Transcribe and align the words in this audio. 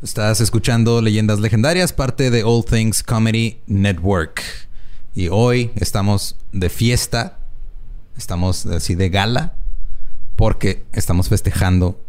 Estás 0.00 0.40
escuchando 0.40 1.02
Leyendas 1.02 1.40
Legendarias, 1.40 1.92
parte 1.92 2.30
de 2.30 2.44
All 2.44 2.64
Things 2.64 3.02
Comedy 3.02 3.58
Network. 3.66 4.40
Y 5.12 5.26
hoy 5.26 5.72
estamos 5.74 6.36
de 6.52 6.68
fiesta, 6.68 7.40
estamos 8.16 8.64
así 8.66 8.94
de 8.94 9.08
gala, 9.08 9.54
porque 10.36 10.84
estamos 10.92 11.28
festejando 11.28 12.00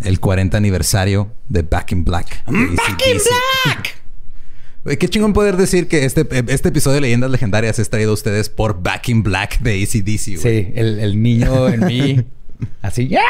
el 0.00 0.18
40 0.18 0.56
aniversario 0.56 1.30
de 1.48 1.62
Back 1.62 1.92
in 1.92 2.04
Black. 2.04 2.44
¡Back 2.44 3.02
in 3.06 3.18
Black! 3.64 4.98
Qué 4.98 5.08
chingón 5.08 5.32
poder 5.32 5.56
decir 5.56 5.86
que 5.86 6.04
este, 6.04 6.26
este 6.48 6.70
episodio 6.70 6.96
de 6.96 7.02
Leyendas 7.02 7.30
Legendarias 7.30 7.78
es 7.78 7.88
traído 7.88 8.10
a 8.10 8.14
ustedes 8.14 8.48
por 8.48 8.82
Back 8.82 9.10
in 9.10 9.22
Black 9.22 9.60
de 9.60 9.80
ACDC. 9.80 10.42
Sí, 10.42 10.72
el, 10.74 10.98
el 10.98 11.22
niño 11.22 11.68
en 11.68 11.86
mí 11.86 12.24
Así, 12.82 13.08
¡ya! 13.08 13.20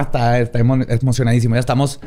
Está, 0.00 0.40
está 0.40 0.58
emocionadísimo. 0.58 1.54
Ya 1.54 1.60
estamos 1.60 2.00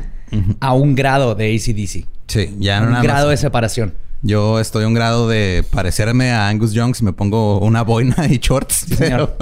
a 0.59 0.73
un 0.73 0.95
grado 0.95 1.35
de 1.35 1.55
ACDC. 1.55 2.07
Sí, 2.27 2.55
ya 2.59 2.81
no 2.81 2.97
Un 2.97 3.03
grado 3.03 3.29
de 3.29 3.37
separación. 3.37 3.93
Yo 4.21 4.59
estoy 4.59 4.83
a 4.83 4.87
un 4.87 4.93
grado 4.93 5.29
de 5.29 5.63
parecerme 5.71 6.31
a 6.31 6.49
Angus 6.49 6.73
Young 6.73 6.93
si 6.93 7.05
me 7.05 7.13
pongo 7.13 7.59
una 7.59 7.83
boina 7.83 8.27
y 8.29 8.37
shorts. 8.37 8.85
señor. 8.97 9.37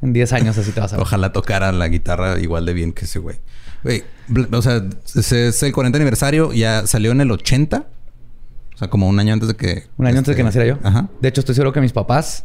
en 0.00 0.12
10 0.12 0.32
años 0.32 0.56
así 0.56 0.70
te 0.70 0.80
vas 0.80 0.92
a 0.92 0.96
ver. 0.96 1.02
Ojalá 1.02 1.32
tocara 1.32 1.72
la 1.72 1.88
guitarra 1.88 2.38
igual 2.38 2.66
de 2.66 2.72
bien 2.72 2.92
que 2.92 3.04
ese 3.04 3.18
güey. 3.18 3.36
Güey, 3.82 4.04
o 4.52 4.62
sea, 4.62 4.82
es 5.14 5.62
el 5.62 5.72
40 5.72 5.96
aniversario. 5.96 6.52
Ya 6.52 6.86
salió 6.86 7.10
en 7.10 7.20
el 7.20 7.30
80. 7.30 7.84
O 8.74 8.78
sea, 8.78 8.88
como 8.88 9.08
un 9.08 9.18
año 9.18 9.32
antes 9.32 9.48
de 9.48 9.56
que... 9.56 9.84
Un 9.96 10.06
año 10.06 10.18
antes 10.18 10.34
de 10.34 10.36
que 10.36 10.42
este, 10.42 10.58
naciera 10.58 10.66
yo. 10.66 10.78
Ajá. 10.82 11.08
De 11.20 11.28
hecho, 11.28 11.40
estoy 11.40 11.54
seguro 11.54 11.72
que 11.72 11.80
mis 11.80 11.92
papás 11.92 12.44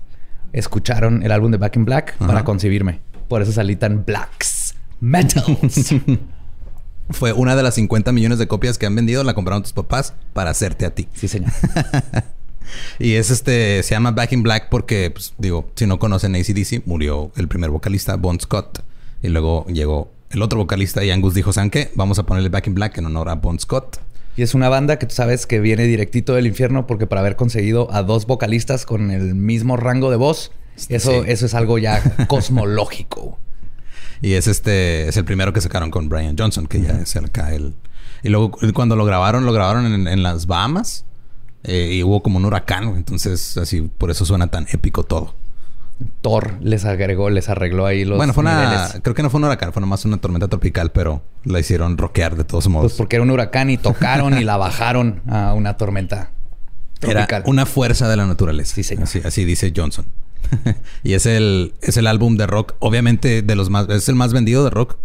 escucharon 0.52 1.24
el 1.24 1.32
álbum 1.32 1.52
de 1.52 1.58
Back 1.58 1.76
in 1.76 1.86
Black 1.86 2.18
para 2.18 2.44
concebirme. 2.44 3.02
Por 3.28 3.42
eso 3.42 3.52
salí 3.52 3.76
tan 3.76 4.04
blacks. 4.06 4.59
Metals. 5.00 5.96
Fue 7.10 7.34
una 7.34 7.56
de 7.56 7.64
las 7.64 7.76
50 7.76 8.12
millones 8.12 8.38
de 8.38 8.48
copias 8.48 8.78
que 8.78 8.86
han 8.86 8.96
vendido. 8.96 9.24
La 9.24 9.34
compraron 9.34 9.64
tus 9.64 9.74
papás 9.74 10.14
para 10.34 10.52
hacerte 10.52 10.86
a 10.86 10.94
ti. 10.94 11.08
Sí, 11.14 11.28
señor. 11.28 11.52
y 13.00 13.14
es 13.14 13.32
este... 13.32 13.82
Se 13.84 13.96
llama 13.96 14.12
Back 14.12 14.34
in 14.34 14.44
Black 14.44 14.70
porque, 14.70 15.10
pues, 15.10 15.34
digo, 15.38 15.72
si 15.76 15.88
no 15.88 15.98
conocen 15.98 16.36
ACDC, 16.36 16.86
murió 16.86 17.32
el 17.36 17.48
primer 17.48 17.72
vocalista, 17.72 18.16
Bon 18.16 18.40
Scott. 18.40 18.84
Y 19.24 19.30
luego 19.30 19.66
llegó 19.68 20.12
el 20.30 20.42
otro 20.44 20.60
vocalista 20.60 21.04
y 21.04 21.10
Angus 21.10 21.34
dijo, 21.34 21.52
¿saben 21.52 21.72
qué? 21.72 21.92
Vamos 21.96 22.20
a 22.20 22.24
ponerle 22.24 22.50
Back 22.50 22.68
in 22.68 22.76
Black 22.76 22.98
en 23.00 23.06
honor 23.08 23.30
a 23.30 23.36
Bon 23.36 23.60
Scott. 23.60 24.00
Y 24.38 24.44
es 24.44 24.54
una 24.54 24.70
banda 24.70 25.00
que 25.00 25.08
tú 25.08 25.16
sabes 25.16 25.48
que 25.48 25.60
viene 25.60 25.84
directito 25.86 26.36
del 26.36 26.46
infierno 26.46 26.86
porque 26.86 27.08
para 27.08 27.22
haber 27.22 27.36
conseguido 27.36 27.92
a 27.92 28.04
dos 28.04 28.28
vocalistas 28.28 28.86
con 28.86 29.10
el 29.12 29.34
mismo 29.36 29.76
rango 29.76 30.12
de 30.12 30.18
voz 30.18 30.52
eso, 30.88 31.26
eso 31.26 31.46
es 31.46 31.54
algo 31.54 31.78
ya 31.78 32.02
cosmológico. 32.28 33.38
Y 34.22 34.34
es 34.34 34.48
este, 34.48 35.08
es 35.08 35.18
el 35.18 35.26
primero 35.26 35.54
que 35.54 35.62
sacaron 35.62 35.92
con 35.92 36.10
Brian 36.10 36.36
Johnson, 36.38 36.68
que 36.68 36.82
ya 36.82 36.92
es 36.92 37.16
acá 37.16 37.54
el. 37.54 37.76
Y 38.22 38.30
luego 38.30 38.52
cuando 38.74 38.96
lo 38.96 39.06
grabaron, 39.06 39.46
lo 39.46 39.54
grabaron 39.54 40.08
en, 40.08 40.24
las 40.24 40.46
Bahamas. 40.46 41.06
Eh, 41.64 41.92
y 41.94 42.04
hubo 42.04 42.22
como 42.22 42.38
un 42.38 42.46
huracán. 42.46 42.96
Entonces, 42.96 43.58
así, 43.58 43.82
por 43.82 44.12
eso 44.12 44.26
suena 44.26 44.48
tan 44.48 44.68
épico 44.72 45.04
todo. 45.04 45.36
Thor 46.22 46.58
les 46.62 46.86
agregó, 46.86 47.30
les 47.30 47.50
arregló 47.50 47.86
ahí 47.86 48.06
los. 48.06 48.18
Bueno, 48.18 48.34
fue 48.34 48.42
una. 48.42 48.90
Creo 49.02 49.16
que 49.16 49.24
no 49.24 49.30
fue 49.30 49.40
un 49.40 49.46
huracán, 49.46 49.74
fue 49.74 49.82
nomás 49.82 50.06
una 50.06 50.18
tormenta 50.18 50.48
tropical, 50.48 50.92
pero 50.92 51.22
la 51.44 51.60
hicieron 51.60 51.98
rockear 51.98 52.36
de 52.36 52.46
todos 52.46 52.68
modos. 52.70 52.92
Pues 52.92 52.98
porque 52.98 53.18
era 53.18 53.24
un 53.24 53.32
huracán 53.32 53.70
y 53.70 53.78
tocaron 53.78 54.38
y 54.38 54.44
la 54.44 54.58
bajaron 54.58 55.22
a 55.28 55.54
una 55.54 55.76
tormenta 55.76 56.32
tropical. 57.00 57.42
Era 57.42 57.50
una 57.50 57.66
fuerza 57.66 58.08
de 58.08 58.16
la 58.16 58.26
naturaleza. 58.26 58.76
Sí, 58.76 58.84
señor. 58.84 59.08
así 59.26 59.46
dice 59.46 59.74
Johnson. 59.76 60.06
y 61.04 61.14
es 61.14 61.26
el, 61.26 61.74
es 61.82 61.98
el 61.98 62.08
álbum 62.08 62.38
de 62.38 62.48
rock, 62.48 62.76
obviamente, 62.80 63.42
de 63.42 63.56
los 63.56 63.70
más, 63.70 63.90
es 63.90 64.10
el 64.10 64.16
más 64.16 64.34
vendido 64.34 64.64
de 64.64 64.70
rock. 64.70 64.98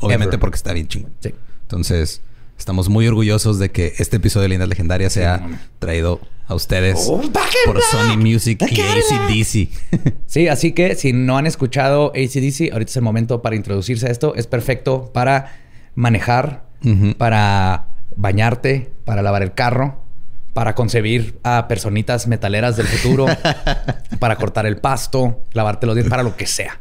Obviamente 0.00 0.38
porque 0.38 0.56
está 0.56 0.72
bien 0.72 0.86
chingón. 0.86 1.12
Sí. 1.20 1.34
Entonces, 1.62 2.22
estamos 2.56 2.88
muy 2.88 3.06
orgullosos 3.06 3.58
de 3.58 3.70
que 3.70 3.94
este 3.98 4.16
episodio 4.16 4.44
de 4.44 4.48
Lindas 4.50 4.68
Legendarias 4.68 5.12
sea 5.12 5.46
traído 5.78 6.20
a 6.46 6.54
ustedes 6.54 7.06
oh, 7.08 7.20
por 7.66 7.80
Sony 7.82 8.16
Music 8.16 8.62
y 8.70 8.80
ACDC. 8.80 10.14
sí, 10.26 10.48
así 10.48 10.72
que 10.72 10.94
si 10.94 11.12
no 11.12 11.36
han 11.36 11.46
escuchado 11.46 12.12
ACDC, 12.14 12.72
ahorita 12.72 12.90
es 12.90 12.96
el 12.96 13.02
momento 13.02 13.42
para 13.42 13.56
introducirse 13.56 14.06
a 14.06 14.10
esto. 14.10 14.34
Es 14.34 14.46
perfecto 14.46 15.10
para 15.12 15.60
manejar, 15.94 16.64
para 17.18 17.88
bañarte, 18.16 18.92
para 19.04 19.22
lavar 19.22 19.42
el 19.42 19.52
carro 19.52 20.07
para 20.58 20.74
concebir 20.74 21.38
a 21.44 21.68
personitas 21.68 22.26
metaleras 22.26 22.76
del 22.76 22.88
futuro, 22.88 23.26
para 24.18 24.34
cortar 24.34 24.66
el 24.66 24.78
pasto, 24.78 25.44
lavarte 25.52 25.86
los 25.86 25.94
dientes, 25.94 26.10
para 26.10 26.24
lo 26.24 26.34
que 26.34 26.48
sea. 26.48 26.80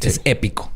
Es 0.00 0.20
épico. 0.24 0.72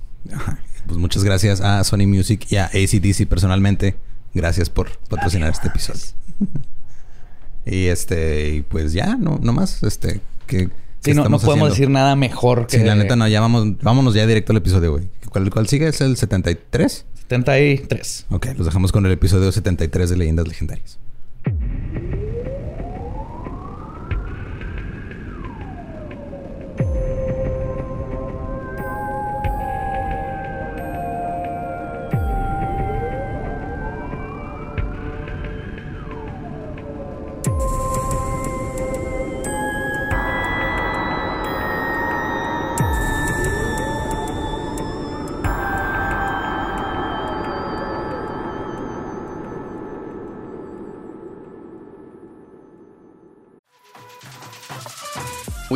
Pues 0.86 0.96
muchas 0.96 1.24
gracias 1.24 1.60
a 1.60 1.82
Sony 1.82 2.06
Music 2.06 2.46
y 2.48 2.54
a 2.58 2.66
ACDC 2.66 3.26
personalmente. 3.26 3.96
Gracias 4.32 4.70
por 4.70 4.96
patrocinar 5.08 5.50
este 5.50 5.66
episodio. 5.66 6.02
y 7.66 7.86
este, 7.86 8.64
pues 8.68 8.92
ya, 8.92 9.16
no, 9.16 9.40
no 9.42 9.52
más. 9.52 9.82
Este, 9.82 10.20
que. 10.46 10.70
Sí, 11.00 11.14
no, 11.14 11.28
no 11.28 11.40
podemos 11.40 11.70
decir 11.70 11.90
nada 11.90 12.14
mejor 12.14 12.68
que. 12.68 12.78
Sí, 12.78 12.84
la 12.84 12.94
neta, 12.94 13.16
no, 13.16 13.26
ya 13.26 13.40
vamos, 13.40 13.76
vámonos 13.82 14.14
ya 14.14 14.24
directo 14.24 14.52
al 14.52 14.58
episodio, 14.58 14.92
güey. 14.92 15.10
¿Cuál, 15.30 15.50
¿Cuál 15.50 15.66
sigue? 15.66 15.88
¿Es 15.88 16.00
el 16.00 16.16
73? 16.16 17.06
73. 17.22 18.26
Ok, 18.30 18.46
los 18.56 18.66
dejamos 18.66 18.92
con 18.92 19.04
el 19.04 19.10
episodio 19.10 19.50
73 19.50 20.10
de 20.10 20.16
Leyendas 20.16 20.46
Legendarias. 20.46 21.00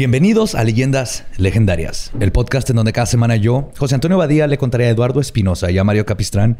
Bienvenidos 0.00 0.54
a 0.54 0.64
Leyendas 0.64 1.26
Legendarias, 1.36 2.10
el 2.20 2.32
podcast 2.32 2.70
en 2.70 2.76
donde 2.76 2.90
cada 2.90 3.04
semana 3.04 3.36
yo, 3.36 3.70
José 3.76 3.96
Antonio 3.96 4.16
Badía, 4.16 4.46
le 4.46 4.56
contaré 4.56 4.86
a 4.86 4.88
Eduardo 4.88 5.20
Espinosa 5.20 5.70
y 5.70 5.76
a 5.76 5.84
Mario 5.84 6.06
Capistrán 6.06 6.56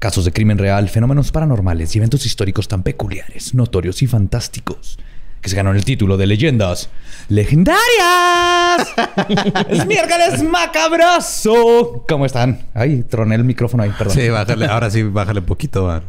casos 0.00 0.24
de 0.24 0.32
crimen 0.32 0.58
real, 0.58 0.88
fenómenos 0.88 1.30
paranormales 1.30 1.94
y 1.94 1.98
eventos 1.98 2.26
históricos 2.26 2.66
tan 2.66 2.82
peculiares, 2.82 3.54
notorios 3.54 4.02
y 4.02 4.08
fantásticos 4.08 4.98
que 5.40 5.48
se 5.48 5.54
ganaron 5.54 5.76
el 5.76 5.84
título 5.84 6.16
de 6.16 6.26
Leyendas 6.26 6.90
Legendarias. 7.28 7.78
es 9.68 9.86
miércoles 9.86 10.42
macabroso. 10.42 12.04
¿Cómo 12.08 12.26
están? 12.26 12.66
Ay, 12.74 13.04
troné 13.04 13.36
el 13.36 13.44
micrófono 13.44 13.84
ahí, 13.84 13.92
perdón. 13.96 14.16
Sí, 14.16 14.28
bájale, 14.30 14.66
ahora 14.66 14.90
sí, 14.90 15.04
bájale 15.04 15.42
poquito. 15.42 16.02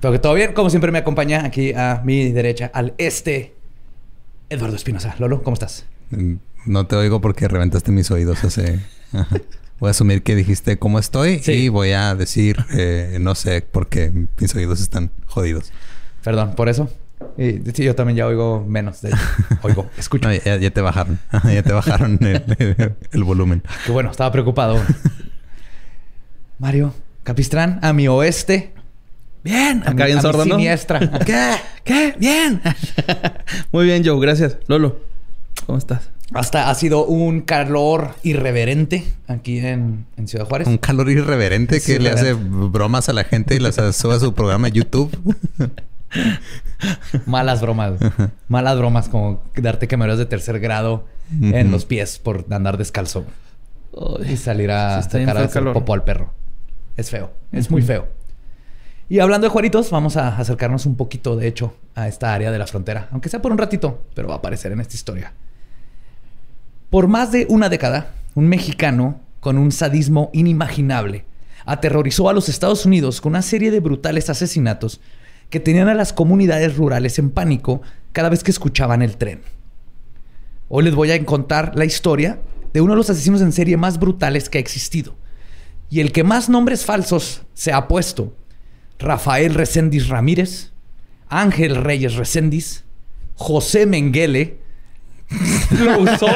Pero 0.00 0.12
que 0.12 0.18
todo 0.18 0.34
bien, 0.34 0.52
como 0.52 0.68
siempre 0.68 0.90
me 0.90 0.98
acompaña 0.98 1.44
aquí 1.44 1.72
a 1.74 2.02
mi 2.04 2.32
derecha, 2.32 2.72
al 2.74 2.94
este, 2.98 3.57
Eduardo 4.50 4.76
Espinosa. 4.76 5.14
Lolo, 5.18 5.42
¿cómo 5.42 5.54
estás? 5.54 5.84
Mm, 6.10 6.34
no 6.66 6.86
te 6.86 6.96
oigo 6.96 7.20
porque 7.20 7.48
reventaste 7.48 7.92
mis 7.92 8.10
oídos 8.10 8.44
hace... 8.44 8.80
Voy 9.80 9.88
a 9.88 9.90
asumir 9.92 10.24
que 10.24 10.34
dijiste 10.34 10.76
cómo 10.76 10.98
estoy 10.98 11.40
y 11.46 11.68
voy 11.68 11.92
a 11.92 12.16
decir 12.16 12.56
eh, 12.72 13.18
no 13.20 13.36
sé 13.36 13.62
porque 13.62 14.12
mis 14.40 14.52
oídos 14.56 14.80
están 14.80 15.12
jodidos. 15.26 15.70
Perdón, 16.24 16.56
por 16.56 16.68
eso. 16.68 16.90
Y, 17.36 17.60
sí, 17.72 17.84
yo 17.84 17.94
también 17.94 18.16
ya 18.16 18.26
oigo 18.26 18.64
menos. 18.66 19.02
De 19.02 19.14
oigo, 19.62 19.88
escucho. 19.96 20.28
ya, 20.32 20.70
te 20.70 20.80
bajaron. 20.80 21.20
ya 21.44 21.62
te 21.62 21.72
bajaron 21.72 22.18
el, 22.20 23.22
volumen. 23.24 23.62
Qué 23.86 23.92
bueno, 23.92 24.10
estaba 24.10 24.32
preocupado. 24.32 24.82
Mario 26.58 26.92
Capistrán, 27.22 27.78
a 27.82 27.92
mi 27.92 28.08
oeste. 28.08 28.74
Bien. 29.42 29.82
Acá 29.86 30.06
bien 30.06 30.20
sordo, 30.20 30.44
¿no? 30.44 30.56
¿Qué? 31.26 31.54
¿Qué? 31.84 32.14
Bien. 32.18 32.60
Muy 33.72 33.86
bien, 33.86 34.04
Joe. 34.04 34.20
Gracias. 34.20 34.56
Lolo, 34.66 34.98
¿cómo 35.66 35.78
estás? 35.78 36.10
Hasta 36.34 36.68
ha 36.68 36.74
sido 36.74 37.06
un 37.06 37.40
calor 37.40 38.14
irreverente 38.22 39.04
aquí 39.28 39.58
en, 39.60 40.04
en 40.18 40.28
Ciudad 40.28 40.46
Juárez. 40.46 40.68
Un 40.68 40.76
calor 40.76 41.08
irreverente 41.08 41.80
que 41.80 41.98
le 41.98 42.10
hace 42.10 42.34
bromas 42.34 43.08
a 43.08 43.14
la 43.14 43.24
gente 43.24 43.54
y 43.54 43.58
las 43.58 43.76
sube 43.96 44.14
a 44.14 44.20
su 44.20 44.34
programa 44.34 44.68
de 44.68 44.72
YouTube. 44.72 45.10
Malas 47.26 47.62
bromas. 47.62 47.94
Malas 48.48 48.76
bromas, 48.78 49.08
como 49.08 49.42
darte 49.56 49.88
quemaduras 49.88 50.18
de 50.18 50.26
tercer 50.26 50.60
grado 50.60 51.06
en 51.40 51.70
los 51.70 51.86
pies 51.86 52.18
por 52.18 52.44
andar 52.50 52.76
descalzo. 52.76 53.24
y 54.28 54.36
salir 54.36 54.70
a 54.70 55.02
sacar 55.02 55.38
a 55.38 55.44
hacer 55.44 55.72
popo 55.72 55.94
al 55.94 56.04
perro. 56.04 56.34
Es 56.96 57.10
feo. 57.10 57.32
Es 57.52 57.70
muy 57.70 57.80
feo. 57.80 58.06
Y 59.10 59.20
hablando 59.20 59.46
de 59.46 59.50
Juaritos, 59.50 59.90
vamos 59.90 60.18
a 60.18 60.36
acercarnos 60.36 60.84
un 60.84 60.96
poquito, 60.96 61.34
de 61.34 61.46
hecho, 61.46 61.74
a 61.94 62.08
esta 62.08 62.34
área 62.34 62.50
de 62.50 62.58
la 62.58 62.66
frontera. 62.66 63.08
Aunque 63.10 63.30
sea 63.30 63.40
por 63.40 63.52
un 63.52 63.58
ratito, 63.58 64.02
pero 64.14 64.28
va 64.28 64.34
a 64.34 64.38
aparecer 64.38 64.70
en 64.72 64.80
esta 64.80 64.96
historia. 64.96 65.32
Por 66.90 67.08
más 67.08 67.32
de 67.32 67.46
una 67.48 67.70
década, 67.70 68.12
un 68.34 68.48
mexicano 68.48 69.20
con 69.40 69.56
un 69.56 69.72
sadismo 69.72 70.30
inimaginable 70.32 71.24
aterrorizó 71.64 72.28
a 72.28 72.32
los 72.32 72.48
Estados 72.48 72.86
Unidos 72.86 73.20
con 73.20 73.32
una 73.32 73.42
serie 73.42 73.70
de 73.70 73.80
brutales 73.80 74.30
asesinatos 74.30 75.00
que 75.50 75.60
tenían 75.60 75.88
a 75.88 75.94
las 75.94 76.12
comunidades 76.12 76.76
rurales 76.76 77.18
en 77.18 77.30
pánico 77.30 77.82
cada 78.12 78.28
vez 78.28 78.42
que 78.42 78.50
escuchaban 78.50 79.02
el 79.02 79.16
tren. 79.16 79.40
Hoy 80.68 80.84
les 80.84 80.94
voy 80.94 81.10
a 81.12 81.24
contar 81.24 81.72
la 81.76 81.84
historia 81.84 82.40
de 82.72 82.80
uno 82.80 82.92
de 82.92 82.98
los 82.98 83.10
asesinos 83.10 83.40
en 83.40 83.52
serie 83.52 83.76
más 83.76 83.98
brutales 83.98 84.48
que 84.48 84.58
ha 84.58 84.60
existido 84.60 85.14
y 85.90 86.00
el 86.00 86.12
que 86.12 86.24
más 86.24 86.48
nombres 86.48 86.84
falsos 86.84 87.42
se 87.54 87.72
ha 87.72 87.88
puesto. 87.88 88.34
Rafael 88.98 89.54
Recendis 89.54 90.08
Ramírez, 90.08 90.72
Ángel 91.28 91.76
Reyes 91.76 92.14
Recendis, 92.14 92.84
José 93.34 93.86
Menguele, 93.86 94.58
lo 95.78 96.00
usó, 96.00 96.26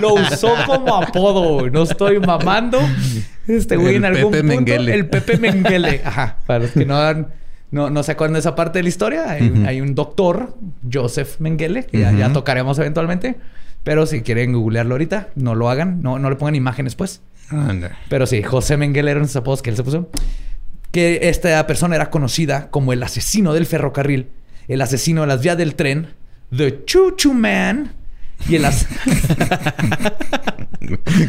lo 0.00 0.14
usó 0.14 0.54
como 0.66 0.96
apodo, 0.96 1.70
No 1.70 1.84
estoy 1.84 2.18
mamando. 2.18 2.78
Este 3.46 3.76
güey 3.76 3.96
en 3.96 4.04
algún 4.04 4.32
punto. 4.32 4.72
El 4.72 5.08
Pepe 5.08 5.38
Menguele. 5.38 6.02
Ajá. 6.04 6.38
Para 6.46 6.60
los 6.60 6.72
que 6.72 6.84
no 6.84 6.96
no, 7.70 7.90
no 7.90 8.02
se 8.02 8.12
acuerdan 8.12 8.34
de 8.34 8.40
esa 8.40 8.54
parte 8.54 8.78
de 8.78 8.84
la 8.84 8.88
historia. 8.88 9.30
Hay, 9.30 9.80
un 9.80 9.94
doctor, 9.94 10.56
Joseph 10.90 11.40
Menguele, 11.40 11.84
que 11.84 12.00
ya, 12.00 12.32
tocaremos 12.32 12.78
eventualmente. 12.78 13.36
Pero 13.84 14.06
si 14.06 14.22
quieren 14.22 14.52
googlearlo 14.52 14.94
ahorita, 14.94 15.28
no 15.36 15.54
lo 15.54 15.70
hagan. 15.70 16.02
No, 16.02 16.18
no 16.18 16.28
le 16.28 16.36
pongan 16.36 16.56
imágenes, 16.56 16.96
pues. 16.96 17.22
Pero 18.08 18.26
sí, 18.26 18.42
José 18.42 18.76
Menguele 18.76 19.12
eran 19.12 19.24
esos 19.24 19.36
apodos 19.36 19.62
que 19.62 19.70
él 19.70 19.76
se 19.76 19.84
puso. 19.84 20.10
Que 20.96 21.28
esta 21.28 21.66
persona 21.66 21.94
era 21.94 22.08
conocida 22.08 22.70
como 22.70 22.94
el 22.94 23.02
asesino 23.02 23.52
del 23.52 23.66
ferrocarril, 23.66 24.28
el 24.66 24.80
asesino 24.80 25.20
de 25.20 25.26
las 25.26 25.42
vías 25.42 25.58
del 25.58 25.74
tren, 25.74 26.14
The 26.56 26.86
Choo 26.86 27.10
Choo 27.16 27.34
Man 27.34 27.92
y 28.48 28.56
en 28.56 28.62
las. 28.62 28.86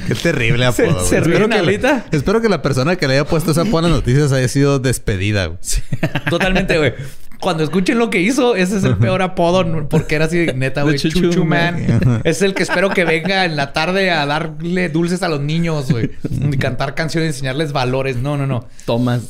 Qué 0.07 0.15
terrible 0.23 0.67
apodo. 0.67 1.05
¿Se, 1.05 1.17
espero, 1.17 1.49
que 1.49 1.61
la, 1.61 2.05
espero 2.11 2.39
que 2.39 2.47
la 2.47 2.61
persona 2.61 2.95
que 2.95 3.09
le 3.09 3.15
haya 3.15 3.25
puesto 3.25 3.51
esa 3.51 3.65
las 3.65 3.91
noticias 3.91 4.31
haya 4.31 4.47
sido 4.47 4.79
despedida. 4.79 5.51
Totalmente, 6.29 6.77
güey. 6.77 6.93
Cuando 7.39 7.63
escuchen 7.63 7.99
lo 7.99 8.09
que 8.09 8.19
hizo, 8.19 8.55
ese 8.55 8.77
es 8.77 8.83
el 8.83 8.97
peor 8.99 9.21
apodo 9.21 9.87
porque 9.89 10.15
era 10.15 10.25
así, 10.25 10.47
neta, 10.55 10.81
güey. 10.83 10.97
Chuchu 10.97 11.45
Man. 11.45 12.21
Es 12.23 12.41
el 12.41 12.53
que 12.53 12.63
espero 12.63 12.89
que 12.89 13.05
venga 13.05 13.45
en 13.45 13.55
la 13.55 13.73
tarde 13.73 14.11
a 14.11 14.25
darle 14.25 14.89
dulces 14.89 15.21
a 15.23 15.27
los 15.29 15.39
niños, 15.41 15.91
güey. 15.91 16.11
Y 16.29 16.57
cantar 16.57 16.95
canciones, 16.95 17.35
enseñarles 17.35 17.71
valores. 17.73 18.17
No, 18.17 18.37
no, 18.37 18.47
no. 18.47 18.65
Tomás. 18.85 19.21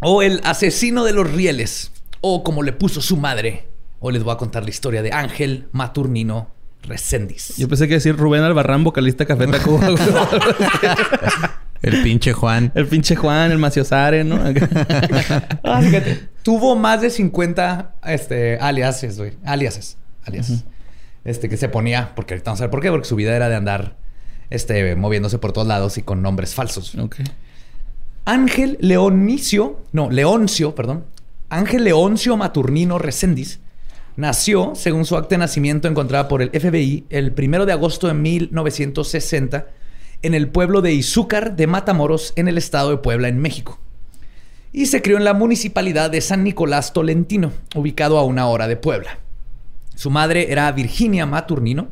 O 0.00 0.22
el 0.22 0.40
asesino 0.44 1.04
de 1.04 1.12
los 1.12 1.30
rieles. 1.30 1.92
O 2.20 2.42
como 2.42 2.62
le 2.62 2.72
puso 2.72 3.00
su 3.00 3.16
madre. 3.16 3.68
O 4.00 4.10
les 4.10 4.24
voy 4.24 4.32
a 4.34 4.36
contar 4.36 4.64
la 4.64 4.70
historia 4.70 5.02
de 5.02 5.12
Ángel 5.12 5.68
Maturnino 5.72 6.50
Recendis. 6.82 7.56
Yo 7.56 7.68
pensé 7.68 7.86
que 7.86 7.94
decir 7.94 8.16
Rubén 8.16 8.42
Albarrán, 8.42 8.82
vocalista 8.82 9.24
Café 9.26 9.46
Tacuba. 9.48 9.88
el 11.82 12.02
pinche 12.02 12.32
Juan. 12.32 12.72
El 12.74 12.86
pinche 12.86 13.14
Juan, 13.14 13.52
el 13.52 13.58
Maciosare, 13.58 14.24
¿no? 14.24 14.40
ah, 15.62 15.80
fíjate. 15.80 16.31
Tuvo 16.42 16.76
más 16.76 17.00
de 17.00 17.10
50 17.10 17.94
este, 18.04 18.58
aliases, 18.58 19.18
güey. 19.18 19.32
Aliases. 19.44 19.96
Aliases. 20.24 20.64
Este, 21.24 21.48
que 21.48 21.56
se 21.56 21.68
ponía, 21.68 22.14
porque 22.14 22.34
ahorita 22.34 22.50
vamos 22.50 22.60
a 22.60 22.64
ver 22.64 22.70
por 22.70 22.80
qué, 22.80 22.90
porque 22.90 23.08
su 23.08 23.16
vida 23.16 23.34
era 23.34 23.48
de 23.48 23.54
andar 23.54 23.96
este, 24.50 24.96
moviéndose 24.96 25.38
por 25.38 25.52
todos 25.52 25.68
lados 25.68 25.98
y 25.98 26.02
con 26.02 26.22
nombres 26.22 26.54
falsos. 26.54 26.94
Ok. 26.96 27.16
Ángel 28.24 28.78
Leonicio, 28.80 29.80
no, 29.92 30.10
Leoncio, 30.10 30.74
perdón. 30.74 31.04
Ángel 31.48 31.84
Leoncio 31.84 32.36
Maturnino 32.36 32.98
Recendis 32.98 33.60
Nació, 34.16 34.74
según 34.74 35.06
su 35.06 35.16
acta 35.16 35.36
de 35.36 35.38
nacimiento 35.38 35.88
encontrada 35.88 36.28
por 36.28 36.42
el 36.42 36.50
FBI, 36.50 37.06
el 37.08 37.32
primero 37.32 37.64
de 37.64 37.72
agosto 37.72 38.08
de 38.08 38.14
1960 38.14 39.68
en 40.20 40.34
el 40.34 40.48
pueblo 40.48 40.82
de 40.82 40.92
Izúcar 40.92 41.56
de 41.56 41.66
Matamoros, 41.66 42.34
en 42.36 42.46
el 42.46 42.58
estado 42.58 42.90
de 42.90 42.98
Puebla, 42.98 43.28
en 43.28 43.38
México. 43.38 43.80
Y 44.72 44.86
se 44.86 45.02
crió 45.02 45.18
en 45.18 45.24
la 45.24 45.34
municipalidad 45.34 46.10
de 46.10 46.20
San 46.20 46.44
Nicolás 46.44 46.92
Tolentino, 46.92 47.52
ubicado 47.74 48.18
a 48.18 48.24
una 48.24 48.48
hora 48.48 48.68
de 48.68 48.76
Puebla. 48.76 49.18
Su 49.94 50.10
madre 50.10 50.50
era 50.50 50.72
Virginia 50.72 51.26
Maturnino, 51.26 51.88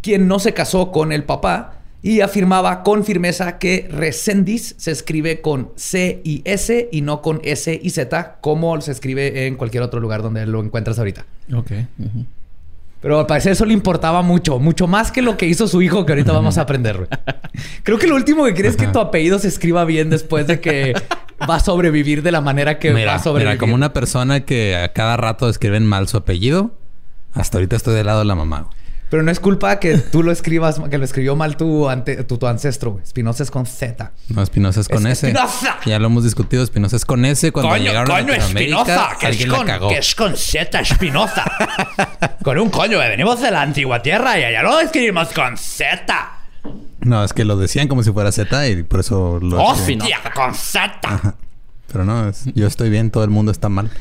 quien 0.00 0.26
no 0.26 0.38
se 0.38 0.54
casó 0.54 0.90
con 0.90 1.12
el 1.12 1.24
papá 1.24 1.82
y 2.00 2.20
afirmaba 2.20 2.82
con 2.82 3.04
firmeza 3.04 3.58
que 3.58 3.88
Resendis 3.90 4.74
se 4.78 4.90
escribe 4.90 5.40
con 5.40 5.70
C 5.76 6.20
y 6.24 6.42
S 6.44 6.88
y 6.90 7.02
no 7.02 7.20
con 7.20 7.40
S 7.44 7.78
y 7.82 7.90
Z, 7.90 8.38
como 8.40 8.80
se 8.80 8.92
escribe 8.92 9.46
en 9.46 9.56
cualquier 9.56 9.82
otro 9.82 10.00
lugar 10.00 10.22
donde 10.22 10.46
lo 10.46 10.62
encuentras 10.62 10.98
ahorita. 10.98 11.26
Ok. 11.54 11.72
Pero 13.00 13.20
al 13.20 13.26
parecer 13.26 13.52
eso 13.52 13.64
le 13.64 13.74
importaba 13.74 14.22
mucho, 14.22 14.58
mucho 14.58 14.86
más 14.86 15.12
que 15.12 15.22
lo 15.22 15.36
que 15.36 15.46
hizo 15.46 15.68
su 15.68 15.82
hijo, 15.82 16.04
que 16.06 16.12
ahorita 16.12 16.32
vamos 16.32 16.58
a 16.58 16.62
aprender. 16.62 17.08
Creo 17.82 17.98
que 17.98 18.06
lo 18.06 18.16
último 18.16 18.44
que 18.44 18.54
quieres 18.54 18.72
es 18.72 18.76
que 18.76 18.88
tu 18.88 18.98
apellido 18.98 19.38
se 19.38 19.48
escriba 19.48 19.84
bien 19.84 20.10
después 20.10 20.46
de 20.46 20.60
que 20.60 20.94
va 21.48 21.56
a 21.56 21.60
sobrevivir 21.60 22.22
de 22.22 22.32
la 22.32 22.40
manera 22.40 22.78
que 22.78 22.92
va 22.92 23.14
a 23.14 23.18
sobrevivir. 23.18 23.54
Mira, 23.54 23.58
como 23.58 23.74
una 23.74 23.92
persona 23.92 24.40
que 24.40 24.76
a 24.76 24.92
cada 24.92 25.16
rato 25.16 25.48
escriben 25.48 25.86
mal 25.86 26.08
su 26.08 26.16
apellido, 26.16 26.72
hasta 27.32 27.58
ahorita 27.58 27.76
estoy 27.76 27.94
del 27.94 28.06
lado 28.06 28.20
de 28.20 28.24
la 28.24 28.34
mamá. 28.34 28.68
Pero 29.10 29.22
no 29.22 29.30
es 29.30 29.40
culpa 29.40 29.80
que 29.80 29.96
tú 29.96 30.22
lo 30.22 30.30
escribas, 30.32 30.80
que 30.90 30.98
lo 30.98 31.04
escribió 31.04 31.34
mal 31.34 31.56
tu, 31.56 31.88
ante, 31.88 32.22
tu, 32.24 32.46
ancestro. 32.46 33.00
Espinosa 33.02 33.42
es 33.42 33.50
con 33.50 33.64
Z. 33.64 34.12
No, 34.28 34.42
Espinosa 34.42 34.80
es 34.80 34.88
con 34.88 35.06
S. 35.06 35.26
Espinosa. 35.26 35.78
Ya 35.86 35.98
lo 35.98 36.06
hemos 36.06 36.24
discutido. 36.24 36.62
Espinosa 36.62 36.96
es 36.96 37.06
con 37.06 37.24
S. 37.24 37.50
Cuando 37.50 37.70
coño, 37.70 37.84
llegaron 37.84 38.14
coño, 38.14 38.34
a 38.34 38.36
Espinosa, 38.36 39.16
que 39.18 39.28
es 39.28 39.46
con, 39.46 39.66
Que 39.88 39.98
es 39.98 40.14
con 40.14 40.36
Z, 40.36 40.80
Espinosa. 40.80 41.44
con 42.44 42.58
un 42.58 42.68
coño. 42.68 42.98
Venimos 42.98 43.40
de 43.40 43.50
la 43.50 43.62
antigua 43.62 44.02
tierra 44.02 44.38
y 44.38 44.44
allá 44.44 44.62
lo 44.62 44.78
escribimos 44.78 45.28
con 45.32 45.56
Z. 45.56 46.37
No, 47.00 47.24
es 47.24 47.32
que 47.32 47.44
lo 47.44 47.56
decían 47.56 47.88
como 47.88 48.02
si 48.02 48.12
fuera 48.12 48.32
Z 48.32 48.68
y 48.68 48.82
por 48.82 49.00
eso 49.00 49.38
lo... 49.40 49.62
¡Hostia! 49.62 50.18
¡Con 50.34 50.54
Z! 50.54 51.00
Pero 51.90 52.04
no, 52.04 52.30
yo 52.54 52.66
estoy 52.66 52.90
bien. 52.90 53.10
Todo 53.10 53.24
el 53.24 53.30
mundo 53.30 53.50
está 53.50 53.68
mal. 53.68 53.90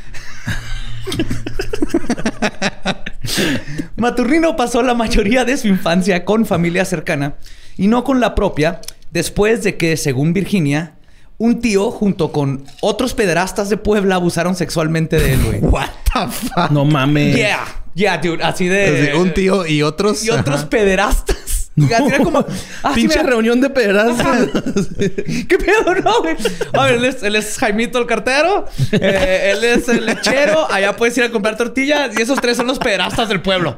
Maturnino 3.96 4.56
pasó 4.56 4.84
la 4.84 4.94
mayoría 4.94 5.46
de 5.46 5.58
su 5.58 5.68
infancia 5.68 6.26
con 6.26 6.46
familia 6.46 6.86
cercana 6.86 7.36
y 7.78 7.88
no 7.88 8.04
con 8.04 8.20
la 8.20 8.36
propia, 8.36 8.82
después 9.12 9.64
de 9.64 9.78
que, 9.78 9.98
según 9.98 10.34
Virginia, 10.34 10.96
un 11.38 11.62
tío 11.62 11.92
junto 11.92 12.32
con 12.32 12.66
otros 12.82 13.14
pederastas 13.14 13.70
de 13.70 13.78
Puebla 13.78 14.16
abusaron 14.16 14.56
sexualmente 14.56 15.18
de 15.20 15.34
él, 15.34 15.44
güey. 15.44 15.60
What 15.62 15.90
the 16.14 16.28
fuck? 16.28 16.72
No 16.72 16.86
mames. 16.86 17.36
Yeah, 17.36 17.66
yeah, 17.94 18.18
dude. 18.18 18.44
Así 18.44 18.68
de. 18.68 19.14
un 19.16 19.34
tío 19.34 19.66
y 19.66 19.84
otros. 19.84 20.24
Y 20.26 20.30
otros 20.32 20.66
pederastas. 20.66 21.38
Era 21.78 22.24
como. 22.24 22.46
Ah, 22.84 22.94
Pinche 22.94 23.22
reunión 23.24 23.60
de 23.60 23.70
pedazos. 23.70 24.18
¿Qué 24.98 25.58
pedo, 25.58 25.96
no, 26.04 26.22
güey? 26.22 26.36
A 26.74 26.86
ver, 26.86 27.04
él 27.24 27.36
es, 27.36 27.58
Jaimito 27.58 28.00
el 28.00 28.06
cartero. 28.06 28.66
Eh, 28.92 29.52
él 29.52 29.64
es 29.64 29.90
el 29.90 30.06
lechero. 30.06 30.72
Allá 30.72 30.96
puedes 30.96 31.18
ir 31.18 31.24
a 31.24 31.32
comprar 31.32 31.58
tortillas. 31.58 32.18
Y 32.18 32.22
esos 32.22 32.40
tres 32.40 32.58
son 32.58 32.68
los 32.68 32.80
pederastas 32.80 33.30
del 33.30 33.42
pueblo. 33.42 33.78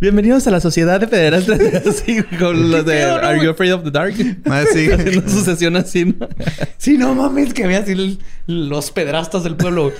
Bienvenidos 0.00 0.46
a 0.46 0.50
la 0.50 0.60
sociedad 0.60 1.00
de 1.00 1.06
pederastas. 1.06 1.60
Así, 1.86 2.22
con 2.38 2.70
los 2.70 2.84
de 2.84 3.04
Are 3.04 3.42
You 3.42 3.50
Afraid 3.50 3.74
of 3.74 3.84
the 3.84 3.90
Dark? 3.90 4.14
Ah, 4.46 4.64
sí. 4.72 4.90
Haciendo 4.90 5.28
su 5.28 5.42
sesión 5.44 5.76
así, 5.76 6.04
¿no? 6.04 6.28
Sí, 6.76 6.98
no 6.98 7.14
mames, 7.14 7.54
que 7.54 7.64
había 7.64 7.78
así 7.78 8.18
los 8.46 8.90
pederastas 8.90 9.44
del 9.44 9.56
pueblo. 9.56 9.92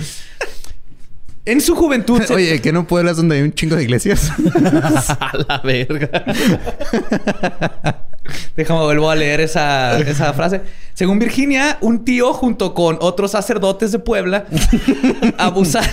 En 1.47 1.61
su 1.61 1.75
juventud. 1.75 2.23
Oye, 2.31 2.61
¿qué 2.61 2.73
no 2.73 2.87
pueblas 2.87 3.17
donde 3.17 3.37
hay 3.37 3.43
un 3.43 3.53
chingo 3.53 3.77
de 3.77 3.83
iglesias? 3.83 4.31
a 5.21 5.33
la 5.47 5.59
verga. 5.59 6.25
Déjame 8.57 8.81
vuelvo 8.81 9.11
a 9.11 9.15
leer 9.15 9.41
esa, 9.41 9.99
esa, 9.99 10.33
frase. 10.33 10.63
Según 10.95 11.19
Virginia, 11.19 11.77
un 11.83 12.05
tío 12.05 12.33
junto 12.33 12.73
con 12.73 12.97
otros 13.01 13.33
sacerdotes 13.33 13.93
de 13.93 13.99
Puebla 13.99 14.47
abusaron. 15.39 15.91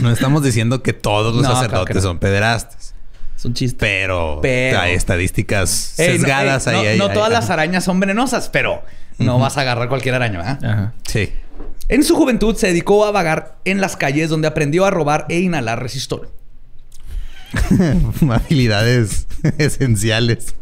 No 0.00 0.10
estamos 0.10 0.42
diciendo 0.42 0.82
que 0.82 0.92
todos 0.92 1.34
los 1.34 1.46
sacerdotes 1.46 2.02
son 2.02 2.18
pederastas. 2.18 2.94
Es 3.36 3.44
un 3.44 3.54
chiste. 3.54 3.76
Pero, 3.78 4.40
hay 4.42 4.94
estadísticas 4.94 5.70
sesgadas 5.70 6.66
ahí, 6.66 6.98
no, 6.98 7.10
todas 7.10 7.30
las 7.30 7.50
arañas 7.50 7.84
son 7.84 8.00
venenosas, 8.00 8.48
pero 8.48 8.82
no 9.18 9.38
vas 9.38 9.56
a 9.58 9.60
agarrar 9.60 9.88
cualquier 9.88 10.16
araña, 10.16 10.38
¿verdad? 10.38 10.64
Ajá. 10.64 10.92
Sí. 11.06 11.30
En 11.88 12.02
su 12.02 12.16
juventud 12.16 12.56
se 12.56 12.68
dedicó 12.68 13.04
a 13.04 13.10
vagar 13.10 13.58
en 13.64 13.80
las 13.80 13.96
calles 13.96 14.30
donde 14.30 14.48
aprendió 14.48 14.84
a 14.84 14.90
robar 14.90 15.26
e 15.28 15.40
inhalar 15.40 15.82
resistol. 15.82 16.30
Habilidades 18.30 19.26
esenciales. 19.58 20.54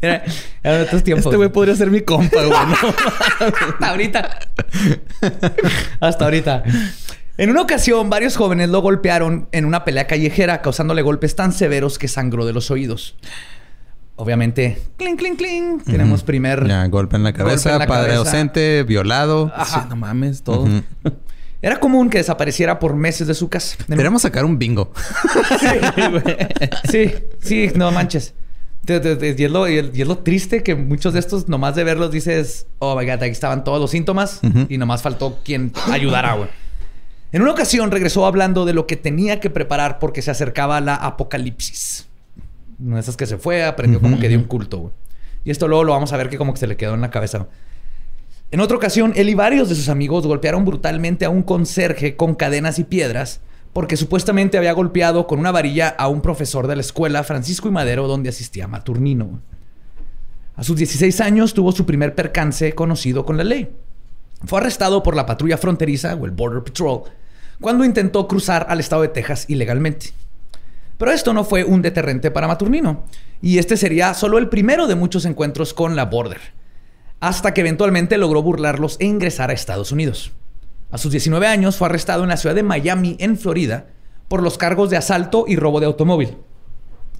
Era, 0.00 0.24
era 0.62 0.76
de 0.76 0.82
otros 0.82 1.02
tiempos. 1.02 1.26
Este 1.26 1.36
güey 1.36 1.48
podría 1.48 1.74
ser 1.74 1.90
mi 1.90 2.02
compa, 2.02 2.44
güey. 2.44 2.58
Hasta 3.72 3.88
ahorita. 3.88 4.38
Hasta 6.00 6.24
ahorita. 6.24 6.64
En 7.38 7.50
una 7.50 7.62
ocasión, 7.62 8.10
varios 8.10 8.36
jóvenes 8.36 8.68
lo 8.70 8.80
golpearon 8.80 9.48
en 9.52 9.64
una 9.64 9.84
pelea 9.84 10.06
callejera, 10.06 10.62
causándole 10.62 11.02
golpes 11.02 11.36
tan 11.36 11.52
severos 11.52 11.98
que 11.98 12.08
sangró 12.08 12.46
de 12.46 12.52
los 12.52 12.70
oídos. 12.70 13.16
Obviamente, 14.18 14.80
clink, 14.96 15.18
clink, 15.18 15.36
clink. 15.38 15.84
Tenemos 15.84 16.22
primer. 16.22 16.66
Ya, 16.66 16.86
golpe 16.86 17.16
en 17.16 17.22
la 17.22 17.32
cabeza, 17.34 17.74
en 17.74 17.78
la 17.80 17.86
padre 17.86 18.14
cabeza. 18.14 18.30
ausente, 18.30 18.82
violado. 18.84 19.52
Ajá. 19.54 19.82
Sí, 19.82 19.86
no 19.90 19.96
mames, 19.96 20.42
todo. 20.42 20.66
Era 21.62 21.80
común 21.80 22.08
que 22.10 22.18
desapareciera 22.18 22.78
por 22.78 22.94
meses 22.94 23.26
de 23.26 23.34
su 23.34 23.48
casa. 23.48 23.76
Deberíamos 23.88 24.22
sacar 24.22 24.44
un 24.44 24.58
bingo. 24.58 24.92
Sí, 26.90 27.12
sí, 27.40 27.70
no 27.74 27.90
manches. 27.90 28.34
Y 28.88 28.92
es, 29.42 29.50
lo, 29.50 29.68
y 29.68 29.78
el- 29.78 29.90
y 29.94 30.02
es 30.02 30.06
lo 30.08 30.18
triste 30.18 30.62
que 30.62 30.76
muchos 30.76 31.12
de 31.12 31.18
estos, 31.18 31.48
nomás 31.48 31.74
de 31.74 31.82
verlos, 31.82 32.12
dices, 32.12 32.66
oh 32.78 32.96
my 32.96 33.04
god, 33.04 33.14
aquí 33.14 33.30
estaban 33.32 33.64
todos 33.64 33.80
los 33.80 33.90
síntomas 33.90 34.40
y 34.68 34.78
nomás 34.78 35.02
faltó 35.02 35.40
quien 35.44 35.72
ayudara, 35.90 36.34
güey. 36.34 36.48
En 37.32 37.42
una 37.42 37.50
ocasión 37.50 37.90
regresó 37.90 38.26
hablando 38.26 38.64
de 38.64 38.72
lo 38.72 38.86
que 38.86 38.96
tenía 38.96 39.40
que 39.40 39.50
preparar 39.50 39.98
porque 39.98 40.22
se 40.22 40.30
acercaba 40.30 40.80
la 40.80 40.94
apocalipsis. 40.94 42.06
Una 42.78 42.96
de 42.96 43.00
esas 43.00 43.16
que 43.16 43.26
se 43.26 43.38
fue, 43.38 43.64
aprendió 43.64 44.00
como 44.00 44.18
que 44.18 44.28
dio 44.28 44.38
un 44.38 44.44
culto, 44.44 44.78
güey. 44.78 44.92
Y 45.44 45.50
esto 45.50 45.68
luego 45.68 45.84
lo 45.84 45.92
vamos 45.92 46.12
a 46.12 46.16
ver 46.16 46.28
que 46.28 46.38
como 46.38 46.52
que 46.52 46.60
se 46.60 46.66
le 46.66 46.76
quedó 46.76 46.94
en 46.94 47.00
la 47.00 47.10
cabeza. 47.10 47.46
En 48.50 48.60
otra 48.60 48.76
ocasión, 48.76 49.12
él 49.16 49.28
y 49.28 49.34
varios 49.34 49.68
de 49.68 49.74
sus 49.74 49.88
amigos 49.88 50.26
golpearon 50.26 50.64
brutalmente 50.64 51.24
a 51.24 51.30
un 51.30 51.42
conserje 51.42 52.16
con 52.16 52.34
cadenas 52.34 52.78
y 52.78 52.84
piedras 52.84 53.40
porque 53.72 53.96
supuestamente 53.96 54.56
había 54.56 54.72
golpeado 54.72 55.26
con 55.26 55.38
una 55.38 55.52
varilla 55.52 55.88
a 55.88 56.08
un 56.08 56.22
profesor 56.22 56.66
de 56.66 56.76
la 56.76 56.80
escuela 56.80 57.24
Francisco 57.24 57.68
y 57.68 57.70
Madero 57.70 58.08
donde 58.08 58.30
asistía 58.30 58.66
Maturnino. 58.66 59.40
A 60.54 60.64
sus 60.64 60.76
16 60.76 61.20
años 61.20 61.52
tuvo 61.52 61.72
su 61.72 61.84
primer 61.84 62.14
percance 62.14 62.74
conocido 62.74 63.26
con 63.26 63.36
la 63.36 63.44
ley. 63.44 63.68
Fue 64.46 64.60
arrestado 64.60 65.02
por 65.02 65.14
la 65.14 65.26
patrulla 65.26 65.58
fronteriza 65.58 66.14
o 66.14 66.24
el 66.24 66.30
Border 66.30 66.62
Patrol 66.62 67.02
cuando 67.60 67.84
intentó 67.84 68.26
cruzar 68.26 68.66
al 68.68 68.80
estado 68.80 69.02
de 69.02 69.08
Texas 69.08 69.44
ilegalmente. 69.48 70.06
Pero 70.98 71.10
esto 71.12 71.32
no 71.32 71.44
fue 71.44 71.64
un 71.64 71.82
deterrente 71.82 72.30
para 72.30 72.48
Maturnino, 72.48 73.04
y 73.42 73.58
este 73.58 73.76
sería 73.76 74.14
solo 74.14 74.38
el 74.38 74.48
primero 74.48 74.86
de 74.86 74.94
muchos 74.94 75.24
encuentros 75.24 75.74
con 75.74 75.94
la 75.94 76.06
Border, 76.06 76.40
hasta 77.20 77.52
que 77.52 77.60
eventualmente 77.60 78.16
logró 78.18 78.42
burlarlos 78.42 78.96
e 78.98 79.04
ingresar 79.04 79.50
a 79.50 79.52
Estados 79.52 79.92
Unidos. 79.92 80.32
A 80.90 80.98
sus 80.98 81.12
19 81.12 81.46
años 81.46 81.76
fue 81.76 81.88
arrestado 81.88 82.22
en 82.22 82.30
la 82.30 82.36
ciudad 82.36 82.54
de 82.54 82.62
Miami, 82.62 83.16
en 83.18 83.36
Florida, 83.36 83.86
por 84.28 84.42
los 84.42 84.56
cargos 84.56 84.90
de 84.90 84.96
asalto 84.96 85.44
y 85.46 85.56
robo 85.56 85.80
de 85.80 85.86
automóvil. 85.86 86.36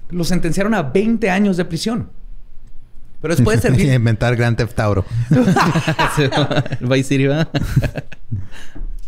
Lo 0.08 0.24
sentenciaron 0.24 0.74
a 0.74 0.82
20 0.82 1.30
años 1.30 1.56
de 1.56 1.64
prisión. 1.64 2.10
Pero 3.20 3.34
después 3.34 3.60
de 3.60 3.62
servir... 3.68 3.92
Inventar 3.92 4.36
Grand 4.36 4.56
Theft. 4.56 4.78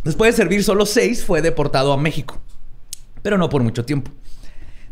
Después 0.05 0.33
de 0.37 0.37
servir 0.37 0.65
solo 0.65 0.87
seis, 0.87 1.25
fue 1.25 1.41
deportado 1.41 1.93
a 1.93 1.97
México. 1.97 2.41
Pero 3.23 3.39
no 3.39 3.49
por 3.49 3.63
mucho 3.63 3.85
tiempo. 3.85 4.11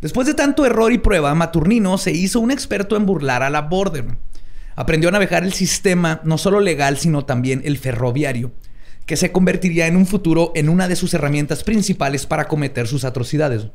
Después 0.00 0.26
de 0.26 0.35
tanto 0.35 0.67
error 0.67 0.93
y 0.93 0.99
prueba, 0.99 1.35
Maturnino 1.35 1.99
se 1.99 2.12
hizo 2.12 2.41
un 2.41 2.50
experto 2.50 2.97
en 2.97 3.07
burlar 3.07 3.43
a 3.43 3.50
la 3.50 3.62
Border. 3.62 4.19
Aprendió 4.75 5.09
a 5.09 5.12
navegar 5.12 5.43
el 5.43 5.55
sistema, 5.55 6.21
no 6.25 6.37
solo 6.37 6.61
legal, 6.61 6.99
sino 6.99 7.25
también 7.25 7.62
el 7.65 7.79
ferroviario, 7.79 8.53
que 9.07 9.17
se 9.17 9.33
convertiría 9.33 9.87
en 9.87 9.97
un 9.97 10.07
futuro 10.07 10.53
en 10.55 10.69
una 10.69 10.87
de 10.87 10.97
sus 10.97 11.15
herramientas 11.15 11.65
principales 11.65 12.26
para 12.26 12.47
cometer 12.47 12.87
sus 12.87 13.05
atrocidades. 13.05 13.69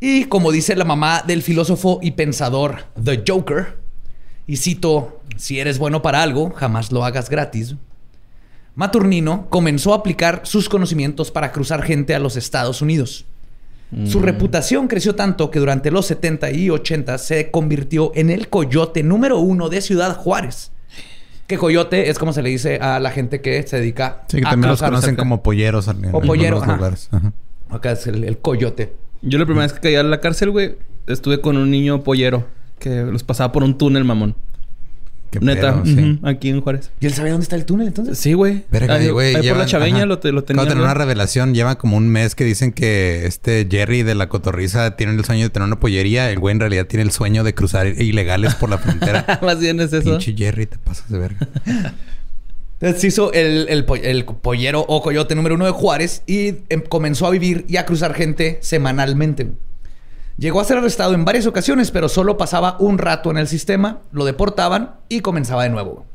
Y 0.00 0.24
como 0.24 0.50
dice 0.50 0.74
la 0.76 0.84
mamá 0.84 1.22
del 1.26 1.42
filósofo 1.42 2.00
y 2.02 2.12
pensador 2.12 2.86
The 3.02 3.22
Joker, 3.26 3.76
y 4.46 4.56
cito, 4.56 5.20
si 5.36 5.60
eres 5.60 5.78
bueno 5.78 6.02
para 6.02 6.22
algo, 6.22 6.50
jamás 6.50 6.90
lo 6.90 7.04
hagas 7.04 7.30
gratis. 7.30 7.76
Maturnino 8.74 9.48
comenzó 9.50 9.92
a 9.92 9.98
aplicar 9.98 10.40
sus 10.44 10.68
conocimientos 10.68 11.30
para 11.30 11.52
cruzar 11.52 11.82
gente 11.82 12.14
a 12.14 12.18
los 12.18 12.36
Estados 12.36 12.80
Unidos. 12.80 13.26
Su 14.06 14.20
reputación 14.20 14.88
creció 14.88 15.14
tanto 15.14 15.50
que 15.50 15.58
durante 15.58 15.90
los 15.90 16.06
70 16.06 16.50
y 16.52 16.70
80 16.70 17.18
se 17.18 17.50
convirtió 17.50 18.10
en 18.14 18.30
el 18.30 18.48
coyote 18.48 19.02
número 19.02 19.38
uno 19.38 19.68
de 19.68 19.82
Ciudad 19.82 20.16
Juárez. 20.16 20.72
Que 21.46 21.58
coyote 21.58 22.08
es 22.08 22.18
como 22.18 22.32
se 22.32 22.40
le 22.40 22.48
dice 22.48 22.76
a 22.76 22.98
la 23.00 23.10
gente 23.10 23.42
que 23.42 23.62
se 23.66 23.76
dedica 23.78 24.24
Sí, 24.28 24.38
que 24.40 24.46
a 24.46 24.50
también 24.50 24.70
los 24.70 24.80
conocen 24.80 25.10
cerca. 25.10 25.20
como 25.22 25.42
polleros. 25.42 25.88
en 25.88 26.06
O 26.14 26.20
polleros. 26.22 26.62
Acá 27.68 27.92
es 27.92 28.06
el, 28.06 28.24
el 28.24 28.38
coyote. 28.38 28.94
Yo 29.20 29.38
la 29.38 29.44
primera 29.44 29.66
vez 29.66 29.74
que 29.74 29.80
caí 29.80 29.94
a 29.96 30.02
la 30.02 30.20
cárcel, 30.20 30.50
güey, 30.50 30.76
estuve 31.06 31.40
con 31.42 31.56
un 31.58 31.70
niño 31.70 32.02
pollero 32.02 32.46
que 32.78 33.02
los 33.02 33.22
pasaba 33.22 33.52
por 33.52 33.62
un 33.62 33.76
túnel, 33.76 34.04
mamón. 34.04 34.34
Qué 35.32 35.40
Neta, 35.40 35.82
pedo, 35.82 35.86
sí. 35.96 36.18
aquí 36.22 36.50
en 36.50 36.60
Juárez. 36.60 36.90
¿Y 37.00 37.06
él 37.06 37.14
sabía 37.14 37.32
dónde 37.32 37.44
está 37.44 37.56
el 37.56 37.64
túnel 37.64 37.86
entonces? 37.86 38.18
Sí, 38.18 38.34
güey. 38.34 38.64
Verga, 38.70 38.94
Ahí, 38.96 39.08
güey, 39.08 39.28
ahí 39.28 39.34
por 39.36 39.44
la 39.44 39.64
llevan- 39.64 39.66
chaveña 39.66 39.96
ajá. 39.96 40.06
lo, 40.06 40.18
te, 40.18 40.30
lo 40.30 40.40
Acabo 40.40 40.46
tenía. 40.46 40.62
de 40.64 40.68
tener 40.68 40.84
una 40.84 40.94
revelación. 40.94 41.54
Lleva 41.54 41.78
como 41.78 41.96
un 41.96 42.06
mes 42.08 42.34
que 42.34 42.44
dicen 42.44 42.72
que 42.72 43.24
este 43.26 43.66
Jerry 43.70 44.02
de 44.02 44.14
la 44.14 44.28
cotorriza 44.28 44.94
tiene 44.96 45.14
el 45.14 45.24
sueño 45.24 45.44
de 45.44 45.50
tener 45.50 45.66
una 45.66 45.80
pollería. 45.80 46.30
El 46.30 46.38
güey 46.38 46.52
en 46.52 46.60
realidad 46.60 46.86
tiene 46.86 47.02
el 47.02 47.10
sueño 47.12 47.44
de 47.44 47.54
cruzar 47.54 47.86
ilegales 47.86 48.54
por 48.56 48.68
la 48.68 48.76
frontera. 48.78 49.38
Más 49.42 49.58
bien 49.58 49.80
es 49.80 49.92
eso. 49.92 50.10
Pinche 50.10 50.34
Jerry, 50.36 50.66
te 50.66 50.76
pasas 50.78 51.08
de 51.10 51.18
verga. 51.18 51.48
Entonces 52.80 53.04
hizo 53.04 53.32
el, 53.32 53.66
el 53.68 53.86
el 54.02 54.24
pollero 54.24 54.84
o 54.88 55.02
coyote 55.02 55.34
número 55.36 55.54
uno 55.54 55.64
de 55.66 55.70
Juárez 55.70 56.22
y 56.26 56.56
em, 56.68 56.82
comenzó 56.88 57.26
a 57.26 57.30
vivir 57.30 57.64
y 57.68 57.76
a 57.76 57.86
cruzar 57.86 58.12
gente 58.12 58.58
semanalmente. 58.60 59.48
Llegó 60.38 60.60
a 60.60 60.64
ser 60.64 60.78
arrestado 60.78 61.14
en 61.14 61.24
varias 61.24 61.46
ocasiones, 61.46 61.90
pero 61.90 62.08
solo 62.08 62.36
pasaba 62.36 62.76
un 62.78 62.98
rato 62.98 63.30
en 63.30 63.36
el 63.36 63.48
sistema, 63.48 64.00
lo 64.12 64.24
deportaban 64.24 64.96
y 65.08 65.20
comenzaba 65.20 65.64
de 65.64 65.70
nuevo. 65.70 66.06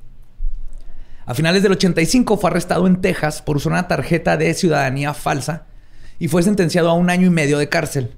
A 1.25 1.33
finales 1.33 1.61
del 1.61 1.73
85 1.73 2.37
fue 2.37 2.49
arrestado 2.49 2.87
en 2.87 3.01
Texas 3.01 3.41
por 3.41 3.57
usar 3.57 3.73
una 3.73 3.87
tarjeta 3.87 4.37
de 4.37 4.53
ciudadanía 4.53 5.13
falsa 5.13 5.65
y 6.19 6.29
fue 6.29 6.41
sentenciado 6.41 6.89
a 6.89 6.93
un 6.93 7.09
año 7.09 7.27
y 7.27 7.31
medio 7.31 7.57
de 7.57 7.69
cárcel. 7.69 8.15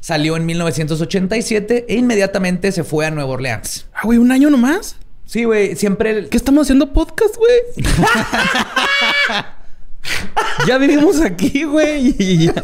Salió 0.00 0.36
en 0.36 0.46
1987 0.46 1.86
e 1.88 1.94
inmediatamente 1.94 2.72
se 2.72 2.84
fue 2.84 3.06
a 3.06 3.10
Nueva 3.10 3.30
Orleans. 3.30 3.86
Ah, 3.92 4.02
güey, 4.04 4.18
un 4.18 4.32
año 4.32 4.48
nomás. 4.48 4.96
Sí, 5.24 5.44
güey, 5.44 5.76
siempre... 5.76 6.28
¿Qué 6.28 6.36
estamos 6.36 6.62
haciendo 6.62 6.92
podcast, 6.92 7.36
güey? 7.36 7.84
ya 10.66 10.78
vivimos 10.78 11.20
aquí, 11.20 11.64
güey. 11.64 12.14
Y 12.18 12.46
ya, 12.46 12.54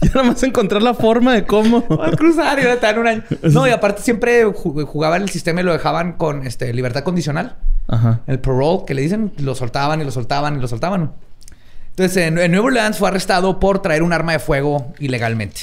ya 0.00 0.08
nada 0.14 0.22
más 0.22 0.42
encontrar 0.42 0.82
la 0.82 0.94
forma 0.94 1.34
de 1.34 1.44
cómo. 1.44 1.84
a 2.02 2.10
cruzar 2.12 2.58
y 2.58 2.62
ahora 2.62 2.80
te 2.80 2.86
dan 2.86 2.98
un 2.98 3.06
año. 3.06 3.24
No, 3.42 3.66
y 3.66 3.70
aparte 3.70 4.02
siempre 4.02 4.46
ju- 4.46 4.84
jugaban 4.86 5.22
el 5.22 5.28
sistema 5.28 5.60
y 5.60 5.64
lo 5.64 5.72
dejaban 5.72 6.12
con 6.14 6.46
este, 6.46 6.72
libertad 6.72 7.02
condicional. 7.02 7.56
Ajá. 7.88 8.20
El 8.26 8.38
parole, 8.38 8.84
que 8.86 8.94
le 8.94 9.02
dicen, 9.02 9.32
lo 9.38 9.54
soltaban 9.54 10.00
y 10.00 10.04
lo 10.04 10.10
soltaban 10.10 10.56
y 10.56 10.60
lo 10.60 10.68
soltaban. 10.68 11.12
Entonces, 11.90 12.16
en, 12.28 12.38
en 12.38 12.50
Nueva 12.52 12.66
Orleans 12.66 12.96
fue 12.98 13.08
arrestado 13.08 13.58
por 13.58 13.82
traer 13.82 14.02
un 14.02 14.12
arma 14.12 14.32
de 14.32 14.38
fuego 14.38 14.92
ilegalmente. 15.00 15.62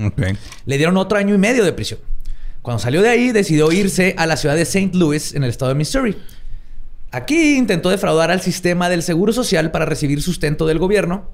Ok. 0.00 0.20
Le 0.66 0.76
dieron 0.76 0.96
otro 0.96 1.18
año 1.18 1.34
y 1.34 1.38
medio 1.38 1.64
de 1.64 1.72
prisión. 1.72 2.00
Cuando 2.62 2.78
salió 2.80 3.02
de 3.02 3.08
ahí, 3.10 3.32
decidió 3.32 3.70
irse 3.72 4.14
a 4.16 4.26
la 4.26 4.36
ciudad 4.36 4.54
de 4.54 4.62
St. 4.62 4.90
Louis, 4.96 5.34
en 5.34 5.42
el 5.44 5.50
estado 5.50 5.70
de 5.70 5.74
Missouri. 5.74 6.16
Aquí 7.14 7.56
intentó 7.56 7.90
defraudar 7.90 8.32
al 8.32 8.40
sistema 8.40 8.88
del 8.88 9.04
Seguro 9.04 9.32
Social 9.32 9.70
para 9.70 9.84
recibir 9.84 10.20
sustento 10.20 10.66
del 10.66 10.80
gobierno, 10.80 11.30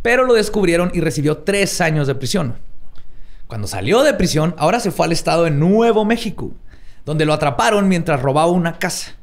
pero 0.00 0.24
lo 0.26 0.34
descubrieron 0.34 0.92
y 0.94 1.00
recibió 1.00 1.38
tres 1.38 1.80
años 1.80 2.06
de 2.06 2.14
prisión. 2.14 2.54
Cuando 3.48 3.66
salió 3.66 4.04
de 4.04 4.14
prisión, 4.14 4.54
ahora 4.58 4.78
se 4.78 4.92
fue 4.92 5.06
al 5.06 5.12
estado 5.12 5.42
de 5.42 5.50
Nuevo 5.50 6.04
México, 6.04 6.52
donde 7.04 7.24
lo 7.24 7.32
atraparon 7.32 7.88
mientras 7.88 8.22
robaba 8.22 8.52
una 8.52 8.78
casa. 8.78 9.16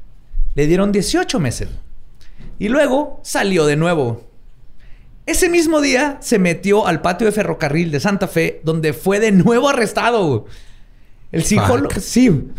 Le 0.54 0.66
dieron 0.66 0.92
18 0.92 1.40
meses. 1.40 1.70
Y 2.58 2.68
luego 2.68 3.18
salió 3.22 3.64
de 3.64 3.76
nuevo. 3.76 4.28
Ese 5.24 5.48
mismo 5.48 5.80
día 5.80 6.18
se 6.20 6.38
metió 6.38 6.86
al 6.86 7.00
patio 7.00 7.26
de 7.26 7.32
ferrocarril 7.32 7.90
de 7.90 8.00
Santa 8.00 8.28
Fe, 8.28 8.60
donde 8.64 8.92
fue 8.92 9.18
de 9.18 9.32
nuevo 9.32 9.66
arrestado. 9.66 10.44
El 11.30 11.42
psicólogo. 11.42 11.88
Sí. 12.00 12.50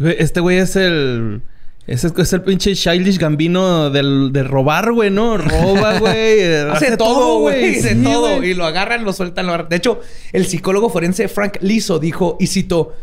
Este 0.00 0.40
güey 0.40 0.58
es 0.58 0.74
el. 0.74 1.42
Ese 1.88 2.12
es 2.16 2.32
el 2.34 2.42
pinche 2.42 2.74
Childish 2.74 3.18
Gambino 3.18 3.88
del, 3.88 4.30
de 4.30 4.42
robar, 4.44 4.92
güey, 4.92 5.10
¿no? 5.10 5.38
Roba, 5.38 5.98
güey. 5.98 6.44
Hace 6.70 6.96
todo, 6.98 7.40
güey. 7.40 7.78
Hace 7.78 7.94
Sí, 7.94 8.02
todo. 8.04 8.36
güey. 8.36 8.50
Y 8.50 8.54
lo 8.54 8.66
agarran, 8.66 9.04
lo 9.04 9.12
sueltan. 9.14 9.46
Lo 9.46 9.52
agarran. 9.54 9.70
De 9.70 9.76
hecho, 9.76 10.00
el 10.32 10.44
psicólogo 10.46 10.90
forense 10.90 11.28
Frank 11.28 11.56
Liso 11.62 11.98
dijo, 11.98 12.36
y 12.38 12.48
citó, 12.48 12.94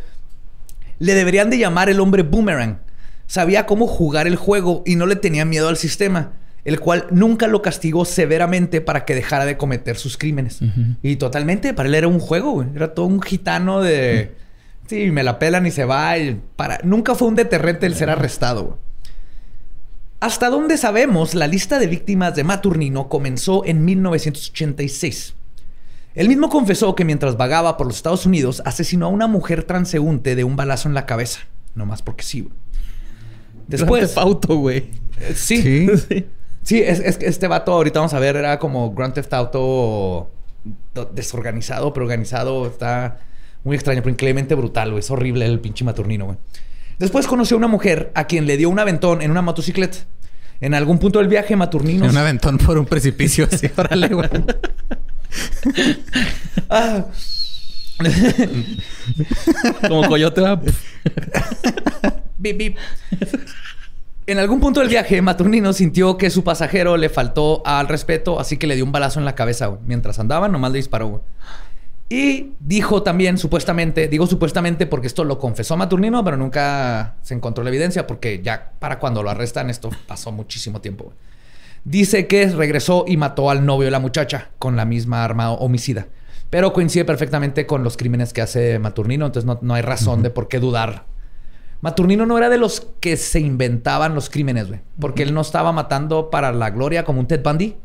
le 0.99 1.15
deberían 1.15 1.49
de 1.49 1.57
llamar 1.57 1.89
el 1.89 1.99
hombre 1.99 2.21
boomerang. 2.21 2.79
Sabía 3.25 3.65
cómo 3.65 3.87
jugar 3.87 4.27
el 4.27 4.35
juego 4.35 4.83
y 4.85 4.95
no 4.97 5.07
le 5.07 5.15
tenía 5.15 5.45
miedo 5.45 5.67
al 5.67 5.77
sistema, 5.77 6.33
el 6.63 6.79
cual 6.79 7.07
nunca 7.09 7.47
lo 7.47 7.63
castigó 7.63 8.05
severamente 8.05 8.81
para 8.81 9.03
que 9.03 9.15
dejara 9.15 9.45
de 9.45 9.57
cometer 9.57 9.97
sus 9.97 10.15
crímenes. 10.15 10.59
Y 11.01 11.15
totalmente, 11.15 11.73
para 11.73 11.89
él 11.89 11.95
era 11.95 12.07
un 12.07 12.19
juego, 12.19 12.51
güey. 12.51 12.67
Era 12.75 12.93
todo 12.93 13.07
un 13.07 13.19
gitano 13.21 13.81
de... 13.81 14.44
Sí, 14.87 15.11
me 15.11 15.23
la 15.23 15.39
pelan 15.39 15.65
y 15.65 15.71
se 15.71 15.85
va. 15.85 16.17
y 16.17 16.41
para... 16.55 16.79
Nunca 16.83 17.15
fue 17.15 17.27
un 17.27 17.35
deterrente 17.35 17.85
el 17.85 17.95
ser 17.95 18.09
arrestado, 18.09 18.63
güey. 18.63 18.77
Hasta 20.19 20.49
donde 20.49 20.77
sabemos, 20.77 21.35
la 21.35 21.47
lista 21.47 21.77
de 21.77 21.87
víctimas 21.87 22.35
de 22.35 22.43
Maturnino 22.43 23.09
comenzó 23.09 23.65
en 23.65 23.85
1986. 23.85 25.35
Él 26.15 26.29
mismo 26.29 26.49
confesó 26.49 26.95
que 26.95 27.05
mientras 27.05 27.37
vagaba 27.37 27.77
por 27.77 27.87
los 27.87 27.97
Estados 27.97 28.25
Unidos, 28.25 28.61
asesinó 28.65 29.07
a 29.07 29.09
una 29.09 29.27
mujer 29.27 29.63
transeúnte 29.63 30.35
de 30.35 30.43
un 30.43 30.55
balazo 30.55 30.87
en 30.87 30.95
la 30.95 31.05
cabeza. 31.05 31.41
No 31.75 31.85
más 31.85 32.01
porque 32.01 32.23
sí, 32.23 32.41
güey. 32.41 32.53
Después... 33.67 34.17
Auto, 34.17 34.55
güey. 34.57 34.89
Eh, 35.19 35.33
sí. 35.35 35.87
Sí. 36.07 36.25
sí. 36.63 36.81
es, 36.81 36.99
es 37.01 37.17
que 37.17 37.27
este 37.27 37.47
vato, 37.47 37.73
ahorita 37.73 37.99
vamos 37.99 38.13
a 38.13 38.19
ver, 38.19 38.37
era 38.37 38.57
como 38.57 38.93
Grand 38.93 39.13
Theft 39.13 39.33
Auto 39.33 40.31
desorganizado, 41.13 41.93
pero 41.93 42.05
organizado. 42.05 42.65
Está 42.65 43.19
muy 43.65 43.75
extraño, 43.75 44.01
pero 44.01 44.11
increíblemente 44.11 44.55
brutal, 44.55 44.91
güey. 44.91 44.99
Es 44.99 45.11
horrible 45.11 45.45
el 45.45 45.59
pinche 45.59 45.83
maturnino, 45.83 46.25
güey. 46.25 46.37
Después 46.99 47.27
conoció 47.27 47.55
a 47.55 47.57
una 47.57 47.67
mujer 47.67 48.11
a 48.15 48.25
quien 48.25 48.45
le 48.45 48.55
dio 48.55 48.69
un 48.69 48.79
aventón 48.79 49.21
en 49.21 49.31
una 49.31 49.41
motocicleta. 49.41 49.97
En 50.61 50.73
algún 50.73 50.99
punto 50.99 51.19
del 51.19 51.27
viaje, 51.27 51.55
Maturnino... 51.57 52.05
Un 52.05 52.15
aventón 52.15 52.57
por 52.57 52.77
un 52.77 52.85
precipicio 52.85 53.45
así, 53.51 53.69
órale, 53.75 54.07
güey. 54.07 54.29
ah. 56.69 57.05
Como 59.87 60.07
coyote 60.07 60.41
va. 60.41 60.61
bip, 62.37 62.57
bip. 62.57 62.77
En 64.27 64.39
algún 64.39 64.59
punto 64.59 64.79
del 64.79 64.89
viaje, 64.89 65.21
Maturnino 65.21 65.73
sintió 65.73 66.17
que 66.17 66.29
su 66.29 66.43
pasajero 66.43 66.97
le 66.97 67.09
faltó 67.09 67.61
al 67.65 67.87
respeto, 67.87 68.39
así 68.39 68.57
que 68.57 68.67
le 68.67 68.75
dio 68.75 68.85
un 68.85 68.91
balazo 68.91 69.19
en 69.19 69.25
la 69.25 69.35
cabeza, 69.35 69.67
güey. 69.67 69.81
Mientras 69.85 70.19
andaba, 70.19 70.47
nomás 70.47 70.71
le 70.71 70.77
disparó, 70.77 71.07
güey. 71.07 71.21
Y 72.07 72.53
dijo 72.59 73.01
también, 73.01 73.37
supuestamente, 73.37 74.07
digo 74.07 74.27
supuestamente 74.27 74.85
porque 74.85 75.07
esto 75.07 75.23
lo 75.23 75.39
confesó 75.39 75.75
Maturnino, 75.75 76.23
pero 76.23 76.37
nunca 76.37 77.15
se 77.21 77.33
encontró 77.33 77.63
la 77.63 77.71
evidencia, 77.71 78.05
porque 78.05 78.41
ya 78.43 78.73
para 78.77 78.99
cuando 78.99 79.23
lo 79.23 79.29
arrestan, 79.29 79.69
esto 79.69 79.89
pasó 80.07 80.31
muchísimo 80.31 80.81
tiempo. 80.81 81.13
Dice 81.83 82.27
que 82.27 82.47
regresó 82.47 83.05
y 83.07 83.17
mató 83.17 83.49
al 83.49 83.65
novio 83.65 83.85
de 83.85 83.91
la 83.91 83.99
muchacha 83.99 84.51
con 84.59 84.75
la 84.75 84.85
misma 84.85 85.23
arma 85.23 85.51
homicida. 85.51 86.07
Pero 86.49 86.73
coincide 86.73 87.05
perfectamente 87.05 87.65
con 87.65 87.83
los 87.83 87.97
crímenes 87.97 88.33
que 88.33 88.41
hace 88.41 88.77
Maturnino, 88.79 89.25
entonces 89.25 89.47
no, 89.47 89.59
no 89.61 89.73
hay 89.73 89.81
razón 89.81 90.21
de 90.21 90.29
por 90.29 90.47
qué 90.47 90.59
dudar 90.59 91.05
Maturnino 91.85 92.25
no 92.25 92.37
era 92.37 92.49
de 92.49 92.57
los 92.57 92.87
que 92.99 93.15
se 93.15 93.39
inventaban 93.39 94.15
los 94.15 94.31
crímenes, 94.31 94.69
güey. 94.69 94.79
Porque 94.99 95.21
él 95.21 95.35
no 95.35 95.41
estaba 95.41 95.71
matando 95.71 96.31
para 96.31 96.51
la 96.51 96.71
gloria 96.71 97.05
como 97.05 97.19
un 97.19 97.27
Ted 97.27 97.43
Bundy. 97.43 97.75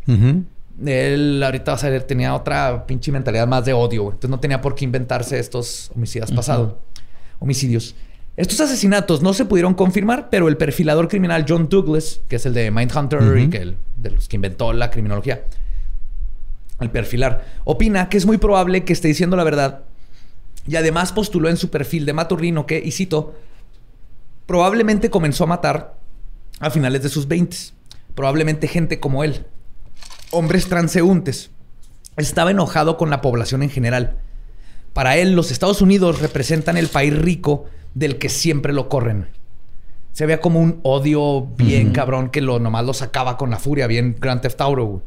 Él 0.85 1.43
ahorita 1.43 1.73
vas 1.73 1.85
a 1.85 1.91
ver, 1.91 2.05
tenía 2.05 2.35
otra 2.35 2.87
pinche 2.87 3.13
mentalidad 3.13 3.47
más 3.47 3.65
de 3.65 3.73
odio, 3.73 4.05
güey. 4.05 4.15
Entonces 4.15 4.31
no 4.31 4.41
tenía 4.41 4.61
por 4.61 4.75
qué 4.75 4.85
inventarse 4.85 5.39
estos 5.39 5.91
homicidas 5.95 6.33
pasados. 6.33 6.75
Homicidios. 7.39 7.95
Estos 8.37 8.61
asesinatos 8.61 9.23
no 9.23 9.35
se 9.35 9.45
pudieron 9.45 9.75
confirmar, 9.75 10.29
pero 10.31 10.49
el 10.49 10.57
perfilador 10.57 11.09
criminal 11.09 11.45
John 11.47 11.69
Douglas, 11.69 12.21
que 12.29 12.37
es 12.37 12.47
el 12.47 12.55
de 12.55 12.71
Mindhunter 12.71 13.39
y 13.39 13.51
que 13.51 13.59
el, 13.59 13.77
de 13.97 14.11
los 14.11 14.29
que 14.29 14.37
inventó 14.37 14.73
la 14.73 14.91
criminología, 14.91 15.45
el 16.81 16.91
perfilar, 16.91 17.45
opina 17.65 18.09
que 18.09 18.17
es 18.17 18.25
muy 18.25 18.39
probable 18.39 18.85
que 18.85 18.93
esté 18.93 19.09
diciendo 19.09 19.37
la 19.37 19.45
verdad. 19.45 19.83
Y 20.67 20.77
además 20.77 21.13
postuló 21.13 21.49
en 21.49 21.57
su 21.57 21.71
perfil 21.71 22.07
de 22.07 22.13
Maturnino 22.13 22.67
que, 22.67 22.81
y 22.83 22.93
cito, 22.93 23.35
Probablemente 24.51 25.11
comenzó 25.11 25.45
a 25.45 25.47
matar 25.47 25.95
a 26.59 26.71
finales 26.71 27.05
de 27.05 27.09
sus 27.09 27.29
20. 27.29 27.57
Probablemente 28.17 28.67
gente 28.67 28.99
como 28.99 29.23
él. 29.23 29.47
Hombres 30.33 30.69
transeúntes. 30.69 31.51
Estaba 32.17 32.53
enojado 32.53 32.97
con 32.97 33.11
la 33.11 33.21
población 33.21 33.65
en 33.65 33.71
general. 33.71 34.19
Para 34.93 35.17
él, 35.17 35.33
los 35.33 35.51
Estados 35.51 35.83
Unidos 35.83 36.21
representan 36.21 36.77
el 36.77 36.87
país 36.87 37.17
rico 37.19 37.65
del 37.95 38.17
que 38.19 38.29
siempre 38.29 38.73
lo 38.73 38.89
corren. 38.89 39.27
Se 40.13 40.27
veía 40.27 40.41
como 40.41 40.61
un 40.61 40.79
odio 40.85 41.49
bien 41.57 41.91
cabrón 41.91 42.31
que 42.31 42.43
lo 42.43 42.61
nomás 42.61 42.85
lo 42.85 42.95
sacaba 42.95 43.37
con 43.37 43.51
la 43.51 43.59
furia, 43.59 43.89
bien 43.89 44.15
Grand 44.21 44.41
Theft 44.41 44.61
Auto. 44.61 45.03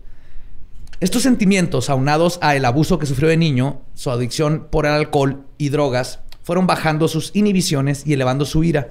Estos 0.99 1.23
sentimientos, 1.23 1.89
aunados 1.89 2.37
a 2.41 2.57
el 2.57 2.65
abuso 2.65 2.99
que 2.99 3.05
sufrió 3.05 3.29
de 3.29 3.37
niño, 3.37 3.81
su 3.93 4.11
adicción 4.11 4.67
por 4.69 4.85
el 4.85 4.91
alcohol 4.91 5.45
y 5.57 5.69
drogas, 5.69 6.19
fueron 6.41 6.67
bajando 6.67 7.07
sus 7.07 7.31
inhibiciones 7.33 8.05
y 8.05 8.11
elevando 8.11 8.43
su 8.43 8.65
ira. 8.65 8.89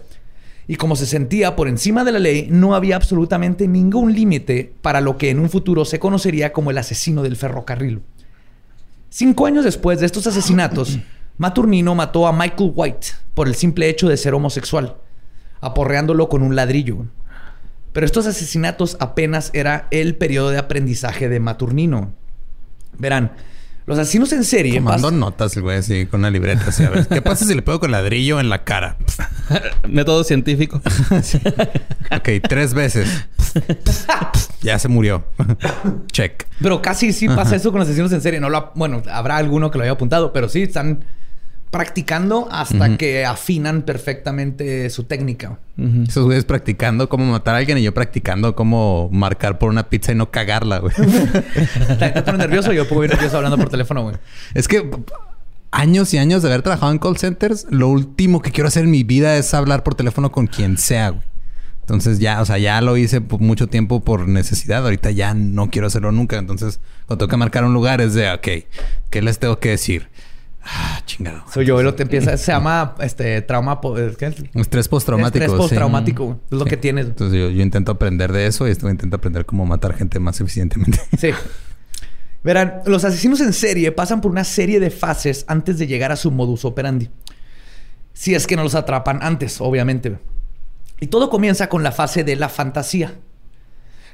Y 0.66 0.76
como 0.76 0.96
se 0.96 1.06
sentía 1.06 1.56
por 1.56 1.68
encima 1.68 2.04
de 2.04 2.12
la 2.12 2.18
ley, 2.18 2.48
no 2.50 2.74
había 2.74 2.96
absolutamente 2.96 3.66
ningún 3.66 4.14
límite 4.14 4.72
para 4.80 5.00
lo 5.00 5.18
que 5.18 5.30
en 5.30 5.40
un 5.40 5.50
futuro 5.50 5.84
se 5.84 5.98
conocería 5.98 6.52
como 6.52 6.70
el 6.70 6.78
asesino 6.78 7.22
del 7.22 7.36
ferrocarril. 7.36 8.02
Cinco 9.10 9.46
años 9.46 9.64
después 9.64 10.00
de 10.00 10.06
estos 10.06 10.26
asesinatos, 10.26 10.98
Maturnino 11.38 11.94
mató 11.94 12.26
a 12.26 12.32
Michael 12.32 12.72
White 12.74 13.08
por 13.34 13.48
el 13.48 13.54
simple 13.54 13.88
hecho 13.88 14.08
de 14.08 14.16
ser 14.16 14.34
homosexual, 14.34 14.96
aporreándolo 15.60 16.28
con 16.28 16.42
un 16.42 16.54
ladrillo. 16.54 17.06
Pero 17.92 18.06
estos 18.06 18.26
asesinatos 18.26 18.96
apenas 19.00 19.50
era 19.52 19.88
el 19.90 20.16
periodo 20.16 20.50
de 20.50 20.58
aprendizaje 20.58 21.28
de 21.28 21.40
Maturnino. 21.40 22.12
Verán, 22.98 23.32
los 23.86 23.98
asesinos 23.98 24.32
en 24.32 24.44
serie. 24.44 24.74
Tomando 24.74 25.10
notas, 25.10 25.56
güey, 25.56 25.78
así, 25.78 26.06
con 26.06 26.20
una 26.20 26.30
libreta. 26.30 26.66
Así, 26.68 26.84
a 26.84 26.90
ver, 26.90 27.06
¿qué 27.08 27.20
pasa 27.22 27.44
si 27.44 27.54
le 27.54 27.62
pego 27.62 27.80
con 27.80 27.90
ladrillo 27.90 28.40
en 28.40 28.48
la 28.48 28.64
cara? 28.64 28.96
Método 29.88 30.24
científico. 30.24 30.80
Ok, 32.14 32.28
tres 32.46 32.74
veces. 32.74 33.08
ya 34.60 34.78
se 34.78 34.88
murió. 34.88 35.24
Check. 36.12 36.46
Pero 36.60 36.82
casi 36.82 37.12
sí 37.14 37.26
pasa 37.26 37.56
eso 37.56 37.72
con 37.72 37.80
asesinos 37.80 38.12
en 38.12 38.20
serie. 38.20 38.38
No 38.38 38.50
lo 38.50 38.70
bueno, 38.74 39.02
habrá 39.10 39.38
alguno 39.38 39.70
que 39.70 39.78
lo 39.78 39.84
haya 39.84 39.92
apuntado, 39.94 40.30
pero 40.32 40.50
sí 40.50 40.62
están 40.62 41.04
practicando 41.72 42.48
hasta 42.52 42.98
que 42.98 43.24
afinan 43.24 43.80
perfectamente 43.80 44.90
su 44.90 45.04
técnica. 45.04 45.58
Esos 46.06 46.26
güeyes 46.26 46.44
practicando 46.44 47.08
cómo 47.08 47.24
matar 47.24 47.54
a 47.54 47.58
alguien 47.58 47.78
y 47.78 47.82
yo 47.82 47.94
practicando 47.94 48.54
cómo 48.54 49.08
marcar 49.10 49.58
por 49.58 49.70
una 49.70 49.88
pizza 49.88 50.12
y 50.12 50.14
no 50.14 50.30
cagarla, 50.30 50.80
güey. 50.80 50.92
¿Te, 51.98 52.22
pones 52.22 52.40
nervioso? 52.40 52.74
Yo 52.74 52.86
puedo 52.86 53.04
ir 53.04 53.10
nervioso 53.10 53.38
hablando 53.38 53.56
por 53.56 53.70
teléfono, 53.70 54.02
güey. 54.02 54.16
Es 54.52 54.68
que 54.68 54.86
años 55.70 56.12
y 56.12 56.18
años 56.18 56.42
de 56.42 56.50
haber 56.50 56.60
trabajado 56.60 56.92
en 56.92 56.98
call 56.98 57.16
centers, 57.16 57.66
lo 57.70 57.88
último 57.88 58.42
que 58.42 58.50
quiero 58.50 58.68
hacer 58.68 58.84
en 58.84 58.90
mi 58.90 59.02
vida 59.02 59.38
es 59.38 59.54
hablar 59.54 59.82
por 59.82 59.94
teléfono 59.94 60.30
con 60.30 60.48
quien 60.48 60.76
sea, 60.76 61.08
güey. 61.08 61.24
Entonces 61.80 62.18
ya, 62.18 62.42
o 62.42 62.44
sea, 62.44 62.58
ya 62.58 62.82
lo 62.82 62.98
hice 62.98 63.22
por 63.22 63.40
mucho 63.40 63.66
tiempo 63.66 64.04
por 64.04 64.28
necesidad. 64.28 64.84
Ahorita 64.84 65.10
ya 65.10 65.32
no 65.32 65.70
quiero 65.70 65.86
hacerlo 65.86 66.12
nunca. 66.12 66.36
Entonces, 66.36 66.80
cuando 67.06 67.24
tengo 67.24 67.30
que 67.30 67.36
marcar 67.38 67.64
un 67.64 67.72
lugar 67.72 68.02
es 68.02 68.12
de, 68.12 68.30
ok, 68.30 68.48
¿qué 69.10 69.22
les 69.22 69.38
tengo 69.38 69.58
que 69.58 69.70
decir? 69.70 70.08
Ah, 70.64 71.02
chingado. 71.04 71.42
Soy 71.52 71.66
yo, 71.66 71.82
lo 71.82 71.94
te 71.94 72.04
empieza, 72.04 72.36
se 72.36 72.52
llama 72.52 72.94
este 73.00 73.42
trauma, 73.42 73.80
¿qué? 74.18 74.32
Estrés 74.54 74.88
postraumático. 74.88 75.44
Estrés 75.44 75.58
postraumático, 75.58 76.40
es 76.50 76.58
lo 76.58 76.64
que 76.64 76.76
tienes. 76.76 77.06
Entonces 77.06 77.38
yo, 77.38 77.62
intento 77.62 77.92
aprender 77.92 78.32
de 78.32 78.46
eso 78.46 78.68
y 78.68 78.70
esto 78.70 78.88
intento 78.88 79.16
aprender 79.16 79.44
cómo 79.44 79.66
matar 79.66 79.94
gente 79.94 80.18
más 80.18 80.40
eficientemente. 80.40 81.00
Sí. 81.18 81.30
Verán, 82.42 82.80
los 82.86 83.04
asesinos 83.04 83.40
en 83.40 83.52
serie 83.52 83.92
pasan 83.92 84.20
por 84.20 84.30
una 84.30 84.42
serie 84.42 84.80
de 84.80 84.90
fases 84.90 85.44
antes 85.46 85.78
de 85.78 85.86
llegar 85.86 86.10
a 86.10 86.16
su 86.16 86.32
modus 86.32 86.64
operandi. 86.64 87.08
Si 88.14 88.34
es 88.34 88.46
que 88.46 88.56
no 88.56 88.64
los 88.64 88.74
atrapan 88.74 89.20
antes, 89.22 89.60
obviamente. 89.60 90.18
Y 91.00 91.06
todo 91.06 91.30
comienza 91.30 91.68
con 91.68 91.84
la 91.84 91.92
fase 91.92 92.24
de 92.24 92.34
la 92.34 92.48
fantasía. 92.48 93.14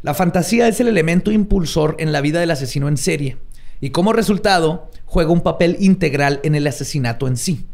La 0.03 0.13
fantasía 0.13 0.69
es 0.69 0.79
el 0.81 0.89
elemento 0.89 1.33
impulsor 1.33 1.97
en 1.99 2.13
la 2.13 2.21
vida 2.21 2.41
del 2.41 2.51
asesino 2.51 2.89
en 2.89 2.99
serie 2.99 3.39
y 3.81 3.91
como 3.91 4.13
resultado 4.13 4.91
juega 5.05 5.31
un 5.31 5.41
papel 5.41 5.77
integral 5.81 6.41
en 6.43 6.55
el 6.55 6.67
asesinato 6.67 7.27
en 7.29 7.37
sí. 7.37 7.67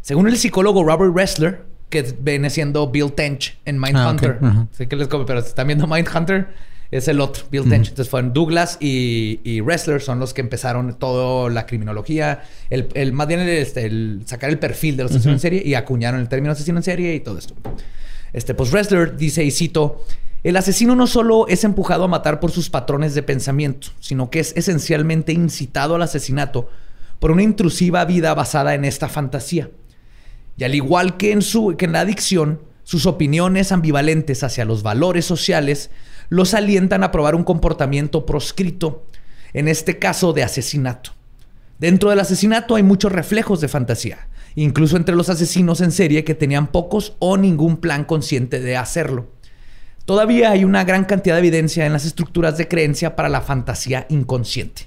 Según 0.00 0.28
el 0.28 0.36
psicólogo 0.36 0.84
Robert 0.84 1.14
Ressler, 1.14 1.62
que 1.90 2.02
viene 2.20 2.50
siendo 2.50 2.90
Bill 2.90 3.12
Tench 3.12 3.58
en 3.64 3.80
Mindhunter, 3.80 4.38
ah, 4.42 4.66
sé 4.72 4.88
que 4.88 4.96
les 4.96 5.08
come, 5.08 5.24
pero 5.24 5.40
si 5.40 5.48
están 5.48 5.66
viendo 5.66 5.86
Mindhunter, 5.86 6.48
es 6.90 7.08
el 7.08 7.20
otro, 7.20 7.44
Bill 7.50 7.68
Tench. 7.68 7.88
Entonces 7.88 8.08
fueron 8.08 8.32
Douglas 8.32 8.76
y, 8.80 9.40
y, 9.42 9.60
Ressler 9.60 10.00
son 10.00 10.20
los 10.20 10.32
que 10.32 10.40
empezaron 10.40 10.94
toda 10.98 11.50
la 11.50 11.66
criminología, 11.66 12.42
el, 12.70 13.12
más 13.12 13.26
bien 13.26 13.40
este, 13.40 13.86
el, 13.86 14.22
sacar 14.26 14.50
el 14.50 14.58
perfil 14.58 14.96
de 14.96 15.04
los 15.04 15.12
asesinos 15.12 15.34
en 15.34 15.40
serie 15.40 15.62
y 15.64 15.74
acuñaron 15.74 16.20
el 16.20 16.28
término 16.28 16.52
asesino 16.52 16.78
en 16.78 16.82
serie 16.84 17.14
y 17.14 17.20
todo 17.20 17.38
esto. 17.38 17.54
Este, 18.32 18.54
pues 18.54 18.70
Ressler 18.70 19.16
dice, 19.16 19.44
y 19.44 19.50
cito, 19.50 20.04
el 20.44 20.56
asesino 20.58 20.94
no 20.94 21.06
solo 21.06 21.48
es 21.48 21.64
empujado 21.64 22.04
a 22.04 22.08
matar 22.08 22.38
por 22.38 22.50
sus 22.50 22.68
patrones 22.68 23.14
de 23.14 23.22
pensamiento, 23.22 23.88
sino 23.98 24.28
que 24.28 24.40
es 24.40 24.52
esencialmente 24.56 25.32
incitado 25.32 25.94
al 25.94 26.02
asesinato 26.02 26.68
por 27.18 27.30
una 27.30 27.42
intrusiva 27.42 28.04
vida 28.04 28.34
basada 28.34 28.74
en 28.74 28.84
esta 28.84 29.08
fantasía. 29.08 29.70
Y 30.58 30.64
al 30.64 30.74
igual 30.74 31.16
que 31.16 31.32
en, 31.32 31.40
su, 31.40 31.74
que 31.78 31.86
en 31.86 31.92
la 31.92 32.00
adicción, 32.00 32.60
sus 32.82 33.06
opiniones 33.06 33.72
ambivalentes 33.72 34.44
hacia 34.44 34.66
los 34.66 34.82
valores 34.82 35.24
sociales 35.24 35.90
los 36.28 36.52
alientan 36.52 37.02
a 37.04 37.10
probar 37.10 37.34
un 37.34 37.44
comportamiento 37.44 38.26
proscrito, 38.26 39.06
en 39.54 39.66
este 39.66 39.98
caso 39.98 40.34
de 40.34 40.42
asesinato. 40.42 41.12
Dentro 41.78 42.10
del 42.10 42.20
asesinato 42.20 42.74
hay 42.74 42.82
muchos 42.82 43.10
reflejos 43.10 43.62
de 43.62 43.68
fantasía, 43.68 44.28
incluso 44.56 44.98
entre 44.98 45.16
los 45.16 45.30
asesinos 45.30 45.80
en 45.80 45.90
serie 45.90 46.22
que 46.22 46.34
tenían 46.34 46.66
pocos 46.66 47.16
o 47.18 47.38
ningún 47.38 47.78
plan 47.78 48.04
consciente 48.04 48.60
de 48.60 48.76
hacerlo. 48.76 49.33
Todavía 50.04 50.50
hay 50.50 50.64
una 50.64 50.84
gran 50.84 51.04
cantidad 51.04 51.34
de 51.36 51.40
evidencia 51.40 51.86
en 51.86 51.92
las 51.92 52.04
estructuras 52.04 52.58
de 52.58 52.68
creencia 52.68 53.16
para 53.16 53.28
la 53.28 53.40
fantasía 53.40 54.06
inconsciente. 54.10 54.86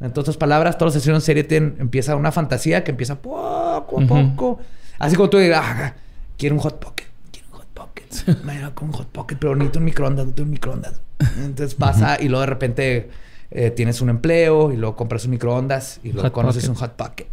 En 0.00 0.12
otras 0.14 0.36
palabras, 0.36 0.76
todos 0.78 0.88
los 0.88 0.94
sesiones 0.94 1.22
en 1.22 1.26
serie 1.26 1.44
tienen, 1.44 1.76
empieza 1.80 2.14
una 2.16 2.30
fantasía 2.30 2.84
que 2.84 2.90
empieza 2.90 3.20
poco 3.20 4.00
a 4.00 4.06
poco. 4.06 4.58
Así 4.98 5.16
como 5.16 5.30
tú 5.30 5.38
digas, 5.38 5.62
ah, 5.64 5.94
quiero 6.36 6.54
un 6.54 6.60
hot 6.60 6.78
pocket, 6.78 7.06
quiero 7.32 7.48
un 7.50 7.58
hot 7.58 7.66
pocket. 7.74 8.04
Me 8.44 8.70
con 8.74 8.88
un 8.88 8.94
hot 8.94 9.08
pocket, 9.08 9.36
pero 9.36 9.56
necesito 9.56 9.78
un 9.78 9.84
microondas, 9.86 10.26
tengo 10.34 10.42
un 10.44 10.50
microondas. 10.50 11.00
Entonces 11.38 11.74
pasa 11.74 12.18
y 12.20 12.28
luego 12.28 12.42
de 12.42 12.46
repente 12.46 13.10
eh, 13.50 13.70
tienes 13.70 14.00
un 14.00 14.10
empleo 14.10 14.70
y 14.72 14.76
luego 14.76 14.96
compras 14.96 15.24
un 15.24 15.30
microondas 15.32 15.98
y 16.04 16.12
luego 16.12 16.28
Hot 16.28 16.32
conoces 16.32 16.64
Pocket. 16.68 16.70
un 16.70 16.76
hot 16.76 16.92
pocket. 16.96 17.26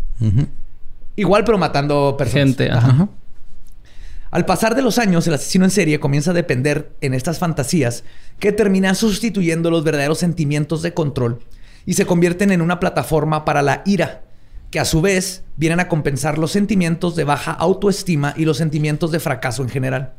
Igual, 1.15 1.43
pero 1.43 1.58
matando 1.58 2.15
personas. 2.17 2.45
Gente, 2.45 2.71
ajá. 2.71 3.08
Al 4.34 4.46
pasar 4.46 4.74
de 4.74 4.82
los 4.82 4.98
años, 4.98 5.28
el 5.28 5.36
asesino 5.36 5.63
en 5.63 5.69
serie 5.69 6.00
comienza 6.00 6.32
a 6.32 6.34
depender 6.34 6.96
en 7.02 7.13
estas 7.13 7.38
fantasías 7.38 8.04
que 8.39 8.52
terminan 8.52 8.96
sustituyendo 8.96 9.69
los 9.69 9.84
verdaderos 9.84 10.17
sentimientos 10.17 10.82
de 10.82 10.91
control 10.91 11.38
y 11.86 11.93
se 11.93 12.08
convierten 12.08 12.52
en 12.52 12.63
una 12.63 12.80
plataforma 12.80 13.46
para 13.46 13.62
la 13.62 13.84
ira, 13.86 14.24
que 14.72 14.80
a 14.80 14.86
su 14.86 15.02
vez 15.02 15.43
vienen 15.56 15.80
a 15.80 15.88
compensar 15.88 16.39
los 16.39 16.50
sentimientos 16.50 17.15
de 17.15 17.26
baja 17.26 17.52
autoestima 17.52 18.34
y 18.36 18.46
los 18.46 18.58
sentimientos 18.58 19.12
de 19.12 19.19
fracaso 19.19 19.62
en 19.62 19.69
general. 19.69 20.13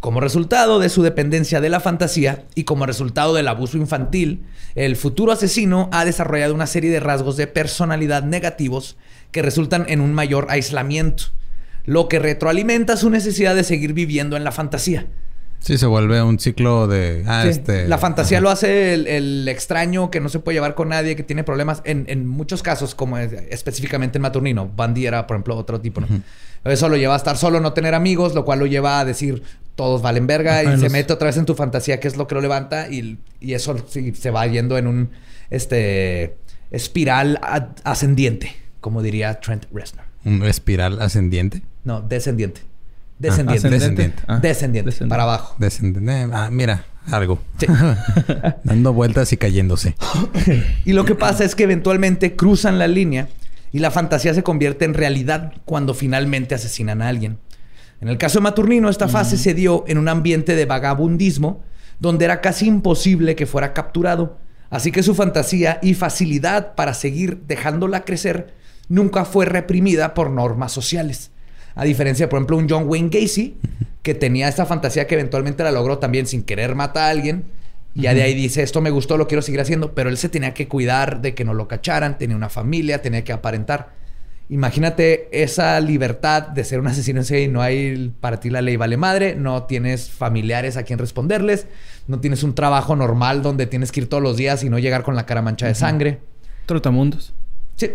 Como 0.00 0.20
resultado 0.20 0.78
de 0.78 0.90
su 0.90 1.02
dependencia 1.02 1.62
de 1.62 1.70
la 1.70 1.80
fantasía 1.80 2.44
y 2.54 2.64
como 2.64 2.84
resultado 2.84 3.32
del 3.32 3.48
abuso 3.48 3.78
infantil, 3.78 4.44
el 4.74 4.96
futuro 4.96 5.32
asesino 5.32 5.88
ha 5.94 6.04
desarrollado 6.04 6.52
una 6.52 6.66
serie 6.66 6.90
de 6.90 7.00
rasgos 7.00 7.38
de 7.38 7.46
personalidad 7.46 8.22
negativos 8.22 8.98
que 9.30 9.40
resultan 9.40 9.86
en 9.88 10.02
un 10.02 10.12
mayor 10.12 10.48
aislamiento, 10.50 11.28
lo 11.86 12.08
que 12.08 12.18
retroalimenta 12.18 12.96
su 12.96 13.08
necesidad 13.10 13.54
de 13.54 13.64
seguir 13.64 13.92
viviendo 13.94 14.36
en 14.36 14.44
la 14.44 14.52
fantasía. 14.52 15.06
Sí, 15.58 15.78
se 15.78 15.86
vuelve 15.86 16.22
un 16.22 16.38
ciclo 16.38 16.86
de. 16.86 17.24
Ah, 17.26 17.40
Sí, 17.42 17.48
este. 17.48 17.88
La 17.88 17.96
fantasía 17.98 18.38
ajá. 18.38 18.42
lo 18.42 18.50
hace 18.50 18.92
el, 18.94 19.06
el 19.06 19.48
extraño 19.48 20.10
que 20.10 20.20
no 20.20 20.28
se 20.28 20.38
puede 20.38 20.54
llevar 20.56 20.74
con 20.74 20.90
nadie, 20.90 21.16
que 21.16 21.22
tiene 21.22 21.42
problemas. 21.44 21.80
En, 21.84 22.04
en 22.08 22.26
muchos 22.26 22.62
casos, 22.62 22.94
como 22.94 23.16
es- 23.18 23.32
específicamente 23.50 24.18
en 24.18 24.22
Maturnino, 24.22 24.68
Bandy 24.76 25.06
era, 25.06 25.26
por 25.26 25.36
ejemplo, 25.36 25.56
otro 25.56 25.80
tipo. 25.80 26.02
¿no? 26.02 26.08
Eso 26.64 26.88
lo 26.88 26.96
lleva 26.96 27.14
a 27.14 27.16
estar 27.16 27.36
solo, 27.36 27.58
no 27.60 27.72
tener 27.72 27.94
amigos, 27.94 28.34
lo 28.34 28.44
cual 28.44 28.58
lo 28.60 28.66
lleva 28.66 29.00
a 29.00 29.04
decir 29.04 29.42
todos 29.76 30.02
valen 30.02 30.26
verga 30.26 30.62
y 30.62 30.78
se 30.78 30.88
mete 30.88 31.12
otra 31.12 31.26
vez 31.26 31.36
en 31.36 31.44
tu 31.46 31.54
fantasía, 31.54 32.00
que 32.00 32.08
es 32.08 32.16
lo 32.16 32.26
que 32.26 32.34
lo 32.34 32.40
levanta, 32.40 32.88
y, 32.88 33.18
y 33.40 33.52
eso 33.54 33.76
sí, 33.88 34.14
se 34.14 34.30
va 34.30 34.46
yendo 34.46 34.78
en 34.78 34.86
un 34.86 35.10
este 35.50 36.36
espiral 36.70 37.40
ascendiente, 37.84 38.54
como 38.80 39.02
diría 39.02 39.40
Trent 39.40 39.64
Reznor. 39.72 40.04
Un 40.24 40.42
espiral 40.44 41.00
ascendiente. 41.00 41.62
No, 41.86 42.00
descendiente. 42.02 42.62
Descendiente. 43.18 43.66
Ah, 43.66 43.70
descendiente. 43.70 44.22
Ah, 44.26 44.38
descendiente, 44.40 44.90
descendiente. 44.90 45.08
para 45.08 45.22
abajo. 45.22 45.54
Descendiente. 45.58 46.12
Eh, 46.12 46.28
Ah, 46.32 46.50
mira, 46.50 46.84
algo. 47.10 47.40
Sí. 47.58 47.66
Dando 48.64 48.92
vueltas 48.92 49.32
y 49.32 49.36
cayéndose. 49.36 49.94
Y 50.84 50.92
lo 50.92 51.04
que 51.04 51.14
pasa 51.14 51.44
es 51.44 51.54
que 51.54 51.62
eventualmente 51.62 52.36
cruzan 52.36 52.78
la 52.78 52.88
línea 52.88 53.28
y 53.72 53.78
la 53.78 53.90
fantasía 53.90 54.34
se 54.34 54.42
convierte 54.42 54.84
en 54.84 54.94
realidad 54.94 55.52
cuando 55.64 55.94
finalmente 55.94 56.54
asesinan 56.56 57.00
a 57.02 57.08
alguien. 57.08 57.38
En 58.00 58.08
el 58.08 58.18
caso 58.18 58.40
de 58.40 58.42
Maturnino, 58.42 58.90
esta 58.90 59.08
fase 59.08 59.38
se 59.38 59.54
dio 59.54 59.84
en 59.86 59.96
un 59.98 60.08
ambiente 60.08 60.54
de 60.56 60.66
vagabundismo 60.66 61.62
donde 62.00 62.24
era 62.26 62.40
casi 62.40 62.66
imposible 62.66 63.36
que 63.36 63.46
fuera 63.46 63.72
capturado. 63.72 64.38
Así 64.68 64.90
que 64.90 65.04
su 65.04 65.14
fantasía 65.14 65.78
y 65.82 65.94
facilidad 65.94 66.74
para 66.74 66.92
seguir 66.92 67.42
dejándola 67.46 68.04
crecer 68.04 68.52
nunca 68.88 69.24
fue 69.24 69.46
reprimida 69.46 70.12
por 70.12 70.30
normas 70.30 70.72
sociales. 70.72 71.30
A 71.76 71.84
diferencia, 71.84 72.28
por 72.28 72.38
ejemplo, 72.38 72.56
un 72.56 72.68
John 72.68 72.88
Wayne 72.88 73.10
Gacy, 73.10 73.54
que 74.02 74.14
tenía 74.14 74.48
esta 74.48 74.66
fantasía 74.66 75.06
que 75.06 75.14
eventualmente 75.14 75.62
la 75.62 75.70
logró 75.70 75.98
también 75.98 76.26
sin 76.26 76.42
querer 76.42 76.74
matar 76.74 77.04
a 77.04 77.10
alguien. 77.10 77.44
Y 77.94 78.02
ya 78.02 78.14
de 78.14 78.22
ahí 78.22 78.34
dice, 78.34 78.62
esto 78.62 78.80
me 78.80 78.90
gustó, 78.90 79.16
lo 79.16 79.26
quiero 79.26 79.42
seguir 79.42 79.60
haciendo. 79.60 79.94
Pero 79.94 80.08
él 80.08 80.16
se 80.16 80.28
tenía 80.28 80.54
que 80.54 80.68
cuidar 80.68 81.20
de 81.20 81.34
que 81.34 81.44
no 81.44 81.54
lo 81.54 81.68
cacharan, 81.68 82.18
tenía 82.18 82.34
una 82.34 82.48
familia, 82.48 83.02
tenía 83.02 83.24
que 83.24 83.32
aparentar. 83.32 83.90
Imagínate 84.48 85.28
esa 85.32 85.78
libertad 85.80 86.48
de 86.48 86.64
ser 86.64 86.80
un 86.80 86.86
asesino 86.86 87.20
en 87.20 87.24
serie 87.24 87.44
y 87.44 87.48
no 87.48 87.62
hay 87.62 88.14
para 88.20 88.38
ti 88.38 88.48
la 88.48 88.62
ley 88.62 88.76
vale 88.76 88.96
madre, 88.96 89.34
no 89.34 89.64
tienes 89.64 90.08
familiares 90.08 90.76
a 90.76 90.84
quien 90.84 91.00
responderles, 91.00 91.66
no 92.06 92.20
tienes 92.20 92.44
un 92.44 92.54
trabajo 92.54 92.94
normal 92.94 93.42
donde 93.42 93.66
tienes 93.66 93.90
que 93.90 94.00
ir 94.00 94.08
todos 94.08 94.22
los 94.22 94.36
días 94.36 94.62
y 94.62 94.70
no 94.70 94.78
llegar 94.78 95.02
con 95.02 95.16
la 95.16 95.26
cara 95.26 95.42
mancha 95.42 95.66
de 95.66 95.74
sangre. 95.74 96.20
Trotamundos. 96.66 97.34
Sí. 97.74 97.90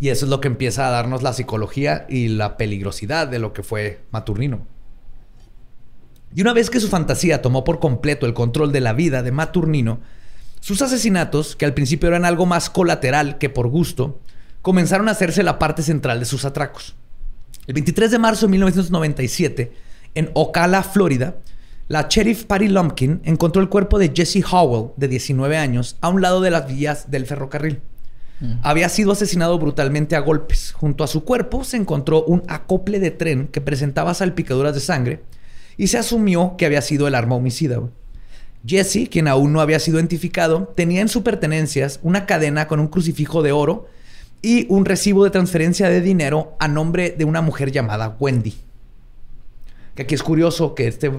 Y 0.00 0.08
eso 0.08 0.24
es 0.24 0.30
lo 0.30 0.40
que 0.40 0.48
empieza 0.48 0.88
a 0.88 0.90
darnos 0.90 1.22
la 1.22 1.34
psicología 1.34 2.06
y 2.08 2.28
la 2.28 2.56
peligrosidad 2.56 3.28
de 3.28 3.38
lo 3.38 3.52
que 3.52 3.62
fue 3.62 4.00
Maturnino. 4.10 4.66
Y 6.34 6.40
una 6.40 6.54
vez 6.54 6.70
que 6.70 6.80
su 6.80 6.88
fantasía 6.88 7.42
tomó 7.42 7.64
por 7.64 7.80
completo 7.80 8.24
el 8.24 8.34
control 8.34 8.72
de 8.72 8.80
la 8.80 8.94
vida 8.94 9.22
de 9.22 9.30
Maturnino, 9.30 10.00
sus 10.60 10.80
asesinatos, 10.80 11.54
que 11.54 11.66
al 11.66 11.74
principio 11.74 12.08
eran 12.08 12.24
algo 12.24 12.46
más 12.46 12.70
colateral 12.70 13.36
que 13.38 13.50
por 13.50 13.68
gusto, 13.68 14.20
comenzaron 14.62 15.08
a 15.08 15.12
hacerse 15.12 15.42
la 15.42 15.58
parte 15.58 15.82
central 15.82 16.18
de 16.18 16.26
sus 16.26 16.44
atracos. 16.44 16.96
El 17.66 17.74
23 17.74 18.10
de 18.10 18.18
marzo 18.18 18.46
de 18.46 18.52
1997, 18.52 19.72
en 20.14 20.30
Ocala, 20.34 20.82
Florida, 20.82 21.36
la 21.88 22.06
sheriff 22.08 22.44
Patty 22.44 22.68
Lumpkin 22.68 23.20
encontró 23.24 23.60
el 23.60 23.68
cuerpo 23.68 23.98
de 23.98 24.12
Jesse 24.14 24.44
Howell, 24.50 24.92
de 24.96 25.08
19 25.08 25.56
años, 25.56 25.96
a 26.00 26.08
un 26.08 26.22
lado 26.22 26.40
de 26.40 26.50
las 26.50 26.66
vías 26.66 27.10
del 27.10 27.26
ferrocarril. 27.26 27.82
Había 28.62 28.88
sido 28.88 29.12
asesinado 29.12 29.58
brutalmente 29.58 30.16
a 30.16 30.20
golpes. 30.20 30.72
Junto 30.72 31.04
a 31.04 31.06
su 31.06 31.24
cuerpo 31.24 31.62
se 31.64 31.76
encontró 31.76 32.24
un 32.24 32.42
acople 32.48 32.98
de 32.98 33.10
tren 33.10 33.48
que 33.48 33.60
presentaba 33.60 34.14
salpicaduras 34.14 34.74
de 34.74 34.80
sangre 34.80 35.20
y 35.76 35.88
se 35.88 35.98
asumió 35.98 36.56
que 36.56 36.66
había 36.66 36.82
sido 36.82 37.06
el 37.06 37.14
arma 37.14 37.36
homicida. 37.36 37.80
Jesse, 38.66 39.08
quien 39.10 39.28
aún 39.28 39.52
no 39.52 39.60
había 39.60 39.78
sido 39.78 39.98
identificado, 39.98 40.72
tenía 40.74 41.00
en 41.00 41.08
sus 41.08 41.22
pertenencias 41.22 42.00
una 42.02 42.26
cadena 42.26 42.66
con 42.66 42.80
un 42.80 42.88
crucifijo 42.88 43.42
de 43.42 43.52
oro 43.52 43.88
y 44.42 44.66
un 44.68 44.84
recibo 44.84 45.24
de 45.24 45.30
transferencia 45.30 45.88
de 45.88 46.00
dinero 46.00 46.54
a 46.58 46.68
nombre 46.68 47.10
de 47.10 47.24
una 47.24 47.40
mujer 47.42 47.72
llamada 47.72 48.16
Wendy. 48.18 48.54
Que 49.94 50.02
aquí 50.02 50.14
es 50.14 50.22
curioso 50.22 50.74
que 50.74 50.86
este 50.86 51.10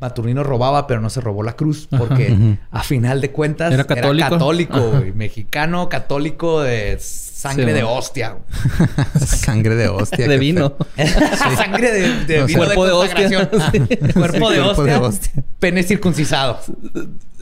Maturnino 0.00 0.44
robaba, 0.44 0.86
pero 0.86 1.00
no 1.00 1.10
se 1.10 1.20
robó 1.20 1.42
la 1.42 1.54
cruz, 1.54 1.88
porque 1.90 2.56
a 2.70 2.82
final 2.84 3.20
de 3.20 3.32
cuentas 3.32 3.72
Era 3.72 3.82
católico. 3.84 4.28
católico, 4.30 4.76
Ajá. 4.76 4.98
güey. 5.00 5.12
mexicano, 5.12 5.88
católico 5.88 6.60
de 6.62 6.96
sangre 7.00 7.66
Sí, 7.66 7.72
de 7.72 7.82
hostia. 7.82 8.36
Sangre 9.26 9.74
de 9.74 9.88
hostia. 9.88 10.28
De 10.28 10.38
vino. 10.38 10.74
sangre 11.56 11.90
de, 11.92 12.24
de 12.26 12.44
vino 12.44 12.58
cuerpo 12.58 12.86
de 12.86 12.92
hostia. 12.92 13.48
consagración. 13.48 13.88
Sí. 13.88 14.12
Cuerpo, 14.12 14.48
Sí, 14.50 14.54
de, 14.56 14.62
cuerpo 14.62 14.82
hostia, 14.82 14.84
de 14.84 14.96
hostia. 14.98 15.32
Pene 15.58 15.82
circuncisado. 15.82 16.60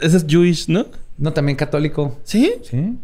Ese 0.01 0.17
es 0.17 0.25
Jewish, 0.27 0.67
¿no? 0.69 0.87
No, 1.19 1.33
también 1.33 1.57
católico. 1.57 2.19
¿Sí? 2.25 2.55
Sí. 2.63 2.95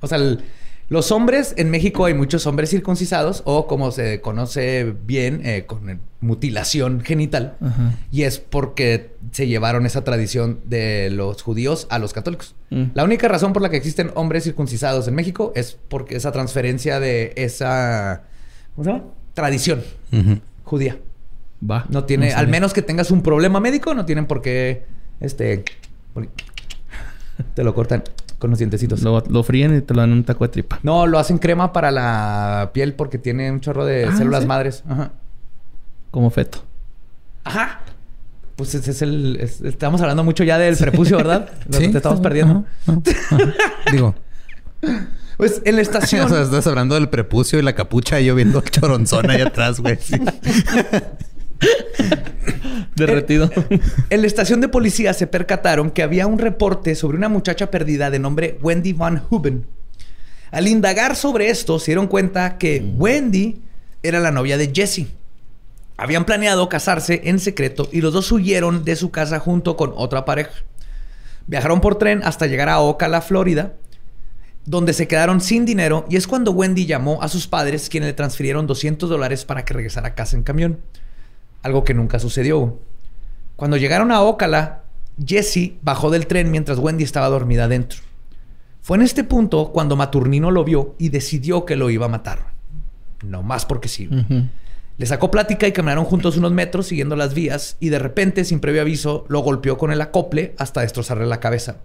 O 0.00 0.06
sea, 0.08 0.18
el- 0.18 0.40
los 0.88 1.10
hombres, 1.10 1.54
en 1.56 1.70
México 1.70 2.04
hay 2.04 2.14
muchos 2.14 2.46
hombres 2.46 2.70
circuncisados 2.70 3.42
o 3.44 3.66
como 3.66 3.90
se 3.90 4.20
conoce 4.20 4.94
bien, 5.04 5.40
eh, 5.44 5.64
con 5.66 6.00
mutilación 6.20 7.00
genital. 7.00 7.56
Ajá. 7.60 7.94
Y 8.12 8.22
es 8.22 8.38
porque 8.38 9.10
se 9.32 9.48
llevaron 9.48 9.84
esa 9.84 10.04
tradición 10.04 10.60
de 10.64 11.10
los 11.10 11.42
judíos 11.42 11.88
a 11.90 11.98
los 11.98 12.12
católicos. 12.12 12.54
Mm. 12.70 12.84
La 12.94 13.02
única 13.02 13.26
razón 13.26 13.52
por 13.52 13.62
la 13.62 13.68
que 13.68 13.76
existen 13.76 14.12
hombres 14.14 14.44
circuncisados 14.44 15.08
en 15.08 15.16
México 15.16 15.52
es 15.56 15.76
porque 15.88 16.16
esa 16.16 16.30
transferencia 16.30 17.00
de 17.00 17.32
esa 17.36 18.22
¿cómo 18.76 18.84
se 18.84 18.90
llama? 18.90 19.04
tradición 19.34 19.82
judía. 20.62 20.98
Va. 21.68 21.86
No 21.88 22.04
tiene, 22.04 22.32
al 22.32 22.46
menos 22.46 22.72
que 22.72 22.82
tengas 22.82 23.10
un 23.10 23.22
problema 23.22 23.58
médico, 23.58 23.92
no 23.94 24.04
tienen 24.04 24.26
por 24.26 24.40
qué 24.40 24.84
este 25.20 25.64
te 27.54 27.64
lo 27.64 27.74
cortan 27.74 28.04
con 28.38 28.50
los 28.50 28.58
dientecitos. 28.58 29.02
Lo, 29.02 29.22
lo 29.28 29.42
fríen 29.42 29.76
y 29.76 29.80
te 29.80 29.94
lo 29.94 30.00
dan 30.00 30.10
en 30.10 30.18
un 30.18 30.24
taco 30.24 30.44
de 30.44 30.48
tripa. 30.48 30.78
No, 30.82 31.06
lo 31.06 31.18
hacen 31.18 31.38
crema 31.38 31.72
para 31.72 31.90
la 31.90 32.70
piel 32.74 32.94
porque 32.94 33.18
tiene 33.18 33.50
un 33.50 33.60
chorro 33.60 33.84
de 33.84 34.06
Ah, 34.06 34.16
células 34.16 34.42
¿sí? 34.42 34.46
madres. 34.48 34.84
Ajá. 34.88 35.12
Como 36.10 36.30
feto. 36.30 36.62
Ajá. 37.44 37.80
Pues 38.56 38.74
ese 38.74 38.90
es 38.90 39.02
el. 39.02 39.36
es- 39.40 39.60
estamos 39.60 40.00
hablando 40.00 40.24
mucho 40.24 40.42
ya 40.44 40.56
del 40.58 40.76
prepucio, 40.76 41.16
¿verdad? 41.18 41.48
Sí. 41.70 41.88
te 41.88 41.96
estamos 41.98 42.20
perdiendo. 42.20 42.64
Ajá, 42.86 42.98
ajá. 43.30 43.38
Digo, 43.92 44.14
Pues 45.36 45.60
en 45.64 45.74
la 45.76 45.80
o 45.80 45.82
estación. 45.82 46.28
sea, 46.30 46.42
estás 46.42 46.66
hablando 46.66 46.94
del 46.94 47.08
prepucio 47.10 47.58
y 47.58 47.62
la 47.62 47.74
capucha 47.74 48.18
y 48.20 48.24
yo 48.26 48.34
viendo 48.34 48.58
el 48.60 48.70
choronzón 48.70 49.30
ahí 49.30 49.40
atrás, 49.42 49.80
güey. 49.80 49.98
Derretido. 52.96 53.50
En 54.10 54.20
la 54.20 54.26
estación 54.26 54.60
de 54.60 54.68
policía 54.68 55.12
se 55.14 55.26
percataron 55.26 55.90
que 55.90 56.02
había 56.02 56.26
un 56.26 56.38
reporte 56.38 56.94
sobre 56.94 57.16
una 57.16 57.28
muchacha 57.28 57.70
perdida 57.70 58.10
de 58.10 58.18
nombre 58.18 58.58
Wendy 58.62 58.92
Van 58.92 59.22
Huben. 59.30 59.66
Al 60.50 60.68
indagar 60.68 61.16
sobre 61.16 61.50
esto, 61.50 61.78
se 61.78 61.86
dieron 61.86 62.06
cuenta 62.06 62.58
que 62.58 62.82
Wendy 62.96 63.60
era 64.02 64.20
la 64.20 64.30
novia 64.30 64.56
de 64.56 64.72
Jesse. 64.74 65.06
Habían 65.96 66.24
planeado 66.24 66.68
casarse 66.68 67.22
en 67.24 67.38
secreto 67.38 67.88
y 67.90 68.00
los 68.00 68.12
dos 68.12 68.30
huyeron 68.30 68.84
de 68.84 68.96
su 68.96 69.10
casa 69.10 69.40
junto 69.40 69.76
con 69.76 69.92
otra 69.96 70.24
pareja. 70.24 70.52
Viajaron 71.46 71.80
por 71.80 71.96
tren 71.96 72.22
hasta 72.24 72.46
llegar 72.46 72.68
a 72.68 72.80
Ocala, 72.80 73.22
Florida, 73.22 73.74
donde 74.64 74.92
se 74.92 75.08
quedaron 75.08 75.40
sin 75.40 75.64
dinero 75.64 76.04
y 76.10 76.16
es 76.16 76.26
cuando 76.26 76.50
Wendy 76.50 76.86
llamó 76.86 77.22
a 77.22 77.28
sus 77.28 77.46
padres 77.46 77.88
quienes 77.88 78.08
le 78.08 78.14
transfirieron 78.14 78.66
200 78.66 79.08
dólares 79.08 79.44
para 79.44 79.64
que 79.64 79.74
regresara 79.74 80.08
a 80.08 80.14
casa 80.14 80.36
en 80.36 80.42
camión. 80.42 80.80
Algo 81.66 81.82
que 81.82 81.94
nunca 81.94 82.20
sucedió. 82.20 82.78
Cuando 83.56 83.76
llegaron 83.76 84.12
a 84.12 84.22
Ocala, 84.22 84.82
Jesse 85.26 85.72
bajó 85.82 86.10
del 86.10 86.28
tren 86.28 86.52
mientras 86.52 86.78
Wendy 86.78 87.02
estaba 87.02 87.28
dormida 87.28 87.66
dentro. 87.66 87.98
Fue 88.82 88.96
en 88.96 89.02
este 89.02 89.24
punto 89.24 89.72
cuando 89.72 89.96
Maturnino 89.96 90.52
lo 90.52 90.62
vio 90.62 90.94
y 90.96 91.08
decidió 91.08 91.64
que 91.64 91.74
lo 91.74 91.90
iba 91.90 92.06
a 92.06 92.08
matar. 92.08 92.52
No 93.24 93.42
más 93.42 93.66
porque 93.66 93.88
sí. 93.88 94.08
Le 94.96 95.06
sacó 95.06 95.28
plática 95.32 95.66
y 95.66 95.72
caminaron 95.72 96.04
juntos 96.04 96.36
unos 96.36 96.52
metros 96.52 96.86
siguiendo 96.86 97.16
las 97.16 97.34
vías 97.34 97.76
y 97.80 97.88
de 97.88 97.98
repente, 97.98 98.44
sin 98.44 98.60
previo 98.60 98.82
aviso, 98.82 99.24
lo 99.28 99.40
golpeó 99.40 99.76
con 99.76 99.90
el 99.90 100.00
acople 100.00 100.54
hasta 100.58 100.82
destrozarle 100.82 101.26
la 101.26 101.40
cabeza. 101.40 101.78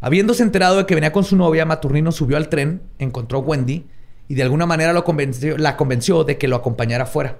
Habiéndose 0.00 0.42
enterado 0.42 0.78
de 0.78 0.86
que 0.86 0.96
venía 0.96 1.12
con 1.12 1.22
su 1.22 1.36
novia, 1.36 1.64
Maturnino 1.66 2.10
subió 2.10 2.36
al 2.36 2.48
tren, 2.48 2.82
encontró 2.98 3.38
a 3.38 3.42
Wendy 3.42 3.86
y 4.26 4.34
de 4.34 4.42
alguna 4.42 4.66
manera 4.66 4.92
lo 4.92 5.04
convenció- 5.04 5.56
la 5.56 5.76
convenció 5.76 6.24
de 6.24 6.36
que 6.36 6.48
lo 6.48 6.56
acompañara 6.56 7.04
afuera. 7.04 7.38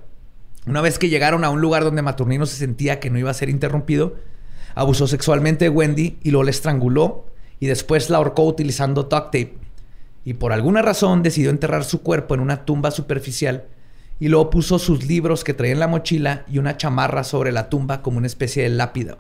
Una 0.66 0.81
vez 0.81 0.98
que 0.98 1.09
llegaron 1.09 1.44
a 1.44 1.51
un 1.51 1.61
lugar 1.61 1.83
donde 1.83 2.03
Maturnino 2.03 2.46
se 2.46 2.57
sentía 2.57 3.01
que 3.01 3.11
no 3.11 3.18
iba 3.18 3.31
a 3.31 3.35
ser 3.35 3.48
interrumpido, 3.48 4.14
abusó 4.75 5.07
sexualmente 5.09 5.64
de 5.64 5.70
Wendy 5.70 6.18
y 6.22 6.31
luego 6.31 6.44
la 6.44 6.51
estranguló 6.51 7.27
y 7.59 7.66
después 7.66 8.11
la 8.11 8.18
ahorcó 8.18 8.44
utilizando 8.44 9.05
duct 9.05 9.27
tape. 9.27 9.55
Y 10.25 10.35
por 10.35 10.53
alguna 10.53 10.81
razón 10.83 11.22
decidió 11.22 11.51
enterrar 11.51 11.85
su 11.85 12.03
cuerpo 12.03 12.35
en 12.35 12.40
una 12.40 12.64
tumba 12.64 12.92
superficial 12.92 13.64
y 14.20 14.29
luego 14.29 14.51
puso 14.51 14.79
sus 14.79 15.05
libros 15.05 15.42
que 15.42 15.53
traía 15.53 15.72
en 15.72 15.81
la 15.81 15.88
mochila 15.88 16.44
y 16.48 16.59
una 16.59 16.77
chamarra 16.77 17.25
sobre 17.25 17.51
la 17.51 17.68
tumba 17.68 18.03
como 18.03 18.18
una 18.18 18.29
especie 18.29 18.62
de 18.62 18.68
lápida. 18.68 19.18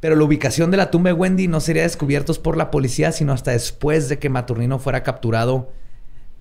Pero 0.00 0.16
la 0.16 0.24
ubicación 0.24 0.72
de 0.72 0.76
la 0.76 0.90
tumba 0.90 1.10
de 1.10 1.14
Wendy 1.14 1.46
no 1.46 1.60
sería 1.60 1.82
descubiertos 1.82 2.40
por 2.40 2.56
la 2.56 2.72
policía 2.72 3.12
sino 3.12 3.32
hasta 3.32 3.52
después 3.52 4.08
de 4.08 4.18
que 4.18 4.30
Maturnino 4.30 4.80
fuera 4.80 5.04
capturado 5.04 5.70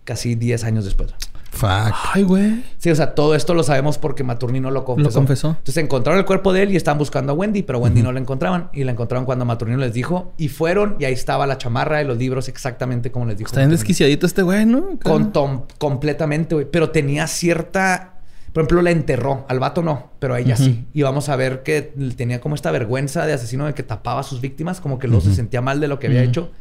casi 0.04 0.34
10 0.34 0.64
años 0.64 0.84
después. 0.84 1.14
Fuck. 1.56 1.94
Ay, 2.14 2.24
güey. 2.24 2.64
Sí, 2.80 2.90
o 2.90 2.96
sea, 2.96 3.14
todo 3.14 3.36
esto 3.36 3.54
lo 3.54 3.62
sabemos 3.62 4.00
porque 4.00 4.24
Maturnino 4.24 4.72
lo 4.72 4.84
confesó. 4.84 5.10
Lo 5.10 5.14
confesó. 5.14 5.50
Entonces 5.50 5.78
encontraron 5.78 6.20
el 6.20 6.26
cuerpo 6.26 6.52
de 6.52 6.64
él 6.64 6.72
y 6.72 6.76
estaban 6.76 6.98
buscando 6.98 7.32
a 7.34 7.36
Wendy, 7.36 7.62
pero 7.62 7.78
Wendy 7.80 8.02
no 8.02 8.12
la 8.12 8.20
encontraban. 8.20 8.70
Y 8.74 8.84
la 8.84 8.92
encontraron 8.92 9.26
cuando 9.26 9.46
Maturnino 9.46 9.78
les 9.78 9.94
dijo. 9.94 10.34
Y 10.38 10.50
fueron 10.50 10.96
y 11.00 11.06
ahí 11.06 11.14
estaba 11.14 11.46
la 11.46 11.58
chamarra 11.60 12.02
y 12.02 12.06
los 12.06 12.18
libros 12.18 12.48
exactamente 12.50 13.12
como 13.12 13.26
les 13.28 13.38
dijo. 13.38 13.48
Está 13.50 13.60
bien 13.60 13.70
desquiciadito 13.70 14.26
este 14.26 14.42
güey, 14.42 14.66
¿no? 14.66 14.98
Con 15.04 15.32
tom- 15.32 15.62
completamente, 15.78 16.56
güey. 16.56 16.68
Pero 16.70 16.90
tenía 16.90 17.28
cierta... 17.28 18.10
Por 18.52 18.62
ejemplo, 18.64 18.82
la 18.82 18.92
enterró. 18.92 19.46
Al 19.48 19.60
vato 19.60 19.82
no, 19.84 20.12
pero 20.20 20.34
a 20.34 20.40
ella 20.40 20.56
sí. 20.58 20.86
Y 20.94 21.02
vamos 21.04 21.30
a 21.30 21.36
ver 21.36 21.64
que 21.64 21.82
tenía 22.18 22.42
como 22.42 22.56
esta 22.56 22.72
vergüenza 22.72 23.26
de 23.26 23.34
asesino 23.34 23.66
de 23.68 23.74
que 23.74 23.84
tapaba 23.84 24.20
a 24.22 24.24
sus 24.24 24.42
víctimas. 24.42 24.80
Como 24.82 24.98
que 25.00 25.08
luego 25.08 25.22
se 25.24 25.34
sentía 25.36 25.62
mal 25.62 25.80
de 25.80 25.88
lo 25.88 25.98
que 26.00 26.08
había 26.08 26.24
hecho. 26.24 26.52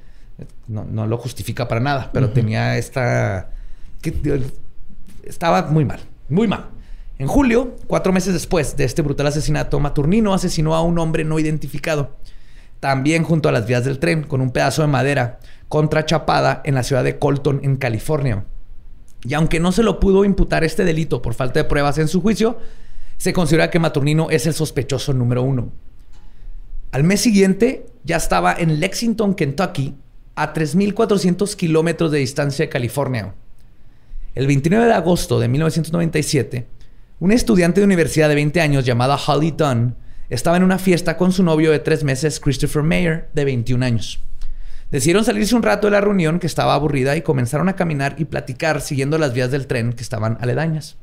No, 0.68 0.84
no 0.84 1.06
lo 1.06 1.18
justifica 1.18 1.66
para 1.68 1.80
nada, 1.80 2.10
pero 2.12 2.30
tenía 2.30 2.76
esta... 2.78 3.50
que- 4.00 4.42
estaba 5.22 5.62
muy 5.62 5.84
mal, 5.84 6.00
muy 6.28 6.48
mal. 6.48 6.70
En 7.18 7.28
julio, 7.28 7.76
cuatro 7.86 8.12
meses 8.12 8.32
después 8.32 8.76
de 8.76 8.84
este 8.84 9.02
brutal 9.02 9.26
asesinato, 9.26 9.78
Maturnino 9.78 10.34
asesinó 10.34 10.74
a 10.74 10.82
un 10.82 10.98
hombre 10.98 11.24
no 11.24 11.38
identificado, 11.38 12.16
también 12.80 13.22
junto 13.22 13.48
a 13.48 13.52
las 13.52 13.66
vías 13.66 13.84
del 13.84 13.98
tren, 13.98 14.24
con 14.24 14.40
un 14.40 14.50
pedazo 14.50 14.82
de 14.82 14.88
madera 14.88 15.38
contrachapada 15.68 16.62
en 16.64 16.74
la 16.74 16.82
ciudad 16.82 17.04
de 17.04 17.18
Colton, 17.18 17.60
en 17.62 17.76
California. 17.76 18.44
Y 19.24 19.34
aunque 19.34 19.60
no 19.60 19.70
se 19.70 19.84
lo 19.84 20.00
pudo 20.00 20.24
imputar 20.24 20.64
este 20.64 20.84
delito 20.84 21.22
por 21.22 21.34
falta 21.34 21.60
de 21.60 21.68
pruebas 21.68 21.98
en 21.98 22.08
su 22.08 22.20
juicio, 22.20 22.58
se 23.18 23.32
considera 23.32 23.70
que 23.70 23.78
Maturnino 23.78 24.30
es 24.30 24.46
el 24.46 24.54
sospechoso 24.54 25.12
número 25.12 25.44
uno. 25.44 25.70
Al 26.90 27.04
mes 27.04 27.20
siguiente 27.20 27.86
ya 28.02 28.16
estaba 28.16 28.52
en 28.52 28.80
Lexington, 28.80 29.34
Kentucky, 29.34 29.94
a 30.34 30.52
3.400 30.52 31.54
kilómetros 31.54 32.10
de 32.10 32.18
distancia 32.18 32.64
de 32.64 32.68
California. 32.68 33.34
El 34.34 34.46
29 34.46 34.86
de 34.86 34.94
agosto 34.94 35.38
de 35.38 35.48
1997, 35.48 36.66
un 37.20 37.32
estudiante 37.32 37.82
de 37.82 37.84
universidad 37.84 38.30
de 38.30 38.34
20 38.34 38.62
años 38.62 38.86
llamada 38.86 39.18
Holly 39.18 39.50
Dunn 39.50 39.94
estaba 40.30 40.56
en 40.56 40.62
una 40.62 40.78
fiesta 40.78 41.18
con 41.18 41.32
su 41.32 41.42
novio 41.42 41.70
de 41.70 41.80
tres 41.80 42.02
meses, 42.02 42.40
Christopher 42.40 42.82
Mayer, 42.82 43.28
de 43.34 43.44
21 43.44 43.84
años. 43.84 44.20
Decidieron 44.90 45.26
salirse 45.26 45.54
un 45.54 45.62
rato 45.62 45.86
de 45.86 45.90
la 45.90 46.00
reunión 46.00 46.38
que 46.38 46.46
estaba 46.46 46.72
aburrida 46.72 47.14
y 47.14 47.20
comenzaron 47.20 47.68
a 47.68 47.76
caminar 47.76 48.14
y 48.16 48.24
platicar 48.24 48.80
siguiendo 48.80 49.18
las 49.18 49.34
vías 49.34 49.50
del 49.50 49.66
tren 49.66 49.92
que 49.92 50.02
estaban 50.02 50.38
aledañas. 50.40 50.96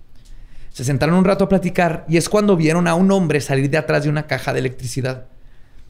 Se 0.71 0.83
sentaron 0.83 1.13
un 1.13 1.25
rato 1.25 1.43
a 1.43 1.49
platicar 1.49 2.05
y 2.09 2.17
es 2.17 2.29
cuando 2.29 2.57
vieron 2.57 2.87
a 2.87 2.95
un 2.95 3.11
hombre 3.11 3.41
salir 3.41 3.69
de 3.69 3.77
atrás 3.77 4.05
de 4.05 4.09
una 4.09 4.25
caja 4.25 4.53
de 4.53 4.59
electricidad. 4.59 5.27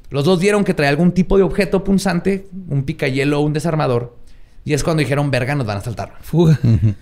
Los 0.10 0.26
dos 0.26 0.42
vieron 0.42 0.66
que 0.66 0.74
traía 0.74 0.90
algún 0.90 1.14
tipo 1.14 1.38
de 1.38 1.44
objeto 1.44 1.86
punzante, 1.86 2.50
un 2.68 2.84
picayelo 2.84 3.40
o 3.40 3.44
un 3.44 3.54
desarmador. 3.54 4.19
Y 4.70 4.74
es 4.76 4.84
cuando 4.84 5.02
dijeron, 5.02 5.32
verga, 5.32 5.56
nos 5.56 5.66
van 5.66 5.80
a 5.80 5.82
saltar. 5.82 6.14
Fuga. 6.22 6.60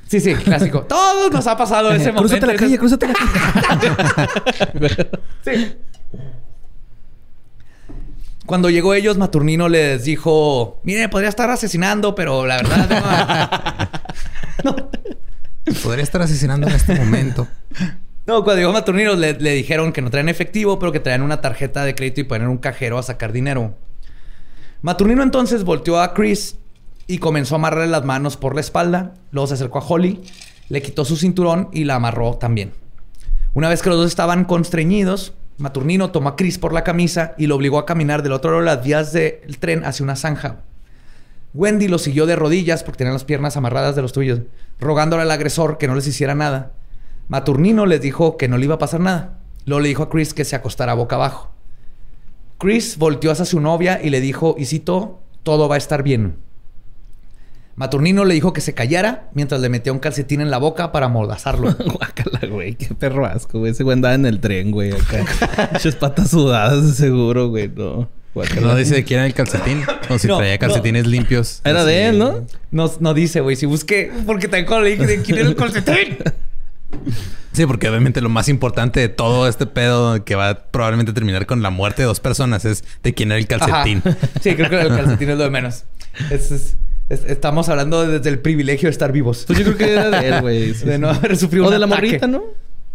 Sí, 0.08 0.22
sí, 0.22 0.34
clásico. 0.36 0.84
Todos 0.88 1.30
nos 1.34 1.46
ha 1.48 1.58
pasado 1.58 1.92
ese 1.92 2.14
momento. 2.14 2.22
Crúzate 2.22 2.48
la 2.48 2.56
calle, 2.56 2.78
crúzate 2.80 3.08
la 3.10 3.14
calle. 4.74 5.10
Sí. 5.44 5.76
Cuando 8.46 8.70
llegó 8.70 8.94
ellos, 8.94 9.18
Maturnino 9.18 9.68
les 9.68 10.06
dijo, 10.06 10.80
mire, 10.86 11.10
podría 11.10 11.28
estar 11.28 11.50
asesinando, 11.50 12.16
pero 12.16 12.46
la 12.46 12.56
verdad... 12.56 13.90
no". 14.64 14.90
Podría 15.84 16.04
estar 16.04 16.22
asesinando 16.22 16.70
en 16.70 16.74
este 16.74 16.96
momento. 16.96 17.50
No, 18.26 18.46
cuando 18.46 18.62
llegó 18.62 18.72
Maturnino 18.72 19.14
le, 19.16 19.34
le 19.34 19.52
dijeron 19.52 19.92
que 19.92 20.02
no 20.02 20.10
traían 20.10 20.30
efectivo, 20.30 20.80
pero 20.80 20.94
que 20.94 21.02
traían 21.02 21.22
una 21.22 21.42
tarjeta 21.42 21.84
de 21.84 21.96
crédito 21.96 22.22
y 22.22 22.24
poner 22.24 22.48
un 22.48 22.60
cajero 22.60 22.98
a 22.98 23.04
sacar 23.04 23.34
dinero. 23.34 23.76
Maturnino 24.82 25.22
entonces 25.22 25.66
volteó 25.66 26.00
a 26.00 26.14
Chris 26.14 26.56
y 27.08 27.18
comenzó 27.18 27.56
a 27.56 27.58
amarrarle 27.58 27.88
las 27.88 28.06
manos 28.06 28.38
por 28.38 28.54
la 28.54 28.62
espalda. 28.62 29.14
Luego 29.32 29.48
se 29.48 29.56
acercó 29.56 29.80
a 29.80 29.86
Holly, 29.88 30.22
le 30.70 30.82
quitó 30.82 31.06
su 31.06 31.16
cinturón 31.16 31.70
y 31.72 31.86
la 31.86 31.96
amarró 31.96 32.36
también. 32.36 32.74
Una 33.54 33.70
vez 33.70 33.82
que 33.82 33.90
los 33.90 33.98
dos 33.98 34.08
estaban 34.08 34.46
constreñidos, 34.46 35.34
Maturnino 35.58 36.12
tomó 36.12 36.30
a 36.30 36.36
Chris 36.36 36.60
por 36.60 36.74
la 36.74 36.84
camisa 36.84 37.34
y 37.38 37.48
lo 37.48 37.56
obligó 37.56 37.80
a 37.80 37.86
caminar 37.86 38.22
del 38.22 38.34
otro 38.34 38.52
lado 38.52 38.62
de 38.62 38.66
las 38.66 38.86
vías 38.86 39.14
del 39.14 39.58
tren 39.58 39.84
hacia 39.86 40.04
una 40.04 40.16
zanja. 40.16 40.58
Wendy 41.54 41.88
lo 41.88 41.98
siguió 41.98 42.28
de 42.28 42.36
rodillas 42.36 42.84
porque 42.84 43.00
tenía 43.00 43.14
las 43.14 43.24
piernas 43.24 43.58
amarradas 43.58 43.96
de 43.96 44.04
los 44.04 44.14
tuyos, 44.14 44.42
rogándole 44.80 45.24
al 45.24 45.32
agresor 45.32 45.80
que 45.80 45.88
no 45.88 45.96
les 45.96 46.06
hiciera 46.06 46.36
nada. 46.36 46.74
Maturnino 47.30 47.86
les 47.88 48.02
dijo 48.02 48.38
que 48.38 48.48
no 48.48 48.58
le 48.58 48.66
iba 48.66 48.76
a 48.76 48.80
pasar 48.80 49.00
nada. 49.00 49.40
Luego 49.66 49.82
le 49.82 49.90
dijo 49.90 50.04
a 50.04 50.10
Chris 50.10 50.34
que 50.34 50.46
se 50.46 50.56
acostara 50.56 50.94
boca 50.94 51.16
abajo. 51.16 51.52
Chris 52.60 52.98
volteó 52.98 53.32
hacia 53.32 53.46
su 53.46 53.60
novia 53.60 54.00
y 54.04 54.10
le 54.10 54.22
dijo, 54.22 54.56
y 54.58 54.66
cito, 54.66 55.20
todo 55.44 55.68
va 55.68 55.76
a 55.76 55.80
estar 55.80 56.04
bien. 56.04 56.38
Maturnino 57.78 58.26
le 58.26 58.34
dijo 58.34 58.54
que 58.54 58.60
se 58.62 58.74
callara 58.74 59.30
mientras 59.34 59.62
le 59.62 59.70
metía 59.70 59.94
un 59.94 60.00
calcetín 60.00 60.42
en 60.42 60.50
la 60.52 60.58
boca 60.58 60.92
para 60.92 61.06
amordazarlo. 61.06 61.74
Guácala, 61.86 62.40
güey. 62.50 62.74
Qué 62.76 62.94
perro 62.96 63.26
asco, 63.28 63.60
güey. 63.60 63.72
Ese 63.72 63.84
güey 63.84 63.94
andaba 63.94 64.16
en 64.16 64.26
el 64.26 64.40
tren, 64.40 64.72
güey. 64.72 64.92
Acá. 64.94 65.70
Muchas 65.74 65.96
patas 65.96 66.32
sudadas, 66.32 66.86
de 66.88 66.94
seguro, 66.94 67.50
güey. 67.50 67.70
No. 67.70 68.10
Guácala. 68.34 68.62
No 68.62 68.76
dice 68.76 68.96
de 68.96 69.04
quién 69.04 69.20
era 69.20 69.28
el 69.28 69.34
calcetín. 69.36 69.84
O 70.10 70.18
si 70.18 70.28
No, 70.28 70.38
traía 70.38 70.58
calcetines 70.58 71.06
limpios. 71.06 71.62
Era 71.64 71.82
Así. 71.82 71.90
de 71.90 72.08
él, 72.08 72.18
¿no? 72.20 72.46
No, 72.72 72.92
no 73.00 73.14
dice, 73.14 73.42
güey. 73.42 73.56
Si 73.56 73.68
busqué, 73.68 74.12
porque 74.26 74.48
también 74.48 74.66
cuando 74.66 74.84
le 74.86 74.92
dije 74.96 75.06
de 75.06 75.22
quién 75.22 75.38
era 75.38 75.48
el 75.48 75.56
calcetín. 75.56 76.18
Sí, 77.52 77.66
porque 77.66 77.90
obviamente 77.90 78.22
lo 78.22 78.30
más 78.30 78.50
importante 78.50 79.00
de 79.00 79.10
todo 79.10 79.48
este 79.48 79.66
pedo 79.68 80.24
que 80.24 80.36
va 80.36 80.50
a 80.50 80.56
probablemente 80.72 81.14
terminar 81.14 81.46
con 81.46 81.62
la 81.62 81.70
muerte 81.70 82.02
de 82.04 82.08
dos 82.08 82.20
personas 82.20 82.66
es 82.66 82.84
de 83.04 83.14
quién 83.14 83.32
era 83.32 83.40
el 83.40 83.48
calcetín. 83.48 84.02
Ajá. 84.06 84.18
Sí, 84.42 84.56
creo 84.56 84.70
que 84.70 84.82
el 84.82 84.90
calcetín 84.90 85.30
es 85.30 85.38
lo 85.38 85.44
de 85.44 85.50
menos. 85.52 85.86
Es- 86.32 86.52
es- 86.52 86.78
es- 87.10 87.26
estamos 87.26 87.70
hablando 87.70 88.08
desde 88.08 88.30
el 88.30 88.40
privilegio 88.40 88.88
de 88.88 88.92
estar 88.92 89.12
vivos. 89.12 89.44
Pues 89.48 89.60
yo 89.60 89.66
creo 89.66 89.78
que 89.78 89.92
era 89.94 90.10
de 90.10 90.28
él, 90.30 90.42
güey. 90.42 90.74
Sí, 90.74 90.86
de 90.86 90.98
no 91.00 91.10
haber 91.10 91.38
sufrido 91.38 91.66
O 91.66 91.68
un 91.68 91.74
de 91.74 91.80
la 91.80 91.86
ataque. 91.86 92.02
morrita, 92.08 92.28
¿no? 92.28 92.44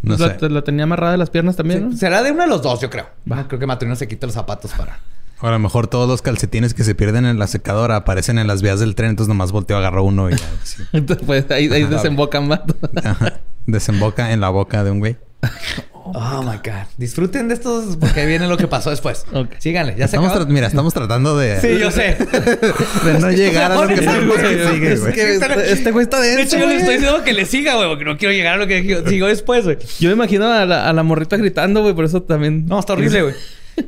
No 0.02 0.16
la, 0.16 0.38
sé. 0.38 0.48
la 0.50 0.62
tenía 0.62 0.82
amarrada 0.84 1.12
de 1.12 1.18
las 1.18 1.30
piernas 1.30 1.54
también, 1.56 1.90
¿no? 1.90 1.96
Será 1.96 2.22
de 2.22 2.32
uno 2.32 2.42
de 2.42 2.48
los 2.48 2.60
dos, 2.62 2.80
yo 2.80 2.90
creo. 2.90 3.06
Creo 3.48 3.58
que 3.60 3.66
Maturnino 3.66 3.94
se 3.96 4.08
quita 4.08 4.26
los 4.26 4.34
zapatos 4.34 4.72
para... 4.72 4.98
O 5.40 5.46
a 5.48 5.50
lo 5.50 5.58
mejor 5.58 5.86
todos 5.88 6.08
los 6.08 6.22
calcetines 6.22 6.72
que 6.74 6.84
se 6.84 6.94
pierden 6.94 7.24
en 7.26 7.38
la 7.38 7.46
secadora 7.48 7.96
aparecen 7.96 8.38
en 8.38 8.46
las 8.46 8.62
vías 8.62 8.78
del 8.80 8.94
tren, 8.94 9.10
entonces 9.10 9.28
nomás 9.28 9.50
volteo, 9.52 9.76
agarro 9.76 10.04
uno 10.04 10.30
y 10.30 10.34
ya. 10.36 10.46
Entonces, 10.92 11.26
pues 11.26 11.50
ahí, 11.50 11.68
ahí 11.72 11.82
desembocan 11.84 12.46
más. 12.46 12.60
Ajá. 13.04 13.40
Desemboca 13.66 14.32
en 14.32 14.40
la 14.40 14.50
boca 14.50 14.84
de 14.84 14.90
un 14.92 14.98
güey. 15.00 15.16
Oh, 16.04 16.42
my 16.42 16.56
God. 16.56 16.86
Disfruten 16.96 17.48
de 17.48 17.54
estos 17.54 17.96
porque 17.96 18.26
viene 18.26 18.46
lo 18.48 18.56
que 18.56 18.66
pasó 18.68 18.90
después. 18.90 19.24
Síganle. 19.58 19.92
Ya 19.92 20.08
se 20.08 20.16
Estamos 20.16 20.30
acabó? 20.32 20.46
mira, 20.50 20.66
estamos 20.66 20.92
tratando 20.94 21.36
de, 21.38 21.60
Sí, 21.60 21.78
yo 21.78 21.90
sé. 21.90 22.16
de 23.04 23.18
no 23.20 23.30
llegar 23.30 23.72
a 23.72 23.74
lo 23.82 23.88
que 23.88 24.02
sabemos 24.02 24.36
que 24.36 24.42
güey. 24.56 24.74
sigue, 24.74 24.92
Es 24.92 25.00
güey. 25.00 25.12
que 25.12 25.34
este, 25.36 25.72
este 25.72 25.90
güey 25.92 26.02
está 26.04 26.20
De 26.20 26.36
denso, 26.36 26.56
hecho, 26.56 26.58
yo 26.64 26.66
le 26.70 26.76
estoy 26.78 26.94
diciendo 26.96 27.22
que 27.24 27.32
le 27.32 27.46
siga, 27.46 27.74
güey, 27.76 27.88
porque 27.88 28.04
no 28.04 28.16
quiero 28.18 28.32
llegar 28.34 28.54
a 28.54 28.56
lo 28.56 28.66
que 28.66 29.02
sigo 29.08 29.26
después, 29.26 29.64
güey. 29.64 29.78
Yo 30.00 30.08
me 30.08 30.14
imagino 30.14 30.52
a 30.52 30.64
la, 30.66 30.88
a 30.88 30.92
la 30.92 31.02
morrita 31.02 31.36
gritando, 31.36 31.82
güey. 31.82 31.94
Por 31.94 32.04
eso 32.04 32.22
también... 32.22 32.66
No, 32.66 32.78
está 32.80 32.94
horrible, 32.94 33.22
güey. 33.22 33.34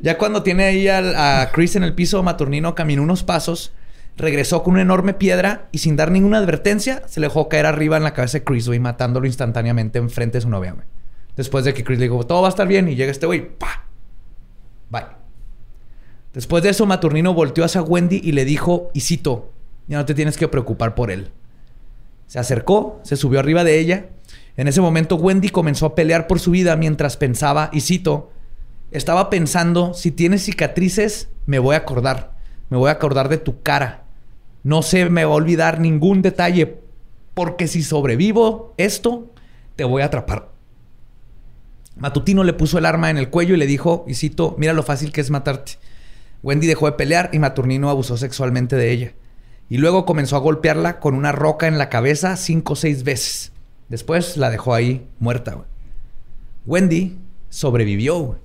Ya 0.03 0.16
cuando 0.16 0.42
tiene 0.42 0.64
ahí 0.64 0.88
al- 0.88 1.14
a 1.16 1.50
Chris 1.53 1.77
en 1.77 1.85
el 1.85 1.94
piso, 1.94 2.22
Maturnino 2.22 2.74
caminó 2.74 3.03
unos 3.03 3.22
pasos, 3.22 3.72
regresó 4.16 4.62
con 4.62 4.74
una 4.74 4.83
enorme 4.83 5.12
piedra 5.14 5.68
y 5.72 5.79
sin 5.79 5.96
dar 5.96 6.11
ninguna 6.11 6.38
advertencia, 6.38 7.03
se 7.07 7.20
le 7.20 7.27
dejó 7.27 7.48
caer 7.50 7.66
arriba 7.66 7.96
en 7.98 8.03
la 8.05 8.14
cabeza 8.14 8.38
de 8.38 8.44
Chris, 8.44 8.66
güey, 8.66 8.79
matándolo 8.79 9.27
instantáneamente 9.27 9.98
enfrente 9.98 10.38
de 10.38 10.42
su 10.42 10.48
novia, 10.48 10.72
güey. 10.72 10.87
Después 11.36 11.64
de 11.64 11.74
que 11.74 11.84
Chris 11.84 11.98
le 11.98 12.04
dijo, 12.04 12.24
todo 12.24 12.42
va 12.42 12.48
a 12.48 12.50
estar 12.50 12.68
bien, 12.68 12.88
y 12.88 12.94
llega 12.94 13.10
este 13.10 13.26
güey, 13.26 13.56
¡pa! 13.58 13.86
Bye. 14.90 15.06
Después 16.32 16.62
de 16.62 16.70
eso, 16.70 16.86
Maturnino 16.86 17.34
volteó 17.34 17.64
hacia 17.64 17.82
Wendy 17.82 18.20
y 18.22 18.32
le 18.32 18.44
dijo, 18.44 18.90
y 18.94 19.00
cito, 19.00 19.52
ya 19.86 19.98
no 19.98 20.04
te 20.04 20.14
tienes 20.14 20.36
que 20.36 20.48
preocupar 20.48 20.94
por 20.94 21.10
él. 21.10 21.30
Se 22.26 22.38
acercó, 22.38 23.00
se 23.02 23.16
subió 23.16 23.40
arriba 23.40 23.64
de 23.64 23.78
ella. 23.78 24.08
En 24.56 24.68
ese 24.68 24.80
momento, 24.80 25.16
Wendy 25.16 25.50
comenzó 25.50 25.86
a 25.86 25.94
pelear 25.94 26.26
por 26.26 26.40
su 26.40 26.52
vida 26.52 26.76
mientras 26.76 27.16
pensaba, 27.16 27.70
y 27.72 27.80
cito, 27.80 28.30
estaba 28.90 29.28
pensando, 29.28 29.92
si 29.94 30.10
tienes 30.10 30.44
cicatrices, 30.44 31.28
me 31.46 31.58
voy 31.58 31.74
a 31.74 31.78
acordar. 31.78 32.34
Me 32.70 32.76
voy 32.76 32.88
a 32.88 32.92
acordar 32.92 33.28
de 33.28 33.38
tu 33.38 33.62
cara. 33.62 34.04
No 34.62 34.82
se 34.82 35.10
me 35.10 35.24
va 35.24 35.32
a 35.32 35.36
olvidar 35.36 35.80
ningún 35.80 36.22
detalle, 36.22 36.78
porque 37.34 37.66
si 37.68 37.82
sobrevivo 37.82 38.72
esto, 38.76 39.30
te 39.76 39.84
voy 39.84 40.02
a 40.02 40.06
atrapar. 40.06 40.53
Matutino 41.96 42.44
le 42.44 42.52
puso 42.52 42.78
el 42.78 42.87
arma 42.87 43.11
en 43.11 43.18
el 43.18 43.30
cuello 43.30 43.54
y 43.54 43.59
le 43.59 43.66
dijo, 43.66 44.04
y 44.09 44.14
cito, 44.14 44.57
mira 44.59 44.72
lo 44.72 44.83
fácil 44.83 45.12
que 45.12 45.20
es 45.20 45.30
matarte. 45.30 45.72
Wendy 46.42 46.66
dejó 46.66 46.87
de 46.87 46.92
pelear 46.92 47.30
y 47.33 47.38
Maturnino 47.38 47.88
abusó 47.88 48.16
sexualmente 48.16 48.76
de 48.76 48.90
ella. 48.90 49.12
Y 49.68 49.78
luego 49.78 50.04
comenzó 50.04 50.37
a 50.37 50.40
golpearla 50.40 51.00
con 51.00 51.14
una 51.14 51.33
roca 51.33 51.66
en 51.66 51.78
la 51.78 51.88
cabeza 51.88 52.37
cinco 52.37 52.74
o 52.74 52.76
seis 52.76 53.04
veces. 53.04 53.52
Después 53.88 54.37
la 54.37 54.50
dejó 54.50 54.74
ahí 54.74 55.09
muerta. 55.18 55.64
Wendy 56.66 57.18
sobrevivió. 57.48 58.38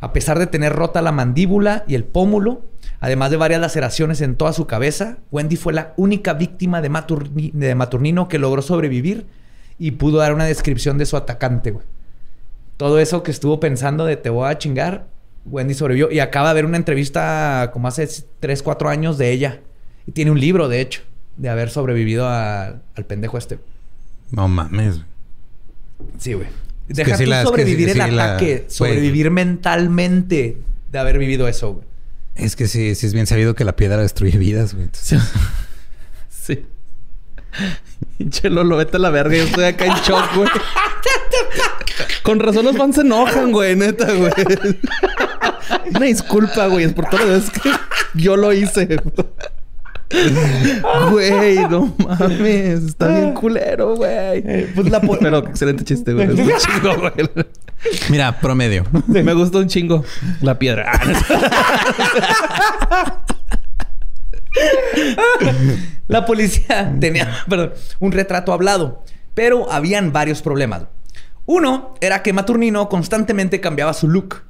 A 0.00 0.12
pesar 0.12 0.38
de 0.38 0.46
tener 0.46 0.72
rota 0.72 1.00
la 1.00 1.12
mandíbula 1.12 1.84
y 1.86 1.94
el 1.94 2.04
pómulo, 2.04 2.62
además 3.00 3.30
de 3.30 3.36
varias 3.36 3.60
laceraciones 3.60 4.20
en 4.20 4.36
toda 4.36 4.52
su 4.52 4.66
cabeza, 4.66 5.18
Wendy 5.30 5.56
fue 5.56 5.72
la 5.72 5.94
única 5.96 6.34
víctima 6.34 6.82
de, 6.82 6.90
Maturni- 6.90 7.52
de 7.52 7.74
Maturnino 7.74 8.28
que 8.28 8.38
logró 8.38 8.60
sobrevivir 8.60 9.26
y 9.78 9.92
pudo 9.92 10.18
dar 10.18 10.34
una 10.34 10.44
descripción 10.44 10.98
de 10.98 11.06
su 11.06 11.16
atacante. 11.16 11.74
Todo 12.76 12.98
eso 12.98 13.22
que 13.22 13.30
estuvo 13.30 13.60
pensando 13.60 14.04
de 14.04 14.16
te 14.16 14.30
voy 14.30 14.48
a 14.50 14.58
chingar, 14.58 15.06
Wendy 15.44 15.74
sobrevivió. 15.74 16.10
Y 16.10 16.20
acaba 16.20 16.48
de 16.48 16.54
ver 16.54 16.64
una 16.66 16.76
entrevista 16.76 17.70
como 17.72 17.88
hace 17.88 18.08
3, 18.40 18.62
4 18.62 18.88
años 18.88 19.18
de 19.18 19.30
ella. 19.30 19.60
Y 20.06 20.12
tiene 20.12 20.30
un 20.30 20.40
libro, 20.40 20.68
de 20.68 20.80
hecho, 20.80 21.02
de 21.36 21.48
haber 21.48 21.70
sobrevivido 21.70 22.26
a- 22.28 22.80
al 22.94 23.04
pendejo 23.06 23.38
este. 23.38 23.58
No 24.30 24.48
mames. 24.48 25.00
Sí, 26.18 26.32
güey. 26.32 26.48
Es 26.88 26.96
Deja 26.96 27.12
que 27.12 27.16
sí 27.18 27.24
tú 27.24 27.30
la- 27.30 27.36
es 27.38 27.42
que 27.44 27.48
sobrevivir 27.48 27.90
sí- 27.92 27.98
el 28.00 28.04
sí 28.10 28.18
ataque, 28.18 28.64
sobrevivir 28.68 29.30
mentalmente 29.30 30.58
de 30.90 30.98
haber 30.98 31.18
vivido 31.18 31.46
eso, 31.46 31.74
güey. 31.74 31.86
Es 32.34 32.56
que 32.56 32.66
sí, 32.66 32.94
sí 32.94 33.06
es 33.06 33.14
bien 33.14 33.26
sabido 33.26 33.54
que 33.54 33.64
la 33.64 33.76
piedra 33.76 33.98
destruye 33.98 34.38
vidas, 34.38 34.72
güey. 34.74 34.86
Entonces, 34.86 35.20
Sí. 36.30 36.66
Pinche 38.18 38.50
Lolo, 38.50 38.76
vete 38.78 38.96
a 38.96 39.00
la 39.00 39.10
verga. 39.10 39.36
Yo 39.36 39.44
estoy 39.44 39.64
acá 39.64 39.84
en 39.86 39.92
shock, 40.02 40.34
güey. 40.34 40.48
Con 42.22 42.40
razón 42.40 42.64
los 42.64 42.76
fans 42.76 42.96
se 42.96 43.00
enojan, 43.02 43.52
güey. 43.52 43.76
Neta, 43.76 44.12
güey. 44.12 44.32
Una 45.94 46.06
disculpa, 46.06 46.66
güey. 46.66 46.84
Es 46.84 46.92
por 46.92 47.08
todas 47.08 47.26
las 47.26 47.46
veces 47.46 47.62
que 47.62 47.70
yo 48.14 48.36
lo 48.36 48.52
hice. 48.52 49.00
Güey, 51.10 51.56
no 51.68 51.94
mames. 51.98 52.84
Está 52.84 53.08
bien 53.08 53.32
culero, 53.32 53.96
güey. 53.96 54.66
Pues 54.74 54.90
la 54.90 55.00
Pero 55.00 55.38
excelente 55.38 55.84
chiste, 55.84 56.12
güey. 56.12 56.26
Es 56.26 56.38
un 56.38 56.52
chingo, 56.58 56.96
güey. 56.98 57.30
Mira, 58.10 58.38
promedio. 58.38 58.84
Me 59.06 59.32
gustó 59.32 59.58
un 59.58 59.68
chingo. 59.68 60.04
La 60.40 60.58
piedra. 60.58 60.92
La 66.08 66.26
policía 66.26 66.94
tenía 67.00 67.28
perdón, 67.48 67.72
un 68.00 68.12
retrato 68.12 68.52
hablado, 68.52 69.02
pero 69.34 69.72
habían 69.72 70.12
varios 70.12 70.42
problemas. 70.42 70.82
Uno 71.46 71.94
era 72.00 72.22
que 72.22 72.32
Maturnino 72.32 72.88
constantemente 72.88 73.60
cambiaba 73.60 73.92
su 73.94 74.08
look. 74.08 74.42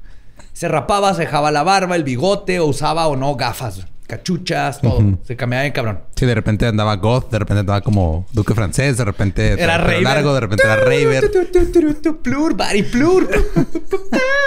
Se 0.52 0.68
rapaba, 0.68 1.14
se 1.14 1.22
dejaba 1.22 1.50
la 1.50 1.62
barba, 1.62 1.96
el 1.96 2.04
bigote, 2.04 2.60
o 2.60 2.66
usaba 2.66 3.06
o 3.08 3.16
no 3.16 3.34
gafas, 3.36 3.86
cachuchas, 4.06 4.80
todo. 4.82 5.18
Se 5.26 5.34
cambiaba 5.34 5.62
bien 5.62 5.72
cabrón. 5.72 6.00
Sí, 6.14 6.26
de 6.26 6.34
repente 6.34 6.66
andaba 6.66 6.94
goth, 6.96 7.30
de 7.30 7.38
repente 7.38 7.60
andaba 7.60 7.80
como 7.80 8.26
duque 8.32 8.54
francés, 8.54 8.98
de 8.98 9.04
repente 9.06 9.52
Era 9.52 9.78
Raver. 9.78 10.02
largo, 10.02 10.34
de 10.34 10.40
repente 10.40 10.64
era 10.64 10.76
Raver. 10.76 11.30
Plur, 12.22 12.54
buddy, 12.54 12.82
plur. 12.82 13.28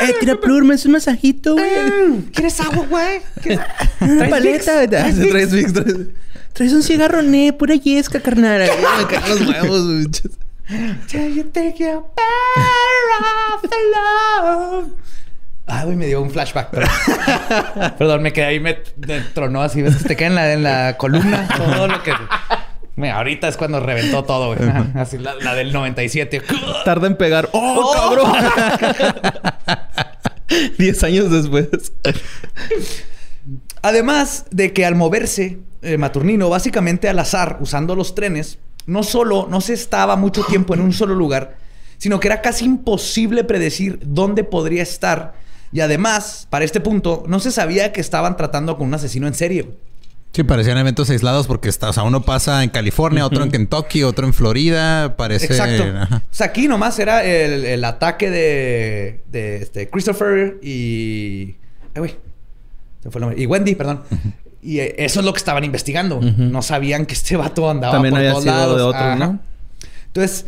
Eh, 0.01 0.13
tira 0.19 0.35
plurma, 0.39 0.75
es 0.75 0.85
un 0.85 0.91
masajito, 0.91 1.53
güey. 1.53 2.21
¿Quieres 2.31 2.59
agua, 2.59 2.85
güey? 2.87 3.21
¿Quieres- 3.41 3.65
Una 4.01 4.17
¿Traes 4.17 4.29
paleta. 4.29 4.87
Traes 4.87 5.17
traes... 5.17 5.51
Traes 6.53 6.71
un 6.71 6.83
cigarro, 6.83 7.21
ne, 7.21 7.51
pura 7.51 7.75
yesca, 7.75 8.19
carnal. 8.21 8.61
Ay, 8.61 8.69
Me 8.99 9.05
caen 9.07 9.29
los 9.29 9.41
huevos, 9.47 10.07
you 10.69 11.43
think 11.51 11.79
you're 11.79 12.01
better 12.01 13.23
off 13.23 13.63
alone. 13.63 14.93
Ah, 15.67 15.83
güey, 15.83 15.95
me 15.95 16.05
dio 16.05 16.21
un 16.21 16.29
flashback. 16.29 16.69
Perdón, 16.69 16.89
Perdón, 17.97 18.21
me 18.21 18.33
quedé 18.33 18.45
ahí, 18.45 18.59
me, 18.59 18.77
me 19.07 19.21
tronó 19.21 19.61
así. 19.61 19.81
¿Ves 19.81 19.95
que 19.97 20.03
te 20.09 20.15
queda 20.15 20.27
en 20.27 20.35
la, 20.35 20.53
en 20.53 20.63
la 20.63 20.97
columna? 20.97 21.47
Todo 21.57 21.87
lo 21.87 22.03
que... 22.03 22.13
Mira, 22.97 23.17
ahorita 23.17 23.47
es 23.47 23.57
cuando 23.57 23.79
reventó 23.79 24.23
todo, 24.23 24.55
güey. 24.55 24.69
Así, 24.95 25.17
la, 25.17 25.33
la 25.35 25.53
del 25.55 25.73
97. 25.73 26.41
Tarda 26.85 27.07
en 27.07 27.17
pegar. 27.17 27.49
¡Oh, 27.51 27.91
cabrón! 27.93 28.31
Diez 30.77 31.03
años 31.03 31.31
después. 31.31 31.93
Además 33.81 34.45
de 34.51 34.71
que 34.71 34.85
al 34.85 34.95
moverse 34.95 35.59
eh, 35.81 35.97
Maturnino 35.97 36.49
básicamente 36.49 37.09
al 37.09 37.19
azar 37.19 37.57
usando 37.59 37.95
los 37.95 38.15
trenes, 38.15 38.59
no 38.85 39.03
solo 39.03 39.47
no 39.49 39.61
se 39.61 39.73
estaba 39.73 40.15
mucho 40.15 40.43
tiempo 40.43 40.73
en 40.73 40.81
un 40.81 40.93
solo 40.93 41.15
lugar, 41.15 41.57
sino 41.97 42.19
que 42.19 42.27
era 42.27 42.41
casi 42.41 42.65
imposible 42.65 43.43
predecir 43.43 43.99
dónde 44.03 44.43
podría 44.43 44.83
estar. 44.83 45.33
Y 45.71 45.79
además, 45.81 46.47
para 46.49 46.65
este 46.65 46.79
punto, 46.79 47.23
no 47.27 47.39
se 47.39 47.51
sabía 47.51 47.91
que 47.91 48.01
estaban 48.01 48.37
tratando 48.37 48.77
con 48.77 48.87
un 48.87 48.93
asesino 48.93 49.27
en 49.27 49.33
serie. 49.33 49.71
Sí, 50.31 50.43
parecían 50.43 50.77
eventos 50.77 51.09
aislados 51.09 51.47
porque 51.47 51.69
está, 51.69 51.89
o 51.89 51.93
sea, 51.93 52.03
uno 52.03 52.23
pasa 52.23 52.61
en 52.61 52.69
California, 52.69 53.25
otro 53.25 53.43
en 53.43 53.51
Kentucky, 53.51 54.03
otro 54.03 54.27
en 54.27 54.33
Florida. 54.33 55.15
Parece. 55.15 55.45
Exacto. 55.45 55.83
Ajá. 55.83 56.23
O 56.29 56.35
sea, 56.35 56.47
aquí 56.47 56.67
nomás 56.67 56.99
era 56.99 57.23
el, 57.23 57.63
el 57.63 57.83
ataque 57.85 58.29
de, 58.29 59.23
de 59.31 59.57
este, 59.57 59.89
Christopher 59.89 60.57
y. 60.61 61.55
Ay, 61.93 61.99
güey. 61.99 62.15
Se 63.01 63.11
fue 63.11 63.19
el 63.19 63.21
nombre. 63.21 63.41
Y 63.41 63.45
Wendy, 63.45 63.75
perdón. 63.75 64.01
Y 64.65 64.79
eh, 64.79 64.95
eso 64.97 65.19
es 65.19 65.25
lo 65.25 65.31
que 65.31 65.37
estaban 65.37 65.63
investigando. 65.63 66.19
No 66.19 66.61
sabían 66.63 67.05
que 67.05 67.13
este 67.13 67.37
vato 67.37 67.69
andaba 67.69 67.93
También 67.93 68.13
por 68.13 68.19
había 68.19 68.31
todos 68.31 68.43
sido 68.43 68.55
lados. 68.55 68.77
de 68.77 68.83
otro, 68.83 68.99
Ajá. 68.99 69.15
¿no? 69.15 69.39
Entonces, 70.07 70.47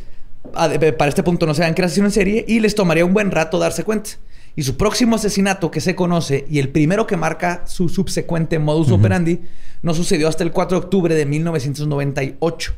para 0.54 1.08
este 1.10 1.22
punto 1.24 1.46
no 1.46 1.54
sabían 1.54 1.76
que 1.76 1.82
era 1.82 1.86
asesino 1.88 2.08
en 2.08 2.12
serie 2.12 2.44
y 2.48 2.60
les 2.60 2.74
tomaría 2.74 3.06
un 3.06 3.14
buen 3.14 3.30
rato 3.30 3.60
darse 3.60 3.84
cuenta. 3.84 4.12
Y 4.56 4.64
su 4.64 4.76
próximo 4.76 5.18
asesinato 5.18 5.70
que 5.70 5.82
se 5.82 5.94
conoce 5.96 6.48
y 6.50 6.58
el 6.58 6.70
primero 6.70 7.06
que 7.06 7.16
marca 7.16 7.62
su 7.68 7.90
subsecuente 7.90 8.58
modus 8.58 8.90
operandi 8.92 9.42
no 9.84 9.94
sucedió 9.94 10.28
hasta 10.28 10.44
el 10.44 10.52
4 10.52 10.80
de 10.80 10.84
octubre 10.86 11.14
de 11.14 11.26
1998. 11.28 12.74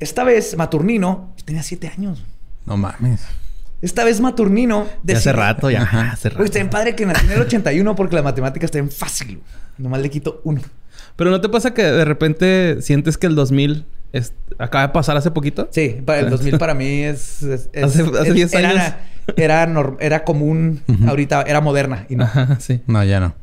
Esta 0.00 0.24
vez 0.24 0.56
Maturnino 0.56 1.34
tenía 1.44 1.62
7 1.62 1.88
años. 1.88 2.24
No 2.64 2.78
mames. 2.78 3.20
Esta 3.82 4.04
vez 4.04 4.20
Maturnino 4.20 4.86
Ya 5.02 5.16
hace 5.16 5.32
rato, 5.32 5.70
ya. 5.70 5.82
Hace 6.12 6.28
Oye, 6.28 6.34
rato. 6.36 6.44
está 6.44 6.58
bien 6.58 6.70
padre 6.70 6.94
que 6.94 7.04
nací 7.04 7.26
en 7.26 7.32
el 7.32 7.40
81 7.42 7.94
porque 7.96 8.14
la 8.16 8.22
matemática 8.22 8.64
está 8.64 8.78
bien 8.78 8.90
fácil. 8.90 9.42
Nomás 9.76 10.00
le 10.00 10.08
quito 10.08 10.40
uno. 10.44 10.60
Pero 11.16 11.30
¿no 11.30 11.40
te 11.40 11.48
pasa 11.48 11.74
que 11.74 11.82
de 11.82 12.04
repente 12.04 12.80
sientes 12.80 13.18
que 13.18 13.26
el 13.26 13.34
2000 13.34 13.84
es- 14.12 14.32
acaba 14.58 14.86
de 14.86 14.92
pasar 14.92 15.16
hace 15.16 15.30
poquito? 15.32 15.68
Sí, 15.72 15.96
para 16.04 16.20
el 16.20 16.30
2000 16.30 16.58
para 16.58 16.74
mí 16.74 16.86
es... 17.02 17.42
es- 17.42 17.68
es- 17.72 17.84
Hace- 17.84 18.02
hace 18.02 18.28
es- 18.28 18.34
10 18.34 18.54
era, 18.54 18.68
años. 18.70 18.94
Era, 19.36 19.66
norm- 19.66 19.96
era 20.00 20.24
común. 20.24 20.82
Ahorita 21.06 21.42
era 21.42 21.60
moderna. 21.60 22.06
Y 22.08 22.16
no. 22.16 22.24
Ajá, 22.24 22.58
sí. 22.60 22.80
No, 22.86 23.02
ya 23.04 23.20
no. 23.20 23.34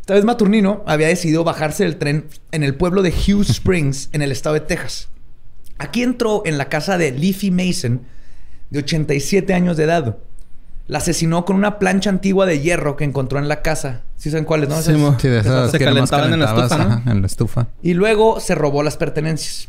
Esta 0.00 0.14
vez 0.14 0.24
Maturnino 0.24 0.82
había 0.86 1.08
decidido 1.08 1.44
bajarse 1.44 1.84
del 1.84 1.96
tren 1.96 2.26
en 2.52 2.62
el 2.62 2.74
pueblo 2.74 3.02
de 3.02 3.10
Hughes 3.10 3.48
Springs, 3.48 4.10
en 4.12 4.20
el 4.22 4.32
estado 4.32 4.54
de 4.54 4.60
Texas. 4.60 5.08
Aquí 5.78 6.02
entró 6.02 6.42
en 6.44 6.58
la 6.58 6.68
casa 6.68 6.98
de 6.98 7.10
Leafy 7.12 7.50
Mason, 7.50 8.02
de 8.70 8.78
87 8.80 9.54
años 9.54 9.76
de 9.76 9.84
edad. 9.84 10.16
La 10.86 10.98
asesinó 10.98 11.44
con 11.44 11.56
una 11.56 11.78
plancha 11.78 12.10
antigua 12.10 12.44
de 12.44 12.60
hierro 12.60 12.96
que 12.96 13.04
encontró 13.04 13.38
en 13.38 13.48
la 13.48 13.62
casa. 13.62 14.02
¿Sí 14.16 14.30
saben 14.30 14.44
cuáles, 14.44 14.68
no? 14.68 14.80
Sí, 14.82 14.90
Esas-. 14.92 15.20
Sí, 15.22 15.28
de 15.28 15.38
esas 15.38 15.70
Se 15.70 15.78
calentaban 15.78 16.32
en 16.32 16.40
la 16.40 16.46
estufa, 16.46 16.78
¿no? 16.78 16.84
ajá, 16.94 17.10
en 17.10 17.20
la 17.22 17.26
estufa. 17.26 17.68
Y 17.82 17.94
luego 17.94 18.38
se 18.40 18.54
robó 18.54 18.82
las 18.82 18.96
pertenencias. 18.96 19.68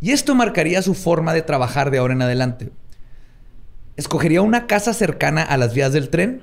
Y 0.00 0.12
esto 0.12 0.34
marcaría 0.34 0.80
su 0.82 0.94
forma 0.94 1.34
de 1.34 1.42
trabajar 1.42 1.90
de 1.90 1.98
ahora 1.98 2.14
en 2.14 2.22
adelante. 2.22 2.70
Escogería 3.96 4.42
una 4.42 4.66
casa 4.66 4.92
cercana 4.92 5.42
a 5.42 5.56
las 5.56 5.74
vías 5.74 5.92
del 5.92 6.08
tren. 6.08 6.42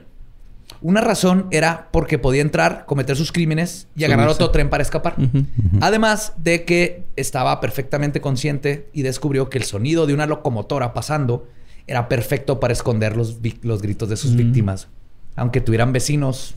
Una 0.82 1.02
razón 1.02 1.48
era 1.52 1.90
porque 1.92 2.18
podía 2.18 2.42
entrar, 2.42 2.86
cometer 2.86 3.16
sus 3.16 3.32
crímenes 3.32 3.88
y 3.96 4.04
agarrar 4.06 4.30
otro 4.30 4.52
tren 4.52 4.70
para 4.70 4.82
escapar. 4.84 5.16
Además 5.82 6.34
de 6.38 6.64
que 6.64 7.04
estaba 7.16 7.60
perfectamente 7.60 8.22
consciente 8.22 8.90
y 8.94 9.02
descubrió 9.02 9.50
que 9.50 9.58
el 9.58 9.64
sonido 9.64 10.08
de 10.08 10.14
una 10.14 10.26
locomotora 10.28 10.94
pasando 10.94 11.48
era 11.91 12.08
perfecto 12.08 12.62
para 12.62 12.71
esconder 12.71 13.17
los, 13.17 13.39
los 13.63 13.82
gritos 13.82 14.08
de 14.08 14.15
sus 14.15 14.34
víctimas. 14.34 14.88
Aunque 15.36 15.60
tuvieran 15.60 15.91
vecinos, 15.91 16.54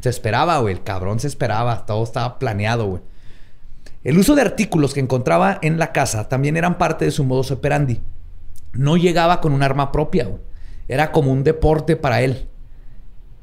se 0.00 0.08
esperaba, 0.08 0.58
güey. 0.58 0.74
El 0.74 0.84
cabrón 0.84 1.18
se 1.18 1.26
esperaba. 1.26 1.86
Todo 1.86 2.04
estaba 2.04 2.38
planeado, 2.38 2.86
güey. 2.86 3.02
El 4.04 4.16
uso 4.16 4.36
de 4.36 4.42
artículos 4.42 4.94
que 4.94 5.00
encontraba 5.00 5.58
en 5.62 5.80
la 5.80 5.90
casa 5.90 6.28
también 6.28 6.56
eran 6.56 6.78
parte 6.78 7.04
de 7.04 7.10
su 7.10 7.24
modus 7.24 7.50
operandi. 7.50 8.00
No 8.74 8.96
llegaba 8.96 9.40
con 9.40 9.52
un 9.52 9.64
arma 9.64 9.90
propia, 9.90 10.26
güey. 10.26 10.40
Era 10.86 11.10
como 11.10 11.32
un 11.32 11.42
deporte 11.42 11.96
para 11.96 12.20
él. 12.22 12.46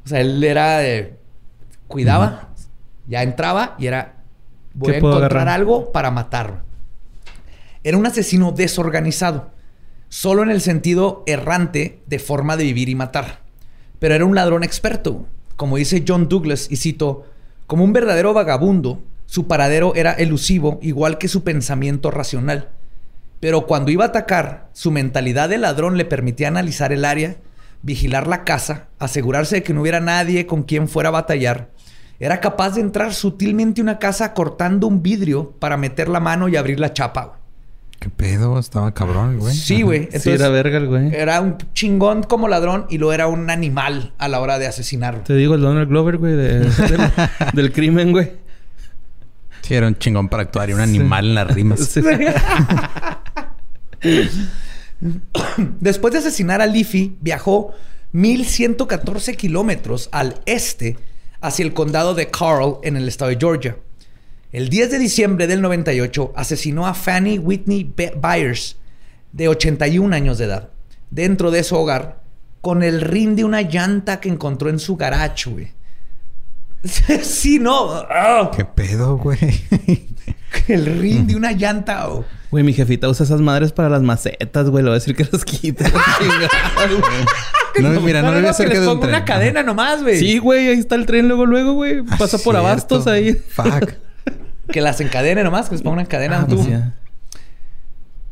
O 0.05 0.07
sea, 0.07 0.21
él 0.21 0.41
era 0.43 0.77
de... 0.77 1.17
Cuidaba, 1.89 2.51
ya 3.07 3.21
entraba 3.21 3.75
y 3.77 3.87
era... 3.87 4.23
Voy 4.73 4.91
¿Qué 4.91 4.95
a 4.95 4.97
encontrar 4.99 5.23
agarrar? 5.25 5.49
algo 5.49 5.91
para 5.91 6.09
matarlo. 6.09 6.59
Era 7.83 7.97
un 7.97 8.05
asesino 8.05 8.53
desorganizado. 8.53 9.51
Solo 10.13 10.43
en 10.43 10.51
el 10.51 10.61
sentido 10.61 11.23
errante 11.25 12.03
de 12.05 12.19
forma 12.19 12.55
de 12.55 12.65
vivir 12.65 12.87
y 12.87 12.93
matar. 12.93 13.39
Pero 13.97 14.13
era 14.13 14.25
un 14.25 14.35
ladrón 14.35 14.63
experto. 14.63 15.25
Como 15.55 15.77
dice 15.77 16.05
John 16.07 16.29
Douglas, 16.29 16.67
y 16.69 16.75
cito, 16.75 17.25
como 17.65 17.83
un 17.83 17.93
verdadero 17.93 18.31
vagabundo, 18.31 19.01
su 19.25 19.47
paradero 19.47 19.95
era 19.95 20.11
elusivo, 20.13 20.77
igual 20.83 21.17
que 21.17 21.27
su 21.27 21.43
pensamiento 21.43 22.11
racional. 22.11 22.69
Pero 23.39 23.65
cuando 23.65 23.89
iba 23.89 24.03
a 24.05 24.09
atacar, 24.09 24.69
su 24.73 24.91
mentalidad 24.91 25.49
de 25.49 25.57
ladrón 25.57 25.97
le 25.97 26.05
permitía 26.05 26.49
analizar 26.49 26.93
el 26.93 27.05
área, 27.05 27.37
vigilar 27.81 28.27
la 28.27 28.43
casa, 28.43 28.89
asegurarse 28.99 29.55
de 29.55 29.63
que 29.63 29.73
no 29.73 29.81
hubiera 29.81 29.99
nadie 29.99 30.45
con 30.45 30.61
quien 30.61 30.87
fuera 30.87 31.09
a 31.09 31.13
batallar 31.13 31.71
era 32.19 32.39
capaz 32.39 32.75
de 32.75 32.81
entrar 32.81 33.13
sutilmente 33.15 33.81
a 33.81 33.83
una 33.83 33.99
casa 33.99 34.35
cortando 34.35 34.85
un 34.85 35.01
vidrio 35.01 35.53
para 35.59 35.75
meter 35.75 36.07
la 36.07 36.19
mano 36.19 36.47
y 36.47 36.55
abrir 36.55 36.79
la 36.79 36.93
chapa. 36.93 37.39
¿Qué 38.03 38.09
pedo? 38.09 38.59
Estaba 38.59 38.93
cabrón, 38.93 39.39
güey. 39.39 39.55
Sí, 39.55 39.81
güey. 39.81 40.09
Sí, 40.19 40.31
era 40.31 40.49
verga 40.49 40.75
el 40.77 40.87
güey. 40.87 41.15
Era 41.15 41.39
un 41.39 41.55
chingón 41.73 42.23
como 42.23 42.49
ladrón 42.49 42.85
y 42.89 42.97
lo 42.97 43.13
era 43.13 43.27
un 43.27 43.49
animal 43.49 44.11
a 44.17 44.27
la 44.27 44.41
hora 44.41 44.59
de 44.59 44.67
asesinarlo. 44.67 45.21
Te 45.21 45.33
digo, 45.35 45.55
el 45.55 45.61
Donald 45.61 45.87
Glover, 45.87 46.17
güey, 46.17 46.33
de- 46.35 46.59
del, 46.59 47.11
del 47.53 47.71
crimen, 47.71 48.11
güey. 48.11 48.33
Sí, 49.61 49.73
era 49.75 49.87
un 49.87 49.97
chingón 49.97 50.27
para 50.27 50.43
actuar 50.43 50.69
y 50.69 50.73
un 50.73 50.81
animal 50.81 51.27
en 51.29 51.35
las 51.35 51.47
rimas. 51.47 51.79
Sí. 54.01 54.29
Después 55.79 56.11
de 56.11 56.19
asesinar 56.19 56.59
a 56.61 56.65
Leafy, 56.65 57.15
viajó 57.21 57.73
1114 58.11 59.35
kilómetros 59.37 60.09
al 60.11 60.41
este 60.45 60.97
hacia 61.39 61.63
el 61.63 61.73
condado 61.73 62.15
de 62.15 62.27
Carl 62.29 62.79
en 62.83 62.97
el 62.97 63.07
estado 63.07 63.29
de 63.29 63.37
Georgia. 63.39 63.77
El 64.53 64.69
10 64.69 64.91
de 64.91 64.99
diciembre 64.99 65.47
del 65.47 65.63
98 65.63 66.31
asesinó 66.35 66.85
a 66.85 66.93
Fanny 66.93 67.39
Whitney 67.39 67.91
Byers, 68.21 68.77
de 69.31 69.47
81 69.47 70.15
años 70.15 70.37
de 70.37 70.45
edad, 70.45 70.69
dentro 71.09 71.49
de 71.49 71.63
su 71.63 71.75
hogar, 71.75 72.21
con 72.61 72.83
el 72.83 73.01
rin 73.01 73.35
de 73.35 73.45
una 73.45 73.63
llanta 73.63 74.19
que 74.19 74.29
encontró 74.29 74.69
en 74.69 74.77
su 74.77 74.95
garage, 74.95 75.49
güey. 75.49 75.71
sí, 77.23 77.57
no. 77.57 77.93
Ah, 77.93 78.51
¿Qué 78.55 78.63
pedo, 78.63 79.17
güey? 79.17 79.39
el 80.67 80.85
rin 80.99 81.25
de 81.25 81.35
una 81.35 81.53
llanta. 81.53 82.07
oh. 82.09 82.23
Güey, 82.51 82.63
mi 82.63 82.73
jefita 82.73 83.09
usa 83.09 83.23
esas 83.23 83.41
madres 83.41 83.71
para 83.71 83.89
las 83.89 84.03
macetas, 84.03 84.69
güey. 84.69 84.83
Le 84.83 84.91
voy 84.91 84.97
a 84.97 84.99
decir 84.99 85.15
que 85.15 85.27
las 85.31 85.43
quite. 85.45 85.83
no, 87.79 88.01
mira, 88.01 88.21
no, 88.21 88.31
le 88.33 88.37
voy 88.37 88.47
a 88.47 88.51
hacer 88.51 88.67
que 88.67 88.73
que 88.73 88.77
les 88.77 88.85
de 88.85 88.93
un 88.93 88.99
ponga 88.99 89.07
tren. 89.07 89.15
una 89.15 89.25
cadena 89.25 89.63
nomás, 89.63 90.03
güey. 90.03 90.19
sí, 90.19 90.37
güey, 90.37 90.67
ahí 90.67 90.77
está 90.77 90.93
el 90.93 91.07
tren 91.07 91.27
luego, 91.27 91.47
luego, 91.47 91.73
güey. 91.73 92.03
Ah, 92.07 92.17
Pasa 92.19 92.37
por 92.37 92.53
cierto. 92.53 92.59
abastos 92.59 93.07
ahí. 93.07 93.33
Fuck. 93.33 93.93
Que 94.71 94.81
las 94.81 95.01
encadene 95.01 95.43
nomás, 95.43 95.67
que 95.67 95.75
les 95.75 95.81
ponga 95.81 95.95
una 95.95 96.05
cadena. 96.05 96.41
Ah, 96.41 96.47
tú. 96.47 96.55
pues. 96.55 96.69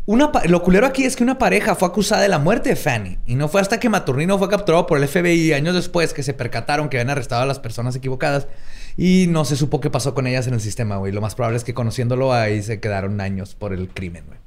Una 0.08 0.32
lo 0.48 0.64
culero 0.64 0.88
aquí 0.88 1.04
es 1.04 1.16
que 1.16 1.24
una 1.24 1.38
pareja 1.38 1.76
fue 1.76 1.88
acusada 1.88 2.24
de 2.24 2.28
la 2.28 2.40
muerte 2.40 2.70
de 2.70 2.76
Fanny. 2.76 3.20
Y 3.26 3.36
no 3.36 3.48
fue 3.48 3.62
hasta 3.62 3.80
que 3.80 3.88
Maturnino 3.90 4.38
fue 4.40 4.50
capturado 4.50 4.88
por 4.88 4.98
el 4.98 5.08
FBI 5.08 5.54
años 5.54 5.76
después 5.76 6.14
que 6.14 6.24
se 6.24 6.34
percataron 6.34 6.90
que 6.90 6.98
habían 6.98 7.12
arrestado 7.12 7.44
a 7.44 7.46
las 7.46 7.60
personas 7.60 7.96
equivocadas. 7.96 8.48
Y 8.98 9.28
no 9.30 9.46
se 9.46 9.56
supo 9.56 9.80
qué 9.80 9.90
pasó 9.90 10.14
con 10.14 10.28
ellas 10.28 10.48
en 10.48 10.54
el 10.54 10.62
sistema, 10.62 10.98
güey. 10.98 11.14
Lo 11.14 11.22
más 11.22 11.36
probable 11.36 11.58
es 11.58 11.64
que 11.64 11.74
conociéndolo 11.74 12.34
ahí 12.34 12.62
se 12.62 12.80
quedaron 12.80 13.22
años 13.22 13.56
por 13.56 13.74
el 13.74 13.90
crimen, 13.90 14.26
güey. 14.28 14.40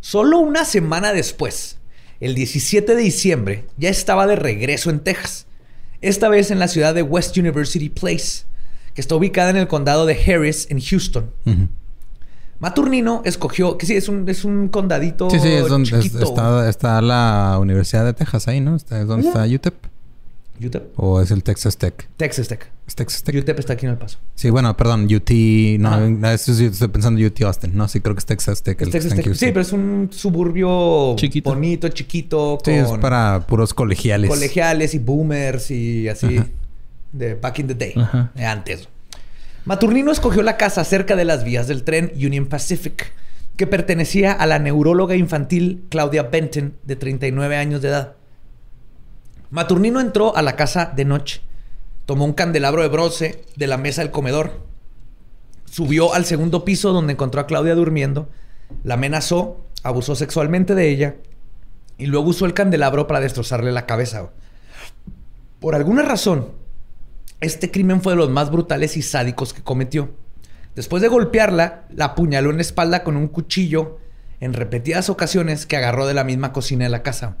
Solo 0.00 0.38
una 0.38 0.64
semana 0.64 1.12
después, 1.12 1.76
el 2.20 2.34
17 2.34 2.94
de 2.94 3.02
diciembre, 3.02 3.66
ya 3.76 3.90
estaba 3.90 4.26
de 4.26 4.36
regreso 4.36 4.88
en 4.88 5.00
Texas. 5.00 5.46
Esta 6.00 6.30
vez 6.30 6.50
en 6.50 6.58
la 6.58 6.68
ciudad 6.68 6.94
de 6.94 7.02
West 7.02 7.36
University 7.36 7.90
Place, 7.90 8.44
que 8.94 9.00
está 9.00 9.14
ubicada 9.14 9.50
en 9.50 9.56
el 9.56 9.68
condado 9.68 10.06
de 10.06 10.14
Harris, 10.14 10.66
en 10.70 10.80
Houston. 10.80 11.30
Maturnino 12.58 13.22
escogió, 13.24 13.78
que 13.78 13.86
sí, 13.86 13.94
es 13.96 14.08
un, 14.08 14.28
es 14.28 14.44
un 14.44 14.68
condadito 14.68 15.30
Sí, 15.30 15.38
sí, 15.40 15.48
es 15.48 15.66
donde 15.68 15.98
es- 15.98 16.14
está, 16.14 16.68
está 16.68 17.00
la 17.00 17.56
Universidad 17.58 18.04
de 18.04 18.12
Texas 18.12 18.48
ahí, 18.48 18.60
¿no? 18.60 18.76
Está, 18.76 19.00
es 19.00 19.06
donde 19.06 19.28
está 19.28 19.44
UTEP. 19.46 19.74
UTEP. 20.62 20.92
¿O 20.96 21.22
es 21.22 21.30
el 21.30 21.42
Texas 21.42 21.78
Tech? 21.78 22.06
Texas 22.18 22.48
Tech. 22.48 22.70
Es 22.86 22.94
Texas 22.94 23.22
Tech. 23.22 23.34
UTEP 23.34 23.58
está 23.60 23.72
aquí 23.72 23.86
en 23.86 23.92
El 23.92 23.98
Paso. 23.98 24.18
Sí, 24.34 24.50
bueno, 24.50 24.76
perdón, 24.76 25.04
UT. 25.10 25.30
No, 25.78 25.88
Ajá. 25.88 26.00
no, 26.00 26.30
eso 26.30 26.52
sí, 26.52 26.66
estoy 26.66 26.88
pensando 26.88 27.18
en 27.18 27.26
UT 27.28 27.40
Austin. 27.44 27.74
No, 27.74 27.88
sí, 27.88 28.00
creo 28.00 28.14
que 28.14 28.18
es 28.18 28.26
Texas 28.26 28.62
Tech. 28.62 28.78
Es 28.82 28.90
Texas 28.90 29.14
Tech. 29.14 29.32
Sí, 29.34 29.46
pero 29.46 29.62
es 29.62 29.72
un 29.72 30.10
suburbio 30.12 31.16
Chiquito. 31.16 31.48
bonito, 31.48 31.88
chiquito, 31.88 32.58
Sí, 32.62 32.72
es 32.72 32.90
para 33.00 33.46
puros 33.46 33.72
colegiales. 33.72 34.28
colegiales 34.28 34.92
y 34.92 34.98
boomers 34.98 35.70
y 35.70 36.08
así. 36.10 36.36
Ajá. 36.36 36.46
De 37.12 37.34
back 37.34 37.58
in 37.58 37.66
the 37.66 37.74
day. 37.74 37.94
Ajá. 37.96 38.30
de 38.34 38.44
antes. 38.44 38.88
Maturnino 39.64 40.10
escogió 40.10 40.42
la 40.42 40.56
casa 40.56 40.84
cerca 40.84 41.16
de 41.16 41.24
las 41.24 41.44
vías 41.44 41.68
del 41.68 41.84
tren 41.84 42.12
Union 42.14 42.46
Pacific, 42.46 43.12
que 43.56 43.66
pertenecía 43.66 44.32
a 44.32 44.46
la 44.46 44.58
neuróloga 44.58 45.16
infantil 45.16 45.84
Claudia 45.90 46.24
Benton, 46.24 46.76
de 46.82 46.96
39 46.96 47.56
años 47.56 47.82
de 47.82 47.88
edad. 47.88 48.14
Maturnino 49.50 50.00
entró 50.00 50.34
a 50.36 50.42
la 50.42 50.56
casa 50.56 50.92
de 50.94 51.04
noche, 51.04 51.42
tomó 52.06 52.24
un 52.24 52.32
candelabro 52.32 52.82
de 52.82 52.88
bronce 52.88 53.44
de 53.56 53.66
la 53.66 53.76
mesa 53.76 54.00
del 54.00 54.10
comedor, 54.10 54.64
subió 55.66 56.14
al 56.14 56.24
segundo 56.24 56.64
piso 56.64 56.92
donde 56.92 57.12
encontró 57.12 57.40
a 57.40 57.46
Claudia 57.46 57.74
durmiendo, 57.74 58.28
la 58.82 58.94
amenazó, 58.94 59.66
abusó 59.82 60.14
sexualmente 60.14 60.74
de 60.74 60.88
ella 60.88 61.16
y 61.98 62.06
luego 62.06 62.30
usó 62.30 62.46
el 62.46 62.54
candelabro 62.54 63.06
para 63.06 63.20
destrozarle 63.20 63.72
la 63.72 63.86
cabeza. 63.86 64.30
Por 65.60 65.74
alguna 65.74 66.02
razón, 66.02 66.59
este 67.40 67.70
crimen 67.70 68.02
fue 68.02 68.12
de 68.12 68.18
los 68.18 68.30
más 68.30 68.50
brutales 68.50 68.96
y 68.96 69.02
sádicos 69.02 69.52
que 69.52 69.62
cometió. 69.62 70.10
Después 70.74 71.02
de 71.02 71.08
golpearla, 71.08 71.84
la 71.94 72.06
apuñaló 72.06 72.50
en 72.50 72.56
la 72.56 72.62
espalda 72.62 73.02
con 73.02 73.16
un 73.16 73.28
cuchillo 73.28 73.98
en 74.40 74.52
repetidas 74.54 75.10
ocasiones 75.10 75.66
que 75.66 75.76
agarró 75.76 76.06
de 76.06 76.14
la 76.14 76.24
misma 76.24 76.52
cocina 76.52 76.84
de 76.84 76.90
la 76.90 77.02
casa. 77.02 77.36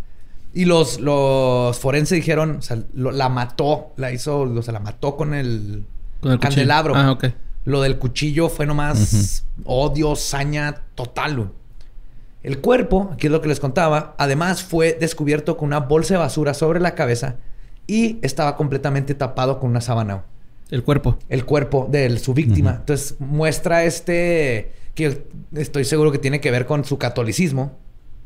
Y 0.52 0.64
los, 0.64 0.98
los 1.00 1.78
forenses 1.78 2.16
dijeron, 2.16 2.56
o 2.56 2.62
sea, 2.62 2.82
lo- 2.92 3.12
la 3.12 3.28
mató, 3.28 3.92
la 3.96 4.10
hizo, 4.12 4.40
o 4.40 4.62
sea, 4.62 4.72
la 4.72 4.80
mató 4.80 5.16
con 5.16 5.32
el, 5.32 5.84
Con 6.20 6.32
el 6.32 6.38
candelabro. 6.40 6.94
Ah, 6.96 7.12
ok. 7.12 7.26
Lo 7.64 7.82
del 7.82 7.98
cuchillo 7.98 8.48
fue 8.48 8.66
nomás 8.66 9.44
odio, 9.64 10.16
saña 10.16 10.82
total. 10.94 11.52
El 12.42 12.58
cuerpo, 12.60 13.10
aquí 13.12 13.26
es 13.26 13.32
lo 13.32 13.40
que 13.42 13.48
les 13.48 13.60
contaba, 13.60 14.14
además 14.18 14.62
fue 14.62 14.96
descubierto 14.98 15.56
con 15.56 15.66
una 15.68 15.80
bolsa 15.80 16.14
de 16.14 16.18
basura 16.20 16.54
sobre 16.54 16.80
la 16.80 16.94
cabeza 16.94 17.36
y 17.90 18.20
estaba 18.22 18.56
completamente 18.56 19.16
tapado 19.16 19.58
con 19.58 19.68
una 19.70 19.80
sábana. 19.80 20.22
El 20.70 20.84
cuerpo. 20.84 21.18
El 21.28 21.44
cuerpo 21.44 21.88
de 21.90 22.16
su 22.20 22.34
víctima. 22.34 22.76
Entonces 22.78 23.16
muestra 23.18 23.82
este 23.82 24.70
que 24.94 25.24
estoy 25.56 25.84
seguro 25.84 26.12
que 26.12 26.18
tiene 26.18 26.40
que 26.40 26.52
ver 26.52 26.66
con 26.66 26.84
su 26.84 26.98
catolicismo, 26.98 27.72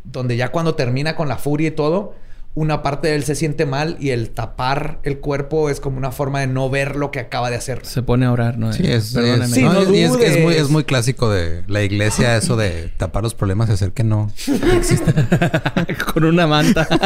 donde 0.04 0.36
ya 0.36 0.50
cuando 0.52 0.74
termina 0.74 1.16
con 1.16 1.28
la 1.28 1.38
furia 1.38 1.68
y 1.68 1.70
todo, 1.70 2.14
una 2.54 2.82
parte 2.82 3.08
de 3.08 3.14
él 3.14 3.24
se 3.24 3.34
siente 3.36 3.64
mal 3.64 3.96
y 4.00 4.10
el 4.10 4.30
tapar 4.30 4.98
el 5.02 5.18
cuerpo 5.20 5.70
es 5.70 5.80
como 5.80 5.96
una 5.96 6.12
forma 6.12 6.40
de 6.40 6.46
no 6.46 6.68
ver 6.68 6.96
lo 6.96 7.10
que 7.10 7.20
acaba 7.20 7.48
de 7.48 7.56
hacer. 7.56 7.86
Se 7.86 8.02
pone 8.02 8.26
a 8.26 8.32
orar, 8.32 8.58
¿no? 8.58 8.70
Sí, 8.74 8.82
es, 8.86 9.14
Perdónenme. 9.14 9.44
es- 9.46 9.50
Sí, 9.52 9.62
no 9.62 9.94
y 9.94 9.98
es, 10.00 10.12
es 10.14 10.42
muy, 10.42 10.54
es 10.54 10.68
muy 10.68 10.84
clásico 10.84 11.30
de 11.30 11.64
la 11.68 11.82
iglesia 11.82 12.36
eso 12.36 12.56
de 12.56 12.92
tapar 12.98 13.22
los 13.22 13.34
problemas 13.34 13.70
y 13.70 13.72
hacer 13.72 13.92
que 13.92 14.04
no 14.04 14.30
existen. 14.76 15.14
Con 16.12 16.24
una 16.24 16.46
manta. 16.46 16.86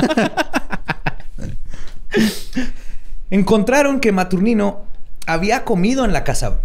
Encontraron 3.30 4.00
que 4.00 4.12
Maturnino 4.12 4.84
había 5.26 5.64
comido 5.64 6.04
en 6.04 6.12
la 6.12 6.24
casa. 6.24 6.60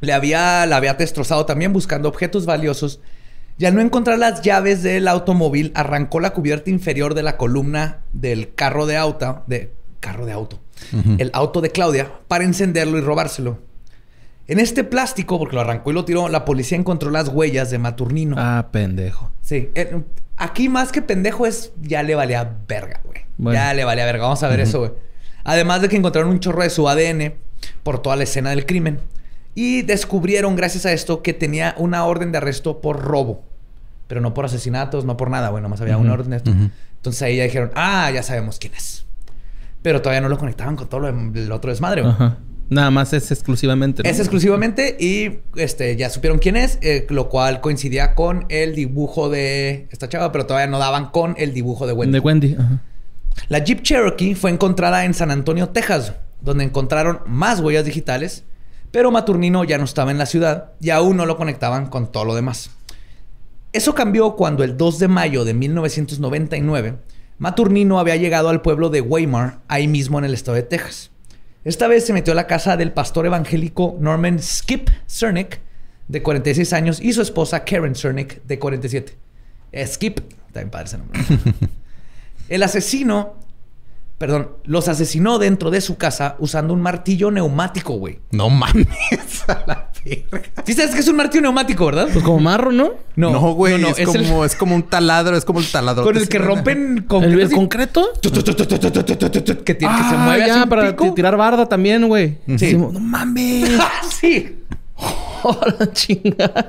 Le 0.00 0.12
había, 0.12 0.66
la 0.66 0.76
había 0.76 0.94
destrozado 0.94 1.46
también 1.46 1.72
buscando 1.72 2.08
objetos 2.08 2.46
valiosos. 2.46 3.00
Y 3.58 3.66
al 3.66 3.74
no 3.74 3.80
encontrar 3.80 4.18
las 4.18 4.42
llaves 4.42 4.82
del 4.82 5.06
automóvil, 5.06 5.72
arrancó 5.74 6.20
la 6.20 6.30
cubierta 6.30 6.70
inferior 6.70 7.14
de 7.14 7.22
la 7.22 7.36
columna 7.36 8.00
del 8.12 8.54
carro 8.54 8.86
de 8.86 8.96
auto, 8.96 9.44
de 9.46 9.72
carro 10.00 10.26
de 10.26 10.32
auto, 10.32 10.58
el 11.18 11.30
auto 11.34 11.60
de 11.60 11.70
Claudia, 11.70 12.10
para 12.28 12.44
encenderlo 12.44 12.98
y 12.98 13.02
robárselo. 13.02 13.58
En 14.48 14.58
este 14.58 14.82
plástico, 14.82 15.38
porque 15.38 15.54
lo 15.54 15.60
arrancó 15.60 15.90
y 15.90 15.94
lo 15.94 16.04
tiró, 16.04 16.28
la 16.28 16.44
policía 16.44 16.76
encontró 16.76 17.10
las 17.10 17.28
huellas 17.28 17.70
de 17.70 17.78
Maturnino. 17.78 18.36
ah, 18.38 18.68
pendejo. 18.72 19.30
Sí. 19.42 19.70
Eh, 19.74 20.02
aquí 20.36 20.68
más 20.68 20.90
que 20.90 21.02
pendejo 21.02 21.46
es 21.46 21.72
ya 21.80 22.02
le 22.02 22.14
valía 22.14 22.56
verga, 22.66 23.00
güey. 23.04 23.20
Bueno. 23.36 23.58
Ya 23.58 23.72
le 23.74 23.84
valía 23.84 24.04
verga. 24.04 24.24
Vamos 24.24 24.42
a 24.42 24.48
ver 24.48 24.60
eso, 24.60 24.80
güey. 24.80 24.92
Además 25.44 25.82
de 25.82 25.88
que 25.88 25.96
encontraron 25.96 26.30
un 26.30 26.40
chorro 26.40 26.62
de 26.62 26.70
su 26.70 26.88
ADN 26.88 27.34
por 27.82 28.00
toda 28.02 28.16
la 28.16 28.24
escena 28.24 28.50
del 28.50 28.66
crimen. 28.66 29.00
Y 29.54 29.82
descubrieron, 29.82 30.56
gracias 30.56 30.86
a 30.86 30.92
esto, 30.92 31.22
que 31.22 31.32
tenía 31.34 31.74
una 31.78 32.04
orden 32.04 32.32
de 32.32 32.38
arresto 32.38 32.80
por 32.80 33.00
robo. 33.02 33.42
Pero 34.06 34.20
no 34.20 34.34
por 34.34 34.44
asesinatos, 34.44 35.04
no 35.04 35.16
por 35.16 35.30
nada, 35.30 35.48
güey. 35.50 35.62
Nomás 35.62 35.80
había 35.80 35.96
una 35.98 36.12
orden 36.12 36.30
de 36.30 36.36
esto. 36.38 36.50
ujú. 36.50 36.70
Entonces 36.96 37.22
ahí 37.22 37.36
ya 37.36 37.44
dijeron, 37.44 37.70
ah, 37.74 38.10
ya 38.12 38.22
sabemos 38.22 38.58
quién 38.58 38.74
es. 38.74 39.04
Pero 39.82 40.00
todavía 40.00 40.20
no 40.20 40.28
lo 40.28 40.38
conectaban 40.38 40.76
con 40.76 40.88
todo 40.88 41.00
lo 41.00 41.08
dem- 41.12 41.36
el 41.36 41.50
otro 41.50 41.70
desmadre. 41.70 42.02
Ajá. 42.02 42.38
Nada 42.70 42.90
más 42.90 43.12
es 43.12 43.30
exclusivamente. 43.30 44.02
¿no? 44.02 44.08
Es 44.08 44.18
exclusivamente 44.18 44.96
y 44.98 45.40
este 45.56 45.94
ya 45.96 46.08
supieron 46.08 46.38
quién 46.38 46.56
es, 46.56 46.78
eh, 46.80 47.06
lo 47.10 47.28
cual 47.28 47.60
coincidía 47.60 48.14
con 48.14 48.46
el 48.48 48.74
dibujo 48.74 49.28
de 49.28 49.88
esta 49.90 50.08
chava, 50.08 50.32
pero 50.32 50.46
todavía 50.46 50.68
no 50.68 50.78
daban 50.78 51.10
con 51.10 51.34
el 51.38 51.52
dibujo 51.52 51.86
de 51.86 51.92
Wendy. 51.92 52.12
De 52.12 52.20
Wendy. 52.20 52.56
Ajá. 52.58 52.80
La 53.48 53.58
Jeep 53.58 53.82
Cherokee 53.82 54.34
fue 54.34 54.50
encontrada 54.50 55.04
en 55.04 55.14
San 55.14 55.30
Antonio, 55.30 55.68
Texas, 55.68 56.14
donde 56.40 56.64
encontraron 56.64 57.20
más 57.26 57.60
huellas 57.60 57.84
digitales, 57.84 58.44
pero 58.90 59.10
Maturnino 59.10 59.64
ya 59.64 59.78
no 59.78 59.84
estaba 59.84 60.10
en 60.10 60.18
la 60.18 60.26
ciudad 60.26 60.72
y 60.80 60.90
aún 60.90 61.16
no 61.16 61.26
lo 61.26 61.36
conectaban 61.36 61.86
con 61.86 62.10
todo 62.10 62.24
lo 62.24 62.34
demás. 62.34 62.70
Eso 63.72 63.94
cambió 63.94 64.36
cuando 64.36 64.64
el 64.64 64.76
2 64.76 64.98
de 64.98 65.08
mayo 65.08 65.44
de 65.44 65.54
1999, 65.54 66.96
Maturnino 67.38 67.98
había 67.98 68.16
llegado 68.16 68.50
al 68.50 68.60
pueblo 68.60 68.90
de 68.90 69.00
Weimar, 69.00 69.60
ahí 69.66 69.88
mismo 69.88 70.18
en 70.18 70.26
el 70.26 70.34
estado 70.34 70.56
de 70.56 70.62
Texas. 70.62 71.10
Esta 71.64 71.86
vez 71.86 72.04
se 72.04 72.12
metió 72.12 72.32
a 72.32 72.36
la 72.36 72.46
casa 72.46 72.76
del 72.76 72.92
pastor 72.92 73.24
evangélico 73.24 73.96
Norman 73.98 74.40
Skip 74.40 74.90
Cernick, 75.08 75.60
de 76.08 76.22
46 76.22 76.72
años, 76.72 77.00
y 77.00 77.12
su 77.12 77.22
esposa 77.22 77.64
Karen 77.64 77.94
Cernick, 77.94 78.42
de 78.44 78.58
47. 78.58 79.16
Eh, 79.72 79.86
Skip, 79.86 80.20
también 80.52 80.70
padre 80.70 80.86
ese 80.86 80.98
nombre. 80.98 81.20
El 82.52 82.62
asesino 82.62 83.34
perdón, 84.18 84.50
los 84.66 84.86
asesinó 84.86 85.40
dentro 85.40 85.72
de 85.72 85.80
su 85.80 85.96
casa 85.96 86.36
usando 86.38 86.74
un 86.74 86.80
martillo 86.80 87.32
neumático, 87.32 87.94
güey. 87.94 88.20
No 88.30 88.50
mames. 88.50 88.86
A 89.48 89.64
la 89.66 89.90
verga. 90.04 90.48
Sí 90.64 90.74
sabes 90.74 90.94
que 90.94 91.00
es 91.00 91.08
un 91.08 91.16
martillo 91.16 91.42
neumático, 91.42 91.86
¿verdad? 91.86 92.06
Pues 92.12 92.24
como 92.24 92.38
marro, 92.38 92.70
¿no? 92.70 92.92
No, 93.16 93.52
güey. 93.54 93.72
no, 93.74 93.78
no, 93.78 93.88
es, 93.88 93.98
es 93.98 94.14
el- 94.14 94.22
como, 94.22 94.44
es 94.44 94.54
como 94.54 94.76
un 94.76 94.84
taladro. 94.84 95.36
Es 95.36 95.44
como 95.44 95.58
el 95.58 95.66
taladro. 95.66 96.04
con 96.04 96.16
el 96.16 96.28
que 96.28 96.38
rompen 96.38 97.04
con 97.08 97.24
¿El, 97.24 97.40
el 97.40 97.50
concreto? 97.50 98.10
que 98.22 98.30
tiene 98.30 98.44
que 99.64 99.74
se 99.74 100.14
Ah, 100.14 100.22
mueve 100.24 100.46
ya, 100.46 100.66
para 100.66 100.94
tirar 100.96 101.36
barda 101.36 101.68
también, 101.68 102.06
güey. 102.06 102.38
Sí. 102.58 102.76
No 102.76 102.90
mames. 103.00 103.70
Ah, 103.80 104.02
sí. 104.08 104.58
Hola, 105.42 105.90
chinga. 105.92 106.68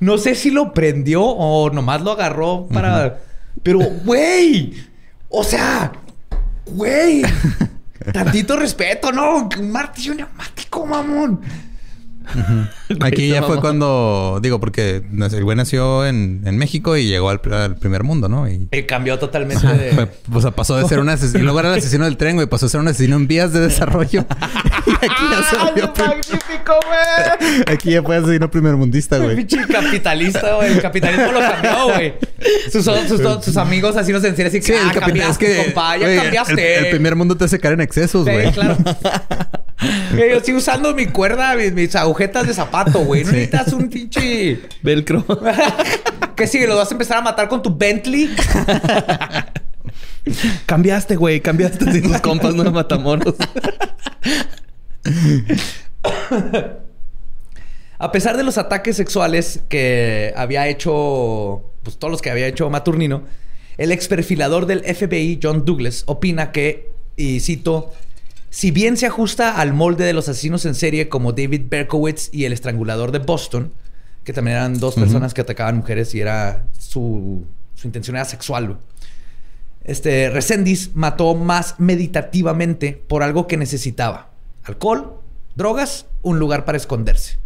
No 0.00 0.18
sé 0.18 0.34
si 0.34 0.50
lo 0.50 0.72
prendió 0.74 1.22
o 1.22 1.70
nomás 1.70 2.02
lo 2.02 2.10
agarró 2.10 2.66
para. 2.72 3.20
Pero, 3.62 3.78
güey. 4.04 4.72
O 5.28 5.44
sea, 5.44 5.92
güey. 6.66 7.22
Tantito 8.12 8.56
respeto, 8.56 9.12
¿no? 9.12 9.48
Un 9.58 9.70
martillo 9.72 10.14
neumático, 10.14 10.86
mamón. 10.86 11.40
Aquí 13.00 13.28
ya 13.28 13.42
fue 13.42 13.58
cuando... 13.60 14.38
Digo, 14.42 14.60
porque 14.60 14.96
el 15.30 15.44
güey 15.44 15.56
nació 15.56 16.04
en, 16.06 16.42
en 16.44 16.58
México 16.58 16.96
y 16.96 17.06
llegó 17.06 17.30
al, 17.30 17.40
al 17.52 17.76
primer 17.76 18.04
mundo, 18.04 18.28
¿no? 18.28 18.48
Y... 18.48 18.68
Eh, 18.70 18.84
cambió 18.86 19.18
totalmente 19.18 19.66
de. 19.66 19.92
Fue- 19.92 20.10
o 20.34 20.40
sea, 20.40 20.50
pasó 20.50 20.76
de 20.76 20.86
ser 20.86 21.00
un 21.00 21.08
asesino... 21.10 21.40
Y 21.40 21.42
luego 21.42 21.60
era 21.60 21.72
el 21.72 21.78
asesino 21.78 22.04
del 22.04 22.16
tren, 22.16 22.36
güey. 22.36 22.46
Pasó 22.46 22.66
a 22.66 22.68
ser 22.68 22.80
un 22.80 22.88
asesino 22.88 23.16
en 23.16 23.26
vías 23.26 23.52
de 23.52 23.60
desarrollo. 23.60 24.26
aquí 24.96 25.24
ya 25.30 25.42
se 25.50 25.56
volvió... 25.56 25.92
prim- 25.92 26.06
magnífico, 26.08 26.74
güey! 26.86 27.62
Aquí 27.66 27.90
ya 27.92 28.02
fue 28.02 28.16
asesino 28.16 28.50
primermundista, 28.50 29.18
güey. 29.18 29.36
pinche 29.36 29.66
capitalista, 29.66 30.54
güey. 30.56 30.72
El 30.72 30.80
capitalismo 30.82 31.32
lo 31.32 31.40
cambió, 31.40 31.84
güey. 31.94 32.14
Sus, 32.70 32.84
sus, 32.84 33.44
sus 33.44 33.56
amigos 33.56 33.96
así 33.96 34.12
nos 34.12 34.22
decían 34.22 34.48
así 34.48 34.60
que, 34.60 34.66
Sí, 34.66 34.72
ah, 34.76 34.82
el. 34.82 34.90
Es 34.90 34.98
cambiaste, 34.98 35.46
que... 35.46 35.64
compa, 35.64 35.96
ya 35.96 36.14
cambiaste. 36.22 36.78
El, 36.78 36.84
el 36.84 36.90
primer 36.90 37.16
mundo 37.16 37.36
te 37.36 37.44
hace 37.44 37.58
caer 37.58 37.74
en 37.74 37.80
excesos, 37.80 38.24
Sí, 38.26 38.30
güey. 38.32 38.52
claro. 38.52 38.76
Güey, 40.12 40.30
yo 40.30 40.38
estoy 40.38 40.54
usando 40.54 40.92
mi 40.92 41.06
cuerda, 41.06 41.54
mis, 41.54 41.72
mis 41.72 41.94
agujetas 41.94 42.48
de 42.48 42.52
zapato, 42.52 42.98
güey. 43.04 43.22
No 43.22 43.30
Sí. 43.30 43.36
necesitas 43.36 43.72
un 43.72 43.88
pinche... 43.88 44.60
Velcro. 44.82 45.24
¿Qué 46.36 46.48
sigue? 46.48 46.66
¿Lo 46.66 46.74
vas 46.76 46.90
a 46.90 46.94
empezar 46.94 47.18
a 47.18 47.20
matar 47.20 47.46
con 47.46 47.62
tu 47.62 47.76
Bentley? 47.76 48.28
cambiaste, 50.66 51.14
güey. 51.14 51.40
Cambiaste 51.40 51.92
si 51.92 52.02
tus 52.02 52.20
compas 52.20 52.54
no 52.54 52.62
eran 52.62 52.74
matamoros. 52.74 53.34
A 58.00 58.12
pesar 58.12 58.36
de 58.36 58.44
los 58.44 58.58
ataques 58.58 58.96
sexuales 58.96 59.60
que 59.68 60.32
había 60.36 60.68
hecho, 60.68 61.64
pues 61.82 61.96
todos 61.98 62.12
los 62.12 62.22
que 62.22 62.30
había 62.30 62.46
hecho 62.46 62.70
Maturnino, 62.70 63.24
el 63.76 63.90
ex 63.90 64.06
perfilador 64.06 64.66
del 64.66 64.84
FBI, 64.84 65.40
John 65.42 65.64
Douglas, 65.64 66.04
opina 66.06 66.52
que, 66.52 66.92
y 67.16 67.40
cito, 67.40 67.92
si 68.50 68.70
bien 68.70 68.96
se 68.96 69.06
ajusta 69.06 69.60
al 69.60 69.72
molde 69.72 70.04
de 70.04 70.12
los 70.12 70.28
asesinos 70.28 70.64
en 70.64 70.76
serie 70.76 71.08
como 71.08 71.32
David 71.32 71.62
Berkowitz 71.68 72.30
y 72.32 72.44
el 72.44 72.52
estrangulador 72.52 73.10
de 73.10 73.18
Boston, 73.18 73.72
que 74.22 74.32
también 74.32 74.58
eran 74.58 74.78
dos 74.78 74.94
personas 74.94 75.34
que 75.34 75.40
atacaban 75.40 75.78
mujeres 75.78 76.14
y 76.14 76.20
era 76.20 76.66
su, 76.78 77.46
su 77.74 77.86
intención 77.88 78.14
era 78.14 78.24
sexual. 78.24 78.78
Este, 79.82 80.28
Resendiz 80.30 80.90
mató 80.94 81.34
más 81.34 81.76
meditativamente 81.78 83.02
por 83.08 83.22
algo 83.22 83.46
que 83.46 83.56
necesitaba. 83.56 84.27
Alcohol, 84.68 85.14
drogas, 85.56 86.06
un 86.22 86.38
lugar 86.38 86.64
para 86.64 86.76
esconderse. 86.78 87.38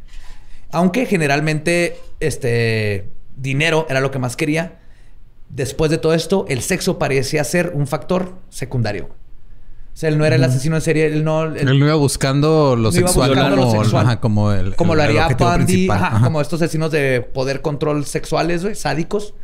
Aunque 0.70 1.07
generalmente 1.07 1.99
este 2.20 3.07
dinero 3.37 3.87
era 3.89 4.01
lo 4.01 4.11
que 4.11 4.18
más 4.18 4.37
quería. 4.37 4.79
Después 5.49 5.91
de 5.91 5.99
todo 5.99 6.14
esto, 6.14 6.47
el 6.49 6.62
sexo 6.62 6.99
parecía 6.99 7.45
ser 7.45 7.73
un 7.75 7.87
factor 7.87 8.35
secundario. 8.49 9.05
O 9.07 9.95
sea, 9.97 10.09
él 10.09 10.16
no 10.16 10.25
era 10.25 10.37
el 10.37 10.45
asesino 10.45 10.77
en 10.77 10.81
serie, 10.83 11.05
él 11.07 11.23
no... 11.23 11.45
él- 11.45 11.68
Él 11.68 11.79
no 11.79 11.85
iba 11.85 11.95
buscando 11.97 12.75
lo 12.77 12.91
No 12.91 12.97
iba 12.97 13.09
sexual 13.09 13.29
buscando 13.31 13.57
lo 13.57 13.62
como, 13.66 13.83
sexual. 13.83 14.07
ajá, 14.07 14.20
como 14.20 14.51
el 14.53 14.75
como 14.75 14.95
el- 14.95 14.97
lo 14.97 15.03
haría 15.05 15.27
ajá, 15.27 16.07
Ajá. 16.07 16.25
como 16.25 16.41
estos 16.41 16.62
asesinos 16.62 16.91
de 16.91 17.20
poder 17.20 17.61
control 17.61 18.07
sexuales, 18.07 18.62
güey, 18.62 18.75
sádicos. 18.75 19.35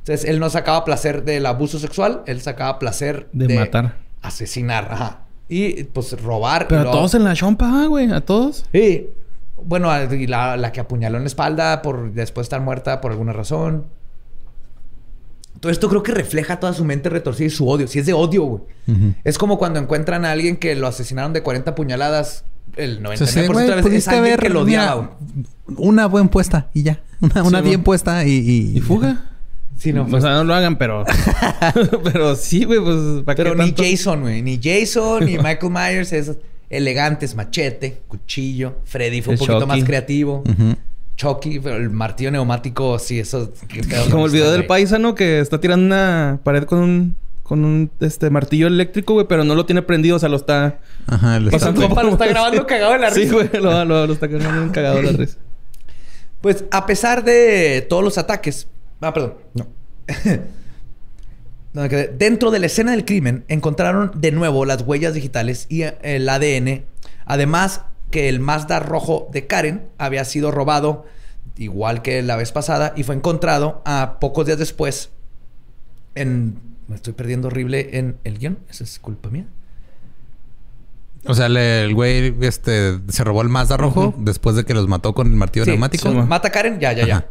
Entonces, 0.00 0.28
él 0.28 0.38
no 0.40 0.50
sacaba 0.50 0.84
placer 0.84 1.24
del 1.24 1.46
abuso 1.46 1.78
sexual, 1.78 2.22
él 2.26 2.42
sacaba 2.42 2.78
placer 2.78 3.26
De 3.32 3.54
matar. 3.58 3.96
Asesinar, 4.20 4.88
ajá. 4.92 5.23
Y 5.48 5.84
pues 5.84 6.20
robar. 6.22 6.66
Pero 6.68 6.88
a 6.88 6.92
todos 6.92 7.14
en 7.14 7.24
la 7.24 7.34
chompa, 7.34 7.86
güey. 7.86 8.10
A 8.12 8.20
todos. 8.22 8.64
Sí. 8.72 9.08
Bueno, 9.64 9.90
a- 9.90 10.04
y 10.04 10.26
la, 10.26 10.56
la 10.56 10.72
que 10.72 10.80
apuñaló 10.80 11.16
en 11.16 11.24
la 11.24 11.26
espalda 11.28 11.80
por 11.82 12.12
después 12.12 12.44
de 12.44 12.46
estar 12.46 12.60
muerta 12.60 13.00
por 13.00 13.12
alguna 13.12 13.32
razón. 13.32 13.84
Todo 15.60 15.70
esto 15.72 15.88
creo 15.88 16.02
que 16.02 16.12
refleja 16.12 16.60
toda 16.60 16.72
su 16.74 16.84
mente 16.84 17.08
retorcida 17.08 17.46
y 17.46 17.50
su 17.50 17.68
odio. 17.68 17.86
Si 17.86 17.98
es 17.98 18.06
de 18.06 18.12
odio, 18.12 18.42
güey. 18.42 18.62
Es 19.24 19.38
como 19.38 19.56
cuando 19.58 19.78
encuentran 19.80 20.24
a 20.24 20.32
alguien 20.32 20.56
que 20.56 20.74
lo 20.74 20.86
asesinaron 20.86 21.32
de 21.32 21.42
40 21.42 21.74
puñaladas. 21.74 22.44
El 22.76 23.02
99% 23.02 23.12
O 23.12 23.16
sea, 23.16 23.26
sí, 23.28 23.40
de 23.40 23.46
güey, 23.48 23.66
las 23.68 23.76
veces 23.84 23.92
es 23.98 24.08
alguien 24.08 24.36
que 24.36 24.48
lo 24.48 24.62
odiaba, 24.62 24.96
una, 25.66 25.78
una 25.78 26.06
buen 26.06 26.28
puesta 26.28 26.68
y 26.74 26.82
ya. 26.82 27.00
Una, 27.20 27.42
una 27.44 27.58
Sí, 27.60 27.64
bien 27.66 27.82
puesta 27.84 28.24
y... 28.26 28.30
Y, 28.32 28.76
Y 28.78 28.80
fuga. 28.80 29.30
Sí, 29.76 29.92
no. 29.92 30.06
O 30.10 30.20
sea, 30.20 30.34
no 30.34 30.44
lo 30.44 30.54
hagan, 30.54 30.76
pero... 30.78 31.04
pero 32.04 32.36
sí, 32.36 32.64
güey, 32.64 32.80
pues... 32.80 33.22
¿para 33.24 33.36
Pero 33.36 33.50
qué 33.56 33.62
ni 33.64 33.72
tanto? 33.72 33.82
Jason, 33.82 34.20
güey. 34.22 34.42
Ni 34.42 34.60
Jason, 34.62 35.24
ni 35.26 35.36
Michael 35.38 35.70
Myers. 35.72 36.12
Esos 36.12 36.36
elegantes. 36.70 37.34
Machete, 37.34 38.02
cuchillo. 38.08 38.76
Freddy 38.84 39.20
fue 39.20 39.34
un 39.34 39.38
poquito 39.38 39.60
Chucky. 39.60 39.68
más 39.68 39.84
creativo. 39.84 40.44
Chucky, 41.16 41.60
pero 41.60 41.76
el 41.76 41.90
martillo 41.90 42.30
neumático, 42.30 42.98
sí, 42.98 43.18
eso... 43.20 43.52
Como 44.10 44.26
el 44.26 44.32
video 44.32 44.50
del 44.52 44.66
paisano 44.66 45.14
que 45.14 45.40
está 45.40 45.60
tirando 45.60 45.84
una 45.86 46.40
pared 46.42 46.64
con 46.64 46.78
un... 46.78 47.16
Con 47.42 47.62
un 47.62 47.90
este 48.00 48.30
martillo 48.30 48.66
eléctrico, 48.68 49.12
güey, 49.12 49.26
pero 49.28 49.44
no 49.44 49.54
lo 49.54 49.66
tiene 49.66 49.82
prendido, 49.82 50.16
o 50.16 50.18
sea, 50.18 50.30
lo 50.30 50.36
está... 50.36 50.78
Ajá. 51.06 51.36
el- 51.36 51.48
O 51.48 51.50
sea, 51.50 51.58
Pasando 51.58 51.82
tu 51.82 51.86
compa 51.88 52.02
lo 52.02 52.12
está 52.12 52.26
grabando 52.26 52.66
cagado 52.66 52.92
de 52.94 52.98
la 53.00 53.10
Sí, 53.10 53.20
risa. 53.20 53.32
güey, 53.34 53.50
lo, 53.52 53.84
lo- 53.84 54.06
lo 54.06 54.12
está 54.14 54.26
bien 54.28 54.70
cagado 54.72 54.96
de 54.96 55.02
la 55.02 55.12
risa. 55.12 55.36
Pues 56.40 56.64
a 56.70 56.86
pesar 56.86 57.22
de 57.22 57.84
todos 57.88 58.02
los 58.02 58.16
ataques. 58.16 58.66
Ah, 59.04 59.12
perdón. 59.14 59.34
No. 59.54 59.66
No, 61.72 61.88
que 61.88 62.06
Dentro 62.06 62.52
de 62.52 62.60
la 62.60 62.66
escena 62.66 62.92
del 62.92 63.04
crimen 63.04 63.44
encontraron 63.48 64.12
de 64.14 64.30
nuevo 64.30 64.64
las 64.64 64.82
huellas 64.82 65.12
digitales 65.14 65.66
y 65.68 65.82
eh, 65.82 65.98
el 66.02 66.28
ADN. 66.28 66.84
Además 67.26 67.82
que 68.12 68.28
el 68.28 68.38
Mazda 68.38 68.78
rojo 68.78 69.28
de 69.32 69.48
Karen 69.48 69.82
había 69.98 70.24
sido 70.24 70.52
robado 70.52 71.04
igual 71.56 72.00
que 72.02 72.22
la 72.22 72.36
vez 72.36 72.52
pasada 72.52 72.92
y 72.96 73.02
fue 73.02 73.16
encontrado 73.16 73.82
a 73.84 74.18
pocos 74.20 74.46
días 74.46 74.58
después 74.58 75.10
en... 76.14 76.60
Me 76.86 76.94
estoy 76.96 77.12
perdiendo 77.14 77.48
horrible 77.48 77.98
en 77.98 78.18
el 78.24 78.38
guion. 78.38 78.58
Esa 78.70 78.84
es 78.84 78.98
culpa 79.00 79.30
mía. 79.30 79.46
O 81.26 81.34
sea, 81.34 81.48
le- 81.48 81.82
el 81.84 81.94
güey 81.94 82.34
este, 82.42 83.00
se 83.08 83.24
robó 83.24 83.40
el 83.42 83.48
Mazda 83.48 83.76
rojo 83.78 84.14
después 84.18 84.54
de 84.54 84.64
que 84.64 84.74
los 84.74 84.86
mató 84.86 85.12
con 85.14 85.26
el 85.26 85.32
martillo 85.32 85.64
Sí, 85.64 85.70
neumático. 85.72 86.08
sí, 86.10 86.14
mata 86.14 86.48
a 86.48 86.50
Karen, 86.52 86.78
ya, 86.78 86.92
ya, 86.92 87.06
ya. 87.06 87.28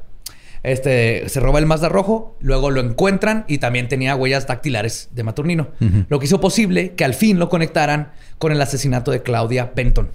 Este, 0.63 1.27
se 1.27 1.41
roba 1.41 1.59
el 1.59 1.65
Mazda 1.65 1.89
rojo, 1.89 2.37
luego 2.39 2.71
lo 2.71 2.79
encuentran 2.79 3.43
y 3.49 3.57
también 3.57 3.89
tenía 3.89 4.15
huellas 4.15 4.47
dactilares 4.47 5.09
de 5.11 5.23
Maturnino. 5.23 5.67
Lo 6.07 6.19
que 6.19 6.25
hizo 6.25 6.39
posible 6.39 6.93
que 6.93 7.03
al 7.03 7.13
fin 7.13 7.37
lo 7.37 7.49
conectaran 7.49 8.13
con 8.39 8.53
el 8.53 8.61
asesinato 8.61 9.11
de 9.11 9.21
Claudia 9.21 9.73
Benton. 9.75 10.09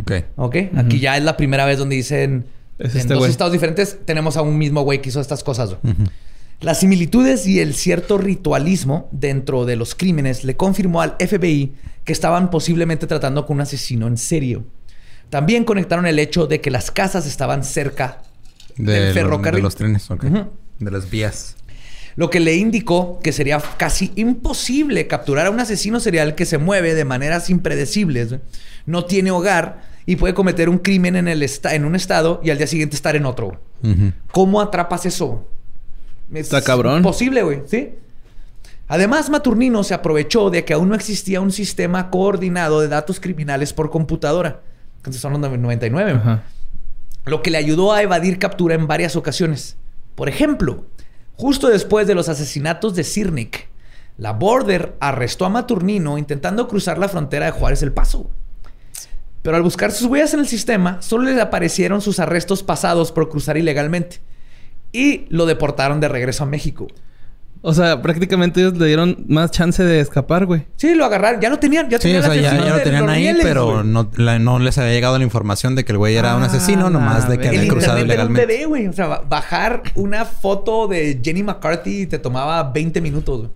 Ok. 0.00 0.12
¿Ok? 0.36 0.56
Aquí 0.76 1.00
ya 1.00 1.18
es 1.18 1.22
la 1.22 1.36
primera 1.36 1.66
vez 1.66 1.78
donde 1.78 1.96
dicen 1.96 2.46
Es 2.78 2.94
en 2.94 3.02
este 3.02 3.14
dos 3.14 3.28
estados 3.28 3.52
diferentes 3.52 3.98
tenemos 4.06 4.38
a 4.38 4.42
un 4.42 4.56
mismo 4.56 4.82
güey 4.82 5.02
que 5.02 5.10
hizo 5.10 5.20
estas 5.20 5.44
cosas. 5.44 5.76
Las 6.60 6.80
similitudes 6.80 7.46
y 7.46 7.60
el 7.60 7.74
cierto 7.74 8.16
ritualismo 8.16 9.08
dentro 9.12 9.66
de 9.66 9.76
los 9.76 9.94
crímenes 9.94 10.44
le 10.44 10.56
confirmó 10.56 11.02
al 11.02 11.16
FBI 11.18 11.74
que 12.04 12.12
estaban 12.12 12.50
posiblemente 12.50 13.06
tratando 13.06 13.44
con 13.44 13.56
un 13.56 13.60
asesino 13.62 14.06
en 14.06 14.16
serio. 14.16 14.64
También 15.28 15.64
conectaron 15.64 16.06
el 16.06 16.18
hecho 16.18 16.46
de 16.46 16.60
que 16.60 16.70
las 16.70 16.90
casas 16.90 17.26
estaban 17.26 17.64
cerca 17.64 18.22
De, 18.84 18.92
del 18.92 19.08
lo- 19.08 19.14
ferrocarril. 19.14 19.58
de 19.58 19.62
los 19.62 19.76
trenes. 19.76 20.08
De 20.78 20.90
las 20.90 21.10
vías. 21.10 21.56
Lo 22.16 22.28
que 22.28 22.40
le 22.40 22.56
indicó 22.56 23.20
que 23.22 23.32
sería 23.32 23.58
casi 23.76 24.12
imposible 24.16 25.06
capturar 25.06 25.46
a 25.46 25.50
un 25.50 25.60
asesino 25.60 26.00
serial 26.00 26.34
que 26.34 26.44
se 26.44 26.58
mueve 26.58 26.94
de 26.94 27.04
maneras 27.04 27.48
impredecibles, 27.50 28.34
no 28.84 29.04
tiene 29.04 29.30
hogar 29.30 29.82
y 30.06 30.16
puede 30.16 30.34
cometer 30.34 30.68
un 30.68 30.78
crimen 30.78 31.14
en, 31.16 31.28
el 31.28 31.48
en 31.70 31.84
un 31.84 31.94
estado 31.94 32.40
y 32.42 32.50
al 32.50 32.58
día 32.58 32.66
siguiente 32.66 32.96
estar 32.96 33.14
en 33.16 33.26
otro. 33.26 33.60
¿Cómo 34.32 34.60
atrapas 34.60 35.06
eso? 35.06 35.48
Es 36.32 36.40
Está 36.46 36.62
cabrón. 36.62 36.98
Imposible, 36.98 37.42
güey, 37.42 37.62
¿sí? 37.66 37.90
Además, 38.88 39.30
Maturnino 39.30 39.84
se 39.84 39.94
aprovechó 39.94 40.50
de 40.50 40.64
que 40.64 40.72
aún 40.72 40.88
no 40.88 40.96
existía 40.96 41.40
un 41.40 41.52
sistema 41.52 42.10
coordinado 42.10 42.80
de 42.80 42.88
datos 42.88 43.20
criminales 43.20 43.72
por 43.72 43.88
computadora. 43.90 44.62
Entonces 44.96 45.22
son 45.22 45.32
los 45.32 45.40
99. 45.58 46.10
güey 46.12 46.20
Ajá. 46.20 46.42
Lo 47.24 47.42
que 47.42 47.50
le 47.50 47.58
ayudó 47.58 47.92
a 47.92 48.02
evadir 48.02 48.38
captura 48.38 48.74
en 48.74 48.86
varias 48.86 49.16
ocasiones. 49.16 49.76
Por 50.14 50.28
ejemplo, 50.28 50.86
justo 51.34 51.68
después 51.68 52.06
de 52.06 52.14
los 52.14 52.28
asesinatos 52.28 52.94
de 52.94 53.04
Sirnik, 53.04 53.68
la 54.16 54.32
Border 54.32 54.96
arrestó 55.00 55.46
a 55.46 55.48
Maturnino 55.48 56.18
intentando 56.18 56.68
cruzar 56.68 56.98
la 56.98 57.08
frontera 57.08 57.46
de 57.46 57.52
Juárez 57.52 57.82
El 57.82 57.92
Paso. 57.92 58.30
Pero 59.42 59.56
al 59.56 59.62
buscar 59.62 59.92
sus 59.92 60.06
huellas 60.06 60.34
en 60.34 60.40
el 60.40 60.48
sistema, 60.48 61.00
solo 61.00 61.30
le 61.30 61.40
aparecieron 61.40 62.02
sus 62.02 62.20
arrestos 62.20 62.62
pasados 62.62 63.12
por 63.12 63.30
cruzar 63.30 63.56
ilegalmente. 63.56 64.20
Y 64.92 65.26
lo 65.30 65.46
deportaron 65.46 66.00
de 66.00 66.08
regreso 66.08 66.44
a 66.44 66.46
México. 66.46 66.88
O 67.62 67.74
sea, 67.74 68.00
prácticamente 68.00 68.60
ellos 68.60 68.78
le 68.78 68.86
dieron 68.86 69.24
más 69.28 69.50
chance 69.50 69.84
de 69.84 70.00
escapar, 70.00 70.46
güey. 70.46 70.66
Sí, 70.76 70.94
lo 70.94 71.04
agarraron. 71.04 71.40
Ya 71.42 71.50
lo 71.50 71.58
tenían. 71.58 71.90
Ya 71.90 71.98
Sí, 71.98 72.04
tenían 72.04 72.22
o 72.22 72.32
sea, 72.32 72.34
ya, 72.34 72.54
lo 72.54 72.80
tenían 72.82 73.08
ahí, 73.10 73.36
pero 73.42 73.84
no, 73.84 74.10
la- 74.16 74.38
no 74.38 74.58
les 74.58 74.78
había 74.78 74.92
llegado 74.92 75.18
la 75.18 75.24
información 75.24 75.74
de 75.74 75.84
que 75.84 75.92
el 75.92 75.98
güey 75.98 76.16
era 76.16 76.36
un 76.36 76.42
Ah, 76.42 76.46
asesino, 76.46 76.88
nomás 76.88 77.28
de 77.28 77.38
que 77.38 77.48
había 77.48 77.68
cruzado 77.68 77.98
internet 77.98 78.14
era 78.14 78.24
un 78.24 78.30
ilegalmente. 78.32 78.46
bebé, 78.46 78.64
güey. 78.66 78.86
O 78.88 78.92
sea, 78.94 79.06
ba- 79.08 79.22
bajar 79.28 79.82
una 79.94 80.24
foto 80.24 80.88
de 80.88 81.20
Jenny 81.22 81.42
McCarthy 81.42 82.06
te 82.06 82.18
tomaba 82.18 82.62
20 82.72 83.00
minutos, 83.02 83.38
güey. 83.40 83.50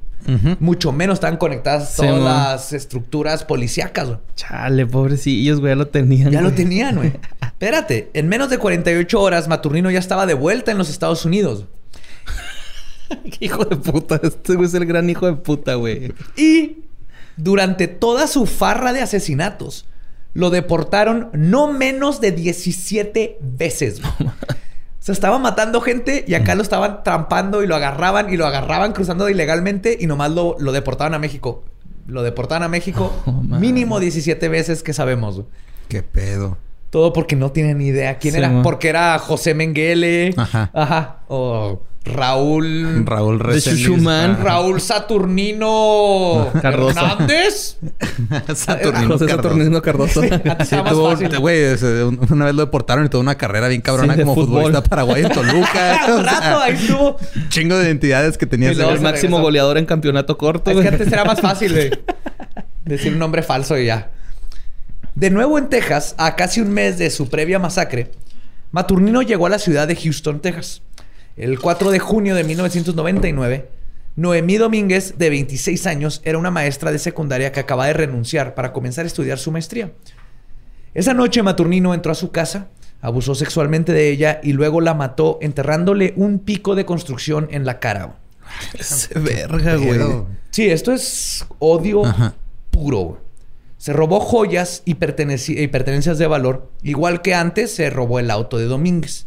Mucho 0.61 0.91
menos 0.93 1.15
estaban 1.17 1.37
conectadas 1.37 1.97
todas 1.97 2.19
las 2.23 2.73
estructuras 2.73 3.45
policíacas, 3.45 4.07
güey. 4.09 4.19
Chale, 4.37 4.87
pobrecillos, 4.87 5.61
güey, 5.61 5.73
ya 5.73 5.77
lo 5.77 5.87
tenían. 5.89 6.31
Ya 6.31 6.41
lo 6.43 6.53
tenían, 6.53 6.97
güey. 6.97 7.13
Espérate, 7.43 8.11
en 8.15 8.29
menos 8.29 8.49
de 8.51 8.59
48 8.59 9.21
horas, 9.21 9.49
Maturnino 9.49 9.91
ya 9.91 9.99
estaba 9.99 10.25
de 10.27 10.35
vuelta 10.35 10.71
en 10.73 10.79
los 10.79 10.89
Estados 10.91 11.25
Unidos. 11.25 11.67
hijo 13.41 13.65
de 13.65 13.77
puta. 13.77 14.21
Este 14.23 14.55
güey 14.55 14.67
es 14.69 14.75
el 14.75 14.87
gran 14.87 15.09
hijo 15.11 15.27
de 15.27 15.35
puta, 15.35 15.75
güey. 15.75 16.13
Y 16.37 16.79
durante 17.37 17.89
toda 17.89 18.27
su 18.27 18.47
farra 18.47 18.93
de 18.93 19.01
asesinatos, 19.03 19.87
lo 20.33 20.51
deportaron 20.51 21.31
no 21.33 21.73
menos 21.73 22.21
de 22.21 22.33
17 22.33 23.39
veces. 23.41 24.01
güey. 24.01 24.29
O 24.31 25.07
sea, 25.07 25.13
estaba 25.13 25.39
matando 25.39 25.81
gente 25.83 26.25
y 26.27 26.35
acá 26.35 26.55
lo 26.55 26.63
estaban 26.63 27.03
trampando 27.05 27.63
y 27.63 27.67
lo 27.67 27.77
agarraban 27.77 28.33
y 28.33 28.37
lo 28.39 28.47
agarraban 28.47 28.93
cruzando 28.93 29.29
ilegalmente 29.29 29.97
y 30.01 30.07
nomás 30.07 30.31
lo, 30.31 30.57
lo 30.59 30.73
deportaban 30.73 31.13
a 31.15 31.19
México. 31.19 31.63
Lo 32.07 32.23
deportaban 32.23 32.63
a 32.63 32.69
México 32.69 33.13
Oh, 33.27 33.33
mínimo 33.33 34.01
17 34.01 34.49
veces 34.49 34.83
que 34.83 34.93
sabemos. 34.95 35.43
Qué 35.89 36.03
pedo. 36.03 36.57
Todo 36.91 37.13
porque 37.13 37.37
no 37.37 37.51
tienen 37.53 37.79
ni 37.79 37.87
idea 37.89 38.19
quién 38.19 38.33
Sí, 38.35 38.39
era. 38.39 38.49
man. 38.51 38.63
Porque 38.63 38.89
era 38.89 39.19
José 39.19 39.53
Menguele. 39.53 40.33
Ajá. 40.37 40.71
Ajá. 40.73 41.19
O 41.29 41.83
Raúl. 42.05 43.05
Raúl 43.07 43.39
De 43.39 43.45
Reséndiz. 43.45 43.87
Chuchumán. 43.87 44.39
Raúl 44.43 44.81
Saturnino 44.81 46.51
Cardoso. 46.63 47.01
Hernández. 47.01 47.79
Saturnino 48.55 49.09
José. 49.19 49.29
Saturnino 49.29 49.83
Cardoso. 49.83 50.21
Sí, 50.23 50.29
tuvo, 51.29 51.49
ese- 51.49 52.05
un- 52.05 52.21
una 52.31 52.45
vez 52.47 52.55
lo 52.55 52.65
deportaron 52.67 53.07
y 53.07 53.09
tuvo 53.09 53.23
una 53.23 53.37
carrera 53.37 53.69
bien 53.69 53.81
cabrona 53.81 54.15
Sí, 54.15 54.21
como 54.21 54.35
fútbol. 54.35 54.47
futbolista 54.65 54.83
paraguayo 54.83 55.27
en 55.27 55.33
Toluca. 55.33 56.01
O 56.15 56.23
sea, 56.23 56.63
ahí 56.63 56.75
estuvo. 56.75 57.17
Chingo 57.49 57.77
de 57.79 57.87
identidades 57.87 58.37
que 58.37 58.47
tenía 58.47 58.69
Y 58.69 58.73
ese 58.73 58.81
luego 58.83 58.95
el 58.95 59.01
máximo 59.01 59.37
regresó. 59.39 59.43
goleador 59.43 59.79
en 59.79 59.87
campeonato 59.87 60.37
corto, 60.39 60.71
Es 60.71 60.81
que 60.81 60.89
antes 60.89 61.11
era 61.13 61.25
más 61.25 61.41
fácil, 61.41 61.73
güey. 61.73 61.91
Decir 62.85 63.13
un 63.15 63.19
nombre 63.19 63.43
falso 63.43 63.79
y 63.79 63.87
ya. 63.87 64.11
De 65.15 65.31
nuevo 65.31 65.59
en 65.59 65.69
Texas, 65.71 66.15
a 66.19 66.37
casi 66.37 66.61
un 66.61 66.71
mes 66.71 66.99
de 66.99 67.09
su 67.11 67.29
previa 67.31 67.59
masacre, 67.59 68.11
Maturnino 68.73 69.23
llegó 69.23 69.47
a 69.47 69.49
la 69.49 69.59
ciudad 69.59 69.87
de 69.89 69.97
Houston, 69.97 70.41
Texas. 70.41 70.83
El 71.37 71.59
4 71.59 71.91
de 71.91 71.99
junio 71.99 72.35
de 72.37 72.45
1999, 72.45 73.69
Noemí 74.17 74.57
Domínguez, 74.57 75.19
de 75.19 75.31
26 75.31 75.87
años, 75.87 76.23
era 76.25 76.39
una 76.39 76.53
maestra 76.53 76.93
de 76.93 77.01
secundaria 77.01 77.51
que 77.51 77.61
acaba 77.61 77.87
de 77.87 77.93
renunciar 77.93 78.55
para 78.55 78.73
comenzar 78.73 79.05
a 79.05 79.09
estudiar 79.09 79.39
su 79.39 79.51
maestría. 79.51 79.93
Esa 80.95 81.13
noche 81.13 81.43
Maturnino 81.43 81.93
entró 81.93 82.13
a 82.13 82.15
su 82.15 82.31
casa, 82.31 82.69
abusó 83.01 83.35
sexualmente 83.35 83.93
de 83.93 84.11
ella 84.11 84.41
y 84.45 84.53
luego 84.53 84.81
la 84.81 84.95
mató 84.95 85.39
enterrándole 85.43 86.15
un 86.17 86.39
pico 86.39 86.77
de 86.77 86.85
construcción 86.85 87.49
en 87.51 87.67
la 87.67 87.81
cara. 87.81 88.17
Ese 88.79 89.19
verga, 89.19 89.75
güey. 89.75 90.01
Sí, 90.51 90.71
esto 90.71 90.93
es 90.93 91.45
odio 91.59 92.05
Ajá. 92.05 92.35
puro. 92.71 93.21
Se 93.77 93.93
robó 93.93 94.21
joyas 94.21 94.83
y, 94.85 94.93
y 94.93 95.67
pertenencias 95.67 96.19
de 96.19 96.27
valor, 96.29 96.71
igual 96.85 97.23
que 97.23 97.35
antes 97.35 97.75
se 97.75 97.91
robó 97.91 98.21
el 98.21 98.31
auto 98.31 98.57
de 98.57 98.67
Domínguez. 98.67 99.27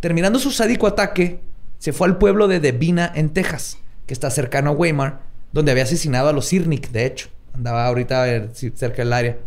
Terminando 0.00 0.38
su 0.38 0.50
sádico 0.50 0.86
ataque, 0.86 1.40
se 1.78 1.92
fue 1.92 2.06
al 2.08 2.18
pueblo 2.18 2.48
de 2.48 2.60
Devina, 2.60 3.10
en 3.14 3.30
Texas, 3.30 3.78
que 4.06 4.14
está 4.14 4.30
cercano 4.30 4.70
a 4.70 4.72
Weimar, 4.74 5.20
donde 5.52 5.72
había 5.72 5.84
asesinado 5.84 6.28
a 6.28 6.32
los 6.32 6.46
Sirnik, 6.46 6.90
de 6.90 7.06
hecho. 7.06 7.28
Andaba 7.54 7.86
ahorita 7.86 8.48
cerca 8.54 9.02
del 9.02 9.12
área. 9.12 9.38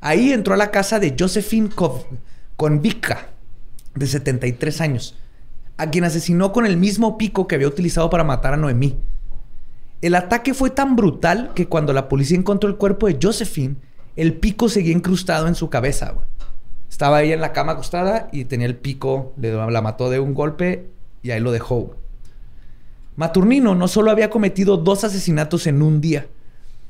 Ahí 0.00 0.32
entró 0.32 0.54
a 0.54 0.58
la 0.58 0.70
casa 0.70 0.98
de 0.98 1.14
Josephine 1.18 1.70
Kov- 1.70 2.04
Konvika, 2.56 3.28
de 3.94 4.06
73 4.06 4.80
años, 4.80 5.16
a 5.76 5.88
quien 5.90 6.04
asesinó 6.04 6.52
con 6.52 6.66
el 6.66 6.76
mismo 6.76 7.16
pico 7.18 7.46
que 7.46 7.54
había 7.54 7.68
utilizado 7.68 8.10
para 8.10 8.24
matar 8.24 8.54
a 8.54 8.56
Noemí. 8.56 8.96
El 10.02 10.14
ataque 10.14 10.54
fue 10.54 10.70
tan 10.70 10.96
brutal 10.96 11.52
que 11.54 11.68
cuando 11.68 11.92
la 11.92 12.08
policía 12.08 12.36
encontró 12.38 12.68
el 12.68 12.76
cuerpo 12.76 13.06
de 13.06 13.18
Josephine, 13.22 13.76
el 14.16 14.34
pico 14.34 14.68
seguía 14.68 14.92
incrustado 14.94 15.46
en 15.46 15.54
su 15.54 15.68
cabeza. 15.70 16.10
güey. 16.12 16.26
Estaba 16.90 17.22
ella 17.22 17.34
en 17.34 17.40
la 17.40 17.52
cama 17.52 17.72
acostada 17.72 18.28
y 18.32 18.44
tenía 18.44 18.66
el 18.66 18.76
pico, 18.76 19.32
le, 19.36 19.52
la 19.52 19.80
mató 19.80 20.10
de 20.10 20.18
un 20.18 20.34
golpe 20.34 20.90
y 21.22 21.30
ahí 21.30 21.40
lo 21.40 21.52
dejó. 21.52 21.96
Maturnino 23.16 23.74
no 23.74 23.86
solo 23.86 24.10
había 24.10 24.28
cometido 24.28 24.76
dos 24.76 25.04
asesinatos 25.04 25.66
en 25.66 25.82
un 25.82 26.00
día, 26.00 26.26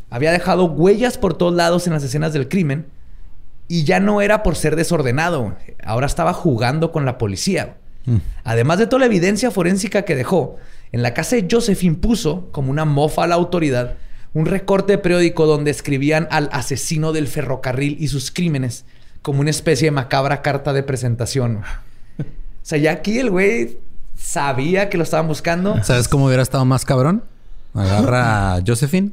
había 0.08 0.32
dejado 0.32 0.64
huellas 0.64 1.18
por 1.18 1.34
todos 1.34 1.54
lados 1.54 1.86
en 1.86 1.92
las 1.92 2.02
escenas 2.02 2.32
del 2.32 2.48
crimen 2.48 2.86
y 3.68 3.84
ya 3.84 4.00
no 4.00 4.20
era 4.22 4.42
por 4.42 4.56
ser 4.56 4.74
desordenado, 4.74 5.54
ahora 5.84 6.06
estaba 6.06 6.32
jugando 6.32 6.92
con 6.92 7.04
la 7.04 7.18
policía. 7.18 7.76
Mm. 8.06 8.16
Además 8.42 8.78
de 8.78 8.86
toda 8.86 9.00
la 9.00 9.06
evidencia 9.06 9.50
forénsica 9.50 10.02
que 10.02 10.16
dejó, 10.16 10.56
en 10.92 11.02
la 11.02 11.14
casa 11.14 11.36
de 11.36 11.46
Josephine 11.48 11.96
puso, 11.96 12.48
como 12.52 12.70
una 12.70 12.84
mofa 12.84 13.24
a 13.24 13.26
la 13.26 13.34
autoridad, 13.36 13.94
un 14.32 14.46
recorte 14.46 14.94
de 14.94 14.98
periódico 14.98 15.46
donde 15.46 15.70
escribían 15.70 16.26
al 16.30 16.48
asesino 16.52 17.12
del 17.12 17.28
ferrocarril 17.28 17.96
y 18.00 18.08
sus 18.08 18.30
crímenes 18.30 18.86
como 19.22 19.40
una 19.40 19.50
especie 19.50 19.86
de 19.86 19.90
macabra 19.92 20.42
carta 20.42 20.72
de 20.72 20.82
presentación. 20.82 21.62
O 22.18 22.24
sea, 22.62 22.78
ya 22.78 22.92
aquí 22.92 23.18
el 23.18 23.30
güey 23.30 23.78
sabía 24.16 24.88
que 24.90 24.96
lo 24.98 25.04
estaban 25.04 25.26
buscando. 25.28 25.82
¿Sabes 25.84 26.08
cómo 26.08 26.26
hubiera 26.26 26.42
estado 26.42 26.64
más 26.64 26.84
cabrón? 26.84 27.24
Agarra 27.74 28.54
a 28.54 28.60
Josephine, 28.66 29.10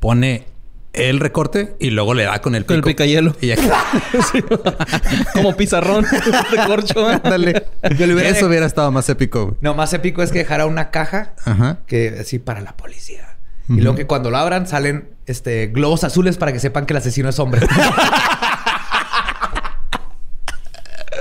pone 0.00 0.46
el 0.92 1.18
recorte 1.18 1.74
y 1.80 1.90
luego 1.90 2.14
le 2.14 2.22
da 2.22 2.40
con 2.40 2.54
el 2.54 2.64
Con 2.66 2.76
el 2.76 2.82
pico. 2.82 2.88
picayelo. 2.90 3.34
Y 3.40 3.48
ya. 3.48 3.56
Como 5.32 5.56
pizarrón 5.56 6.04
de 6.52 6.66
corcho. 6.66 7.06
Ándale. 7.08 7.66
Yo 7.98 8.06
le 8.06 8.14
hubiera 8.14 8.30
Eso 8.30 8.40
de- 8.42 8.46
hubiera 8.46 8.66
estado 8.66 8.90
más 8.92 9.08
épico. 9.08 9.44
güey. 9.46 9.56
No, 9.60 9.74
más 9.74 9.92
épico 9.92 10.22
es 10.22 10.30
que 10.30 10.38
dejara 10.38 10.66
una 10.66 10.90
caja 10.90 11.34
Ajá. 11.44 11.78
que 11.86 12.16
así 12.20 12.38
para 12.38 12.60
la 12.60 12.76
policía. 12.76 13.36
Y 13.68 13.80
luego 13.80 13.96
que 13.96 14.06
cuando 14.06 14.30
lo 14.30 14.36
abran 14.36 14.66
salen 14.66 15.08
este 15.26 15.68
globos 15.68 16.04
azules 16.04 16.36
para 16.36 16.52
que 16.52 16.60
sepan 16.60 16.84
que 16.84 16.92
el 16.92 16.98
asesino 16.98 17.30
es 17.30 17.38
hombre. 17.38 17.66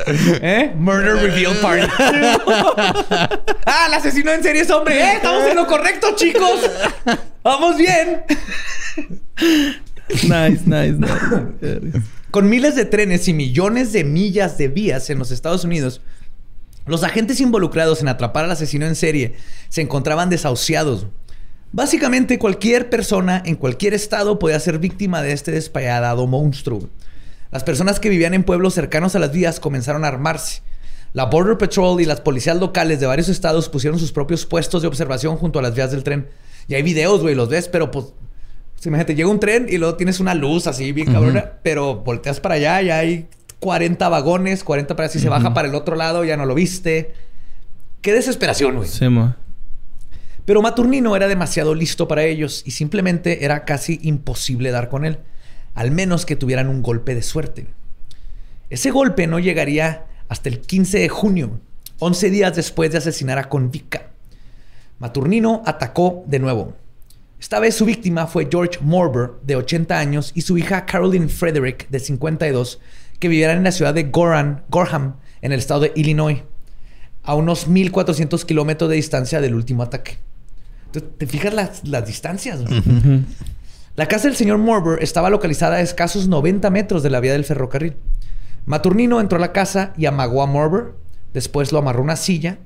¿Eh? 0.08 0.74
Murder 0.76 1.16
Reveal 1.16 1.56
Party. 1.58 1.88
ah, 3.66 3.86
el 3.88 3.94
asesino 3.94 4.32
en 4.32 4.44
serie 4.44 4.62
es 4.62 4.70
hombre. 4.70 5.00
¡Eh! 5.00 5.14
Estamos 5.16 5.48
en 5.48 5.56
lo 5.56 5.68
correcto, 5.68 6.16
chicos. 6.16 6.70
Vamos 7.44 7.78
bien. 7.78 8.24
Nice, 10.24 10.64
nice, 10.66 10.94
nice. 10.94 12.02
Con 12.32 12.50
miles 12.50 12.76
de 12.76 12.86
trenes 12.86 13.28
y 13.28 13.34
millones 13.34 13.94
de 13.94 14.04
millas 14.04 14.58
de 14.58 14.68
vías 14.68 15.10
en 15.10 15.20
los 15.20 15.32
Estados 15.32 15.64
Unidos, 15.64 16.02
los 16.86 17.04
agentes 17.04 17.40
involucrados 17.40 18.02
en 18.02 18.10
atrapar 18.10 18.46
al 18.46 18.52
asesino 18.52 18.86
en 18.86 18.96
serie 18.96 19.36
se 19.70 19.82
encontraban 19.82 20.30
desahuciados. 20.30 21.08
Básicamente 21.72 22.38
cualquier 22.38 22.90
persona 22.90 23.42
en 23.46 23.56
cualquier 23.56 23.94
estado 23.94 24.38
podía 24.38 24.60
ser 24.60 24.80
víctima 24.80 25.22
de 25.22 25.32
este 25.32 25.52
despayadado 25.52 26.28
monstruo. 26.28 26.90
Las 27.54 27.64
personas 27.64 28.00
que 28.00 28.10
vivían 28.10 28.34
en 28.34 28.44
pueblos 28.44 28.74
cercanos 28.74 29.16
a 29.16 29.20
las 29.20 29.32
vías 29.32 29.60
comenzaron 29.60 30.04
a 30.04 30.08
armarse. 30.08 30.64
La 31.14 31.26
Border 31.26 31.60
Patrol 31.60 32.02
y 32.02 32.06
las 32.06 32.20
policías 32.20 32.58
locales 32.58 33.00
de 33.00 33.06
varios 33.06 33.30
estados 33.30 33.70
pusieron 33.70 34.00
sus 34.00 34.12
propios 34.12 34.48
puestos 34.48 34.82
de 34.82 34.88
observación 34.88 35.38
junto 35.38 35.60
a 35.60 35.62
las 35.62 35.76
vías 35.76 35.92
del 35.92 36.04
tren. 36.04 36.28
Y 36.68 36.74
hay 36.74 36.82
videos, 36.82 37.22
güey, 37.22 37.36
los 37.36 37.50
ves, 37.50 37.68
pero 37.68 37.92
pues 37.92 38.08
imagínate, 38.84 39.14
llega 39.14 39.30
un 39.30 39.40
tren 39.40 39.68
y 39.70 39.78
luego 39.78 39.96
tienes 39.96 40.20
una 40.20 40.34
luz 40.34 40.66
así 40.66 40.92
bien 40.94 41.14
cabrona, 41.14 41.54
pero 41.62 41.98
volteas 41.98 42.40
para 42.40 42.56
allá 42.56 42.82
y 42.82 42.90
hay 42.90 43.28
40 43.60 44.10
vagones, 44.10 44.64
40 44.64 44.96
para 44.96 45.08
si 45.10 45.20
se 45.20 45.30
baja 45.30 45.54
para 45.54 45.68
el 45.68 45.76
otro 45.76 45.96
lado, 45.96 46.26
ya 46.26 46.36
no 46.36 46.48
lo 46.48 46.56
viste. 46.56 47.14
Qué 48.02 48.14
desesperación, 48.14 48.78
güey. 48.78 48.90
Sí, 48.90 49.08
mo. 49.10 49.36
Pero 50.46 50.64
Maturnino 50.64 51.16
era 51.16 51.28
demasiado 51.28 51.76
listo 51.76 52.08
para 52.08 52.24
ellos 52.24 52.64
y 52.66 52.72
simplemente 52.72 53.46
era 53.46 53.64
casi 53.64 54.00
imposible 54.02 54.72
dar 54.72 54.90
con 54.90 55.06
él, 55.06 55.20
al 55.76 55.92
menos 55.92 56.26
que 56.26 56.36
tuvieran 56.36 56.68
un 56.68 56.82
golpe 56.82 57.16
de 57.16 57.22
suerte. 57.22 57.68
Ese 58.70 58.92
golpe 58.92 59.28
no 59.28 59.40
llegaría 59.40 60.06
hasta 60.28 60.50
el 60.50 60.62
15 60.62 61.00
de 61.00 61.10
junio, 61.10 61.60
11 62.00 62.30
días 62.30 62.56
después 62.56 62.92
de 62.92 62.98
asesinar 62.98 63.38
a 63.38 63.50
Convica. 63.50 64.08
Maturnino 65.00 65.62
atacó 65.66 66.24
de 66.28 66.40
nuevo. 66.40 66.76
Esta 67.40 67.60
vez 67.60 67.76
su 67.76 67.86
víctima 67.86 68.26
fue 68.26 68.48
George 68.50 68.80
Morber, 68.82 69.32
de 69.44 69.58
80 69.58 70.00
años, 70.00 70.32
y 70.34 70.42
su 70.42 70.58
hija 70.58 70.86
Caroline 70.86 71.28
Frederick, 71.28 71.90
de 71.90 72.00
52, 72.00 72.80
que 73.20 73.28
vivían 73.28 73.58
en 73.58 73.64
la 73.64 73.72
ciudad 73.72 73.94
de 73.94 74.04
Goran, 74.04 74.64
Gorham, 74.70 75.16
en 75.42 75.52
el 75.52 75.60
estado 75.60 75.82
de 75.82 75.92
Illinois, 75.96 76.44
a 77.22 77.36
unos 77.36 77.68
1400 77.68 78.46
kilómetros 78.46 78.90
de 78.90 78.96
distancia 78.96 79.42
del 79.42 79.56
último 79.56 79.84
ataque. 79.84 80.18
¿te 81.18 81.28
fijas 81.28 81.84
las, 81.84 82.06
distancias? 82.06 82.62
La 83.96 84.08
casa 84.08 84.28
del 84.28 84.36
señor 84.36 84.58
Morber 84.58 85.04
estaba 85.04 85.30
localizada 85.30 85.76
a 85.76 85.82
escasos 85.82 86.28
90 86.28 86.70
metros 86.70 87.04
de 87.04 87.10
la 87.10 87.20
vía 87.20 87.34
del 87.34 87.46
ferrocarril. 87.46 87.96
Maturnino 88.66 89.20
entró 89.20 89.38
a 89.38 89.42
la 89.42 89.52
casa 89.52 89.94
y 89.98 90.06
amagó 90.06 90.42
a 90.42 90.48
Morber, 90.48 90.94
después 91.34 91.72
lo 91.72 91.80
amarró 91.80 92.00
a 92.00 92.04
una 92.04 92.16
silla 92.16 92.58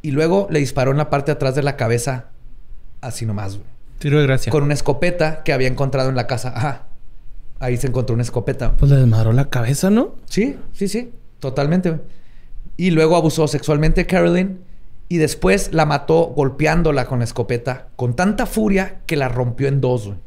y 0.00 0.12
luego 0.12 0.46
le 0.50 0.60
disparó 0.60 0.92
en 0.92 0.96
la 0.96 1.10
parte 1.10 1.32
de 1.32 1.36
atrás 1.36 1.54
de 1.54 1.62
la 1.62 1.76
cabeza 1.76 2.30
Así 3.00 3.24
nomás, 3.24 3.56
güey. 3.56 3.66
Tiro 3.98 4.18
de 4.18 4.26
gracia. 4.26 4.50
Con 4.50 4.62
una 4.62 4.74
escopeta 4.74 5.42
que 5.42 5.52
había 5.52 5.68
encontrado 5.68 6.08
en 6.08 6.16
la 6.16 6.26
casa. 6.26 6.52
Ajá. 6.54 6.86
Ahí 7.58 7.76
se 7.76 7.86
encontró 7.86 8.14
una 8.14 8.22
escopeta. 8.22 8.76
Pues 8.76 8.90
le 8.90 8.98
desmadró 8.98 9.32
la 9.32 9.48
cabeza, 9.50 9.90
¿no? 9.90 10.14
Sí, 10.26 10.56
sí, 10.72 10.88
sí. 10.88 11.12
Totalmente, 11.38 11.90
güey. 11.90 12.02
Y 12.76 12.90
luego 12.90 13.16
abusó 13.16 13.48
sexualmente 13.48 14.02
a 14.02 14.06
Carolyn. 14.06 14.60
Y 15.08 15.18
después 15.18 15.72
la 15.72 15.86
mató 15.86 16.32
golpeándola 16.36 17.06
con 17.06 17.18
la 17.18 17.24
escopeta 17.24 17.88
con 17.96 18.14
tanta 18.14 18.46
furia 18.46 19.00
que 19.06 19.16
la 19.16 19.28
rompió 19.28 19.68
en 19.68 19.80
dos, 19.80 20.06
güey. 20.06 20.18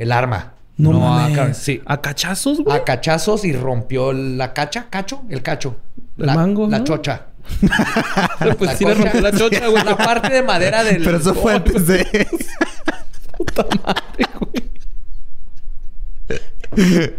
El 0.00 0.12
arma. 0.12 0.54
No, 0.78 0.92
a 0.92 1.18
mames. 1.18 1.36
Carolyn. 1.36 1.54
Sí. 1.54 1.82
¿A 1.84 2.00
cachazos, 2.00 2.60
güey? 2.60 2.74
A 2.74 2.84
cachazos 2.84 3.44
y 3.44 3.52
rompió 3.52 4.14
la 4.14 4.54
cacha, 4.54 4.86
cacho, 4.88 5.24
el 5.28 5.42
cacho. 5.42 5.76
El 6.16 6.24
la, 6.24 6.34
mango, 6.34 6.66
La 6.66 6.78
¿no? 6.78 6.84
chocha. 6.84 7.26
pues 8.58 8.70
La 8.70 8.76
sí 8.76 8.86
le 8.86 8.94
rompió 8.94 9.20
la 9.20 9.30
chocha, 9.30 9.68
güey. 9.68 9.84
La 9.84 9.98
parte 9.98 10.32
de 10.32 10.42
madera 10.42 10.82
del. 10.82 11.04
Pero 11.04 11.18
eso 11.18 11.34
fue 11.34 11.52
antes 11.52 11.86
de... 11.86 12.06
Puta 13.36 13.66
madre, 13.84 14.26
güey. 14.40 14.70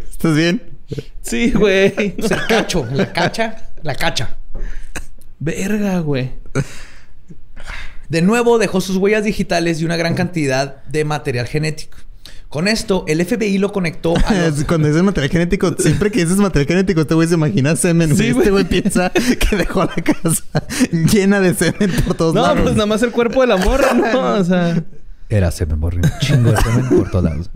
¿Estás 0.10 0.36
bien? 0.36 0.64
Sí, 1.22 1.52
güey. 1.52 2.16
O 2.20 2.28
sea, 2.28 2.38
el 2.38 2.48
cacho, 2.48 2.88
la 2.92 3.14
cacha, 3.14 3.70
la 3.84 3.94
cacha. 3.94 4.38
Verga, 5.38 6.00
güey. 6.00 6.32
De 8.10 8.24
nuevo 8.24 8.58
dejó 8.58 8.82
sus 8.82 8.98
huellas 8.98 9.24
digitales 9.24 9.82
y 9.82 9.86
una 9.86 9.98
gran 9.98 10.16
cantidad 10.16 10.84
de 10.86 11.06
material 11.06 11.46
genético. 11.46 12.00
Con 12.52 12.68
esto, 12.68 13.06
el 13.08 13.26
FBI 13.26 13.58
lo 13.60 13.72
conectó 13.72 14.14
a 14.28 14.34
los... 14.50 14.66
Cuando 14.66 14.88
dices 14.90 15.02
material 15.02 15.32
genético, 15.32 15.74
siempre 15.80 16.12
que 16.12 16.20
dices 16.20 16.38
material 16.38 16.68
genético, 16.68 17.02
este 17.02 17.14
güey 17.16 17.28
se 17.28 17.34
imagina 17.36 17.76
semen. 17.78 18.10
güey. 18.14 18.22
Sí, 18.34 18.38
este 18.38 18.52
güey. 18.52 18.66
piensa 18.66 19.10
que 19.12 19.56
dejó 19.56 19.86
la 19.86 19.96
casa 19.96 20.44
llena 20.92 21.40
de 21.40 21.54
semen 21.54 21.92
por 22.06 22.16
todos 22.18 22.36
No, 22.36 22.42
lados. 22.42 22.60
pues 22.62 22.74
nada 22.76 22.86
más 22.88 23.02
el 23.04 23.12
cuerpo 23.12 23.40
de 23.42 23.48
la 23.48 23.58
morra, 23.58 23.94
¿no? 23.94 24.34
O 24.36 24.44
sea... 24.44 24.84
Era 25.30 25.50
semen, 25.50 25.80
borre. 25.80 26.02
Un 26.04 26.12
chingo 26.20 26.52
de 26.52 26.58
semen 26.58 26.90
por 26.90 27.10
todos 27.10 27.24
lados. 27.24 27.50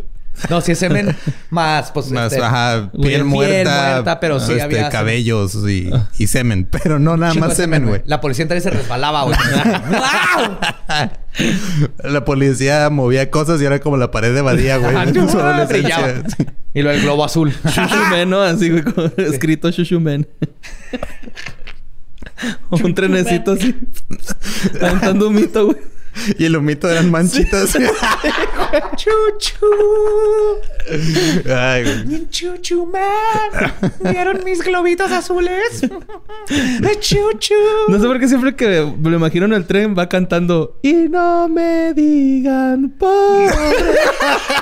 No, 0.49 0.61
sí 0.61 0.73
es 0.73 0.79
semen 0.79 1.15
más, 1.49 1.91
pues... 1.91 2.11
Más, 2.11 2.31
este, 2.31 2.43
ajá, 2.43 2.91
piel 2.91 3.01
piel 3.03 3.23
muerta. 3.25 3.91
muerta, 3.93 4.19
pero 4.19 4.39
sí 4.39 4.51
este, 4.53 4.63
había 4.63 4.89
cabellos 4.89 5.55
y, 5.67 5.89
y 6.17 6.27
semen. 6.27 6.67
Pero 6.69 6.99
no 6.99 7.17
nada 7.17 7.33
más 7.35 7.55
semen, 7.55 7.85
güey. 7.87 8.01
La 8.05 8.21
policía 8.21 8.43
entraba 8.43 8.59
y 8.59 8.61
se 8.63 8.69
resbalaba, 8.69 9.23
güey. 9.23 9.37
La 12.03 12.23
policía 12.23 12.89
movía 12.89 13.29
cosas 13.29 13.61
y 13.61 13.65
era 13.65 13.79
como 13.79 13.97
la 13.97 14.09
pared 14.09 14.33
de 14.33 14.41
Badía, 14.41 14.77
güey. 14.77 14.95
Brillaba. 15.67 16.13
Y 16.73 16.81
lo 16.81 16.91
del 16.91 17.01
globo 17.01 17.25
azul. 17.25 17.53
Shushumen, 17.65 18.29
¿no? 18.29 18.41
Así, 18.41 18.69
güey, 18.69 18.83
escrito 19.17 19.69
Shushumen. 19.69 20.27
Un 22.69 22.95
trenecito 22.95 23.51
así. 23.51 23.75
Cantando 24.79 25.27
un 25.27 25.35
mito, 25.35 25.65
güey. 25.65 25.77
Y 26.37 26.45
el 26.45 26.55
humito 26.55 26.89
eran 26.89 27.11
manchitas. 27.11 27.77
Chuchu. 28.95 29.65
Ay, 31.53 31.83
güey. 31.83 32.29
Chuchu 32.29 32.85
man. 32.85 33.73
¿Vieron 34.01 34.43
mis 34.43 34.63
globitos 34.63 35.11
azules? 35.11 35.81
Chuchu. 36.99 37.53
No 37.87 37.99
sé 37.99 38.07
por 38.07 38.19
qué 38.19 38.27
siempre 38.27 38.55
que 38.55 38.91
me 38.97 39.09
lo 39.09 39.17
imagino 39.17 39.45
en 39.45 39.53
el 39.53 39.65
tren 39.65 39.95
va 39.97 40.09
cantando 40.09 40.79
Y 40.81 40.93
no 41.09 41.47
me 41.47 41.93
digan 41.93 42.89
pobre 42.97 43.53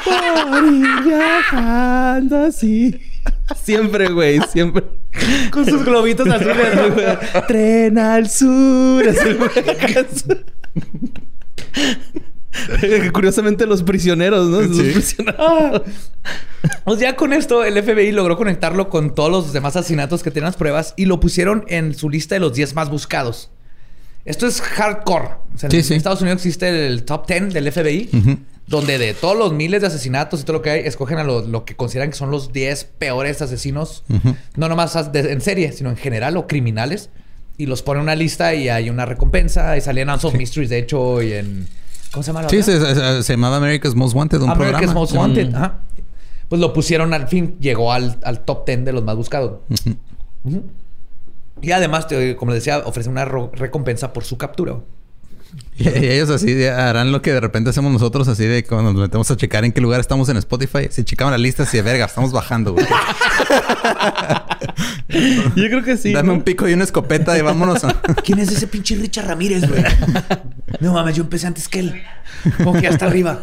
por 0.04 0.66
ir 0.74 1.04
viajando 1.04 2.45
así. 2.45 2.99
Siempre, 3.64 4.10
güey, 4.10 4.39
siempre. 4.51 4.84
Con 5.51 5.66
sus 5.66 5.86
globitos 5.86 6.28
azules, 6.28 6.93
güey. 6.93 7.06
Tren 7.47 7.97
al 7.97 8.30
sur. 8.30 9.08
Así, 9.08 9.34
güey. 9.34 9.49
Curiosamente 13.14 13.66
los 13.66 13.84
prisioneros, 13.84 14.47
¿no? 14.49 14.61
Los 14.61 14.78
Sí. 14.78 14.91
prisioneros. 14.93 15.82
O 16.86 16.95
sea, 16.95 17.18
con 17.18 17.34
esto 17.34 17.66
el 17.66 17.82
FBI 17.84 18.14
logró 18.14 18.38
conectarlo 18.38 18.88
con 18.89 19.14
todos 19.16 19.30
los 19.30 19.51
demás 19.51 19.76
asesinatos 19.76 20.24
que 20.24 20.32
tenían 20.32 20.45
las 20.47 20.55
pruebas 20.55 20.93
y 20.95 21.05
lo 21.07 21.20
pusieron 21.20 21.66
en 21.68 21.93
su 21.93 22.09
lista 22.09 22.36
de 22.36 22.39
los 22.39 22.53
10 22.53 22.74
más 22.74 22.89
buscados. 22.89 23.49
Esto 24.24 24.47
es 24.47 24.61
hardcore. 24.61 25.28
O 25.53 25.57
sea, 25.57 25.70
Sí, 25.70 25.78
en 25.78 25.84
sí. 25.84 25.93
Estados 25.95 26.22
Unidos 26.22 26.38
existe 26.38 26.88
el 26.88 27.03
top 27.03 27.28
10 27.28 27.53
del 27.53 27.70
FBI, 27.70 28.09
donde 28.68 28.97
de 28.97 29.14
todos 29.14 29.38
los 29.38 29.51
miles 29.51 29.82
de 29.82 29.88
asesinatos 29.88 30.39
y 30.39 30.43
todo 30.45 30.53
lo 30.57 30.61
que 30.61 30.70
hay, 30.70 30.80
escogen 30.88 31.18
a 31.18 31.26
lo, 31.26 31.41
lo 31.45 31.66
que 31.66 31.76
consideran 31.76 32.11
que 32.11 32.16
son 32.16 32.32
los 32.32 32.53
10 32.53 32.86
peores 32.97 33.41
asesinos, 33.41 34.05
no 34.55 34.70
nomás 34.70 35.11
de- 35.11 35.34
en 35.34 35.41
serie, 35.41 35.74
sino 35.74 35.89
en 35.89 35.97
general 35.97 36.38
o 36.38 36.47
criminales, 36.47 37.09
y 37.58 37.66
los 37.66 37.82
ponen 37.82 37.99
en 38.01 38.04
una 38.04 38.16
lista 38.16 38.54
y 38.54 38.70
hay 38.70 38.89
una 38.89 39.06
recompensa. 39.06 39.78
Y 39.78 39.82
salían 39.82 40.10
Unsolved 40.10 40.38
Mysteries, 40.38 40.70
de 40.70 40.80
hecho, 40.80 41.22
y 41.22 41.34
en. 41.34 41.68
¿Cómo 42.12 42.24
se 42.24 42.28
llama 42.32 42.43
la 42.43 42.49
Sí, 42.49 42.62
se, 42.62 42.80
se- 42.95 43.24
se 43.24 43.34
llamaba 43.34 43.58
America's 43.58 43.95
Most 43.95 44.16
Wanted, 44.16 44.41
un 44.41 44.49
America's 44.49 44.72
programa. 44.82 44.93
Most 44.93 45.14
Wanted. 45.16 45.56
Ajá. 45.56 45.80
Pues 46.49 46.62
lo 46.62 46.72
pusieron 46.74 47.14
al 47.14 47.28
fin, 47.28 47.56
llegó 47.60 47.91
al, 47.91 48.18
al 48.24 48.41
top 48.45 48.66
10 48.68 48.86
de 48.86 48.93
los 48.93 49.04
más 49.04 49.16
buscados. 49.16 49.60
Y 51.62 51.72
además, 51.72 52.08
como 52.38 52.51
les 52.51 52.62
decía, 52.64 52.80
ofrece 52.86 53.10
una 53.10 53.26
recompensa 53.26 54.12
por 54.14 54.24
su 54.26 54.38
captura. 54.38 54.76
Y, 55.78 55.89
y 55.89 56.10
ellos 56.10 56.30
así 56.30 56.64
harán 56.66 57.12
lo 57.12 57.22
que 57.22 57.34
de 57.34 57.39
repente 57.39 57.70
hacemos 57.72 57.91
nosotros, 57.91 58.28
así 58.28 58.45
de 58.45 58.64
cuando 58.64 58.93
nos 58.93 59.01
metemos 59.01 59.30
a 59.32 59.38
checar 59.38 59.66
en 59.66 59.72
qué 59.72 59.82
lugar 59.82 59.99
estamos 59.99 60.30
en 60.30 60.38
Spotify. 60.38 60.88
Si 60.89 61.04
checaban 61.04 61.32
la 61.32 61.38
lista, 61.38 61.64
así 61.64 61.78
de 61.78 61.84
verga, 61.84 62.06
estamos 62.06 62.32
bajando, 62.32 62.74
güey. 62.74 62.86
Yo 65.56 65.66
creo 65.70 65.84
que 65.84 65.97
sí. 65.97 66.12
Dame 66.14 66.28
¿no? 66.30 66.34
un 66.36 66.41
pico 66.43 66.68
y 66.68 66.74
una 66.74 66.84
escopeta 66.84 67.38
y 67.38 67.41
vámonos. 67.41 67.84
a- 67.84 67.93
¿Quién 68.24 68.39
es 68.39 68.51
ese 68.51 68.68
pinche 68.68 68.95
Richard 68.95 69.28
Ramírez, 69.28 69.68
güey? 69.68 69.84
no 70.80 70.93
mames, 70.93 71.16
yo 71.16 71.24
empecé 71.24 71.47
antes 71.47 71.68
que 71.68 71.80
él. 71.80 72.01
Como 72.58 72.80
que 72.80 72.88
hasta 72.88 73.06
arriba. 73.06 73.41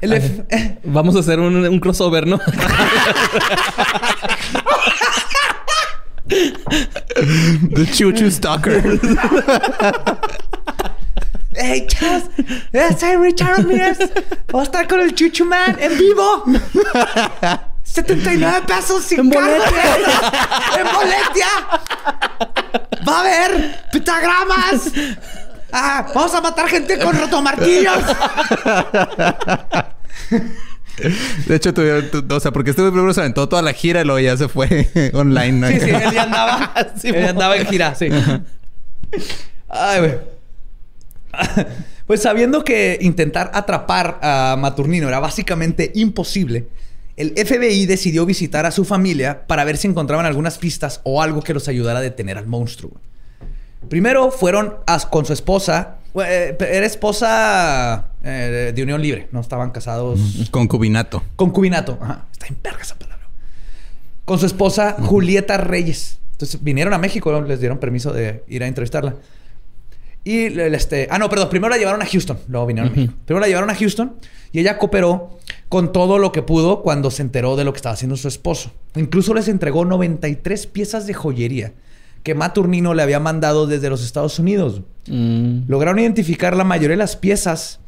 El 0.00 0.12
F- 0.14 0.78
Vamos 0.84 1.14
a 1.16 1.20
hacer 1.20 1.40
un, 1.40 1.56
un 1.66 1.80
crossover, 1.80 2.26
¿no? 2.26 2.38
The 6.30 7.86
Choo 7.92 8.12
Choo 8.12 8.30
Stalker. 8.30 9.00
¡Hey, 11.54 11.86
chavos! 11.88 12.30
Soy 12.98 13.16
Richard 13.16 13.56
Ramírez. 13.56 13.98
Voy 14.50 14.60
a 14.60 14.64
estar 14.64 14.86
con 14.86 15.00
el 15.00 15.14
Chuchu 15.14 15.44
Man 15.44 15.76
en 15.80 15.98
vivo. 15.98 16.44
79 17.82 18.62
pesos 18.66 19.02
sin 19.02 19.20
En 19.20 19.30
cargo. 19.30 19.64
¡En 20.78 20.86
boletia! 20.94 21.48
¡Va 23.06 23.16
a 23.16 23.20
haber 23.20 23.84
pentagramas! 23.90 24.92
Ah, 25.72 26.06
vamos 26.14 26.34
a 26.34 26.40
matar 26.40 26.68
gente 26.68 26.98
con 26.98 27.18
rotomartillos. 27.18 28.04
De 31.46 31.56
hecho, 31.56 31.72
tuvieron, 31.74 32.10
tu- 32.10 32.24
o 32.34 32.40
sea, 32.40 32.50
porque 32.52 32.70
este 32.70 32.82
güey 32.82 32.92
primero 32.92 33.12
se 33.14 33.20
aventó 33.20 33.48
toda 33.48 33.62
la 33.62 33.72
gira 33.72 34.00
y 34.02 34.04
luego 34.04 34.18
ya 34.20 34.36
se 34.36 34.48
fue 34.48 34.88
online. 35.14 35.52
¿no? 35.52 35.68
Sí, 35.68 35.80
sí, 35.80 35.90
él 35.90 36.12
ya 36.12 36.22
andaba. 36.24 36.72
él 37.02 37.14
ya 37.14 37.30
andaba 37.30 37.56
en 37.56 37.66
gira, 37.66 37.94
sí. 37.94 38.08
Ay, 39.68 39.98
güey. 40.00 40.14
Pues 42.06 42.22
sabiendo 42.22 42.64
que 42.64 42.98
intentar 43.00 43.50
atrapar 43.54 44.18
a 44.20 44.56
Maturnino 44.58 45.06
era 45.08 45.20
básicamente 45.20 45.92
imposible, 45.94 46.66
el 47.16 47.34
FBI 47.36 47.86
decidió 47.86 48.26
visitar 48.26 48.66
a 48.66 48.70
su 48.72 48.84
familia 48.84 49.46
para 49.46 49.62
ver 49.64 49.76
si 49.76 49.86
encontraban 49.86 50.26
algunas 50.26 50.58
pistas 50.58 51.00
o 51.04 51.22
algo 51.22 51.42
que 51.42 51.54
los 51.54 51.68
ayudara 51.68 52.00
a 52.00 52.02
detener 52.02 52.36
al 52.38 52.46
monstruo. 52.46 52.92
Primero 53.88 54.30
fueron 54.30 54.74
a- 54.86 54.98
con 55.08 55.24
su 55.24 55.32
esposa. 55.32 55.96
eh, 56.26 56.56
Era 56.60 56.84
esposa 56.86 58.09
eh, 58.22 58.72
de 58.74 58.82
unión 58.82 59.00
libre, 59.00 59.28
no 59.32 59.40
estaban 59.40 59.70
casados. 59.70 60.20
Concubinato. 60.50 61.22
Concubinato. 61.36 61.98
Ajá. 62.00 62.26
Está 62.32 62.46
en 62.46 62.58
verga 62.62 62.82
esa 62.82 62.98
palabra. 62.98 63.28
Con 64.24 64.38
su 64.38 64.46
esposa 64.46 64.96
Julieta 65.00 65.56
Reyes. 65.56 66.18
Entonces 66.32 66.62
vinieron 66.62 66.92
a 66.94 66.98
México, 66.98 67.32
¿no? 67.32 67.42
les 67.42 67.60
dieron 67.60 67.78
permiso 67.78 68.12
de 68.12 68.44
ir 68.48 68.62
a 68.62 68.66
entrevistarla. 68.66 69.16
Y 70.22 70.58
este. 70.58 71.08
Ah, 71.10 71.18
no, 71.18 71.28
perdón. 71.30 71.48
Primero 71.48 71.70
la 71.70 71.78
llevaron 71.78 72.02
a 72.02 72.06
Houston. 72.06 72.38
Luego 72.48 72.66
vinieron 72.66 72.92
a 72.92 72.94
México. 72.94 73.14
Primero 73.24 73.40
la 73.40 73.48
llevaron 73.48 73.70
a 73.70 73.74
Houston 73.74 74.16
y 74.52 74.60
ella 74.60 74.76
cooperó 74.76 75.38
con 75.68 75.92
todo 75.92 76.18
lo 76.18 76.32
que 76.32 76.42
pudo 76.42 76.82
cuando 76.82 77.10
se 77.10 77.22
enteró 77.22 77.56
de 77.56 77.64
lo 77.64 77.72
que 77.72 77.76
estaba 77.76 77.94
haciendo 77.94 78.16
su 78.16 78.28
esposo. 78.28 78.72
Incluso 78.96 79.32
les 79.32 79.48
entregó 79.48 79.84
93 79.84 80.66
piezas 80.66 81.06
de 81.06 81.14
joyería 81.14 81.72
que 82.22 82.34
Maturnino 82.34 82.92
le 82.92 83.02
había 83.02 83.20
mandado 83.20 83.66
desde 83.66 83.88
los 83.88 84.04
Estados 84.04 84.38
Unidos. 84.38 84.82
Mm. 85.06 85.68
Lograron 85.68 85.98
identificar 85.98 86.54
la 86.54 86.64
mayoría 86.64 86.90
de 86.90 86.96
las 86.98 87.16
piezas 87.16 87.80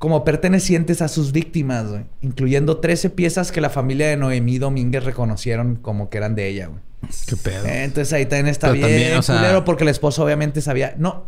como 0.00 0.24
pertenecientes 0.24 1.02
a 1.02 1.08
sus 1.08 1.30
víctimas, 1.30 1.86
güey, 1.86 2.04
incluyendo 2.22 2.78
13 2.78 3.10
piezas 3.10 3.52
que 3.52 3.60
la 3.60 3.68
familia 3.68 4.08
de 4.08 4.16
Noemí 4.16 4.56
Domínguez 4.58 5.04
reconocieron 5.04 5.76
como 5.76 6.08
que 6.08 6.16
eran 6.16 6.34
de 6.34 6.48
ella, 6.48 6.68
güey. 6.68 6.80
Qué 7.26 7.36
pedo. 7.36 7.66
Eh, 7.66 7.84
Entonces 7.84 8.10
ahí 8.14 8.24
también 8.24 8.46
está 8.46 8.68
Pero 8.72 8.86
bien 8.86 8.88
también, 8.88 9.18
o 9.18 9.22
sea- 9.22 9.36
culero 9.36 9.64
porque 9.66 9.84
el 9.84 9.90
esposo 9.90 10.24
obviamente 10.24 10.62
sabía, 10.62 10.94
no, 10.96 11.26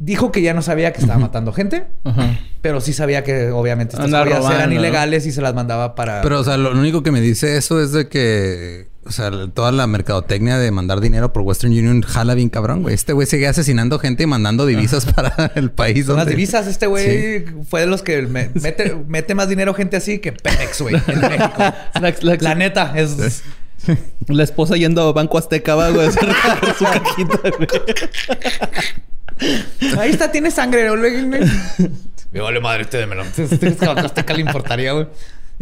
dijo 0.00 0.32
que 0.32 0.42
ya 0.42 0.54
no 0.54 0.62
sabía 0.62 0.92
que 0.92 1.00
estaba 1.02 1.20
matando 1.20 1.52
gente, 1.52 1.86
pero 2.62 2.80
sí 2.80 2.92
sabía 2.92 3.22
que 3.22 3.50
obviamente 3.52 3.94
estas 3.94 4.08
eran 4.08 4.28
robando, 4.28 4.66
¿no? 4.66 4.72
ilegales 4.72 5.24
y 5.26 5.30
se 5.30 5.40
las 5.40 5.54
mandaba 5.54 5.94
para... 5.94 6.20
Pero, 6.20 6.40
o 6.40 6.44
sea, 6.44 6.56
lo 6.56 6.72
único 6.72 7.04
que 7.04 7.12
me 7.12 7.20
dice 7.20 7.56
eso 7.56 7.80
es 7.80 7.92
de 7.92 8.08
que 8.08 8.88
o 9.04 9.10
sea, 9.10 9.30
toda 9.52 9.72
la 9.72 9.86
mercadotecnia 9.86 10.58
de 10.58 10.70
mandar 10.70 11.00
dinero 11.00 11.32
por 11.32 11.42
Western 11.42 11.72
Union 11.72 12.02
jala 12.02 12.34
bien 12.34 12.48
cabrón, 12.48 12.82
güey. 12.82 12.94
Este 12.94 13.12
güey 13.12 13.26
sigue 13.26 13.48
asesinando 13.48 13.98
gente 13.98 14.22
y 14.22 14.26
mandando 14.26 14.64
divisas 14.64 15.06
para 15.06 15.50
el 15.56 15.70
país. 15.72 16.06
Las 16.06 16.26
divisas, 16.26 16.66
este 16.66 16.86
güey 16.86 17.44
fue 17.68 17.80
de 17.80 17.86
los 17.86 18.02
que 18.02 18.22
mete, 18.22 18.96
mete, 19.06 19.34
más 19.34 19.48
dinero 19.48 19.74
gente 19.74 19.96
así 19.96 20.18
que 20.18 20.32
Pemex, 20.32 20.80
güey, 20.82 20.94
en 21.08 21.20
México. 21.20 21.62
La, 22.40 22.54
neta, 22.54 22.92
es... 22.96 23.42
La 24.28 24.44
esposa 24.44 24.76
yendo 24.76 25.02
a 25.02 25.12
Banco 25.12 25.36
Azteca, 25.38 25.74
va, 25.74 25.90
güey, 25.90 26.06
a 26.06 26.12
cerrar 26.12 26.76
su 26.78 26.84
cajita, 26.84 27.40
güey. 27.58 27.68
Ahí 29.98 30.10
está, 30.10 30.30
tiene 30.30 30.52
sangre. 30.52 30.88
Me 32.30 32.40
vale 32.40 32.60
madre 32.60 32.82
este 32.82 32.98
de 32.98 33.06
melón. 33.06 33.26
Este 33.36 33.76
Azteca 33.84 34.34
le 34.34 34.42
importaría, 34.42 34.92
güey. 34.92 35.08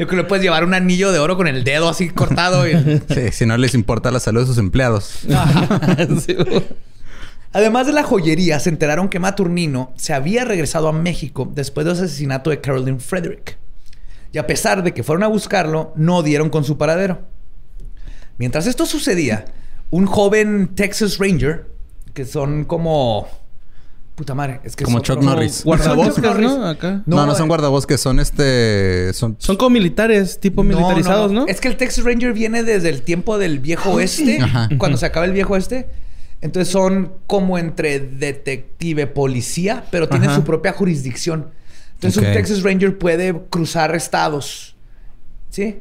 Yo 0.00 0.06
creo 0.06 0.16
que 0.16 0.22
le 0.22 0.28
puedes 0.28 0.42
llevar 0.42 0.64
un 0.64 0.72
anillo 0.72 1.12
de 1.12 1.18
oro 1.18 1.36
con 1.36 1.46
el 1.46 1.62
dedo 1.62 1.86
así 1.86 2.08
cortado. 2.08 2.64
Sí, 3.14 3.32
si 3.32 3.44
no 3.44 3.58
les 3.58 3.74
importa 3.74 4.10
la 4.10 4.18
salud 4.18 4.40
de 4.40 4.46
sus 4.46 4.56
empleados. 4.56 5.26
Además 7.52 7.86
de 7.86 7.92
la 7.92 8.02
joyería, 8.02 8.58
se 8.60 8.70
enteraron 8.70 9.10
que 9.10 9.18
Maturnino 9.18 9.92
se 9.96 10.14
había 10.14 10.46
regresado 10.46 10.88
a 10.88 10.92
México 10.92 11.46
después 11.54 11.84
del 11.84 11.96
asesinato 11.96 12.48
de 12.48 12.62
Carolyn 12.62 12.98
Frederick. 12.98 13.58
Y 14.32 14.38
a 14.38 14.46
pesar 14.46 14.82
de 14.82 14.94
que 14.94 15.02
fueron 15.02 15.22
a 15.22 15.26
buscarlo, 15.26 15.92
no 15.96 16.22
dieron 16.22 16.48
con 16.48 16.64
su 16.64 16.78
paradero. 16.78 17.20
Mientras 18.38 18.66
esto 18.66 18.86
sucedía, 18.86 19.44
un 19.90 20.06
joven 20.06 20.70
Texas 20.74 21.18
Ranger, 21.18 21.66
que 22.14 22.24
son 22.24 22.64
como 22.64 23.28
Puta 24.20 24.34
madre, 24.34 24.60
es 24.64 24.76
que 24.76 24.84
como 24.84 25.00
Chuck 25.00 25.22
Norris. 25.22 25.64
Guardabosques, 25.64 26.38
¿no? 26.40 26.66
Acá. 26.66 27.02
No, 27.06 27.24
no, 27.24 27.34
son 27.34 27.48
guardabosques, 27.48 27.98
son 27.98 28.20
este. 28.20 29.14
Son, 29.14 29.34
son 29.38 29.56
como 29.56 29.70
militares, 29.70 30.38
tipo 30.38 30.62
militarizados, 30.62 31.32
no, 31.32 31.46
Es 31.46 31.58
que 31.58 31.68
el 31.68 31.78
Texas 31.78 32.04
Ranger 32.04 32.34
viene 32.34 32.62
desde 32.62 32.90
el 32.90 33.00
tiempo 33.00 33.38
del 33.38 33.60
viejo 33.60 33.92
oeste, 33.92 34.38
cuando 34.76 34.98
se 34.98 35.06
acaba 35.06 35.24
el 35.24 35.32
viejo 35.32 35.54
oeste. 35.54 35.88
Entonces 36.42 36.70
son 36.70 37.14
como 37.26 37.56
entre 37.56 37.98
detective, 37.98 39.06
policía, 39.06 39.86
pero 39.90 40.06
tienen 40.06 40.34
su 40.34 40.44
propia 40.44 40.74
jurisdicción. 40.74 41.46
Entonces 41.94 42.22
un 42.22 42.30
Texas 42.34 42.62
Ranger 42.62 42.98
puede 42.98 43.34
cruzar 43.48 43.94
estados. 43.94 44.76
¿Sí? 45.48 45.78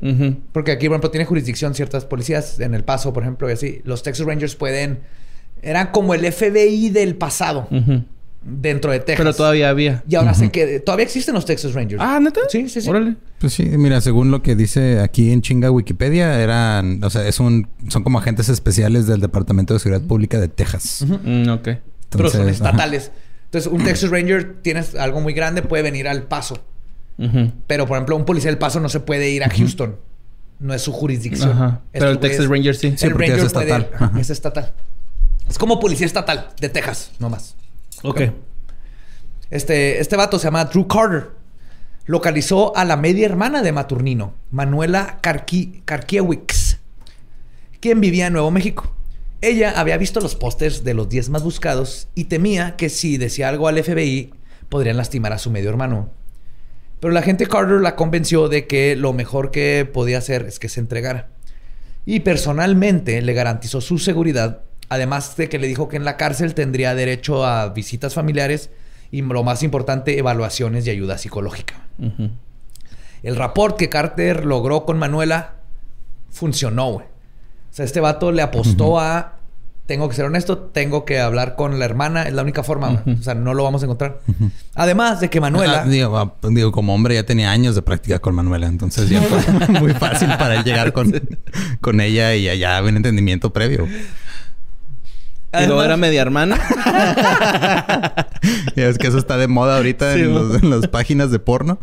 Porque 0.54 0.72
aquí, 0.72 0.88
por 0.88 0.94
ejemplo, 0.94 1.12
tiene 1.12 1.26
jurisdicción 1.26 1.76
ciertas 1.76 2.06
policías. 2.06 2.62
En 2.62 2.74
El 2.74 2.86
Paso, 2.86 3.12
por 3.12 3.24
ejemplo, 3.24 3.50
y 3.50 3.52
así. 3.52 3.82
Los 3.84 4.02
Texas 4.02 4.26
Rangers 4.26 4.56
pueden... 4.56 5.00
Eran 5.62 5.88
como 5.88 6.14
el 6.14 6.22
FBI 6.32 6.90
del 6.90 7.18
pasado 7.18 7.68
dentro 8.42 8.92
de 8.92 9.00
Texas. 9.00 9.18
Pero 9.18 9.34
todavía 9.36 9.70
había. 9.70 10.04
Y 10.08 10.16
ahora 10.16 10.34
sé 10.34 10.50
que 10.50 10.80
todavía 10.80 11.06
existen 11.06 11.36
los 11.36 11.46
Texas 11.46 11.74
Rangers. 11.74 12.02
Ah, 12.02 12.20
¿neta? 12.22 12.42
Sí, 12.50 12.70
sí, 12.70 12.82
sí. 12.82 12.90
Órale. 12.90 13.16
Pues 13.40 13.54
sí, 13.54 13.64
mira, 13.64 14.02
según 14.02 14.32
lo 14.32 14.42
que 14.42 14.56
dice 14.56 15.00
aquí 15.00 15.32
en 15.32 15.42
chinga 15.42 15.72
Wikipedia, 15.72 16.42
eran, 16.42 17.04
o 17.04 17.10
sea, 17.10 17.28
es 17.28 17.40
un, 17.40 17.68
son 17.88 18.04
como 18.04 18.20
agentes 18.20 18.50
especiales 18.50 19.08
del 19.08 19.22
Departamento 19.22 19.74
de 19.74 19.80
Seguridad 19.80 20.06
Pública 20.06 20.40
de 20.40 20.48
Texas. 20.48 21.06
Mm, 21.08 21.50
ok. 21.50 21.70
Pero 22.10 22.30
son 22.30 22.50
estatales. 22.50 23.12
Entonces, 23.46 23.72
un 23.72 23.84
Texas 23.84 24.10
Ranger 24.10 24.62
tienes 24.62 24.96
algo 24.96 25.22
muy 25.22 25.34
grande, 25.34 25.62
puede 25.62 25.84
venir 25.84 26.08
al 26.08 26.24
paso. 26.24 26.64
Pero, 27.68 27.86
por 27.86 27.98
ejemplo, 27.98 28.16
un 28.16 28.24
policía 28.24 28.50
del 28.50 28.58
paso 28.58 28.80
no 28.80 28.88
se 28.88 29.02
puede 29.02 29.30
ir 29.30 29.44
a 29.44 29.50
Houston. 29.50 29.98
No 30.60 30.74
es 30.74 30.82
su 30.82 30.94
jurisdicción. 30.94 31.80
Pero 31.92 32.10
el 32.10 32.20
Texas 32.20 32.48
Ranger 32.48 32.76
sí. 32.76 32.96
El 33.02 33.12
Ranger 33.12 33.40
es 33.40 33.46
estatal. 33.46 33.90
es 34.20 34.30
estatal. 34.30 34.74
Es 35.50 35.58
como 35.58 35.80
policía 35.80 36.06
estatal 36.06 36.50
de 36.60 36.70
Texas, 36.70 37.12
nomás. 37.20 37.56
Ok. 38.04 38.22
Este, 39.50 40.00
este 40.00 40.16
vato 40.16 40.40
se 40.40 40.46
llama 40.46 40.66
Drew 40.66 40.88
Carter. 40.88 41.32
Localizó 42.06 42.76
a 42.76 42.86
la 42.86 42.98
media 42.98 43.26
hermana 43.26 43.62
de 43.62 43.72
Maturnino, 43.72 44.34
Manuela 44.50 45.20
Karkiewicz, 45.22 46.78
quien 47.80 48.02
vivía 48.02 48.28
en 48.28 48.34
Nuevo 48.34 48.50
México. 48.50 48.96
Ella 49.42 49.74
había 49.76 49.98
visto 49.98 50.20
los 50.20 50.36
pósters 50.36 50.84
de 50.84 50.94
los 50.94 51.08
10 51.08 51.30
más 51.30 51.44
buscados 51.44 52.08
y 52.16 52.26
temía 52.26 52.76
que 52.76 52.90
si 52.90 53.18
decía 53.18 53.48
algo 53.48 53.68
al 53.68 53.82
FBI 53.82 54.34
podrían 54.70 54.98
lastimar 54.98 55.34
a 55.34 55.38
su 55.38 55.52
medio 55.52 55.70
hermano. 55.70 56.10
Pero 57.00 57.14
la 57.14 57.22
gente 57.22 57.48
Carter 57.48 57.80
la 57.80 57.96
convenció 57.96 58.50
de 58.50 58.68
que 58.68 58.96
lo 58.96 59.14
mejor 59.14 59.52
que 59.52 59.90
podía 59.92 60.18
hacer 60.18 60.46
es 60.48 60.60
que 60.60 60.68
se 60.68 60.80
entregara. 60.80 61.30
Y 62.06 62.22
personalmente 62.22 63.22
le 63.22 63.34
garantizó 63.34 63.82
su 63.82 64.00
seguridad 64.00 64.64
Además 64.90 65.38
de 65.38 65.50
que 65.50 65.60
le 65.60 65.68
dijo 65.68 65.88
que 65.88 65.98
en 65.98 66.04
la 66.04 66.18
cárcel 66.18 66.56
tendría 66.56 66.96
derecho 66.96 67.46
a 67.46 67.70
visitas 67.70 68.14
familiares 68.14 68.72
y 69.12 69.22
lo 69.22 69.44
más 69.44 69.64
importante, 69.64 70.18
evaluaciones 70.18 70.86
y 70.88 70.90
ayuda 70.90 71.18
psicológica. 71.18 71.76
El 73.24 73.36
rapport 73.36 73.78
que 73.78 73.90
Carter 73.90 74.46
logró 74.46 74.86
con 74.86 74.98
Manuela 74.98 75.56
funcionó, 76.30 76.92
güey. 76.92 77.06
O 77.06 77.74
sea, 77.74 77.86
este 77.86 78.00
vato 78.00 78.32
le 78.32 78.42
apostó 78.42 79.00
a 79.00 79.40
tengo 79.90 80.08
que 80.08 80.16
ser 80.16 80.26
honesto, 80.26 80.56
tengo 80.60 81.04
que 81.04 81.20
hablar 81.20 81.56
con 81.56 81.80
la 81.80 81.86
hermana, 81.86 82.22
es 82.22 82.34
la 82.34 82.44
única 82.44 82.62
forma, 82.62 83.02
o 83.08 83.24
sea, 83.24 83.34
no 83.34 83.56
lo 83.56 83.64
vamos 83.64 83.82
a 83.82 83.86
encontrar. 83.86 84.20
Además 84.76 85.20
de 85.20 85.32
que 85.32 85.42
Manuela... 85.42 85.82
Ah, 85.84 86.32
digo, 86.48 86.72
como 86.72 86.94
hombre 86.94 87.16
ya 87.16 87.24
tenía 87.24 87.50
años 87.50 87.74
de 87.74 87.82
práctica 87.82 88.20
con 88.20 88.36
Manuela, 88.36 88.68
entonces 88.68 89.10
ya 89.10 89.20
fue 89.20 89.40
muy 89.80 89.94
fácil 89.94 90.30
para 90.38 90.58
él 90.58 90.64
llegar 90.64 90.94
con, 90.94 91.20
con 91.82 92.02
ella 92.02 92.36
y 92.36 92.50
allá 92.50 92.78
había 92.78 92.92
un 92.92 92.98
entendimiento 92.98 93.52
previo. 93.52 93.88
¿Y 95.54 95.66
luego 95.66 95.84
era 95.84 95.98
media 95.98 96.22
hermana? 96.22 96.60
es 98.76 98.98
que 98.98 99.08
eso 99.08 99.18
está 99.18 99.38
de 99.38 99.48
moda 99.48 99.78
ahorita 99.78 100.14
en, 100.14 100.70
las 100.70 100.88
páginas 100.88 101.32
de 101.32 101.40
porno. 101.40 101.80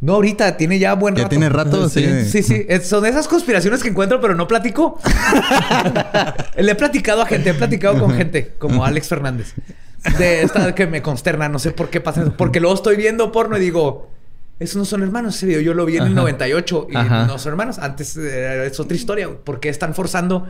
No, 0.00 0.14
ahorita 0.14 0.56
tiene 0.56 0.78
ya 0.78 0.94
buen 0.94 1.14
rato. 1.14 1.24
Ya 1.24 1.28
tiene 1.28 1.48
rato, 1.48 1.88
sí. 1.88 2.24
Sí, 2.24 2.42
sí. 2.42 2.66
Son 2.82 3.06
esas 3.06 3.28
conspiraciones 3.28 3.82
que 3.82 3.88
encuentro, 3.88 4.20
pero 4.20 4.34
no 4.34 4.48
platico. 4.48 5.00
Le 6.56 6.72
he 6.72 6.74
platicado 6.74 7.22
a 7.22 7.26
gente, 7.26 7.50
he 7.50 7.54
platicado 7.54 7.98
con 7.98 8.12
gente, 8.14 8.54
como 8.58 8.84
Alex 8.84 9.08
Fernández. 9.08 9.54
De 10.18 10.42
esta 10.42 10.74
que 10.74 10.86
me 10.86 11.02
consterna, 11.02 11.48
no 11.48 11.58
sé 11.58 11.70
por 11.70 11.90
qué 11.90 12.00
pasa 12.00 12.22
eso. 12.22 12.34
Porque 12.36 12.60
luego 12.60 12.74
estoy 12.74 12.96
viendo 12.96 13.32
porno 13.32 13.56
y 13.56 13.60
digo, 13.60 14.10
esos 14.58 14.76
no 14.76 14.84
son 14.84 15.02
hermanos. 15.02 15.36
Ese 15.36 15.46
video 15.46 15.60
yo 15.60 15.74
lo 15.74 15.84
vi 15.84 15.98
en 15.98 16.04
el 16.04 16.14
98 16.14 16.88
y 16.90 16.94
no 16.94 17.38
son 17.38 17.50
hermanos. 17.50 17.78
Antes 17.78 18.16
eh, 18.16 18.66
es 18.66 18.80
otra 18.80 18.96
historia. 18.96 19.28
¿Por 19.28 19.60
qué 19.60 19.68
están 19.68 19.94
forzando 19.94 20.46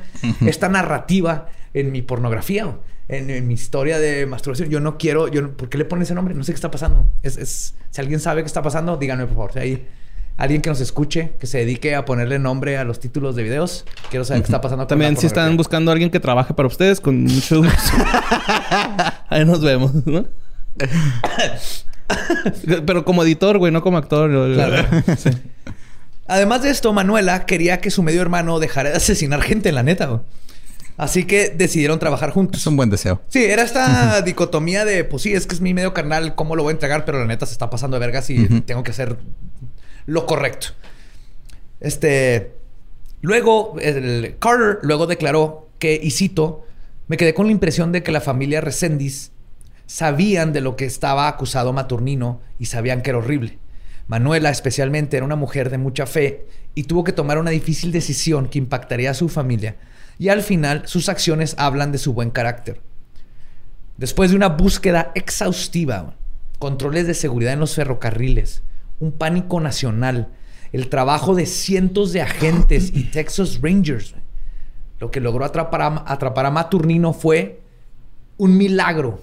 esta 0.46 0.68
narrativa 0.68 1.48
en 1.74 1.90
mi 1.90 2.02
pornografía? 2.02 2.76
En, 3.08 3.46
mi 3.46 3.54
historia 3.54 3.98
de 3.98 4.26
masturbación. 4.26 4.68
Yo 4.68 4.80
no 4.80 4.98
quiero... 4.98 5.28
Yo, 5.28 5.52
¿Por 5.56 5.68
qué 5.68 5.78
le 5.78 5.84
ponen 5.84 6.04
ese 6.04 6.14
nombre? 6.14 6.34
No 6.34 6.44
sé 6.44 6.52
qué 6.52 6.56
está 6.56 6.70
pasando. 6.70 7.10
Es, 7.22 7.74
si 7.90 8.00
alguien 8.00 8.20
sabe 8.20 8.42
qué 8.42 8.46
está 8.46 8.62
pasando, 8.62 8.96
díganme 8.96 9.26
por 9.26 9.34
favor. 9.34 9.52
Si 9.52 9.58
hay 9.58 9.86
alguien 10.36 10.62
que 10.62 10.70
nos 10.70 10.80
escuche, 10.80 11.32
que 11.40 11.46
se 11.46 11.58
dedique 11.58 11.94
a 11.94 12.04
ponerle 12.04 12.38
nombre 12.38 12.78
a 12.78 12.84
los 12.84 13.00
títulos 13.00 13.34
de 13.34 13.42
videos, 13.42 13.86
quiero 14.10 14.24
saber 14.24 14.42
qué 14.42 14.46
está 14.46 14.60
pasando. 14.60 14.86
También 14.86 15.16
si 15.16 15.26
están 15.26 15.56
buscando 15.56 15.90
a 15.90 15.92
alguien 15.92 16.10
que 16.10 16.20
trabaje 16.20 16.54
para 16.54 16.68
ustedes, 16.68 17.00
con 17.00 17.24
mucho 17.24 17.58
gusto. 17.62 17.92
Ahí 19.28 19.44
nos 19.44 19.60
vemos, 19.62 19.92
¿no? 20.06 20.26
Pero 22.86 23.04
como 23.04 23.22
editor, 23.22 23.58
güey, 23.58 23.72
no 23.72 23.82
como 23.82 23.98
actor. 23.98 24.30
Además 26.28 26.62
de 26.62 26.70
esto, 26.70 26.92
Manuela 26.92 27.46
quería 27.46 27.80
que 27.80 27.90
su 27.90 28.02
medio 28.02 28.20
hermano 28.20 28.58
dejara 28.58 28.90
de 28.90 28.96
asesinar 28.96 29.42
gente, 29.42 29.70
la 29.72 29.82
neta, 29.82 30.06
güey. 30.06 30.20
Así 30.96 31.24
que 31.24 31.50
decidieron 31.50 31.98
trabajar 31.98 32.30
juntos. 32.30 32.62
Es 32.62 32.66
un 32.66 32.76
buen 32.76 32.88
deseo. 32.88 33.20
Sí, 33.28 33.44
era 33.44 33.62
esta 33.62 34.22
dicotomía 34.24 34.84
de, 34.84 35.04
pues 35.04 35.22
sí, 35.22 35.34
es 35.34 35.46
que 35.46 35.54
es 35.54 35.60
mi 35.60 35.74
medio 35.74 35.92
carnal, 35.92 36.34
¿cómo 36.34 36.56
lo 36.56 36.62
voy 36.62 36.70
a 36.70 36.72
entregar? 36.72 37.04
Pero 37.04 37.18
la 37.18 37.26
neta 37.26 37.44
se 37.46 37.52
está 37.52 37.68
pasando 37.68 37.96
de 37.96 38.00
vergas 38.00 38.30
y 38.30 38.48
tengo 38.62 38.82
que 38.82 38.92
hacer 38.92 39.18
lo 40.06 40.26
correcto. 40.26 40.68
Este. 41.80 42.52
Luego, 43.20 43.76
el 43.80 44.36
Carter 44.38 44.78
luego 44.82 45.06
declaró 45.06 45.68
que, 45.78 45.98
y 46.00 46.10
cito, 46.12 46.64
me 47.08 47.16
quedé 47.16 47.34
con 47.34 47.46
la 47.46 47.52
impresión 47.52 47.92
de 47.92 48.02
que 48.02 48.12
la 48.12 48.20
familia 48.20 48.60
Resendis 48.60 49.32
sabían 49.86 50.52
de 50.52 50.60
lo 50.60 50.76
que 50.76 50.84
estaba 50.84 51.28
acusado 51.28 51.72
Maturnino 51.72 52.40
y 52.58 52.66
sabían 52.66 53.02
que 53.02 53.10
era 53.10 53.18
horrible. 53.18 53.58
Manuela 54.08 54.50
especialmente 54.50 55.16
era 55.16 55.26
una 55.26 55.36
mujer 55.36 55.70
de 55.70 55.78
mucha 55.78 56.06
fe 56.06 56.46
y 56.74 56.84
tuvo 56.84 57.04
que 57.04 57.12
tomar 57.12 57.38
una 57.38 57.50
difícil 57.50 57.90
decisión 57.90 58.48
que 58.48 58.58
impactaría 58.58 59.10
a 59.10 59.14
su 59.14 59.28
familia 59.28 59.76
y 60.18 60.28
al 60.28 60.42
final 60.42 60.82
sus 60.86 61.08
acciones 61.08 61.54
hablan 61.58 61.92
de 61.92 61.98
su 61.98 62.12
buen 62.12 62.30
carácter. 62.30 62.80
Después 63.96 64.30
de 64.30 64.36
una 64.36 64.48
búsqueda 64.48 65.10
exhaustiva, 65.14 66.14
controles 66.58 67.06
de 67.06 67.14
seguridad 67.14 67.52
en 67.52 67.60
los 67.60 67.74
ferrocarriles, 67.74 68.62
un 69.00 69.12
pánico 69.12 69.60
nacional, 69.60 70.28
el 70.72 70.88
trabajo 70.88 71.34
de 71.34 71.46
cientos 71.46 72.12
de 72.12 72.22
agentes 72.22 72.92
y 72.94 73.04
Texas 73.04 73.60
Rangers, 73.62 74.14
lo 74.98 75.10
que 75.10 75.20
logró 75.20 75.44
atrapar 75.44 75.82
a, 75.82 76.04
atrapar 76.06 76.46
a 76.46 76.50
Maturnino 76.50 77.12
fue 77.12 77.60
un 78.36 78.56
milagro 78.56 79.20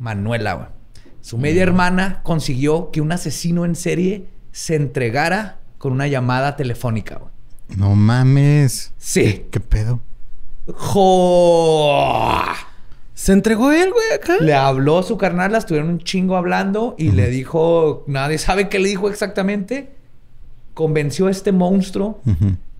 Manuela. 0.00 0.72
Su 1.20 1.36
media 1.36 1.62
hermana 1.62 2.20
consiguió 2.22 2.90
que 2.90 3.02
un 3.02 3.12
asesino 3.12 3.66
en 3.66 3.76
serie 3.76 4.26
se 4.50 4.74
entregara 4.74 5.60
con 5.76 5.92
una 5.92 6.08
llamada 6.08 6.56
telefónica. 6.56 7.20
No 7.76 7.94
mames. 7.94 8.92
Sí. 8.96 9.46
¿Qué 9.50 9.60
pedo? 9.60 10.00
¿Se 13.14 13.32
entregó 13.32 13.70
él, 13.70 13.92
güey, 13.92 14.12
acá? 14.14 14.38
Le 14.40 14.54
habló 14.54 15.02
su 15.02 15.18
carnal, 15.18 15.54
estuvieron 15.54 15.90
un 15.90 15.98
chingo 15.98 16.36
hablando 16.36 16.94
y 16.96 17.10
le 17.10 17.28
dijo, 17.28 18.04
nadie 18.06 18.38
sabe 18.38 18.70
qué 18.70 18.78
le 18.78 18.88
dijo 18.88 19.10
exactamente. 19.10 19.94
Convenció 20.72 21.26
a 21.26 21.30
este 21.30 21.52
monstruo 21.52 22.22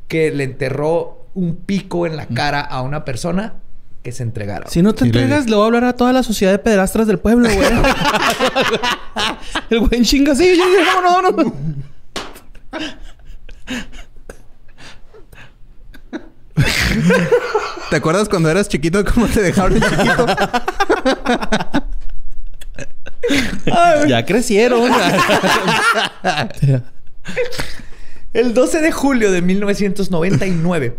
que 0.09 0.31
le 0.31 0.45
enterró 0.45 1.27
un 1.35 1.57
pico 1.57 2.07
en 2.07 2.17
la 2.17 2.27
cara 2.27 2.63
a 2.63 2.81
una 2.81 3.05
persona 3.05 3.57
que 4.03 4.13
se 4.13 4.23
entregara. 4.23 4.69
Si 4.69 4.83
no 4.83 4.95
te 4.95 5.01
Sí, 5.01 5.07
entregas, 5.07 5.47
le 5.49 5.57
voy 5.57 5.63
a 5.65 5.67
hablar 5.67 5.85
a 5.85 5.93
toda 5.95 6.13
la 6.13 6.23
sociedad 6.23 6.53
de 6.53 6.59
pedrastras 6.59 7.07
del 7.07 7.19
pueblo, 7.19 7.49
güey. 7.53 7.69
El 9.71 9.81
güey 9.81 9.91
en 9.99 10.05
chinga, 10.05 10.35
sí, 10.35 10.45
sí, 10.45 10.57
sí, 10.57 10.85
vámonos, 10.87 11.23
vámonos. 11.23 11.53
¿Te 17.91 17.97
acuerdas 17.97 18.29
cuando 18.29 18.51
eras 18.51 18.69
chiquito 18.69 19.05
cómo 19.05 19.27
te 19.27 19.43
dejaron 19.43 19.75
de 19.75 19.81
chiquito? 19.81 20.27
Ya 24.09 24.25
crecieron. 24.25 24.91
El 28.33 28.55
12 28.55 28.81
de 28.81 28.93
julio 28.93 29.33
de 29.33 29.43
1999, 29.43 30.99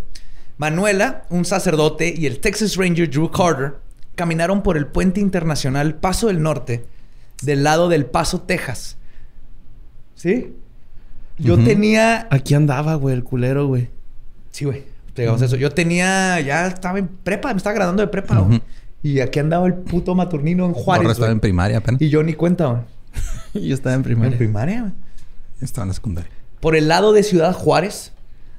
Manuela, 0.62 1.24
un 1.32 1.44
sacerdote, 1.44 2.14
y 2.16 2.28
el 2.28 2.40
Texas 2.40 2.76
Ranger 2.76 3.10
Drew 3.10 3.32
Carter 3.32 3.78
caminaron 4.14 4.62
por 4.62 4.78
el 4.78 4.86
puente 4.86 5.20
internacional 5.20 5.96
Paso 5.96 6.28
del 6.28 6.44
Norte 6.44 6.86
del 7.42 7.64
lado 7.64 7.90
del 7.90 8.06
Paso, 8.06 8.42
Texas. 8.42 8.96
¿Sí? 10.14 10.56
Yo 11.40 11.58
tenía... 11.58 12.28
Aquí 12.30 12.54
andaba, 12.54 12.94
güey, 12.94 13.16
el 13.16 13.24
culero, 13.24 13.66
güey. 13.66 13.90
Sí, 14.52 14.66
güey. 14.66 14.84
Digamos 15.16 15.42
eso. 15.42 15.56
Yo 15.56 15.72
tenía... 15.72 16.40
Ya 16.42 16.68
estaba 16.68 17.00
en 17.00 17.08
prepa. 17.08 17.52
Me 17.52 17.58
estaba 17.58 17.74
graduando 17.74 18.04
de 18.04 18.10
prepa, 18.10 18.38
güey. 18.38 18.62
Y 19.02 19.20
aquí 19.22 19.40
andaba 19.40 19.66
el 19.66 19.74
puto 19.74 20.14
Maturnino 20.14 20.68
en 20.68 20.74
Juárez, 20.74 21.02
Morra 21.02 21.14
estaba 21.14 21.32
en 21.32 21.40
primaria 21.40 21.78
apenas. 21.80 22.00
Y 22.00 22.10
yo 22.10 22.22
ni 22.22 22.36
cuenta, 22.36 22.68
güey. 22.68 22.82
Yo 23.68 23.74
estaba 23.74 23.96
en 23.96 24.02
En 24.02 24.04
primaria. 24.04 24.38
primaria, 24.38 24.82
güey. 24.82 24.94
Estaba 25.60 25.86
en 25.86 25.88
la 25.88 25.94
secundaria. 25.96 26.30
Por 26.60 26.76
el 26.76 26.88
lado 26.88 27.12
de 27.14 27.24
Ciudad 27.24 27.54
Juárez, 27.54 28.14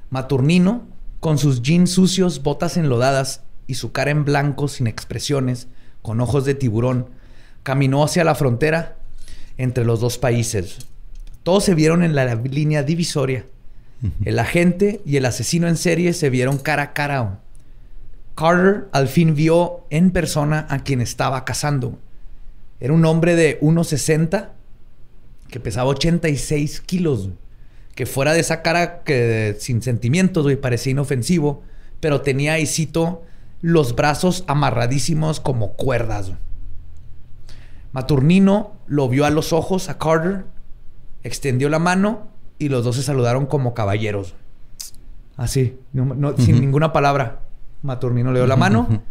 Maturnino, 0.09 0.83
con 1.23 1.37
sus 1.37 1.61
jeans 1.61 1.89
sucios, 1.89 2.43
botas 2.43 2.75
enlodadas 2.75 3.43
y 3.65 3.75
su 3.75 3.93
cara 3.93 4.11
en 4.11 4.25
blanco 4.25 4.67
sin 4.67 4.87
expresiones, 4.87 5.69
con 6.01 6.19
ojos 6.19 6.43
de 6.43 6.53
tiburón, 6.53 7.07
caminó 7.63 8.03
hacia 8.03 8.25
la 8.25 8.35
frontera 8.35 8.97
entre 9.57 9.85
los 9.85 10.01
dos 10.01 10.17
países. 10.17 10.79
Todos 11.43 11.63
se 11.63 11.75
vieron 11.75 12.03
en 12.03 12.13
la 12.13 12.35
línea 12.35 12.83
divisoria. 12.83 13.45
El 14.25 14.37
agente 14.37 14.99
y 15.05 15.15
el 15.15 15.25
asesino 15.25 15.69
en 15.69 15.77
serie 15.77 16.11
se 16.11 16.29
vieron 16.29 16.57
cara 16.57 16.83
a 16.83 16.93
cara. 16.93 17.39
Carter 18.35 18.89
al 18.91 19.07
fin 19.07 19.33
vio 19.33 19.85
en 19.91 20.11
persona 20.11 20.67
a 20.69 20.79
quien 20.79 20.99
estaba 20.99 21.45
cazando. 21.45 21.97
Era 22.81 22.91
un 22.91 23.05
hombre 23.05 23.37
de 23.37 23.61
1,60 23.61 24.49
que 25.47 25.61
pesaba 25.61 25.89
86 25.89 26.81
kilos. 26.81 27.29
Que 27.95 28.05
fuera 28.05 28.33
de 28.33 28.39
esa 28.39 28.61
cara 28.61 29.03
que 29.03 29.55
sin 29.59 29.81
sentimientos, 29.81 30.43
güey, 30.43 30.55
parecía 30.55 30.91
inofensivo. 30.91 31.61
Pero 31.99 32.21
tenía, 32.21 32.59
y 32.59 32.65
cito, 32.65 33.23
los 33.61 33.95
brazos 33.95 34.43
amarradísimos 34.47 35.39
como 35.39 35.73
cuerdas. 35.73 36.27
güey. 36.27 36.39
Maturnino 37.91 38.73
lo 38.87 39.07
vio 39.09 39.25
a 39.25 39.29
los 39.29 39.53
ojos 39.53 39.89
a 39.89 39.97
Carter, 39.97 40.45
extendió 41.23 41.69
la 41.69 41.79
mano 41.79 42.27
y 42.57 42.69
los 42.69 42.83
dos 42.83 42.95
se 42.95 43.03
saludaron 43.03 43.45
como 43.45 43.73
caballeros. 43.73 44.35
Así, 45.37 45.77
no- 45.93 46.13
no- 46.15 46.37
sin 46.37 46.59
ninguna 46.59 46.91
palabra. 46.93 47.41
Maturnino 47.81 48.31
le 48.31 48.39
dio 48.39 48.47
la 48.47 48.55
mano 48.55 49.01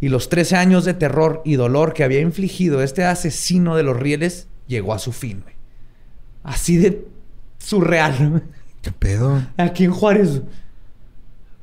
y 0.00 0.08
los 0.08 0.28
13 0.28 0.56
años 0.56 0.84
de 0.84 0.94
terror 0.94 1.42
y 1.44 1.56
dolor 1.56 1.94
que 1.94 2.04
había 2.04 2.20
infligido 2.20 2.82
este 2.82 3.04
asesino 3.04 3.74
de 3.74 3.82
los 3.82 3.96
rieles 3.96 4.48
llegó 4.66 4.92
a 4.94 4.98
su 4.98 5.12
fin. 5.12 5.40
güey. 5.42 5.54
Así 6.44 6.76
de 6.76 7.06
surreal. 7.58 8.42
¿Qué 8.82 8.92
pedo? 8.92 9.42
Aquí 9.56 9.84
en 9.84 9.90
Juárez. 9.92 10.42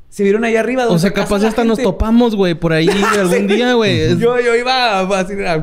Se 0.09 0.23
vieron 0.23 0.45
ahí 0.45 0.55
arriba. 0.55 0.83
O 0.83 0.87
donde 0.87 1.01
sea, 1.01 1.09
se 1.09 1.13
casa 1.13 1.27
capaz 1.27 1.45
hasta 1.45 1.65
nos 1.65 1.77
topamos, 1.77 2.37
güey, 2.37 2.53
por 2.55 2.71
ahí 2.71 2.87
algún 3.19 3.47
día, 3.47 3.73
güey. 3.73 4.17
Yo, 4.17 4.39
yo 4.39 4.55
iba 4.55 4.99
a, 4.99 5.01
a, 5.01 5.55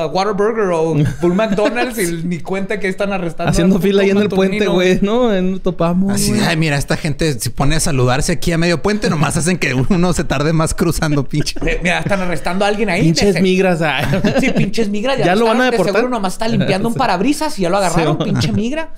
a 0.00 0.06
Whataburger 0.08 0.64
o 0.72 0.90
un 0.90 1.36
McDonald's 1.36 1.96
y 1.96 2.20
ni 2.24 2.40
cuenta 2.40 2.80
que 2.80 2.88
están 2.88 3.12
arrestando. 3.12 3.52
Haciendo 3.52 3.78
fila 3.78 4.02
ahí 4.02 4.10
en 4.10 4.18
el 4.18 4.28
puente, 4.28 4.66
güey, 4.66 4.98
¿no? 5.00 5.30
Nos 5.40 5.60
topamos. 5.62 6.12
Así, 6.12 6.32
ay, 6.44 6.56
mira, 6.56 6.76
esta 6.76 6.96
gente 6.96 7.38
se 7.38 7.50
pone 7.50 7.76
a 7.76 7.80
saludarse 7.80 8.32
aquí 8.32 8.50
a 8.50 8.58
medio 8.58 8.82
puente, 8.82 9.08
nomás 9.10 9.36
hacen 9.36 9.58
que 9.58 9.74
uno 9.74 10.12
se 10.12 10.24
tarde 10.24 10.52
más 10.52 10.74
cruzando, 10.74 11.22
pinche. 11.28 11.54
Eh, 11.64 11.78
Mira, 11.80 12.00
están 12.00 12.20
arrestando 12.20 12.64
a 12.64 12.68
alguien 12.68 12.90
ahí. 12.90 13.02
Pinches 13.02 13.34
de- 13.34 13.42
migras. 13.42 13.80
ay. 13.80 14.06
Sí, 14.40 14.50
pinches 14.50 14.88
migras. 14.88 15.18
¿Ya 15.18 15.36
lo 15.36 15.44
van 15.46 15.60
a 15.60 15.68
arrestaron, 15.68 15.70
de 15.70 15.70
deportar? 15.70 15.94
Seguro 15.94 16.10
nomás 16.10 16.32
está 16.32 16.48
limpiando 16.48 16.88
un 16.88 16.94
parabrisas 16.96 17.56
y 17.60 17.62
ya 17.62 17.70
lo 17.70 17.76
agarraron, 17.76 18.18
Sí. 18.18 18.24
pinche 18.24 18.50
migra. 18.50 18.88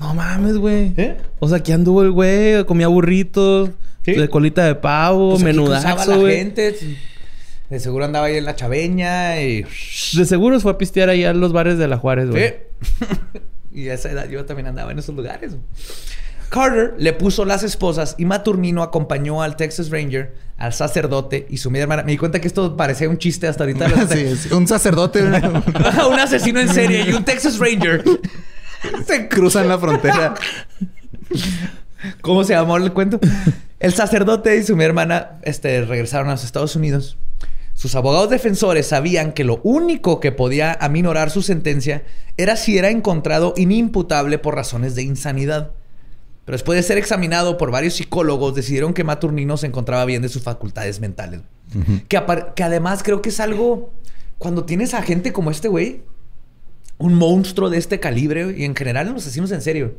No 0.00 0.14
mames, 0.14 0.56
güey. 0.56 0.92
¿Eh? 0.96 1.16
O 1.38 1.48
sea, 1.48 1.58
aquí 1.58 1.72
anduvo 1.72 2.02
el 2.02 2.10
güey, 2.10 2.64
comía 2.64 2.88
burritos, 2.88 3.70
Sí. 4.04 4.12
de 4.12 4.28
colita 4.30 4.64
de 4.64 4.74
pavo, 4.74 5.32
Pues 5.32 5.42
menudazo, 5.42 6.10
la 6.10 6.16
güey. 6.16 6.36
gente. 6.38 6.74
De 7.68 7.78
seguro 7.78 8.04
andaba 8.06 8.26
ahí 8.26 8.36
en 8.36 8.44
la 8.46 8.56
chaveña 8.56 9.40
y... 9.42 9.64
De 10.14 10.24
seguro 10.24 10.58
fue 10.58 10.72
a 10.72 10.78
pistear 10.78 11.08
ahí 11.10 11.24
a 11.24 11.32
los 11.34 11.52
bares 11.52 11.78
de 11.78 11.86
la 11.86 11.98
Juárez, 11.98 12.30
güey. 12.30 12.54
Sí. 12.82 12.96
y 13.82 13.88
a 13.90 13.94
esa 13.94 14.10
edad 14.10 14.28
yo 14.28 14.44
también 14.46 14.66
andaba 14.66 14.90
en 14.90 14.98
esos 14.98 15.14
lugares. 15.14 15.52
Carter 16.48 16.94
le 16.98 17.12
puso 17.12 17.44
las 17.44 17.62
esposas 17.62 18.16
y 18.18 18.24
Maturnino 18.24 18.82
acompañó 18.82 19.40
al 19.42 19.54
Texas 19.54 19.90
Ranger, 19.90 20.34
al 20.56 20.72
sacerdote 20.72 21.46
y 21.48 21.58
su 21.58 21.70
media 21.70 21.82
hermana. 21.84 22.02
Me 22.02 22.10
di 22.10 22.18
cuenta 22.18 22.40
que 22.40 22.48
esto 22.48 22.76
parecía 22.76 23.08
un 23.08 23.18
chiste 23.18 23.46
hasta 23.46 23.62
ahorita. 23.64 23.86
Sí, 24.10 24.36
sí, 24.36 24.52
un 24.52 24.66
sacerdote 24.66 25.22
un 25.22 26.18
asesino 26.18 26.58
en 26.58 26.68
serie 26.68 27.04
y 27.08 27.12
un 27.12 27.24
Texas 27.24 27.58
Ranger. 27.58 28.02
se 29.06 29.28
cruzan 29.28 29.68
la 29.68 29.78
frontera. 29.78 30.34
¿Cómo 32.20 32.44
se 32.44 32.54
llamó 32.54 32.76
el 32.76 32.92
cuento? 32.92 33.20
El 33.78 33.92
sacerdote 33.92 34.56
y 34.56 34.62
su 34.62 34.80
hermana 34.80 35.38
este, 35.42 35.82
regresaron 35.82 36.28
a 36.28 36.32
los 36.32 36.44
Estados 36.44 36.76
Unidos. 36.76 37.18
Sus 37.74 37.94
abogados 37.94 38.30
defensores 38.30 38.86
sabían 38.86 39.32
que 39.32 39.44
lo 39.44 39.60
único 39.62 40.20
que 40.20 40.32
podía 40.32 40.72
aminorar 40.80 41.30
su 41.30 41.40
sentencia 41.40 42.02
era 42.36 42.56
si 42.56 42.76
era 42.76 42.90
encontrado 42.90 43.54
inimputable 43.56 44.38
por 44.38 44.54
razones 44.54 44.94
de 44.94 45.02
insanidad. 45.02 45.72
Pero 46.44 46.56
después 46.56 46.76
de 46.76 46.82
ser 46.82 46.98
examinado 46.98 47.56
por 47.56 47.70
varios 47.70 47.94
psicólogos, 47.94 48.54
decidieron 48.54 48.92
que 48.92 49.04
Maturnino 49.04 49.56
se 49.56 49.66
encontraba 49.66 50.04
bien 50.04 50.20
de 50.20 50.28
sus 50.28 50.42
facultades 50.42 51.00
mentales. 51.00 51.40
que, 52.08 52.22
que 52.54 52.62
además 52.62 53.02
creo 53.02 53.22
que 53.22 53.28
es 53.30 53.40
algo... 53.40 53.92
Cuando 54.38 54.64
tienes 54.64 54.94
a 54.94 55.02
gente 55.02 55.32
como 55.32 55.50
este 55.50 55.68
güey, 55.68 56.02
un 57.00 57.14
monstruo 57.14 57.68
de 57.70 57.78
este 57.78 57.98
calibre, 57.98 58.54
y 58.56 58.64
en 58.64 58.76
general 58.76 59.08
en 59.08 59.14
los 59.14 59.24
asesinos 59.24 59.50
en 59.50 59.60
serio, 59.62 59.94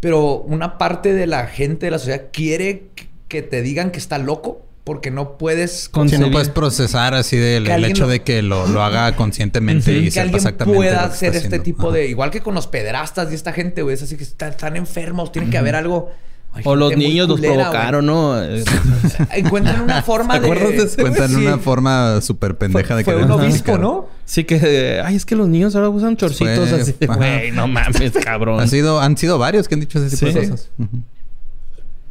pero 0.00 0.36
una 0.40 0.76
parte 0.76 1.14
de 1.14 1.26
la 1.26 1.46
gente 1.46 1.86
de 1.86 1.92
la 1.92 1.98
sociedad 1.98 2.24
quiere 2.32 2.88
que- 3.28 3.42
te 3.42 3.62
digan 3.62 3.90
que 3.92 3.98
está 3.98 4.18
loco 4.18 4.60
porque 4.84 5.10
no 5.10 5.38
puedes 5.38 5.88
Si 6.06 6.18
no 6.18 6.30
puedes 6.30 6.50
procesar 6.50 7.14
así 7.14 7.36
del 7.38 7.66
hecho 7.84 8.02
lo- 8.02 8.08
de 8.08 8.20
que 8.22 8.42
lo, 8.42 8.66
lo 8.66 8.82
haga 8.82 9.14
conscientemente 9.16 9.90
y 9.92 10.04
que 10.04 10.10
sepa 10.10 10.22
alguien 10.24 10.36
exactamente 10.36 10.76
pueda 10.76 11.04
hacer 11.04 11.28
este 11.34 11.46
haciendo. 11.46 11.62
tipo 11.62 11.88
Ajá. 11.88 11.96
de 11.96 12.08
igual 12.08 12.30
que 12.30 12.40
con 12.42 12.54
los 12.54 12.66
pederastas 12.66 13.32
y 13.32 13.34
esta 13.36 13.52
gente 13.54 13.80
güey 13.82 13.94
es 13.94 14.02
así 14.02 14.16
que 14.18 14.24
están, 14.24 14.50
están 14.50 14.76
enfermos 14.76 15.32
tiene 15.32 15.48
que 15.48 15.56
haber 15.56 15.76
algo 15.76 16.10
Hay 16.54 16.62
O 16.66 16.76
los 16.76 16.94
niños 16.96 17.28
los 17.28 17.40
provocaron, 17.40 18.04
¿no? 18.04 18.34
Encuentran 19.32 19.80
una 19.80 20.02
forma 20.04 20.34
¿Te 20.34 20.40
de 20.40 20.46
acuerdas 20.52 20.70
de 20.70 20.82
ese? 20.84 21.00
Cuentan 21.00 21.28
Sí. 21.30 21.36
una 21.36 21.58
forma 21.58 22.20
súper 22.20 22.58
pendeja 22.58 22.94
de 22.94 23.04
fue 23.04 23.14
querer 23.14 23.26
un 23.26 23.32
obispo 23.32 23.78
no 23.78 24.06
Sí 24.26 24.44
que... 24.44 24.60
eh, 24.62 25.00
Ay, 25.02 25.16
es 25.16 25.24
que 25.24 25.34
los 25.34 25.48
niños 25.48 25.74
ahora 25.74 25.88
usan 25.88 26.16
chorcitos 26.16 26.68
Fue- 26.68 26.80
así. 26.80 26.94
Güey, 27.06 27.52
no 27.52 27.66
mames, 27.68 28.12
cabrón. 28.22 28.60
Han 28.60 28.68
sido, 28.68 29.00
han 29.00 29.16
sido 29.16 29.38
varios 29.38 29.66
que 29.66 29.74
han 29.74 29.80
dicho 29.80 29.98
ese 30.04 30.14
tipo 30.16 30.30
Sí. 30.30 30.38
de 30.40 30.48
cosas. 30.50 30.70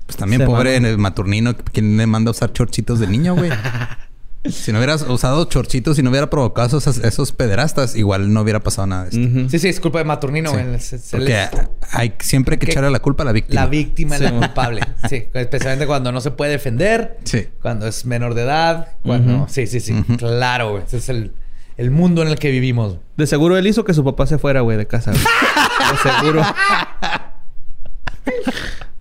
Pues 0.06 0.18
también 0.18 0.42
Se 0.42 0.46
pobre 0.48 0.76
el 0.76 0.98
maturnino, 0.98 1.56
¿quién 1.72 1.96
le 1.98 2.06
manda 2.08 2.30
a 2.30 2.32
usar 2.32 2.52
chorchitos 2.52 3.00
de 3.00 3.08
niño, 3.08 3.36
güey? 3.36 3.50
si 4.44 4.72
no 4.72 4.80
hubieras 4.80 5.04
usado 5.08 5.46
chorchitos 5.46 6.00
y 6.00 6.04
no 6.04 6.10
hubiera 6.10 6.30
provocado 6.30 6.78
esos, 6.80 6.98
esos 6.98 7.32
pederastas, 7.32 7.96
igual 7.96 8.34
no 8.34 8.42
hubiera 8.42 8.60
pasado 8.60 8.88
nada 8.88 9.06
de 9.06 9.10
esto. 9.10 9.50
Sí 9.52 9.60
sí 9.60 9.68
es 9.68 9.80
culpa 9.80 10.00
de 10.00 10.06
Maturnino 10.06 10.50
Sí. 10.50 10.56
güey. 10.58 10.80
Se- 10.80 10.98
se 10.98 11.18
Porque 11.18 11.34
les- 11.34 11.50
hay 11.92 12.14
siempre 12.20 12.58
que 12.58 12.66
que- 12.66 12.72
echarle 12.72 12.89
la 12.89 13.00
culpa 13.00 13.22
a 13.24 13.28
la 13.28 13.32
víctima. 13.34 13.62
la 13.62 13.68
víctima 13.68 14.16
es 14.16 14.22
la 14.22 14.32
culpable 14.32 14.82
sí 15.10 15.26
especialmente 15.34 15.86
cuando 15.86 16.12
no 16.12 16.22
se 16.22 16.32
puede 16.32 16.52
defender 16.52 17.20
Sí. 17.24 17.48
cuando 17.62 17.86
es 17.88 18.06
menor 18.06 18.34
de 18.34 18.42
edad 18.44 18.96
cuando 19.04 19.48
sí 19.48 19.68
sí 19.68 19.80
sí 19.80 19.94
claro 20.18 20.72
güey 20.72 20.84
ese 20.86 20.98
es 20.98 21.10
el 21.10 21.34
el 21.78 21.92
mundo 21.92 22.22
en 22.22 22.28
el 22.28 22.38
que 22.39 22.50
vivimos 22.52 22.98
De 23.18 23.28
seguro 23.28 23.58
él 23.58 23.66
hizo 23.68 23.84
que 23.86 23.94
su 23.94 24.04
papá 24.04 24.26
se 24.28 24.38
fuera, 24.38 24.62
güey, 24.62 24.78
de 24.78 24.88
casa. 24.88 25.12
güey. 25.12 25.24
De 25.92 25.98
seguro. 26.22 26.42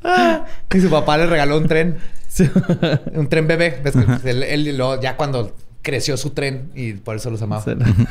y 0.75 0.81
su 0.81 0.89
papá 0.91 1.19
le 1.19 1.27
regaló 1.27 1.59
un 1.59 1.67
tren 1.67 1.97
un 3.15 3.29
tren 3.29 3.47
bebé 3.47 3.81
Ves 3.83 3.95
que 4.23 4.31
él, 4.31 4.43
él 4.43 4.77
lo- 4.77 5.01
ya 5.01 5.17
cuando 5.17 5.55
creció 5.83 6.17
su 6.17 6.31
tren 6.31 6.71
y 6.75 6.93
por 6.93 7.17
eso 7.17 7.31
los 7.31 7.41
amaba 7.43 7.65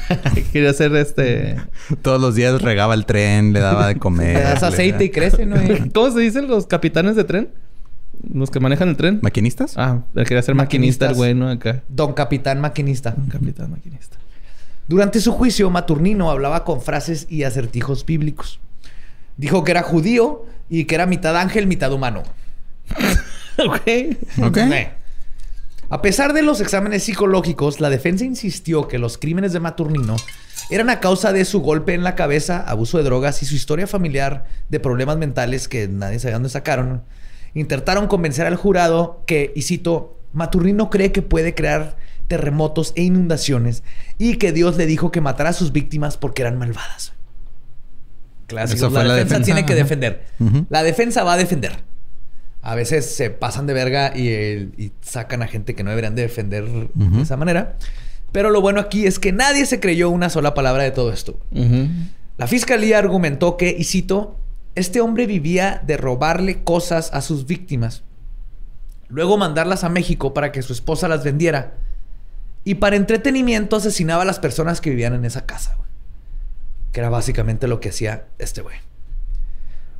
Quería 0.51 0.71
hacer 0.71 0.93
este... 0.95 1.55
Todos 2.01 2.19
los 2.19 2.35
días 2.35 2.61
regaba 2.61 2.95
el 2.95 3.05
tren, 3.05 3.53
le 3.53 3.59
daba 3.59 3.87
de 3.87 3.95
comer. 3.97 4.35
le 4.37 4.41
das 4.43 4.61
le- 4.61 4.67
aceite 4.67 5.03
y 5.05 5.09
crece 5.09 5.45
no 5.45 5.55
¿Cómo 5.93 6.11
se 6.11 6.19
dicen 6.19 6.47
los 6.47 6.65
capitanes 6.67 7.15
de 7.15 7.23
tren? 7.23 7.49
Los 8.33 8.49
que 8.51 8.59
manejan 8.59 8.89
el 8.89 8.97
tren. 8.97 9.19
¿Maquinistas? 9.21 9.75
Ah, 9.77 9.99
quería 10.13 10.41
ser 10.41 10.53
maquinista 10.55 11.05
el 11.05 11.11
Maquinistas. 11.11 11.15
güey, 11.17 11.33
¿no? 11.33 11.47
Acá. 11.49 11.83
don 11.87 12.11
capitán 12.13 12.59
maquinista 12.59 13.13
Un 13.17 13.27
capitán 13.29 13.71
maquinista. 13.71 14.17
Durante 14.89 15.21
su 15.21 15.31
juicio, 15.31 15.69
Maturnino 15.69 16.29
hablaba 16.31 16.65
con 16.65 16.81
frases 16.81 17.27
y 17.29 17.43
acertijos 17.43 18.05
bíblicos. 18.05 18.59
Dijo 19.37 19.63
que 19.63 19.71
era 19.71 19.83
judío 19.83 20.45
y 20.69 20.85
que 20.85 20.95
era 20.95 21.05
mitad 21.05 21.37
ángel, 21.37 21.67
mitad 21.67 21.93
humano. 21.93 22.23
ok. 23.57 24.45
Ok. 24.45 24.57
A 25.91 26.03
pesar 26.03 26.33
de 26.33 26.43
los 26.43 26.61
exámenes 26.61 27.03
psicológicos, 27.03 27.81
la 27.81 27.89
defensa 27.89 28.23
insistió 28.23 28.87
que 28.87 28.99
los 28.99 29.17
crímenes 29.17 29.53
de 29.53 29.59
Maturnino 29.59 30.17
eran 30.69 30.91
a 30.91 30.99
causa 30.99 31.33
de 31.33 31.45
su 31.45 31.61
golpe 31.61 31.95
en 31.95 32.03
la 32.03 32.13
cabeza, 32.13 32.61
abuso 32.61 32.99
de 32.99 33.03
drogas 33.03 33.41
y 33.41 33.47
su 33.47 33.55
historia 33.55 33.87
familiar 33.87 34.45
de 34.69 34.79
problemas 34.79 35.17
mentales 35.17 35.67
que 35.67 35.87
nadie 35.87 36.19
sabía 36.19 36.35
dónde 36.35 36.49
sacaron. 36.49 37.01
Intentaron 37.55 38.05
convencer 38.05 38.45
al 38.45 38.55
jurado 38.55 39.23
que, 39.25 39.51
y 39.55 39.63
cito, 39.63 40.19
Maturnino 40.31 40.91
cree 40.91 41.11
que 41.11 41.23
puede 41.23 41.55
crear 41.55 41.97
terremotos 42.27 42.93
e 42.95 43.01
inundaciones 43.01 43.81
y 44.19 44.35
que 44.35 44.51
Dios 44.51 44.77
le 44.77 44.85
dijo 44.85 45.11
que 45.11 45.21
matara 45.21 45.49
a 45.49 45.53
sus 45.53 45.71
víctimas 45.71 46.17
porque 46.17 46.43
eran 46.43 46.59
malvadas. 46.59 47.13
Clásico. 48.45 48.89
La, 48.89 49.03
la 49.03 49.15
defensa, 49.15 49.39
defensa, 49.39 49.45
tiene 49.45 49.65
que 49.65 49.73
defender. 49.73 50.25
La 50.69 50.83
defensa 50.83 51.23
va 51.23 51.33
a 51.33 51.37
defender. 51.37 51.88
A 52.61 52.75
veces 52.75 53.15
se 53.15 53.29
pasan 53.29 53.67
de 53.67 53.73
verga 53.73 54.15
y, 54.15 54.91
sacan 55.01 55.41
a 55.41 55.47
gente 55.47 55.75
que 55.75 55.83
no 55.83 55.89
deberían 55.91 56.15
de 56.15 56.23
defender 56.23 56.65
de 56.93 57.21
esa 57.21 57.37
manera. 57.37 57.77
Pero 58.31 58.49
lo 58.49 58.61
bueno 58.61 58.79
aquí 58.79 59.07
es 59.07 59.17
que 59.17 59.31
nadie 59.31 59.65
se 59.65 59.79
creyó 59.79 60.09
una 60.09 60.29
sola 60.29 60.53
palabra 60.53 60.83
de 60.83 60.91
todo 60.91 61.11
esto. 61.11 61.39
La 62.37 62.47
fiscalía 62.47 62.97
argumentó 62.97 63.57
que, 63.57 63.75
y 63.77 63.83
cito, 63.83 64.37
este 64.75 65.01
hombre 65.01 65.25
vivía 65.25 65.81
de 65.85 65.97
robarle 65.97 66.63
cosas 66.63 67.11
a 67.13 67.21
sus 67.21 67.45
víctimas, 67.45 68.03
luego 69.09 69.37
mandarlas 69.37 69.83
a 69.83 69.89
México 69.89 70.33
para 70.33 70.51
que 70.51 70.61
su 70.61 70.71
esposa 70.73 71.07
las 71.07 71.23
vendiera, 71.23 71.73
y 72.63 72.75
para 72.75 72.95
entretenimiento 72.95 73.77
asesinaba 73.77 74.23
a 74.23 74.25
las 74.25 74.39
personas 74.39 74.79
que 74.79 74.89
vivían 74.89 75.13
en 75.15 75.25
esa 75.25 75.45
casa, 75.45 75.75
güey. 75.75 75.89
que 76.91 76.99
era 76.99 77.09
básicamente 77.09 77.67
lo 77.67 77.79
que 77.79 77.89
hacía 77.89 78.27
este 78.37 78.61
güey. 78.61 78.77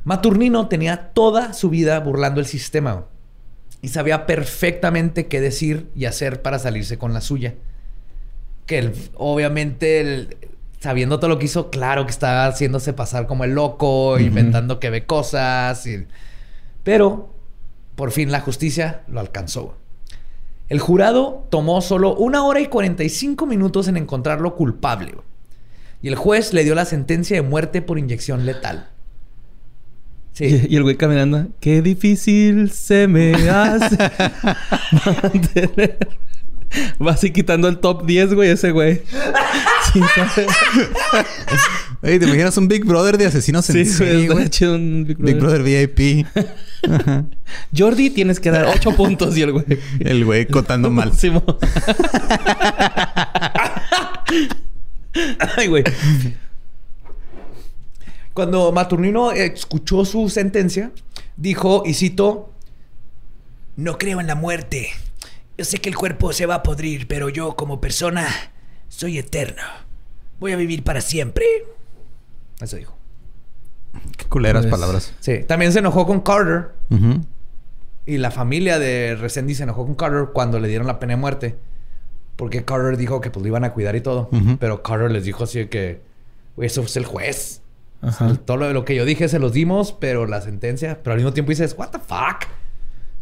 Maturnino 0.04 0.68
tenía 0.68 1.10
toda 1.12 1.52
su 1.52 1.68
vida 1.70 1.98
burlando 2.00 2.40
el 2.40 2.46
sistema 2.46 3.06
y 3.82 3.88
sabía 3.88 4.26
perfectamente 4.26 5.26
qué 5.28 5.40
decir 5.40 5.90
y 5.94 6.06
hacer 6.06 6.42
para 6.42 6.58
salirse 6.58 6.98
con 6.98 7.12
la 7.12 7.20
suya 7.20 7.54
que 8.66 8.78
él, 8.78 8.92
obviamente, 9.16 10.00
él, 10.00 10.36
sabiendo 10.78 11.18
todo 11.18 11.28
lo 11.28 11.38
que 11.40 11.46
hizo, 11.46 11.70
claro 11.70 12.04
que 12.04 12.12
estaba 12.12 12.46
haciéndose 12.46 12.92
pasar 12.92 13.26
como 13.26 13.42
el 13.42 13.50
loco, 13.54 14.16
inventando 14.20 14.78
que 14.78 14.90
ve 14.90 15.06
cosas. 15.06 15.84
y- 15.88 16.06
Pero, 16.84 17.34
por 17.96 18.12
fin, 18.12 18.30
la 18.30 18.40
justicia 18.40 19.02
lo 19.08 19.18
alcanzó. 19.18 19.76
El 20.68 20.78
jurado 20.78 21.48
tomó 21.50 21.80
solo 21.80 22.14
una 22.14 22.44
hora 22.44 22.60
y 22.60 22.66
45 22.68 23.44
minutos 23.44 23.88
en 23.88 23.96
encontrarlo 23.96 24.54
culpable. 24.54 25.16
Y 26.00 26.06
el 26.06 26.14
juez 26.14 26.52
le 26.52 26.62
dio 26.62 26.76
la 26.76 26.84
sentencia 26.84 27.34
de 27.36 27.42
muerte 27.42 27.82
por 27.82 27.98
inyección 27.98 28.46
letal. 28.46 28.88
Sí. 30.40 30.66
Y, 30.68 30.74
y 30.74 30.76
el 30.76 30.82
güey 30.82 30.96
caminando. 30.96 31.48
Qué 31.60 31.82
difícil 31.82 32.70
se 32.70 33.06
me 33.06 33.34
hace 33.50 33.96
mantener. 35.06 35.98
Va 37.04 37.12
así 37.12 37.30
quitando 37.30 37.66
el 37.68 37.78
top 37.78 38.06
10, 38.06 38.34
güey, 38.34 38.50
ese 38.50 38.70
güey. 38.70 39.02
Sin 39.92 40.02
saber. 40.04 40.46
Ey, 42.02 42.18
¿te 42.18 42.24
imaginas 42.26 42.56
un 42.56 42.68
Big 42.68 42.84
Brother 42.84 43.18
de 43.18 43.26
asesinos 43.26 43.68
en 43.70 43.84
Sí, 43.84 43.84
serie, 43.92 44.14
güey. 44.14 44.26
güey? 44.28 44.38
está 44.44 44.50
chido 44.50 44.74
un 44.76 45.04
Big 45.06 45.18
Big 45.18 45.36
Brother. 45.36 45.62
VIP. 45.62 46.26
Jordi, 47.76 48.10
tienes 48.10 48.38
que 48.40 48.50
dar 48.52 48.66
8 48.66 48.92
puntos 48.96 49.36
y 49.36 49.42
el 49.42 49.52
güey. 49.52 49.64
El 49.98 50.24
güey 50.24 50.46
contando 50.46 50.90
mal. 50.92 51.12
Ay, 55.56 55.66
güey. 55.66 55.84
Cuando 58.34 58.72
Maturnino 58.72 59.32
escuchó 59.32 60.04
su 60.04 60.28
sentencia, 60.28 60.92
dijo, 61.36 61.82
y 61.84 61.94
cito, 61.94 62.52
no 63.76 63.98
creo 63.98 64.20
en 64.20 64.26
la 64.26 64.34
muerte. 64.34 64.88
Yo 65.58 65.64
sé 65.64 65.78
que 65.78 65.88
el 65.88 65.96
cuerpo 65.96 66.32
se 66.32 66.46
va 66.46 66.56
a 66.56 66.62
podrir, 66.62 67.06
pero 67.08 67.28
yo 67.28 67.56
como 67.56 67.80
persona 67.80 68.26
soy 68.88 69.18
eterno. 69.18 69.62
Voy 70.38 70.52
a 70.52 70.56
vivir 70.56 70.82
para 70.84 71.00
siempre. 71.00 71.44
Eso 72.60 72.76
dijo. 72.76 72.96
Qué 74.16 74.24
culeras 74.26 74.62
Pues- 74.64 74.70
palabras. 74.70 75.14
Sí. 75.20 75.40
También 75.46 75.72
se 75.72 75.80
enojó 75.80 76.06
con 76.06 76.20
Carter 76.20 76.70
y 78.06 78.18
la 78.18 78.30
familia 78.30 78.78
de 78.78 79.16
Resendiz 79.16 79.58
se 79.58 79.64
enojó 79.64 79.84
con 79.84 79.94
Carter 79.96 80.28
cuando 80.32 80.58
le 80.60 80.68
dieron 80.68 80.86
la 80.86 80.98
pena 80.98 81.14
de 81.14 81.16
muerte. 81.20 81.58
Porque 82.36 82.64
Carter 82.64 82.96
dijo 82.96 83.20
que 83.20 83.30
pues 83.30 83.42
lo 83.42 83.48
iban 83.48 83.64
a 83.64 83.72
cuidar 83.74 83.96
y 83.96 84.00
todo. 84.00 84.30
Pero 84.60 84.82
Carter 84.82 85.10
les 85.10 85.24
dijo 85.24 85.44
así 85.44 85.58
de 85.58 85.68
que, 85.68 86.00
güey, 86.56 86.66
eso 86.68 86.80
es 86.82 86.96
el 86.96 87.04
juez. 87.04 87.60
Ajá. 88.02 88.34
Todo 88.44 88.56
lo, 88.56 88.72
lo 88.72 88.84
que 88.84 88.94
yo 88.94 89.04
dije 89.04 89.28
se 89.28 89.38
los 89.38 89.52
dimos, 89.52 89.92
pero 89.92 90.26
la 90.26 90.40
sentencia. 90.40 90.98
Pero 91.02 91.12
al 91.12 91.18
mismo 91.18 91.32
tiempo 91.32 91.50
dices, 91.50 91.74
¿What 91.76 91.90
the 91.90 91.98
fuck? 91.98 92.48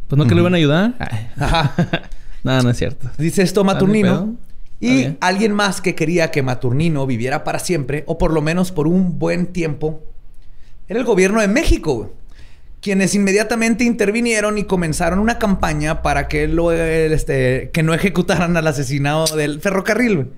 Pues 0.08 0.18
no 0.18 0.26
que 0.26 0.34
lo 0.34 0.40
iban 0.40 0.54
a 0.54 0.56
ayudar. 0.56 0.94
Ay. 0.98 1.28
Ajá. 1.38 1.74
no, 2.42 2.62
no 2.62 2.70
es 2.70 2.76
cierto. 2.76 3.10
Dice 3.18 3.42
esto 3.42 3.64
Maturnino. 3.64 4.36
Y 4.80 5.16
alguien 5.20 5.52
más 5.52 5.80
que 5.80 5.96
quería 5.96 6.30
que 6.30 6.42
Maturnino 6.42 7.04
viviera 7.04 7.42
para 7.42 7.58
siempre, 7.58 8.04
o 8.06 8.16
por 8.16 8.32
lo 8.32 8.42
menos 8.42 8.70
por 8.70 8.86
un 8.86 9.18
buen 9.18 9.48
tiempo, 9.48 10.04
era 10.86 11.00
el 11.00 11.04
gobierno 11.04 11.40
de 11.40 11.48
México, 11.48 12.14
quienes 12.80 13.12
inmediatamente 13.16 13.82
intervinieron 13.82 14.56
y 14.56 14.64
comenzaron 14.64 15.18
una 15.18 15.38
campaña 15.38 16.00
para 16.00 16.28
que, 16.28 16.46
lo, 16.46 16.70
este, 16.70 17.70
que 17.72 17.82
no 17.82 17.92
ejecutaran 17.92 18.56
al 18.56 18.68
asesinado 18.68 19.36
del 19.36 19.60
ferrocarril. 19.60 20.30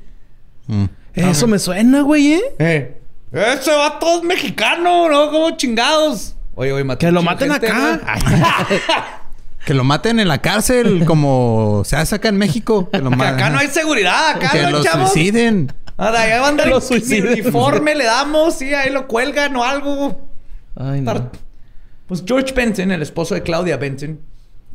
Mm. 0.68 0.84
Eso 1.14 1.46
me 1.46 1.58
suena, 1.58 2.00
güey, 2.00 2.32
¿eh? 2.32 2.42
Eh, 2.58 2.99
ese 3.32 3.70
vato 3.72 4.18
es 4.18 4.22
mexicano, 4.24 5.08
¿no? 5.08 5.30
Como 5.30 5.56
chingados. 5.56 6.36
Oye, 6.54 6.72
oye, 6.72 6.96
Que 6.98 7.10
lo 7.12 7.22
maten 7.22 7.50
gente, 7.52 7.68
acá. 7.68 8.00
Que 9.64 9.74
lo 9.74 9.84
maten 9.84 10.18
en 10.18 10.26
la 10.28 10.40
cárcel 10.40 11.04
como 11.04 11.82
se 11.84 11.94
hace 11.96 12.14
acá 12.14 12.28
en 12.28 12.38
México. 12.38 12.88
Que 12.90 12.98
lo 12.98 13.10
Que 13.10 13.16
maten. 13.16 13.34
acá 13.34 13.50
no 13.50 13.58
hay 13.58 13.68
seguridad, 13.68 14.30
acá 14.30 14.50
Que 14.50 14.62
no, 14.62 14.70
lo 14.70 14.82
chavos. 14.82 15.12
suiciden. 15.12 15.72
Nada, 15.98 16.26
ya 16.26 16.40
van 16.40 16.58
a 16.58 16.64
dar 16.64 16.72
uniforme, 16.72 17.94
le 17.94 18.04
damos, 18.04 18.54
sí, 18.54 18.72
ahí 18.72 18.90
lo 18.90 19.06
cuelgan 19.06 19.54
o 19.56 19.62
algo. 19.64 20.28
Ay, 20.74 21.02
no. 21.02 21.30
Pues 22.06 22.24
George 22.26 22.54
Benton, 22.54 22.90
el 22.90 23.02
esposo 23.02 23.34
de 23.34 23.42
Claudia 23.42 23.76
Benton, 23.76 24.18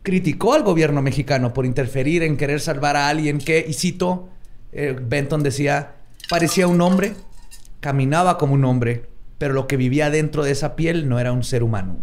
criticó 0.03 0.53
al 0.53 0.61
gobierno 0.61 1.01
mexicano 1.01 1.51
por 1.51 1.65
interferir 1.65 2.21
en 2.21 2.37
querer 2.37 2.61
salvar 2.61 2.95
a 2.95 3.09
alguien 3.09 3.39
que, 3.39 3.65
y 3.67 3.73
cito, 3.73 4.29
eh, 4.71 4.95
Benton 5.01 5.41
decía, 5.41 5.93
parecía 6.29 6.67
un 6.67 6.79
hombre, 6.79 7.15
caminaba 7.79 8.37
como 8.37 8.53
un 8.53 8.65
hombre, 8.65 9.05
pero 9.37 9.53
lo 9.53 9.67
que 9.67 9.77
vivía 9.77 10.09
dentro 10.09 10.43
de 10.43 10.51
esa 10.51 10.75
piel 10.75 11.07
no 11.09 11.19
era 11.19 11.31
un 11.31 11.43
ser 11.43 11.63
humano. 11.63 11.97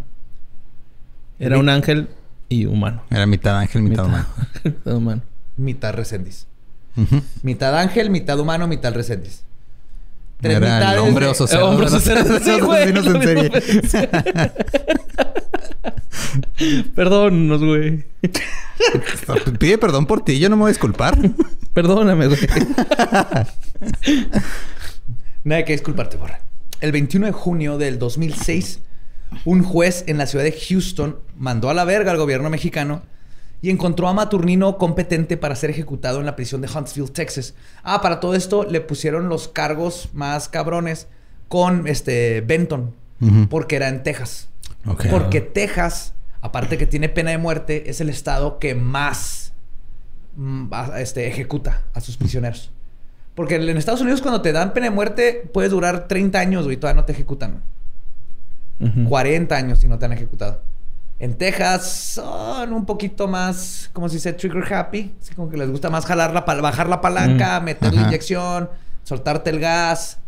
Era 1.38 1.58
un 1.58 1.68
ángel 1.68 2.08
y 2.48 2.66
humano. 2.66 3.02
Era 3.10 3.26
mitad 3.26 3.58
ángel, 3.58 3.82
mitad 3.82 4.06
humano. 4.06 4.26
Mitad 4.64 4.94
humano. 4.94 5.22
Mitad 5.56 5.92
Resendiz. 5.94 6.46
Mitad 7.42 7.78
ángel, 7.78 8.10
mitad 8.10 8.38
humano, 8.38 8.68
mitad 8.68 8.92
Resendiz. 8.94 9.42
Tres 10.40 10.56
Era 10.56 10.92
el 10.92 10.98
hombre 10.98 11.26
oso 11.26 11.46
Eh, 11.52 11.62
hombre. 11.62 11.86
Perdónanos, 16.94 17.60
güey. 17.64 18.04
Pide 19.58 19.78
perdón 19.78 20.06
por 20.06 20.24
ti, 20.24 20.38
yo 20.38 20.48
no 20.48 20.56
me 20.56 20.62
voy 20.62 20.68
a 20.70 20.72
disculpar. 20.72 21.16
Perdóname, 21.72 22.26
güey. 22.26 22.40
Nada 25.44 25.64
que 25.64 25.72
disculparte, 25.72 26.16
Borra. 26.16 26.40
El 26.80 26.92
21 26.92 27.26
de 27.26 27.32
junio 27.32 27.78
del 27.78 27.98
2006, 27.98 28.80
un 29.44 29.62
juez 29.64 30.04
en 30.06 30.18
la 30.18 30.26
ciudad 30.26 30.44
de 30.44 30.52
Houston 30.52 31.18
mandó 31.36 31.68
a 31.68 31.74
la 31.74 31.84
verga 31.84 32.12
al 32.12 32.18
gobierno 32.18 32.48
mexicano 32.48 33.02
y 33.60 33.70
encontró 33.70 34.08
a 34.08 34.12
Maturnino 34.12 34.78
competente 34.78 35.36
para 35.36 35.56
ser 35.56 35.70
ejecutado 35.70 36.20
en 36.20 36.26
la 36.26 36.36
prisión 36.36 36.60
de 36.60 36.68
Huntsville, 36.68 37.10
Texas. 37.10 37.54
Ah, 37.82 38.02
para 38.02 38.20
todo 38.20 38.34
esto 38.34 38.64
le 38.64 38.80
pusieron 38.80 39.28
los 39.28 39.48
cargos 39.48 40.10
más 40.12 40.48
cabrones 40.48 41.08
con 41.48 41.86
este 41.86 42.40
Benton, 42.40 42.94
porque 43.48 43.76
era 43.76 43.88
en 43.88 44.02
Texas. 44.02 44.48
Porque 45.10 45.40
Texas, 45.40 46.14
aparte 46.40 46.78
que 46.78 46.86
tiene 46.86 47.08
pena 47.08 47.30
de 47.30 47.38
muerte, 47.38 47.90
es 47.90 48.00
el 48.00 48.08
estado 48.08 48.58
que 48.58 48.74
más 48.74 49.52
mm, 50.36 50.66
este, 50.98 51.28
ejecuta 51.28 51.82
a 51.94 52.00
sus 52.00 52.16
prisioneros. 52.16 52.72
Porque 53.34 53.56
en 53.56 53.76
Estados 53.76 54.00
Unidos 54.02 54.20
cuando 54.20 54.42
te 54.42 54.52
dan 54.52 54.72
pena 54.72 54.86
de 54.86 54.90
muerte 54.90 55.48
puedes 55.52 55.70
durar 55.70 56.06
30 56.06 56.38
años 56.38 56.66
y 56.70 56.76
todavía 56.76 57.00
no 57.00 57.06
te 57.06 57.12
ejecutan. 57.12 57.62
Ujú. 58.80 59.08
40 59.08 59.54
años 59.56 59.78
si 59.78 59.88
no 59.88 59.98
te 59.98 60.04
han 60.06 60.12
ejecutado. 60.12 60.60
En 61.18 61.34
Texas 61.38 61.86
son 62.14 62.72
un 62.72 62.84
poquito 62.84 63.28
más, 63.28 63.88
como 63.92 64.08
si 64.08 64.18
se 64.18 64.32
trigger 64.32 64.72
happy. 64.74 65.14
Así 65.20 65.34
como 65.34 65.48
que 65.48 65.56
les 65.56 65.70
gusta 65.70 65.88
más 65.88 66.04
jalar 66.04 66.32
la 66.34 66.40
bajar 66.40 66.88
la 66.88 67.00
palanca, 67.00 67.60
meter 67.60 67.94
la 67.94 68.02
inyección, 68.02 68.68
soltarte 69.04 69.50
el 69.50 69.60
gas, 69.60 70.18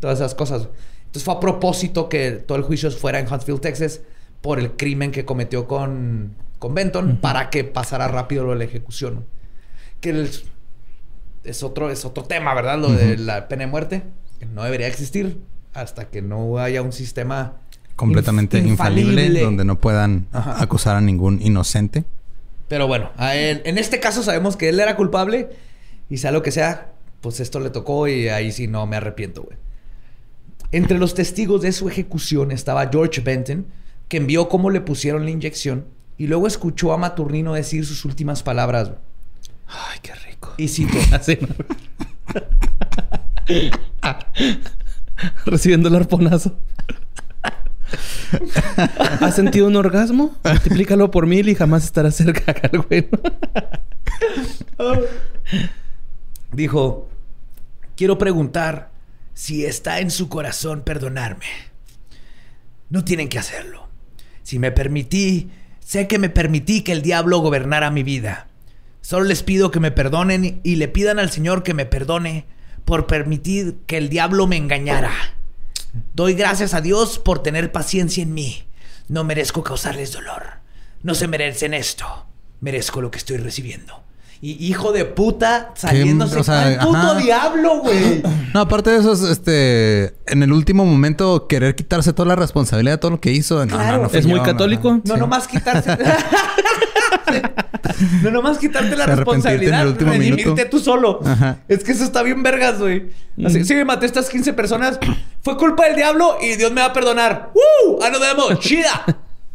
todas 0.00 0.18
esas 0.18 0.34
cosas. 0.34 0.68
Entonces 1.06 1.24
fue 1.24 1.34
a 1.34 1.40
propósito 1.40 2.08
que 2.08 2.32
todo 2.32 2.58
el 2.58 2.64
juicio 2.64 2.90
fuera 2.90 3.20
en 3.20 3.32
Huntsville, 3.32 3.60
Texas, 3.60 4.00
por 4.40 4.58
el 4.58 4.72
crimen 4.72 5.12
que 5.12 5.24
cometió 5.24 5.68
con, 5.68 6.34
con 6.58 6.74
Benton, 6.74 7.18
para 7.18 7.48
que 7.50 7.62
pasara 7.64 8.08
rápido 8.08 8.44
lo 8.44 8.50
de 8.52 8.58
la 8.58 8.64
ejecución. 8.64 9.24
Que 10.00 10.10
el- 10.10 10.30
es, 11.44 11.62
otro, 11.62 11.90
es 11.90 12.04
otro 12.04 12.24
tema, 12.24 12.54
¿verdad? 12.54 12.78
Lo 12.78 12.92
de 12.92 13.16
la 13.16 13.48
pena 13.48 13.64
de 13.64 13.70
muerte, 13.70 14.02
que 14.38 14.46
no 14.46 14.62
debería 14.64 14.86
existir 14.86 15.40
hasta 15.74 16.08
que 16.08 16.22
no 16.22 16.58
haya 16.58 16.82
un 16.82 16.92
sistema 16.92 17.56
Completamente 17.96 18.58
inf- 18.62 18.68
infalible, 18.68 19.40
donde 19.40 19.64
no 19.64 19.78
puedan 19.78 20.26
Ajá. 20.32 20.62
acusar 20.62 20.96
a 20.96 21.00
ningún 21.00 21.40
inocente. 21.42 22.04
Pero 22.68 22.86
bueno, 22.86 23.10
en 23.18 23.78
este 23.78 24.00
caso 24.00 24.22
sabemos 24.22 24.56
que 24.56 24.68
él 24.68 24.78
era 24.80 24.96
culpable 24.96 25.50
y 26.08 26.16
sea 26.18 26.30
lo 26.32 26.42
que 26.42 26.50
sea, 26.52 26.92
pues 27.20 27.40
esto 27.40 27.60
le 27.60 27.70
tocó 27.70 28.08
y 28.08 28.28
ahí 28.28 28.52
sí 28.52 28.68
no 28.68 28.86
me 28.86 28.96
arrepiento, 28.96 29.42
güey. 29.42 29.58
Entre 30.72 30.98
los 30.98 31.14
testigos 31.14 31.62
de 31.62 31.72
su 31.72 31.88
ejecución 31.88 32.52
estaba 32.52 32.88
George 32.90 33.20
Benton, 33.22 33.66
que 34.08 34.18
envió 34.18 34.48
cómo 34.48 34.70
le 34.70 34.80
pusieron 34.80 35.24
la 35.24 35.30
inyección 35.30 35.84
y 36.16 36.26
luego 36.28 36.46
escuchó 36.46 36.92
a 36.92 36.96
Maturnino 36.96 37.54
decir 37.54 37.84
sus 37.84 38.04
últimas 38.04 38.42
palabras. 38.42 38.92
Ay, 39.66 39.98
qué 40.02 40.14
rico. 40.14 40.29
Y 40.56 40.68
cito, 40.68 40.96
Así, 41.12 41.38
¿no? 41.40 41.48
Recibiendo 45.46 45.88
el 45.88 45.96
arponazo. 45.96 46.56
¿Has 49.20 49.34
sentido 49.34 49.66
un 49.66 49.76
orgasmo? 49.76 50.36
Multiplícalo 50.44 51.10
por 51.10 51.26
mil 51.26 51.48
y 51.48 51.54
jamás 51.54 51.84
estarás 51.84 52.14
cerca 52.14 52.54
güey. 52.88 53.08
dijo, 56.52 57.08
quiero 57.96 58.18
preguntar 58.18 58.90
si 59.34 59.64
está 59.64 60.00
en 60.00 60.10
su 60.10 60.28
corazón 60.28 60.82
perdonarme. 60.82 61.46
No 62.88 63.04
tienen 63.04 63.28
que 63.28 63.38
hacerlo. 63.38 63.88
Si 64.42 64.58
me 64.58 64.70
permití, 64.70 65.50
sé 65.80 66.08
que 66.08 66.18
me 66.18 66.28
permití 66.28 66.82
que 66.82 66.92
el 66.92 67.02
diablo 67.02 67.38
gobernara 67.38 67.90
mi 67.90 68.02
vida. 68.02 68.48
Solo 69.00 69.24
les 69.24 69.42
pido 69.42 69.70
que 69.70 69.80
me 69.80 69.90
perdonen 69.90 70.60
y 70.62 70.76
le 70.76 70.88
pidan 70.88 71.18
al 71.18 71.30
Señor 71.30 71.62
que 71.62 71.74
me 71.74 71.86
perdone 71.86 72.46
por 72.84 73.06
permitir 73.06 73.78
que 73.86 73.96
el 73.96 74.08
diablo 74.08 74.46
me 74.46 74.56
engañara. 74.56 75.12
Doy 76.14 76.34
gracias 76.34 76.74
a 76.74 76.80
Dios 76.80 77.18
por 77.18 77.42
tener 77.42 77.72
paciencia 77.72 78.22
en 78.22 78.34
mí. 78.34 78.64
No 79.08 79.24
merezco 79.24 79.64
causarles 79.64 80.12
dolor. 80.12 80.60
No 81.02 81.14
se 81.14 81.26
merecen 81.26 81.74
esto. 81.74 82.26
Merezco 82.60 83.00
lo 83.00 83.10
que 83.10 83.18
estoy 83.18 83.38
recibiendo. 83.38 84.04
Y 84.42 84.52
hijo 84.66 84.92
de 84.92 85.04
puta 85.04 85.72
saliéndose 85.76 86.38
o 86.38 86.42
sea, 86.42 86.62
con 86.62 86.72
el 86.72 86.78
puto 86.78 86.96
ajá. 86.98 87.14
diablo, 87.20 87.80
güey. 87.80 88.22
No, 88.54 88.60
aparte 88.60 88.90
de 88.90 88.98
eso, 88.98 89.12
es, 89.12 89.20
este, 89.22 90.14
en 90.26 90.42
el 90.42 90.52
último 90.52 90.84
momento 90.86 91.46
querer 91.46 91.74
quitarse 91.76 92.12
toda 92.14 92.26
la 92.28 92.36
responsabilidad 92.36 92.94
de 92.94 92.98
todo 92.98 93.10
lo 93.12 93.20
que 93.20 93.30
hizo. 93.32 93.64
No, 93.66 93.76
Claro. 93.76 93.96
no, 93.98 94.02
no 94.04 94.08
fui 94.08 94.18
¿Es 94.18 94.26
muy 94.26 94.40
católico? 94.40 95.00
No 95.04 95.14
Sí. 95.14 95.20
nomás 95.20 95.46
quitarse. 95.46 95.96
no 98.22 98.30
nomás 98.30 98.58
quitarte 98.58 98.96
la 98.96 99.06
responsabilidad. 99.06 99.82
el 99.82 99.88
último 99.88 100.12
redimirte 100.12 100.44
minuto. 100.50 100.62
tú 100.70 100.78
solo. 100.80 101.20
Ajá. 101.24 101.58
Es 101.68 101.84
que 101.84 101.92
eso 101.92 102.04
está 102.04 102.22
bien 102.22 102.42
vergas, 102.42 102.78
güey. 102.78 103.10
Así, 103.44 103.64
sí, 103.64 103.74
maté 103.84 104.06
a 104.06 104.08
estas 104.08 104.28
15 104.28 104.52
personas. 104.52 104.98
Fue 105.42 105.56
culpa 105.56 105.86
del 105.86 105.96
diablo 105.96 106.36
y 106.42 106.56
Dios 106.56 106.72
me 106.72 106.80
va 106.80 106.88
a 106.88 106.92
perdonar. 106.92 107.52
¡Uh! 107.54 107.98
¡Ah, 108.02 108.10
nos 108.10 108.20
vemos! 108.20 108.58
¡Chida! 108.60 109.04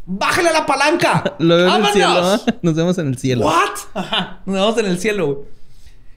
¡Bájale 0.08 0.50
a 0.50 0.54
la 0.54 0.66
palanca! 0.66 1.36
Lo 1.40 1.58
veo 1.58 1.76
en 1.76 1.86
el 1.86 1.92
cielo. 1.94 2.36
¿eh? 2.36 2.40
Nos 2.62 2.76
vemos 2.76 2.98
en 2.98 3.08
el 3.08 3.18
cielo. 3.18 3.46
¿What? 3.46 3.72
Ajá. 3.94 4.42
Nos 4.46 4.56
vemos 4.56 4.78
en 4.78 4.86
el 4.86 5.00
cielo, 5.00 5.26
güey. 5.28 5.38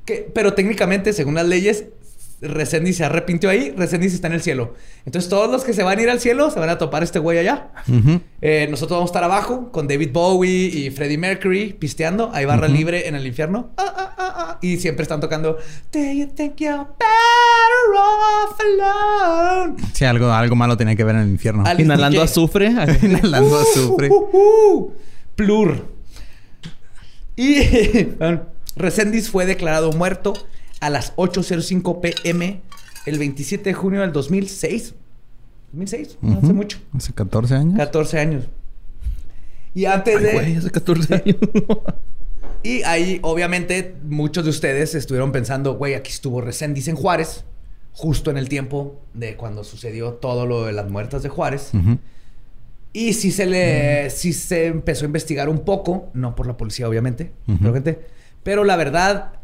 Que- 0.04 0.30
Pero 0.34 0.54
técnicamente, 0.54 1.12
según 1.12 1.34
las 1.34 1.46
leyes, 1.46 1.84
Resendiz 2.40 2.96
se 2.96 3.04
arrepintió 3.04 3.50
ahí, 3.50 3.74
Resendiz 3.76 4.14
está 4.14 4.28
en 4.28 4.34
el 4.34 4.42
cielo. 4.42 4.74
Entonces, 5.04 5.28
todos 5.28 5.50
los 5.50 5.64
que 5.64 5.72
se 5.72 5.82
van 5.82 5.98
a 5.98 6.02
ir 6.02 6.08
al 6.08 6.20
cielo 6.20 6.50
se 6.50 6.60
van 6.60 6.68
a 6.68 6.78
topar 6.78 7.02
a 7.02 7.04
este 7.04 7.18
güey 7.18 7.38
allá. 7.38 7.70
Eh, 8.40 8.68
nosotros 8.70 8.96
vamos 8.96 9.10
a 9.10 9.12
estar 9.12 9.24
abajo 9.24 9.72
con 9.72 9.88
David 9.88 10.10
Bowie 10.12 10.66
y 10.66 10.90
Freddie 10.90 11.18
Mercury 11.18 11.72
pisteando. 11.72 12.30
Hay 12.32 12.44
barra 12.44 12.68
libre 12.68 13.08
en 13.08 13.16
el 13.16 13.26
infierno. 13.26 13.70
Ah, 13.76 13.92
ah, 13.96 14.14
ah, 14.16 14.34
ah. 14.36 14.58
Y 14.62 14.76
siempre 14.76 15.02
están 15.02 15.20
tocando 15.20 15.58
Do 15.92 15.98
you 15.98 16.26
think 16.26 16.56
you're 16.58 16.86
better 16.98 17.96
off 17.96 18.60
alone? 18.60 19.76
Sí, 19.92 20.04
algo, 20.04 20.30
algo 20.30 20.54
malo 20.54 20.76
tenía 20.76 20.94
que 20.94 21.02
ver 21.02 21.16
en 21.16 21.22
el 21.22 21.30
infierno. 21.30 21.64
Inhalando 21.76 22.20
DJ. 22.20 22.24
azufre. 22.24 22.66
Inhalando 23.02 23.58
azufre. 23.58 24.08
Uh, 24.10 24.14
uh, 24.14 24.74
uh. 24.74 24.92
Plur. 25.34 25.86
Y 27.36 27.62
Resendiz 28.76 29.28
fue 29.28 29.44
declarado 29.44 29.92
muerto 29.92 30.34
a 30.80 30.90
las 30.90 31.14
8.05 31.16 32.00
pm 32.00 32.60
el 33.06 33.18
27 33.18 33.70
de 33.70 33.74
junio 33.74 34.00
del 34.00 34.12
2006. 34.12 34.94
2006, 35.72 36.18
no 36.22 36.38
hace 36.38 36.52
mucho. 36.52 36.78
Hace 36.96 37.12
14 37.12 37.54
años. 37.54 37.76
14 37.76 38.18
años. 38.18 38.44
Y 39.74 39.84
antes 39.84 40.16
Ay, 40.16 40.22
de... 40.24 40.32
güey, 40.32 40.56
hace 40.56 40.70
14 40.70 41.14
años. 41.14 41.36
Y 42.62 42.82
ahí, 42.82 43.20
obviamente, 43.22 43.94
muchos 44.02 44.42
de 44.44 44.50
ustedes 44.50 44.94
estuvieron 44.94 45.30
pensando, 45.30 45.76
güey, 45.76 45.94
aquí 45.94 46.10
estuvo 46.10 46.40
Resendiz 46.40 46.88
en 46.88 46.96
Juárez, 46.96 47.44
justo 47.92 48.30
en 48.30 48.36
el 48.36 48.48
tiempo 48.48 49.00
de 49.14 49.36
cuando 49.36 49.62
sucedió 49.62 50.14
todo 50.14 50.44
lo 50.44 50.64
de 50.66 50.72
las 50.72 50.90
muertas 50.90 51.22
de 51.22 51.28
Juárez. 51.28 51.70
Ujú. 51.72 51.98
Y 52.92 53.12
sí 53.12 53.30
se 53.30 53.46
le, 53.46 54.10
sí 54.10 54.32
se 54.32 54.66
empezó 54.66 55.04
a 55.04 55.06
investigar 55.06 55.48
un 55.48 55.60
poco, 55.60 56.10
no 56.14 56.34
por 56.34 56.46
la 56.48 56.56
policía, 56.56 56.88
obviamente, 56.88 57.30
Ujú. 57.46 57.58
pero, 57.60 57.74
gente, 57.74 58.06
pero 58.42 58.64
la 58.64 58.74
verdad, 58.76 59.34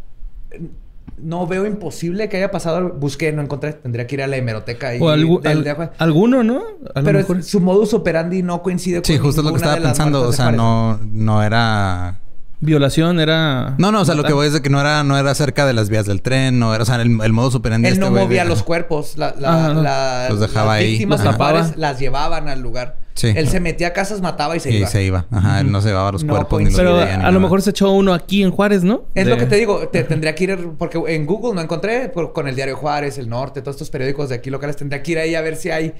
no 1.18 1.46
veo 1.46 1.66
imposible 1.66 2.28
que 2.28 2.36
haya 2.38 2.50
pasado. 2.50 2.90
Busqué, 2.98 3.32
no 3.32 3.42
encontré. 3.42 3.72
Tendría 3.74 4.06
que 4.06 4.14
ir 4.16 4.22
a 4.22 4.26
la 4.26 4.36
hemeroteca 4.36 4.94
y 4.94 5.00
o 5.00 5.04
algu- 5.10 5.40
del- 5.40 5.58
al- 5.58 5.64
de 5.64 5.72
Juárez. 5.74 5.94
alguno, 5.98 6.42
¿no? 6.42 6.62
A 6.94 7.00
lo 7.00 7.04
Pero 7.04 7.18
mejor. 7.18 7.38
es- 7.38 7.46
su 7.46 7.60
modus 7.60 7.94
operandi 7.94 8.42
no 8.42 8.62
coincide 8.62 8.96
con 8.96 9.04
Sí, 9.04 9.18
justo 9.18 9.40
es 9.40 9.44
lo 9.44 9.50
que 9.52 9.56
estaba 9.58 9.76
pensando. 9.76 10.22
O 10.28 10.32
sea, 10.32 10.50
no, 10.52 10.98
no 11.12 11.42
era. 11.42 12.20
Violación 12.64 13.20
era. 13.20 13.74
No, 13.78 13.92
no, 13.92 14.00
o 14.00 14.04
sea, 14.04 14.14
lo 14.14 14.24
que 14.24 14.32
voy 14.32 14.46
es 14.48 14.52
de 14.52 14.62
que 14.62 14.70
no 14.70 14.80
era, 14.80 15.04
no 15.04 15.16
era 15.18 15.34
cerca 15.34 15.66
de 15.66 15.72
las 15.74 15.88
vías 15.88 16.06
del 16.06 16.22
tren, 16.22 16.58
no 16.58 16.74
era, 16.74 16.82
o 16.82 16.86
sea, 16.86 16.96
el, 16.96 17.18
el 17.22 17.32
modo 17.32 17.50
superandi 17.50 17.86
Él 17.88 17.94
este 17.94 18.04
no 18.04 18.10
movía 18.10 18.42
de- 18.42 18.48
los 18.48 18.62
cuerpos. 18.62 19.16
La, 19.16 19.34
la- 19.38 19.54
Ajá. 19.70 19.74
la- 19.74 20.26
Los 20.30 20.40
dejaba 20.40 20.74
las 20.74 20.80
ahí. 20.82 20.90
víctimas 20.92 21.22
tapaba. 21.22 21.70
las 21.76 21.98
llevaban 21.98 22.48
al 22.48 22.60
lugar. 22.60 22.96
Sí. 23.14 23.32
Él 23.36 23.48
se 23.48 23.60
metía 23.60 23.88
a 23.88 23.92
casas, 23.92 24.20
mataba 24.20 24.56
y 24.56 24.60
se 24.60 24.72
Y 24.72 24.78
iba. 24.78 24.88
se 24.88 25.04
iba. 25.04 25.26
Ajá, 25.30 25.60
él 25.60 25.70
no 25.70 25.80
se 25.80 25.88
llevaba 25.88 26.10
los 26.10 26.24
No 26.24 26.32
cuerpos 26.34 26.58
ni 26.60 26.64
los 26.66 26.74
Pero 26.74 26.96
ni 26.96 27.02
a 27.24 27.30
lo 27.30 27.38
mejor 27.38 27.62
se 27.62 27.70
echó 27.70 27.92
uno 27.92 28.12
aquí 28.12 28.42
en 28.42 28.50
Juárez, 28.50 28.82
¿no? 28.82 29.04
Es 29.14 29.26
De- 29.26 29.30
lo 29.30 29.36
que 29.38 29.46
te 29.46 29.54
digo, 29.54 29.86
te 29.88 30.02
tendría 30.02 30.34
que 30.34 30.44
ir, 30.44 30.68
porque 30.76 31.00
en 31.06 31.24
Google 31.24 31.54
no 31.54 31.60
encontré, 31.60 32.08
por- 32.08 32.32
con 32.32 32.48
el 32.48 32.56
Diario 32.56 32.76
Juárez, 32.76 33.16
El 33.18 33.28
Norte, 33.28 33.60
todos 33.62 33.76
estos 33.76 33.90
periódicos 33.90 34.30
de 34.30 34.34
aquí 34.34 34.50
locales, 34.50 34.74
tendría 34.76 35.00
que 35.02 35.12
ir 35.12 35.18
ahí 35.18 35.34
a 35.36 35.40
ver 35.42 35.54
si 35.56 35.70
hay 35.70 35.94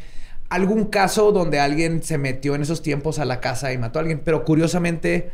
algún 0.49 0.87
caso 0.87 1.31
donde 1.31 1.61
alguien 1.61 2.03
se 2.03 2.19
metió 2.19 2.57
en 2.57 2.63
esos 2.63 2.83
tiempos 2.83 3.21
a 3.21 3.25
la 3.25 3.39
casa 3.41 3.73
y 3.73 3.79
mató 3.79 3.99
a 3.99 4.03
alguien. 4.03 4.21
Pero 4.25 4.45
curiosamente, 4.45 5.31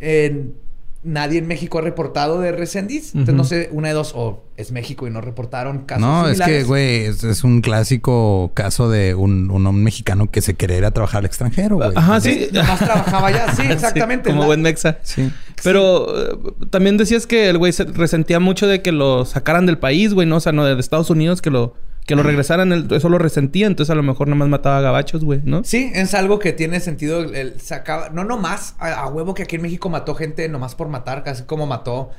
en- 0.00 0.54
nadie 1.02 1.38
en 1.38 1.46
México 1.48 1.78
ha 1.78 1.80
reportado 1.82 2.40
de 2.40 2.52
Resendiz. 2.52 3.14
Entonces, 3.14 3.34
no 3.34 3.44
sé, 3.44 3.68
una 3.72 3.88
de 3.88 3.94
dos, 3.94 4.12
o 4.14 4.44
es 4.56 4.70
México 4.72 5.06
y 5.06 5.10
no 5.10 5.20
reportaron 5.22 5.80
casos 5.86 6.02
No, 6.02 6.28
es 6.28 6.40
que, 6.40 6.62
güey, 6.64 7.04
es, 7.06 7.24
es 7.24 7.42
un 7.44 7.62
clásico 7.62 8.50
caso 8.54 8.90
de 8.90 9.14
un, 9.14 9.50
un 9.50 9.66
hombre 9.66 9.84
mexicano 9.84 10.30
que 10.30 10.42
se 10.42 10.54
quiere 10.56 10.76
ir 10.76 10.84
a 10.84 10.90
trabajar 10.90 11.20
al 11.20 11.24
extranjero, 11.24 11.76
güey. 11.76 11.92
Ajá, 11.94 12.20
Sí, 12.20 12.46
sí. 12.46 12.48
nomás 12.52 12.78
trabajaba 12.78 13.28
allá. 13.28 13.46
Sí, 13.56 13.62
exactamente. 13.62 14.28
como 14.28 14.42
La- 14.42 14.46
buen 14.48 14.62
mexa. 14.62 14.98
Sí. 15.02 15.30
Pero 15.62 16.06
eh, 16.32 16.36
también 16.70 16.96
decías 16.98 17.26
que 17.26 17.48
el 17.48 17.56
güey 17.58 17.72
se 17.72 17.84
resentía 17.84 18.38
mucho 18.40 18.66
de 18.66 18.82
que 18.82 18.92
lo 18.92 19.24
sacaran 19.24 19.64
del 19.66 19.78
país, 19.78 20.12
güey, 20.14 20.26
¿no? 20.26 20.36
O 20.36 20.40
sea, 20.40 20.52
no 20.52 20.64
de 20.64 20.78
Estados 20.78 21.08
Unidos, 21.10 21.40
que 21.40 21.50
lo, 21.50 21.74
que 22.10 22.16
lo 22.16 22.22
regresaran, 22.22 22.72
él- 22.72 22.88
eso 22.90 23.08
lo 23.08 23.18
resentía, 23.18 23.66
entonces 23.66 23.90
a 23.90 23.94
lo 23.94 24.02
mejor 24.02 24.28
nada 24.28 24.36
más 24.36 24.48
mataba 24.48 24.78
a 24.78 24.80
gabachos, 24.80 25.24
güey, 25.24 25.40
¿no? 25.44 25.62
Sí, 25.64 25.90
es 25.94 26.12
algo 26.14 26.38
que 26.38 26.52
tiene 26.52 26.80
sentido. 26.80 27.22
El, 27.22 27.34
el 27.34 27.60
sacaba, 27.60 28.10
no 28.10 28.24
nomás 28.24 28.74
a, 28.78 28.92
a 28.92 29.08
huevo 29.08 29.32
que 29.34 29.44
aquí 29.44 29.56
en 29.56 29.62
México 29.62 29.88
mató 29.88 30.14
gente 30.14 30.48
nomás 30.48 30.74
por 30.74 30.88
matar, 30.88 31.22
casi 31.24 31.44
como 31.44 31.66
mató. 31.66 32.10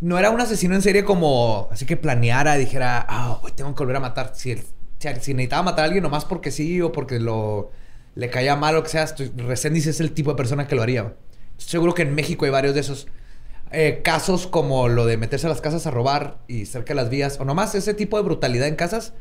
No 0.00 0.18
era 0.18 0.30
un 0.30 0.40
asesino 0.40 0.74
en 0.74 0.82
serie 0.82 1.04
como 1.04 1.68
así 1.70 1.86
que 1.86 1.96
planeara, 1.96 2.54
dijera, 2.56 3.04
ah, 3.08 3.38
hoy 3.42 3.52
tengo 3.52 3.74
que 3.74 3.82
volver 3.82 3.96
a 3.96 4.00
matar. 4.00 4.32
Si, 4.34 4.50
el- 4.52 4.62
si, 4.98 5.08
si 5.20 5.34
necesitaba 5.34 5.62
matar 5.62 5.82
a 5.82 5.84
alguien 5.86 6.02
nomás 6.02 6.24
porque 6.24 6.50
sí 6.50 6.80
o 6.80 6.92
porque 6.92 7.20
lo 7.20 7.70
le 8.14 8.30
caía 8.30 8.54
mal 8.56 8.76
o 8.76 8.82
que 8.82 8.88
sea, 8.90 9.06
Resendiz 9.36 9.86
es 9.88 10.00
el 10.00 10.12
tipo 10.12 10.30
de 10.30 10.36
persona 10.36 10.66
que 10.68 10.76
lo 10.76 10.82
haría. 10.82 11.14
Estoy 11.58 11.70
seguro 11.72 11.94
que 11.94 12.02
en 12.02 12.14
México 12.14 12.44
hay 12.44 12.50
varios 12.52 12.74
de 12.74 12.80
esos 12.80 13.08
eh, 13.70 14.00
casos 14.04 14.46
como 14.46 14.88
lo 14.88 15.06
de 15.06 15.16
meterse 15.16 15.46
a 15.46 15.50
las 15.50 15.60
casas 15.60 15.86
a 15.86 15.90
robar 15.90 16.38
y 16.48 16.66
cerca 16.66 16.88
de 16.94 16.96
las 16.96 17.10
vías, 17.10 17.38
o 17.40 17.44
nomás 17.44 17.74
ese 17.74 17.94
tipo 17.94 18.16
de 18.16 18.22
brutalidad 18.22 18.68
en 18.68 18.76
casas 18.76 19.12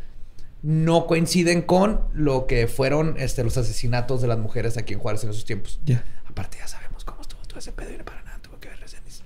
no 0.62 1.08
coinciden 1.08 1.62
con 1.62 2.02
lo 2.14 2.48
que 2.48 2.68
fueron 2.68 3.16
este, 3.18 3.44
los 3.44 3.58
asesinatos 3.58 4.22
de 4.22 4.28
las 4.30 4.38
mujeres 4.40 4.78
aquí 4.78 4.94
en 4.94 5.00
Juárez 5.00 5.24
en 5.24 5.32
esos 5.32 5.44
tiempos. 5.46 5.80
Ya. 5.86 6.04
Aparte 6.26 6.58
ya 6.60 6.68
sabemos 6.68 7.04
cómo 7.04 7.22
estuvo 7.22 7.42
todo 7.42 7.60
ese 7.60 7.72
pedo 7.74 7.92
y 7.94 7.98
no 7.98 8.06
para 8.06 8.24
nada 8.24 8.40
tuvo 8.42 8.60
que 8.60 8.70
ver 8.70 8.80
Resendiz. 8.80 9.24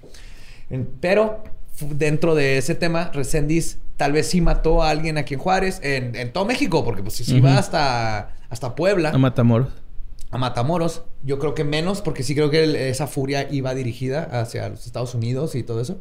En- 0.70 0.88
Pero 1.00 1.44
dentro 1.80 2.34
de 2.34 2.58
ese 2.58 2.74
tema, 2.74 3.12
Resendiz 3.14 3.78
tal 3.98 4.14
vez 4.14 4.28
sí 4.28 4.42
mató 4.42 4.82
a 4.82 4.90
alguien 4.90 5.18
aquí 5.20 5.36
en 5.36 5.40
Juárez, 5.40 5.80
en, 5.84 6.16
en 6.16 6.34
todo 6.34 6.46
México, 6.46 6.84
porque 6.84 7.04
pues 7.04 7.16
si 7.16 7.38
Ujú. 7.38 7.46
va 7.46 7.58
hasta, 7.60 8.36
hasta 8.50 8.74
Puebla, 8.76 9.10
A 9.10 9.18
Matamoros. 9.20 9.70
A 10.32 10.38
Matamoros. 10.38 11.04
Yo 11.24 11.40
creo 11.40 11.54
que 11.56 11.64
menos, 11.64 12.02
porque 12.02 12.24
sí 12.24 12.36
creo 12.36 12.50
que 12.50 12.64
el- 12.64 12.76
esa 12.76 13.08
furia 13.08 13.48
iba 13.52 13.74
dirigida 13.74 14.24
hacia 14.42 14.70
los 14.70 14.86
Estados 14.86 15.14
Unidos 15.16 15.56
y 15.56 15.64
todo 15.64 15.82
eso. 15.82 16.00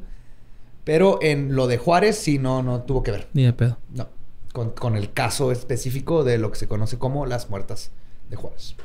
Pero 0.84 1.18
en 1.22 1.54
lo 1.56 1.66
de 1.66 1.78
Juárez 1.78 2.16
sí 2.16 2.38
no, 2.38 2.62
no 2.62 2.82
tuvo 2.82 3.02
que 3.02 3.10
ver. 3.10 3.28
Ni 3.32 3.44
de 3.44 3.52
pedo. 3.52 3.78
No, 3.90 4.08
con, 4.52 4.70
con 4.70 4.96
el 4.96 5.12
caso 5.12 5.50
específico 5.52 6.22
de 6.24 6.38
lo 6.38 6.50
que 6.52 6.58
se 6.58 6.68
conoce 6.68 6.98
como 6.98 7.26
las 7.26 7.50
muertas 7.50 7.90
de 8.30 8.36
Juárez. 8.36 8.76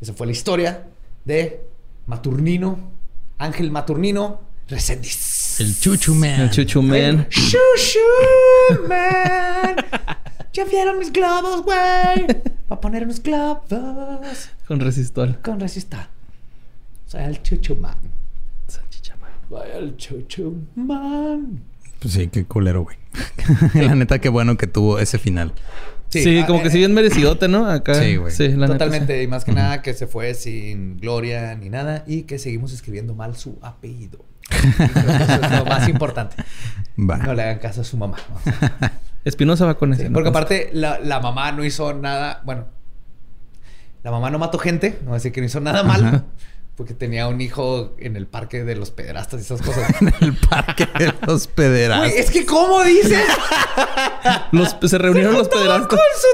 Esa 0.00 0.12
fue 0.14 0.26
la 0.26 0.32
historia 0.32 0.86
de 1.24 1.64
Maturnino, 2.06 2.90
Ángel 3.38 3.70
Maturnino 3.70 4.40
Resendiz. 4.68 5.60
El 5.60 5.78
Chuchu 5.78 6.14
Man. 6.14 6.40
El 6.40 6.50
chuchumén. 6.50 7.26
¡Shushu, 7.30 7.98
man! 8.88 9.76
¿Ya 10.52 10.64
vieron 10.64 10.98
mis 10.98 11.12
globos, 11.12 11.62
güey? 11.62 12.26
Va 12.70 12.76
a 12.76 12.80
poner 12.80 13.04
unos 13.04 13.22
globos 13.22 14.50
Con 14.66 14.80
resistol. 14.80 15.38
con 15.42 15.60
resistor. 15.60 16.06
Soy 17.06 17.22
el 17.24 17.42
Chuchu 17.42 17.76
Man. 17.76 17.96
Vaya 19.52 19.76
el 19.76 19.96
chuchu 19.98 20.66
man. 20.74 21.62
Pues 22.00 22.14
sí, 22.14 22.28
qué 22.28 22.46
culero, 22.46 22.84
güey. 22.84 22.96
la 23.86 23.94
neta, 23.94 24.18
qué 24.18 24.30
bueno 24.30 24.56
que 24.56 24.66
tuvo 24.66 24.98
ese 24.98 25.18
final. 25.18 25.52
Sí, 26.08 26.38
ah, 26.38 26.46
como 26.46 26.60
eh, 26.60 26.62
que 26.62 26.70
sí 26.70 26.78
bien 26.78 26.94
merecidote, 26.94 27.48
¿no? 27.48 27.66
Acá. 27.66 27.94
Sí, 27.94 28.16
güey. 28.16 28.32
Sí, 28.32 28.48
la 28.48 28.66
neta, 28.66 28.72
Totalmente, 28.72 29.22
y 29.22 29.26
más 29.26 29.44
que 29.44 29.52
nada 29.52 29.82
que 29.82 29.92
se 29.92 30.06
fue 30.06 30.32
sin 30.32 30.98
gloria 30.98 31.54
ni 31.54 31.68
nada 31.68 32.02
y 32.06 32.22
que 32.22 32.38
seguimos 32.38 32.72
escribiendo 32.72 33.14
mal 33.14 33.36
su 33.36 33.58
apellido. 33.60 34.24
Y 34.50 34.70
creo 34.72 35.04
que 35.04 35.24
Eso 35.24 35.34
es 35.34 35.50
lo 35.50 35.64
más 35.66 35.86
importante. 35.86 36.36
Va. 36.98 37.18
No 37.18 37.34
le 37.34 37.42
hagan 37.42 37.58
caso 37.58 37.82
a 37.82 37.84
su 37.84 37.98
mamá. 37.98 38.16
Espinosa 39.24 39.66
va 39.66 39.74
con 39.78 39.94
Sí, 39.94 40.00
ese. 40.02 40.10
¿no? 40.10 40.14
porque 40.14 40.28
aparte 40.30 40.70
la, 40.72 40.98
la 41.00 41.20
mamá 41.20 41.52
no 41.52 41.64
hizo 41.64 41.92
nada, 41.94 42.42
bueno, 42.44 42.66
la 44.02 44.10
mamá 44.10 44.30
no 44.30 44.38
mató 44.38 44.58
gente, 44.58 44.98
no 45.04 45.14
decir 45.14 45.32
que 45.32 45.40
no 45.40 45.46
hizo 45.46 45.60
nada 45.60 45.82
malo, 45.84 46.24
porque 46.76 46.92
tenía 46.94 47.28
un 47.28 47.40
hijo 47.40 47.94
en 47.98 48.16
el 48.16 48.26
parque 48.26 48.64
de 48.64 48.74
los 48.74 48.90
pederastas 48.90 49.40
y 49.40 49.42
esas 49.44 49.62
cosas. 49.62 49.94
En 50.00 50.12
el 50.20 50.34
parque 50.36 50.88
de 50.98 51.14
los 51.26 51.46
pederastas. 51.46 52.10
Güey, 52.10 52.20
es 52.20 52.30
que 52.30 52.44
¿cómo 52.44 52.82
dices? 52.82 53.22
Los- 54.52 54.76
se 54.82 54.98
reunieron 54.98 55.34
los 55.34 55.48
pederastas. 55.48 55.86
con 55.86 55.98
su 55.98 56.28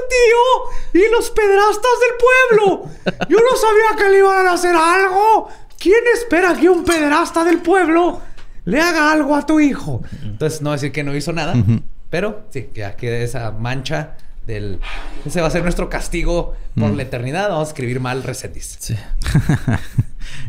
tío 0.93 1.01
y 1.03 1.11
los 1.11 1.29
pederastas 1.31 1.91
del 2.01 2.57
pueblo. 2.57 2.89
Yo 3.29 3.37
no 3.37 3.57
sabía 3.57 4.03
que 4.03 4.09
le 4.11 4.17
iban 4.19 4.47
a 4.47 4.53
hacer 4.53 4.75
algo. 4.75 5.47
¿Quién 5.77 6.01
espera 6.13 6.55
que 6.59 6.67
un 6.69 6.83
pederasta 6.83 7.43
del 7.45 7.59
pueblo 7.59 8.21
le 8.65 8.81
haga 8.81 9.11
algo 9.11 9.35
a 9.35 9.45
tu 9.45 9.59
hijo? 9.59 10.01
Entonces, 10.23 10.61
no 10.61 10.71
decir 10.71 10.91
que 10.91 11.03
no 11.03 11.15
hizo 11.15 11.31
nada, 11.33 11.53
pero 12.09 12.45
sí, 12.49 12.63
que 12.73 12.81
ya 12.81 12.95
quede 12.95 13.23
esa 13.23 13.51
mancha 13.51 14.17
del... 14.47 14.79
Ese 15.25 15.41
va 15.41 15.47
a 15.47 15.51
ser 15.51 15.63
nuestro 15.63 15.89
castigo 15.89 16.55
por 16.75 16.91
la 16.91 17.03
eternidad. 17.03 17.49
Vamos 17.49 17.67
a 17.67 17.71
escribir 17.71 17.99
mal 17.99 18.23
Resendiz. 18.23 18.77
Sí. 18.79 18.95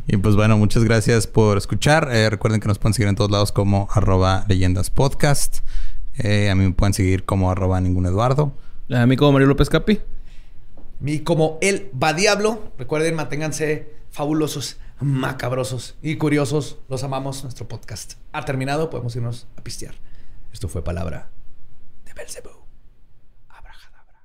Y 0.06 0.16
pues 0.16 0.36
bueno, 0.36 0.58
muchas 0.58 0.84
gracias 0.84 1.26
por 1.26 1.56
escuchar. 1.56 2.08
Eh, 2.12 2.28
recuerden 2.30 2.60
que 2.60 2.68
nos 2.68 2.78
pueden 2.78 2.94
seguir 2.94 3.08
en 3.08 3.14
todos 3.14 3.30
lados 3.30 3.52
como 3.52 3.88
arroba 3.92 4.44
leyendas 4.48 4.90
podcast. 4.90 5.58
Eh, 6.18 6.50
a 6.50 6.54
mí 6.54 6.64
me 6.64 6.72
pueden 6.72 6.92
seguir 6.92 7.24
como 7.24 7.50
arroba 7.50 7.80
ningún 7.80 8.06
Eduardo. 8.06 8.52
A 8.90 9.06
mí 9.06 9.16
como 9.16 9.32
Mario 9.32 9.48
López 9.48 9.70
Capi. 9.70 10.00
Y 11.04 11.20
como 11.20 11.58
él 11.62 11.90
va 12.00 12.12
diablo, 12.12 12.72
recuerden, 12.76 13.14
manténganse 13.14 13.94
fabulosos, 14.10 14.78
macabrosos 15.00 15.96
y 16.02 16.16
curiosos. 16.16 16.78
Los 16.88 17.04
amamos. 17.04 17.42
Nuestro 17.42 17.68
podcast 17.68 18.14
ha 18.32 18.44
terminado. 18.44 18.90
Podemos 18.90 19.14
irnos 19.16 19.46
a 19.56 19.62
pistear. 19.62 19.94
Esto 20.52 20.68
fue 20.68 20.82
palabra 20.82 21.30
de 22.10 22.14
Belzebú. 22.14 22.50
Abracadabra. 23.48 24.20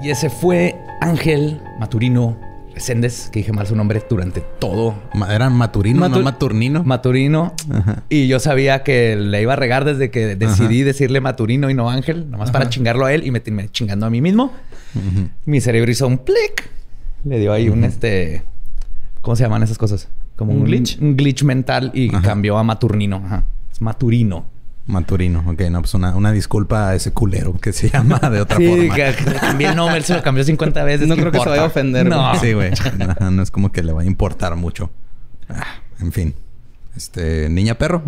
Y 0.00 0.10
ese 0.10 0.30
fue 0.30 0.80
Ángel 1.00 1.60
Maturino 1.78 2.47
Reséndez, 2.78 3.28
que 3.30 3.40
dije 3.40 3.52
mal 3.52 3.66
su 3.66 3.74
nombre 3.74 4.00
durante 4.08 4.40
todo. 4.40 4.94
Eran 5.28 5.52
Maturino, 5.52 6.00
Matu- 6.00 6.18
no 6.18 6.22
Maturnino. 6.22 6.84
Maturino. 6.84 7.52
Ajá. 7.72 8.04
Y 8.08 8.28
yo 8.28 8.38
sabía 8.38 8.84
que 8.84 9.16
le 9.16 9.42
iba 9.42 9.54
a 9.54 9.56
regar 9.56 9.84
desde 9.84 10.12
que 10.12 10.36
decidí 10.36 10.82
decirle 10.84 11.20
Maturino 11.20 11.70
y 11.70 11.74
no 11.74 11.90
Ángel, 11.90 12.30
nomás 12.30 12.52
para 12.52 12.68
chingarlo 12.68 13.04
a 13.04 13.12
él 13.12 13.26
y 13.26 13.32
me 13.32 13.42
chingando 13.70 14.06
a 14.06 14.10
mí 14.10 14.20
mismo. 14.20 14.52
Mi 15.44 15.60
cerebro 15.60 15.90
hizo 15.90 16.06
un 16.06 16.18
plic. 16.18 16.70
Le 17.24 17.40
dio 17.40 17.52
ahí 17.52 17.68
un 17.68 17.82
este. 17.82 18.44
¿Cómo 19.22 19.34
se 19.34 19.42
llaman 19.42 19.64
esas 19.64 19.76
cosas? 19.76 20.08
Como 20.36 20.52
¿Un 20.52 20.64
glitch? 20.64 21.00
Un 21.00 21.16
glitch 21.16 21.42
mental 21.42 21.90
y 21.94 22.10
cambió 22.10 22.58
a 22.58 22.62
Maturnino. 22.62 23.20
Ajá. 23.24 23.44
Es 23.72 23.82
Maturino. 23.82 24.46
Maturino. 24.88 25.44
Ok, 25.46 25.60
no, 25.70 25.80
pues 25.80 25.94
una, 25.94 26.16
una 26.16 26.32
disculpa 26.32 26.88
a 26.88 26.94
ese 26.96 27.12
culero 27.12 27.52
que 27.54 27.72
se 27.72 27.88
llama 27.90 28.18
de 28.18 28.40
otra 28.40 28.56
Sí, 28.58 28.66
forma. 28.68 28.94
que, 28.94 29.14
que 29.14 29.34
cambié 29.34 29.68
el 29.68 29.76
nombre, 29.76 29.98
él 29.98 30.04
se 30.04 30.14
lo 30.14 30.22
cambió 30.22 30.42
50 30.42 30.82
veces. 30.82 31.06
No 31.06 31.14
¿qué 31.14 31.20
creo 31.20 31.32
que 31.32 31.38
se 31.40 31.48
vaya 31.48 31.62
a 31.62 31.66
ofender, 31.66 32.06
No. 32.06 32.28
güey. 32.30 32.40
Sí, 32.40 32.52
güey. 32.54 32.70
No, 33.20 33.30
no 33.30 33.42
es 33.42 33.50
como 33.50 33.70
que 33.70 33.82
le 33.82 33.92
va 33.92 34.00
a 34.02 34.04
importar 34.04 34.56
mucho. 34.56 34.90
Ah, 35.48 35.62
en 36.00 36.10
fin. 36.12 36.34
Este, 36.96 37.48
niña 37.48 37.76
perro. 37.76 38.02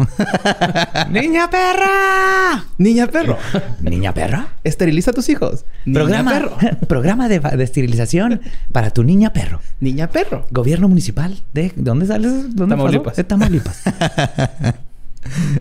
¡Niña 1.11 1.49
perra! 1.49 2.65
Niña 2.77 3.07
perro. 3.07 3.39
¿Niña 3.83 4.13
perra? 4.13 4.49
Esteriliza 4.65 5.13
a 5.13 5.15
tus 5.15 5.29
hijos. 5.29 5.65
Programa, 5.85 6.33
Niña 6.41 6.59
perro. 6.59 6.79
programa 6.89 7.29
de, 7.29 7.39
de 7.39 7.63
esterilización 7.63 8.41
para 8.73 8.91
tu 8.91 9.05
niña 9.05 9.33
perro. 9.33 9.61
Niña 9.79 10.09
perro. 10.09 10.45
Gobierno 10.51 10.89
municipal 10.89 11.39
de... 11.55 11.65
¿de 11.69 11.73
¿Dónde 11.77 12.07
sales? 12.07 12.57
¿Dónde 12.57 12.75
Tamaulipas. 12.75 13.05
pasó? 13.13 13.17
De 13.17 13.25
Tamaulipas. 13.25 13.83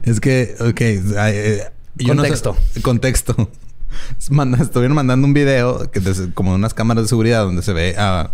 Es 0.03 0.19
que, 0.19 0.55
ok. 0.59 0.81
eh, 0.81 1.63
yo 1.95 2.13
no 2.15 2.23
sé- 2.23 2.29
Contexto. 2.29 2.57
contexto. 2.81 3.51
Manda- 4.29 4.61
estuvieron 4.61 4.95
mandando 4.95 5.25
un 5.27 5.33
video 5.33 5.89
que 5.91 6.01
como 6.33 6.53
unas 6.53 6.73
cámaras 6.73 7.03
de 7.05 7.07
seguridad 7.09 7.43
donde 7.43 7.61
se 7.61 7.73
ve 7.73 7.95
a 7.97 8.33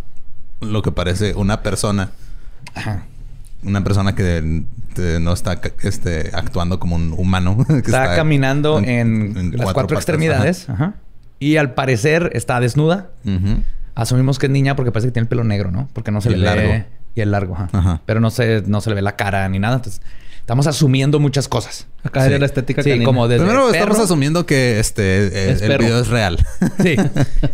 lo 0.61 0.81
que 0.81 0.91
parece 0.91 1.33
una 1.35 1.61
persona. 1.63 2.11
Ajá. 2.73 3.05
Una 3.63 3.83
persona 3.83 4.13
que 4.15 4.63
no 5.19 5.33
está 5.33 5.59
este, 5.81 6.29
actuando 6.33 6.79
como 6.79 6.95
un 6.95 7.13
humano. 7.17 7.57
que 7.67 7.77
Está, 7.77 8.15
caminando 8.15 8.79
en, 8.79 9.53
las 9.57 9.73
cuatro, 9.73 9.95
extremidades. 9.97 10.69
Ajá. 10.69 10.95
Y 11.39 11.57
al 11.57 11.73
parecer 11.73 12.29
está 12.33 12.59
desnuda. 12.59 13.09
Asumimos 13.95 14.39
que 14.39 14.47
es 14.47 14.51
niña 14.51 14.75
porque 14.75 14.91
parece 14.91 15.07
que 15.07 15.13
tiene 15.13 15.23
el 15.23 15.29
pelo 15.29 15.43
negro, 15.45 15.71
¿no? 15.71 15.89
Porque 15.93 16.11
no 16.11 16.21
se 16.21 16.29
Y 16.29 16.35
le 16.35 16.37
ve... 16.37 16.43
largo. 16.67 16.85
Y 17.15 17.21
el 17.21 17.31
largo, 17.31 17.55
ajá. 17.55 17.69
Ajá. 17.71 18.01
Pero 18.05 18.19
no 18.19 18.29
se, 18.29 18.61
no 18.67 18.81
se 18.81 18.89
le 18.89 18.95
ve 18.95 19.01
la 19.01 19.15
cara 19.15 19.47
ni 19.47 19.57
nada. 19.57 19.77
Entonces, 19.77 20.01
estamos 20.45 20.67
asumiendo 20.67 21.19
muchas 21.19 21.47
cosas. 21.47 21.87
Acá 22.03 22.21
Sí. 22.21 22.27
era 22.29 22.37
la 22.37 22.45
estética 22.45 22.83
Sí, 22.83 22.91
canina. 22.91 23.05
como 23.05 23.27
desde 23.27 23.43
Primero 23.45 23.67
perro- 23.71 23.73
estamos 23.73 23.99
asumiendo 23.99 24.45
que 24.45 24.79
este 24.79 25.25
eh, 25.27 25.51
Es 25.53 25.61
el 25.63 25.75
video 25.79 25.99
es 25.99 26.07
real. 26.07 26.37
Sí. 26.83 26.95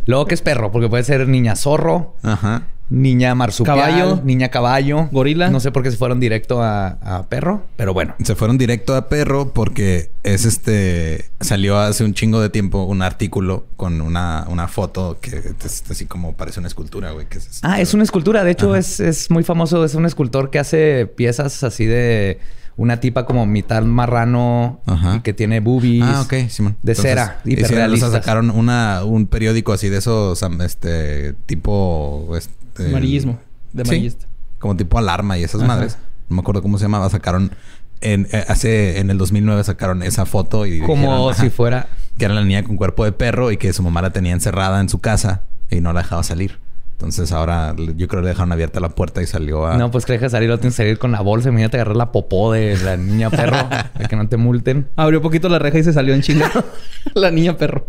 Luego 0.06 0.26
que 0.26 0.36
es 0.36 0.42
perro, 0.42 0.72
porque 0.74 0.90
puede 0.90 1.06
ser 1.06 1.26
niña 1.30 1.56
zorro, 1.56 2.16
Ajá. 2.22 2.64
niña 2.90 3.34
marsupial, 3.34 3.78
Caballo. 3.78 4.22
niña 4.26 4.50
caballo, 4.50 5.08
Gorila. 5.14 5.50
No 5.50 5.62
sé 5.62 5.72
por 5.72 5.84
qué 5.84 5.92
se 5.92 5.96
fueron 5.96 6.20
directo 6.20 6.62
a, 6.62 6.88
a 7.02 7.30
perro, 7.30 7.64
pero 7.78 7.94
bueno. 7.94 8.14
Se 8.26 8.36
fueron 8.36 8.58
directo 8.58 8.94
a 8.94 9.08
perro 9.08 9.54
porque 9.54 10.12
es 10.24 10.44
este. 10.44 11.30
Salió 11.40 11.78
hace 11.80 12.04
un 12.04 12.14
chingo 12.14 12.42
de 12.42 12.50
tiempo 12.50 12.84
un 12.84 13.02
artículo 13.02 13.68
con 13.78 14.02
una, 14.02 14.46
una 14.50 14.68
foto 14.68 15.18
que 15.22 15.42
es 15.64 15.84
así 15.90 16.08
como 16.08 16.34
parece 16.36 16.60
una 16.60 16.68
escultura, 16.68 17.12
güey. 17.12 17.26
Que 17.28 17.38
es, 17.38 17.60
Ah, 17.64 17.80
es 17.80 17.94
una 17.94 18.04
escultura. 18.04 18.44
De 18.44 18.52
hecho, 18.52 18.72
Ajá. 18.72 18.80
es, 18.80 19.00
es 19.00 19.32
muy 19.32 19.46
famoso. 19.46 19.86
Es 19.86 19.96
un 19.96 20.06
escultor 20.06 20.50
que 20.50 20.60
hace 20.60 21.06
piezas 21.06 21.64
así 21.64 21.86
de 21.86 22.40
una 22.78 23.00
tipa 23.00 23.26
como 23.26 23.46
mitad 23.46 23.84
marrano 23.84 24.80
Ajá. 24.86 25.16
y 25.18 25.20
que 25.22 25.34
tiene 25.34 25.60
boobies. 25.60 26.04
Ah, 26.04 26.22
ok, 26.22 26.34
Simón. 26.50 26.78
De 26.82 26.96
cera, 26.96 27.40
hicieron- 27.44 27.64
o 27.64 27.68
sea, 27.68 27.76
hiperrealistas. 27.76 28.12
sacaron 28.12 28.50
una, 28.50 29.04
un 29.04 29.28
periódico 29.28 29.74
así 29.74 29.90
de 29.90 29.98
esos, 29.98 30.42
este, 30.64 31.34
tipo... 31.46 32.34
Este, 32.38 32.88
Amarillismo. 32.88 33.40
De 33.74 33.84
Sí. 33.86 33.90
amarillista. 33.92 34.26
como 34.60 34.76
tipo 34.78 34.98
alarma 34.98 35.38
y 35.38 35.44
esas 35.44 35.62
Ajá. 35.62 35.68
madres. 35.68 35.98
No 36.30 36.36
me 36.36 36.42
acuerdo 36.42 36.62
cómo 36.62 36.78
se 36.78 36.86
llamaba. 36.86 37.10
Sacaron... 37.10 37.52
En, 38.00 38.28
eh, 38.32 38.46
hace... 38.48 39.00
En 39.00 39.10
el 39.12 39.18
2009 39.18 39.64
sacaron 39.64 40.02
esa 40.04 40.26
foto 40.26 40.66
y... 40.66 40.80
Como 40.80 41.30
dijeron, 41.30 41.36
si 41.36 41.50
fuera. 41.50 41.88
Que 42.18 42.26
era 42.26 42.34
la 42.34 42.44
niña 42.44 42.64
con 42.64 42.76
cuerpo 42.78 43.06
de 43.06 43.12
perro 43.12 43.52
y 43.52 43.58
que 43.58 43.74
su 43.74 43.84
mamá 43.84 44.02
la 44.02 44.12
tenía 44.12 44.32
encerrada 44.34 44.80
en 44.82 44.90
su 44.90 45.00
casa 45.00 45.44
y 45.70 45.82
no 45.82 45.94
la 45.94 46.02
dejaba 46.02 46.24
salir. 46.24 46.60
Entonces 47.02 47.32
ahora 47.32 47.74
yo 47.76 48.08
creo 48.08 48.22
que 48.22 48.26
le 48.26 48.30
dejaron 48.30 48.52
abierta 48.52 48.80
la 48.80 48.90
puerta 48.90 49.24
y 49.24 49.26
salió 49.26 49.66
a... 49.66 49.76
No, 49.76 49.90
pues 49.90 50.06
que 50.06 50.14
deja 50.14 50.30
salir, 50.30 50.50
lo 50.50 50.60
tienes 50.60 50.76
que 50.76 50.84
salir 50.84 51.00
con 51.00 51.12
la 51.12 51.22
bolsa. 51.22 51.50
Imagínate 51.50 51.78
agarrar 51.78 51.98
la 51.98 52.12
popó 52.12 52.52
de 52.52 52.78
la 52.78 52.96
niña 52.96 53.32
perro 53.32 53.58
para 53.70 54.08
que 54.08 54.16
no 54.16 54.30
te 54.30 54.38
multen. 54.38 54.88
Abrió 54.96 55.20
poquito 55.20 55.50
la 55.50 55.58
reja 55.58 55.80
y 55.80 55.84
se 55.84 55.94
salió 55.94 56.14
en 56.14 56.22
chinga. 56.22 56.52
la 57.16 57.32
niña 57.32 57.58
perro. 57.58 57.88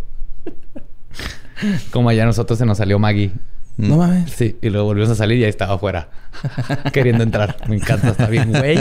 Como 1.91 2.09
allá 2.09 2.23
a 2.23 2.27
nosotros 2.27 2.59
se 2.59 2.65
nos 2.65 2.79
salió 2.79 2.99
Maggie. 2.99 3.33
No 3.77 3.99
mames. 3.99 4.31
Sí, 4.31 4.57
y 4.63 4.71
luego 4.71 4.87
volvimos 4.87 5.11
a 5.11 5.15
salir 5.15 5.37
y 5.37 5.45
ahí 5.45 5.51
estaba 5.51 5.75
afuera. 5.75 6.09
queriendo 6.95 7.23
entrar. 7.23 7.57
Me 7.69 7.77
encanta, 7.77 8.09
está 8.09 8.29
bien, 8.29 8.51
güey. 8.51 8.79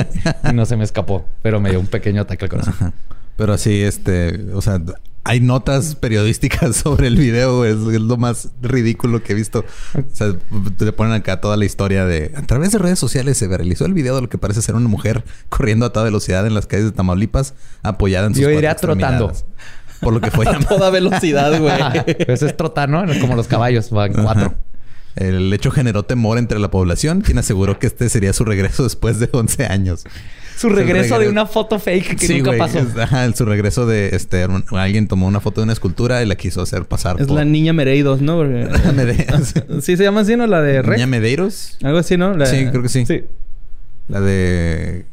Y 0.50 0.54
no 0.54 0.66
se 0.66 0.78
me 0.78 0.86
escapó, 0.86 1.26
pero 1.42 1.60
me 1.60 1.72
dio 1.72 1.80
un 1.82 1.88
pequeño 1.88 2.22
ataque 2.22 2.46
al 2.46 2.50
corazón. 2.50 2.94
Pero 3.36 3.52
así, 3.52 3.84
este... 3.84 4.54
O 4.54 4.62
sea... 4.62 4.80
Hay 5.24 5.40
notas 5.40 5.96
periodísticas 5.96 6.76
sobre 6.84 7.08
el 7.08 7.18
video. 7.18 7.66
Es, 7.66 7.76
es 7.76 8.02
lo 8.02 8.18
más 8.18 8.50
ridículo 8.62 9.22
que 9.24 9.34
he 9.34 9.36
visto. 9.36 9.66
O 9.96 10.16
sea, 10.16 10.34
te 10.78 10.92
ponen 10.92 11.14
acá 11.14 11.42
toda 11.42 11.58
la 11.58 11.66
historia 11.66 12.06
de... 12.06 12.34
A 12.36 12.42
través 12.42 12.72
de 12.72 12.80
redes 12.80 13.00
sociales 13.00 13.38
se 13.38 13.48
viralizó 13.48 13.86
el 13.86 13.94
video 13.94 14.16
de 14.16 14.22
lo 14.22 14.30
que 14.30 14.38
parece 14.38 14.62
ser 14.62 14.76
una 14.76 14.88
mujer 14.88 15.24
corriendo 15.50 15.86
a 15.86 15.94
toda 15.94 16.06
velocidad 16.06 16.46
en 16.48 16.54
las 16.54 16.68
calles 16.68 16.86
de 16.86 16.92
Tamaulipas, 16.92 17.54
apoyada 17.84 18.28
en 18.28 18.34
sus 18.34 18.42
Yo 18.42 18.48
cuatro 18.48 18.58
diría 18.58 18.76
trotando. 18.76 19.34
Por 20.02 20.14
lo 20.14 20.22
que 20.22 20.32
fue 20.32 20.48
A 20.50 20.60
toda 20.60 20.90
velocidad, 20.90 21.60
güey. 21.60 21.74
Eso 22.28 22.48
es 22.48 22.58
trotar, 22.58 22.90
¿no? 22.90 23.04
Como 23.20 23.36
los 23.36 23.48
caballos, 23.48 23.92
van 23.92 24.20
Ajá. 24.20 24.56
El 25.16 25.52
hecho 25.54 25.72
generó 25.72 26.04
temor 26.04 26.38
entre 26.38 26.58
la 26.60 26.72
población, 26.72 27.22
quien 27.22 27.38
aseguró 27.38 27.78
que 27.80 27.88
este 27.88 28.08
sería 28.10 28.32
su 28.34 28.46
regreso 28.46 28.84
después 28.84 29.20
de 29.20 29.30
11 29.32 29.66
años. 29.66 30.04
Su 30.58 30.70
regreso 30.70 31.18
de 31.18 31.28
una 31.28 31.46
foto 31.48 31.80
fake 31.80 32.18
que 32.18 32.28
Sí, 32.28 32.38
nunca 32.42 32.56
pasó. 32.58 32.80
Es- 32.80 32.96
Ajá, 32.98 33.32
su 33.34 33.46
regreso 33.46 33.86
de 33.88 34.10
este 34.16 34.46
alguien 34.72 35.08
tomó 35.08 35.28
una 35.28 35.40
foto 35.40 35.62
de 35.62 35.64
una 35.64 35.74
escultura 35.74 36.22
y 36.22 36.26
la 36.28 36.36
quiso 36.36 36.62
hacer 36.62 36.86
pasar 36.86 37.20
Es 37.20 37.28
por 37.28 37.36
la 37.38 37.46
niña 37.46 37.74
Mereidos, 37.74 38.22
¿no? 38.22 38.38
Porque- 38.38 38.68
Medeiros. 38.96 39.54
¿Sí 39.82 39.98
se 39.98 40.04
llama 40.04 40.22
así, 40.22 40.36
no? 40.36 40.46
La 40.48 40.62
de 40.62 40.82
Rec. 40.84 40.98
Niña 40.98 41.08
Medeiros. 41.08 41.78
Algo 41.84 41.98
así, 41.98 42.16
¿no? 42.16 42.36
La- 42.38 42.46
Sí, 42.46 42.68
creo 42.70 42.84
que 42.84 42.90
sí. 42.90 43.06
Sí. 43.06 43.24
La 44.08 44.22
de 44.22 45.06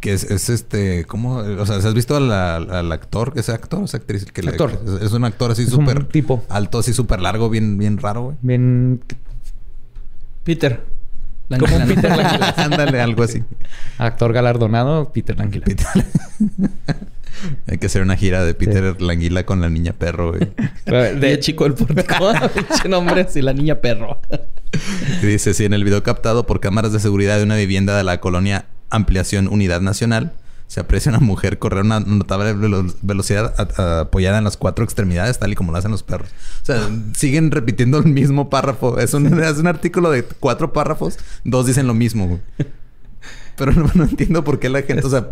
que 0.00 0.12
es, 0.12 0.24
es, 0.24 0.50
este, 0.50 1.04
¿cómo? 1.04 1.36
O 1.36 1.66
sea, 1.66 1.76
¿has 1.76 1.94
visto 1.94 2.16
al, 2.16 2.30
al 2.30 2.92
actor, 2.92 3.32
ese 3.36 3.52
actor, 3.52 3.84
esa 3.84 3.96
actriz? 3.96 4.26
Que 4.26 4.46
actor. 4.46 4.78
es, 5.00 5.12
un 5.12 5.24
actor 5.24 5.50
así 5.50 5.66
súper 5.66 6.04
tipo 6.04 6.44
alto, 6.48 6.78
así 6.78 6.92
súper 6.92 7.20
largo, 7.20 7.48
bien, 7.48 7.78
bien 7.78 7.98
raro, 7.98 8.22
güey. 8.22 8.36
Bien. 8.42 9.02
Peter. 10.44 10.84
Como 11.58 11.76
un 11.76 11.86
Peter 11.86 12.16
Languila. 12.16 12.54
Ándale, 12.56 13.00
algo 13.00 13.22
así. 13.22 13.42
Actor 13.98 14.32
galardonado, 14.32 15.12
Peter 15.12 15.36
Languila. 15.36 15.64
Peter... 15.64 15.86
Hay 17.66 17.78
que 17.78 17.86
hacer 17.86 18.02
una 18.02 18.16
gira 18.16 18.44
de 18.44 18.54
Peter 18.54 19.00
Languila 19.00 19.44
con 19.44 19.60
la 19.60 19.68
niña 19.68 19.94
perro, 19.94 20.32
güey. 20.32 20.52
De 21.18 21.38
chico 21.40 21.66
el 21.66 21.74
pórtico. 21.74 22.30
Ese 22.70 22.88
nombre 22.88 23.22
así, 23.22 23.42
la 23.42 23.52
niña 23.52 23.76
perro. 23.76 24.20
dice, 25.22 25.54
sí, 25.54 25.64
en 25.64 25.72
el 25.72 25.82
video 25.82 26.02
captado 26.02 26.46
por 26.46 26.60
cámaras 26.60 26.92
de 26.92 27.00
seguridad 27.00 27.38
de 27.38 27.44
una 27.44 27.56
vivienda 27.56 27.96
de 27.96 28.04
la 28.04 28.20
colonia 28.20 28.66
Ampliación 28.92 29.48
Unidad 29.48 29.80
Nacional, 29.80 30.32
se 30.72 30.80
aprecia 30.80 31.10
una 31.10 31.20
mujer 31.20 31.58
correr 31.58 31.84
una 31.84 32.00
notable 32.00 32.54
velocidad 33.02 33.54
apoyada 34.00 34.38
en 34.38 34.44
las 34.44 34.56
cuatro 34.56 34.86
extremidades, 34.86 35.38
tal 35.38 35.52
y 35.52 35.54
como 35.54 35.70
lo 35.70 35.76
hacen 35.76 35.90
los 35.90 36.02
perros. 36.02 36.30
O 36.62 36.64
sea, 36.64 36.88
siguen 37.14 37.50
repitiendo 37.50 37.98
el 37.98 38.06
mismo 38.06 38.48
párrafo. 38.48 38.98
Es 38.98 39.12
un, 39.12 39.26
es 39.42 39.58
un 39.58 39.66
artículo 39.66 40.10
de 40.10 40.22
cuatro 40.24 40.72
párrafos, 40.72 41.18
dos 41.44 41.66
dicen 41.66 41.86
lo 41.86 41.92
mismo. 41.92 42.40
Pero 43.56 43.72
no, 43.72 44.04
entiendo 44.04 44.44
por 44.44 44.60
qué 44.60 44.70
la 44.70 44.80
gente, 44.80 45.06
o 45.06 45.10
sea, 45.10 45.28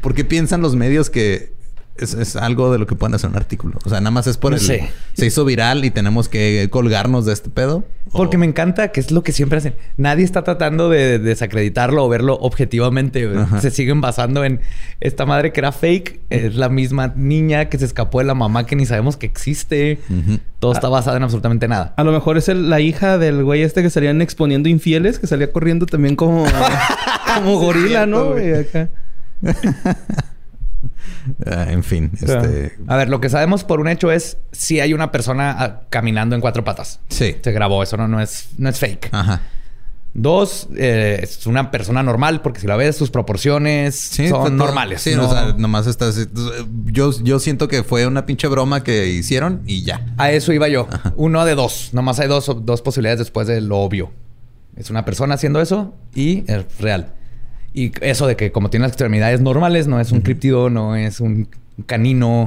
por 0.00 0.14
qué 0.14 0.24
piensan 0.24 0.60
los 0.60 0.76
medios 0.76 1.10
que 1.10 1.52
es, 1.96 2.36
algo 2.36 2.72
de 2.72 2.78
lo 2.78 2.86
que 2.86 2.96
pueden 2.96 3.14
hacer 3.14 3.30
un 3.30 3.36
artículo. 3.36 3.78
O 3.84 3.88
sea, 3.88 4.00
nada 4.00 4.10
más 4.10 4.26
es 4.26 4.36
por 4.36 4.52
el... 4.52 4.60
Se 4.60 4.90
hizo 5.18 5.44
viral 5.44 5.84
y 5.84 5.90
tenemos 5.90 6.28
que 6.28 6.68
colgarnos 6.70 7.24
de 7.24 7.32
este 7.32 7.50
pedo. 7.50 7.84
Porque 8.10 8.36
me 8.36 8.46
encanta 8.46 8.88
que 8.88 8.98
es 9.00 9.12
lo 9.12 9.22
que 9.22 9.32
siempre 9.32 9.58
hacen. 9.58 9.74
Nadie 9.96 10.24
está 10.24 10.42
tratando 10.42 10.88
de 10.88 11.18
desacreditarlo 11.18 12.04
o 12.04 12.08
verlo 12.08 12.34
objetivamente. 12.34 13.28
Se 13.60 13.70
siguen 13.70 14.00
basando 14.00 14.44
en 14.44 14.60
esta 15.00 15.24
madre 15.24 15.52
que 15.52 15.60
era 15.60 15.70
fake. 15.70 16.20
Es 16.30 16.56
la 16.56 16.68
misma 16.68 17.12
niña 17.16 17.68
que 17.68 17.78
se 17.78 17.84
escapó 17.84 18.18
de 18.18 18.24
la 18.24 18.34
mamá 18.34 18.66
que 18.66 18.74
ni 18.74 18.86
sabemos 18.86 19.16
que 19.16 19.26
existe. 19.26 20.00
Todo 20.58 20.72
está 20.72 20.88
basado 20.88 21.16
en 21.16 21.22
absolutamente 21.22 21.68
nada. 21.68 21.94
A 21.96 22.02
lo 22.02 22.10
mejor 22.10 22.36
es 22.38 22.48
la 22.48 22.80
hija 22.80 23.18
del 23.18 23.44
güey 23.44 23.62
este 23.62 23.82
que 23.82 23.90
salían 23.90 24.20
exponiendo 24.20 24.68
infieles, 24.68 25.20
que 25.20 25.28
salía 25.28 25.52
corriendo 25.52 25.86
también 25.86 26.16
como, 26.16 26.44
como 27.34 27.58
gorila, 27.60 28.06
¿no? 28.06 28.34
Ah, 31.46 31.66
en 31.70 31.82
fin, 31.82 32.10
este... 32.14 32.76
A 32.86 32.96
ver, 32.96 33.08
lo 33.08 33.20
que 33.20 33.28
sabemos 33.28 33.64
por 33.64 33.80
un 33.80 33.88
hecho 33.88 34.12
es 34.12 34.38
si 34.52 34.80
hay 34.80 34.94
una 34.94 35.12
persona 35.12 35.56
ah, 35.58 35.80
caminando 35.90 36.34
en 36.34 36.40
cuatro 36.40 36.64
patas. 36.64 37.00
Sí. 37.08 37.36
Se 37.42 37.52
grabó, 37.52 37.82
eso 37.82 37.96
no, 37.96 38.08
no, 38.08 38.20
es, 38.20 38.50
no 38.58 38.68
es 38.68 38.78
fake. 38.78 39.08
Ajá. 39.12 39.42
Dos, 40.16 40.68
eh, 40.76 41.18
es 41.24 41.44
una 41.48 41.72
persona 41.72 42.04
normal, 42.04 42.40
porque 42.40 42.60
si 42.60 42.68
la 42.68 42.76
ves, 42.76 42.96
sus 42.96 43.10
proporciones 43.10 43.96
son 43.96 44.42
pues, 44.42 44.52
normales. 44.52 45.02
Sí, 45.02 45.12
o 45.14 45.28
sea, 45.28 45.54
nomás 45.58 45.88
estás. 45.88 46.28
Yo, 46.84 47.10
yo 47.20 47.40
siento 47.40 47.66
que 47.66 47.82
fue 47.82 48.06
una 48.06 48.24
pinche 48.24 48.46
broma 48.46 48.84
que 48.84 49.08
hicieron 49.08 49.62
y 49.66 49.82
ya. 49.82 50.06
A 50.16 50.30
eso 50.30 50.52
iba 50.52 50.68
yo. 50.68 50.86
Uno 51.16 51.44
de 51.44 51.56
dos. 51.56 51.90
Nomás 51.94 52.20
hay 52.20 52.28
dos, 52.28 52.48
dos 52.64 52.80
posibilidades 52.80 53.18
después 53.18 53.48
de 53.48 53.60
lo 53.60 53.78
obvio. 53.78 54.12
Es 54.76 54.88
una 54.88 55.04
persona 55.04 55.34
haciendo 55.34 55.60
eso 55.60 55.96
y 56.14 56.44
es 56.46 56.64
real. 56.78 57.12
Y 57.74 57.92
eso 58.00 58.28
de 58.28 58.36
que 58.36 58.52
como 58.52 58.70
tiene 58.70 58.84
las 58.84 58.92
extremidades 58.92 59.40
normales, 59.40 59.88
no 59.88 60.00
es 60.00 60.12
un 60.12 60.20
criptido, 60.20 60.70
no 60.70 60.94
es 60.94 61.20
un 61.20 61.48
canino. 61.86 62.46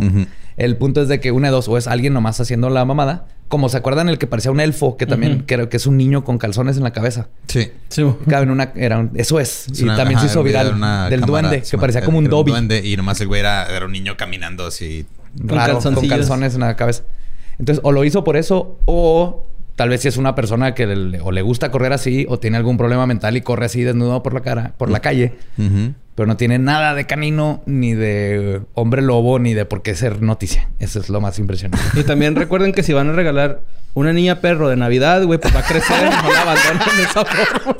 El 0.55 0.77
punto 0.77 1.01
es 1.01 1.09
de 1.09 1.19
que 1.19 1.31
una 1.31 1.49
de 1.49 1.51
dos, 1.51 1.67
o 1.67 1.77
es 1.77 1.85
alguien 1.85 2.13
nomás 2.13 2.39
haciendo 2.39 2.69
la 2.69 2.85
mamada. 2.85 3.27
Como 3.49 3.69
se 3.69 3.77
acuerdan 3.77 4.09
el 4.09 4.17
que 4.17 4.27
parecía 4.27 4.51
un 4.51 4.59
elfo, 4.59 4.97
que 4.97 5.05
también 5.05 5.43
creo 5.47 5.69
que 5.69 5.77
es 5.77 5.85
un 5.85 5.97
niño 5.97 6.23
con 6.23 6.37
calzones 6.37 6.77
en 6.77 6.83
la 6.83 6.91
cabeza. 6.91 7.27
Sí. 7.47 7.71
sí. 7.89 8.01
en 8.01 8.51
una, 8.51 8.71
era 8.75 9.09
eso 9.15 9.39
es. 9.39 9.67
y 9.73 9.85
también 9.85 10.19
se 10.19 10.27
hizo 10.27 10.43
viral 10.43 10.79
del 11.09 11.21
duende, 11.21 11.61
que 11.61 11.77
parecía 11.77 12.01
como 12.03 12.17
un 12.17 12.25
Dobby. 12.25 12.51
duende 12.51 12.85
y 12.85 12.95
nomás 12.97 13.19
el 13.21 13.27
güey 13.27 13.41
era, 13.41 13.67
un 13.85 13.91
niño 13.91 14.15
caminando 14.17 14.65
así. 14.65 15.05
Raro, 15.35 15.79
con 15.79 16.07
calzones 16.07 16.55
en 16.55 16.61
la 16.61 16.75
cabeza. 16.75 17.03
Entonces, 17.59 17.81
o 17.83 17.91
lo 17.91 18.03
hizo 18.03 18.23
por 18.23 18.37
eso, 18.37 18.79
o 18.85 19.45
Tal 19.77 19.89
vez 19.89 20.01
si 20.01 20.07
es 20.07 20.17
una 20.17 20.33
persona 20.33 20.73
que 20.73 20.87
le, 20.87 21.21
o 21.21 21.31
le 21.31 21.43
gusta 21.43 21.69
correr 21.69 21.93
así 21.93 22.25
o 22.27 22.39
tiene 22.39 22.57
algún 22.57 22.77
problema 22.77 23.05
mental 23.05 23.37
y 23.37 23.41
corre 23.41 23.67
así 23.67 23.83
desnudo 23.83 24.23
por 24.23 24.33
la 24.33 24.41
cara, 24.41 24.73
por 24.75 24.89
la 24.89 25.01
calle, 25.01 25.35
pero 26.15 26.25
no 26.25 26.35
tiene 26.35 26.57
nada 26.57 26.95
de 26.95 27.05
canino, 27.05 27.61
ni 27.67 27.93
de 27.93 28.61
hombre 28.73 29.03
lobo, 29.03 29.37
ni 29.37 29.53
de 29.53 29.65
por 29.65 29.83
qué 29.83 29.93
ser 29.93 30.23
noticia. 30.23 30.67
Eso 30.79 30.99
es 30.99 31.09
lo 31.09 31.21
más 31.21 31.37
impresionante. 31.37 31.83
Y 31.93 32.03
también 32.03 32.35
recuerden 32.35 32.71
que 32.73 32.81
si 32.81 32.91
van 32.91 33.09
a 33.09 33.13
regalar 33.13 33.61
una 33.93 34.13
niña 34.13 34.41
perro 34.41 34.67
de 34.67 34.77
Navidad, 34.77 35.23
güey, 35.23 35.39
pues 35.39 35.55
va 35.55 35.59
a 35.59 35.63
crecer, 35.63 36.09
no 36.23 36.33
la 36.33 36.41
abandonen 36.41 36.97
de 36.97 37.03
esa 37.03 37.23
forma. 37.23 37.77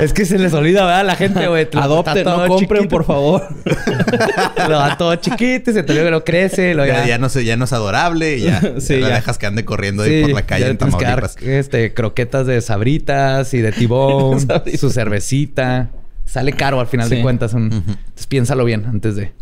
Es 0.00 0.14
que 0.14 0.24
se 0.24 0.38
les 0.38 0.54
olvida, 0.54 0.86
¿verdad? 0.86 1.04
La 1.04 1.14
gente, 1.14 1.46
güey. 1.46 1.68
Adopten, 1.74 2.24
no 2.24 2.46
compren, 2.46 2.88
por 2.88 3.04
favor. 3.04 3.48
lo 4.68 4.78
da 4.78 4.96
todo 4.96 5.14
chiquito 5.16 5.72
se 5.72 5.82
te 5.82 5.92
que 5.92 6.10
lo 6.10 6.24
crece. 6.24 6.74
Lo 6.74 6.86
ya, 6.86 7.06
ya, 7.06 7.18
no, 7.18 7.28
ya 7.28 7.56
no 7.56 7.64
es 7.64 7.72
adorable. 7.72 8.40
Ya, 8.50 8.80
sí, 8.80 9.00
ya, 9.00 9.08
dejas 9.08 9.36
que 9.36 9.46
ande 9.46 9.64
corriendo 9.64 10.02
ahí 10.02 10.22
por 10.22 10.32
la 10.32 10.42
calle 10.42 10.68
en 10.68 10.78
Tamaulipas. 10.78 11.36
Que 11.36 11.46
dar, 11.46 11.54
este, 11.58 11.92
croquetas 11.92 12.46
de 12.46 12.60
sabritas 12.62 13.52
y 13.52 13.58
de 13.58 13.72
tibón. 13.72 14.38
su 14.78 14.90
cervecita. 14.90 15.90
Sale 16.30 16.52
caro 16.52 16.78
al 16.78 16.86
final 16.86 17.10
de 17.10 17.22
cuentas. 17.22 17.54
Entonces 17.54 18.26
piénsalo 18.28 18.64
bien 18.64 18.86
antes 18.86 19.16
de. 19.16 19.32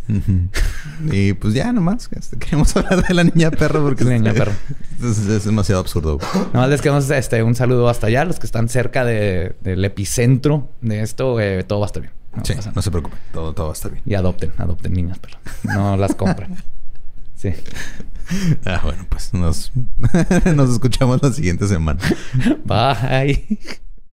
Y 1.12 1.34
pues 1.34 1.52
ya 1.52 1.70
nomás. 1.70 2.08
Este, 2.10 2.38
queremos 2.38 2.74
hablar 2.76 3.06
de 3.06 3.12
la 3.12 3.24
niña 3.24 3.50
perro 3.50 3.82
porque 3.82 4.04
niña 4.06 4.32
perro. 4.32 4.52
Es, 5.02 5.44
demasiado 5.44 5.82
absurdo. 5.82 6.18
Nomás 6.54 6.70
les 6.70 6.80
queremos 6.80 7.10
este, 7.10 7.42
un 7.42 7.54
saludo 7.54 7.90
hasta 7.90 8.06
allá. 8.06 8.24
Los 8.24 8.38
que 8.38 8.46
están 8.46 8.70
cerca 8.70 9.04
de, 9.04 9.54
del 9.60 9.84
epicentro 9.84 10.70
de 10.80 11.02
esto, 11.02 11.38
eh, 11.40 11.62
todo 11.62 11.80
va 11.80 11.86
a 11.86 11.88
estar 11.88 12.00
bien. 12.00 12.14
No 12.34 12.42
sí, 12.42 12.54
no 12.74 12.80
se 12.80 12.90
preocupen. 12.90 13.18
Todo, 13.34 13.52
todo 13.52 13.66
va 13.66 13.72
a 13.72 13.74
estar 13.74 13.92
bien. 13.92 14.02
Y 14.06 14.14
adopten, 14.14 14.52
adopten 14.56 14.94
niñas, 14.94 15.18
pero 15.20 15.36
no 15.64 15.96
las 15.98 16.14
compren. 16.14 16.56
Sí. 17.38 17.54
Ah, 18.64 18.80
bueno, 18.82 19.06
pues 19.08 19.32
nos, 19.32 19.70
nos 20.56 20.70
escuchamos 20.70 21.22
la 21.22 21.30
siguiente 21.30 21.68
semana. 21.68 22.00
Bye. 22.64 23.78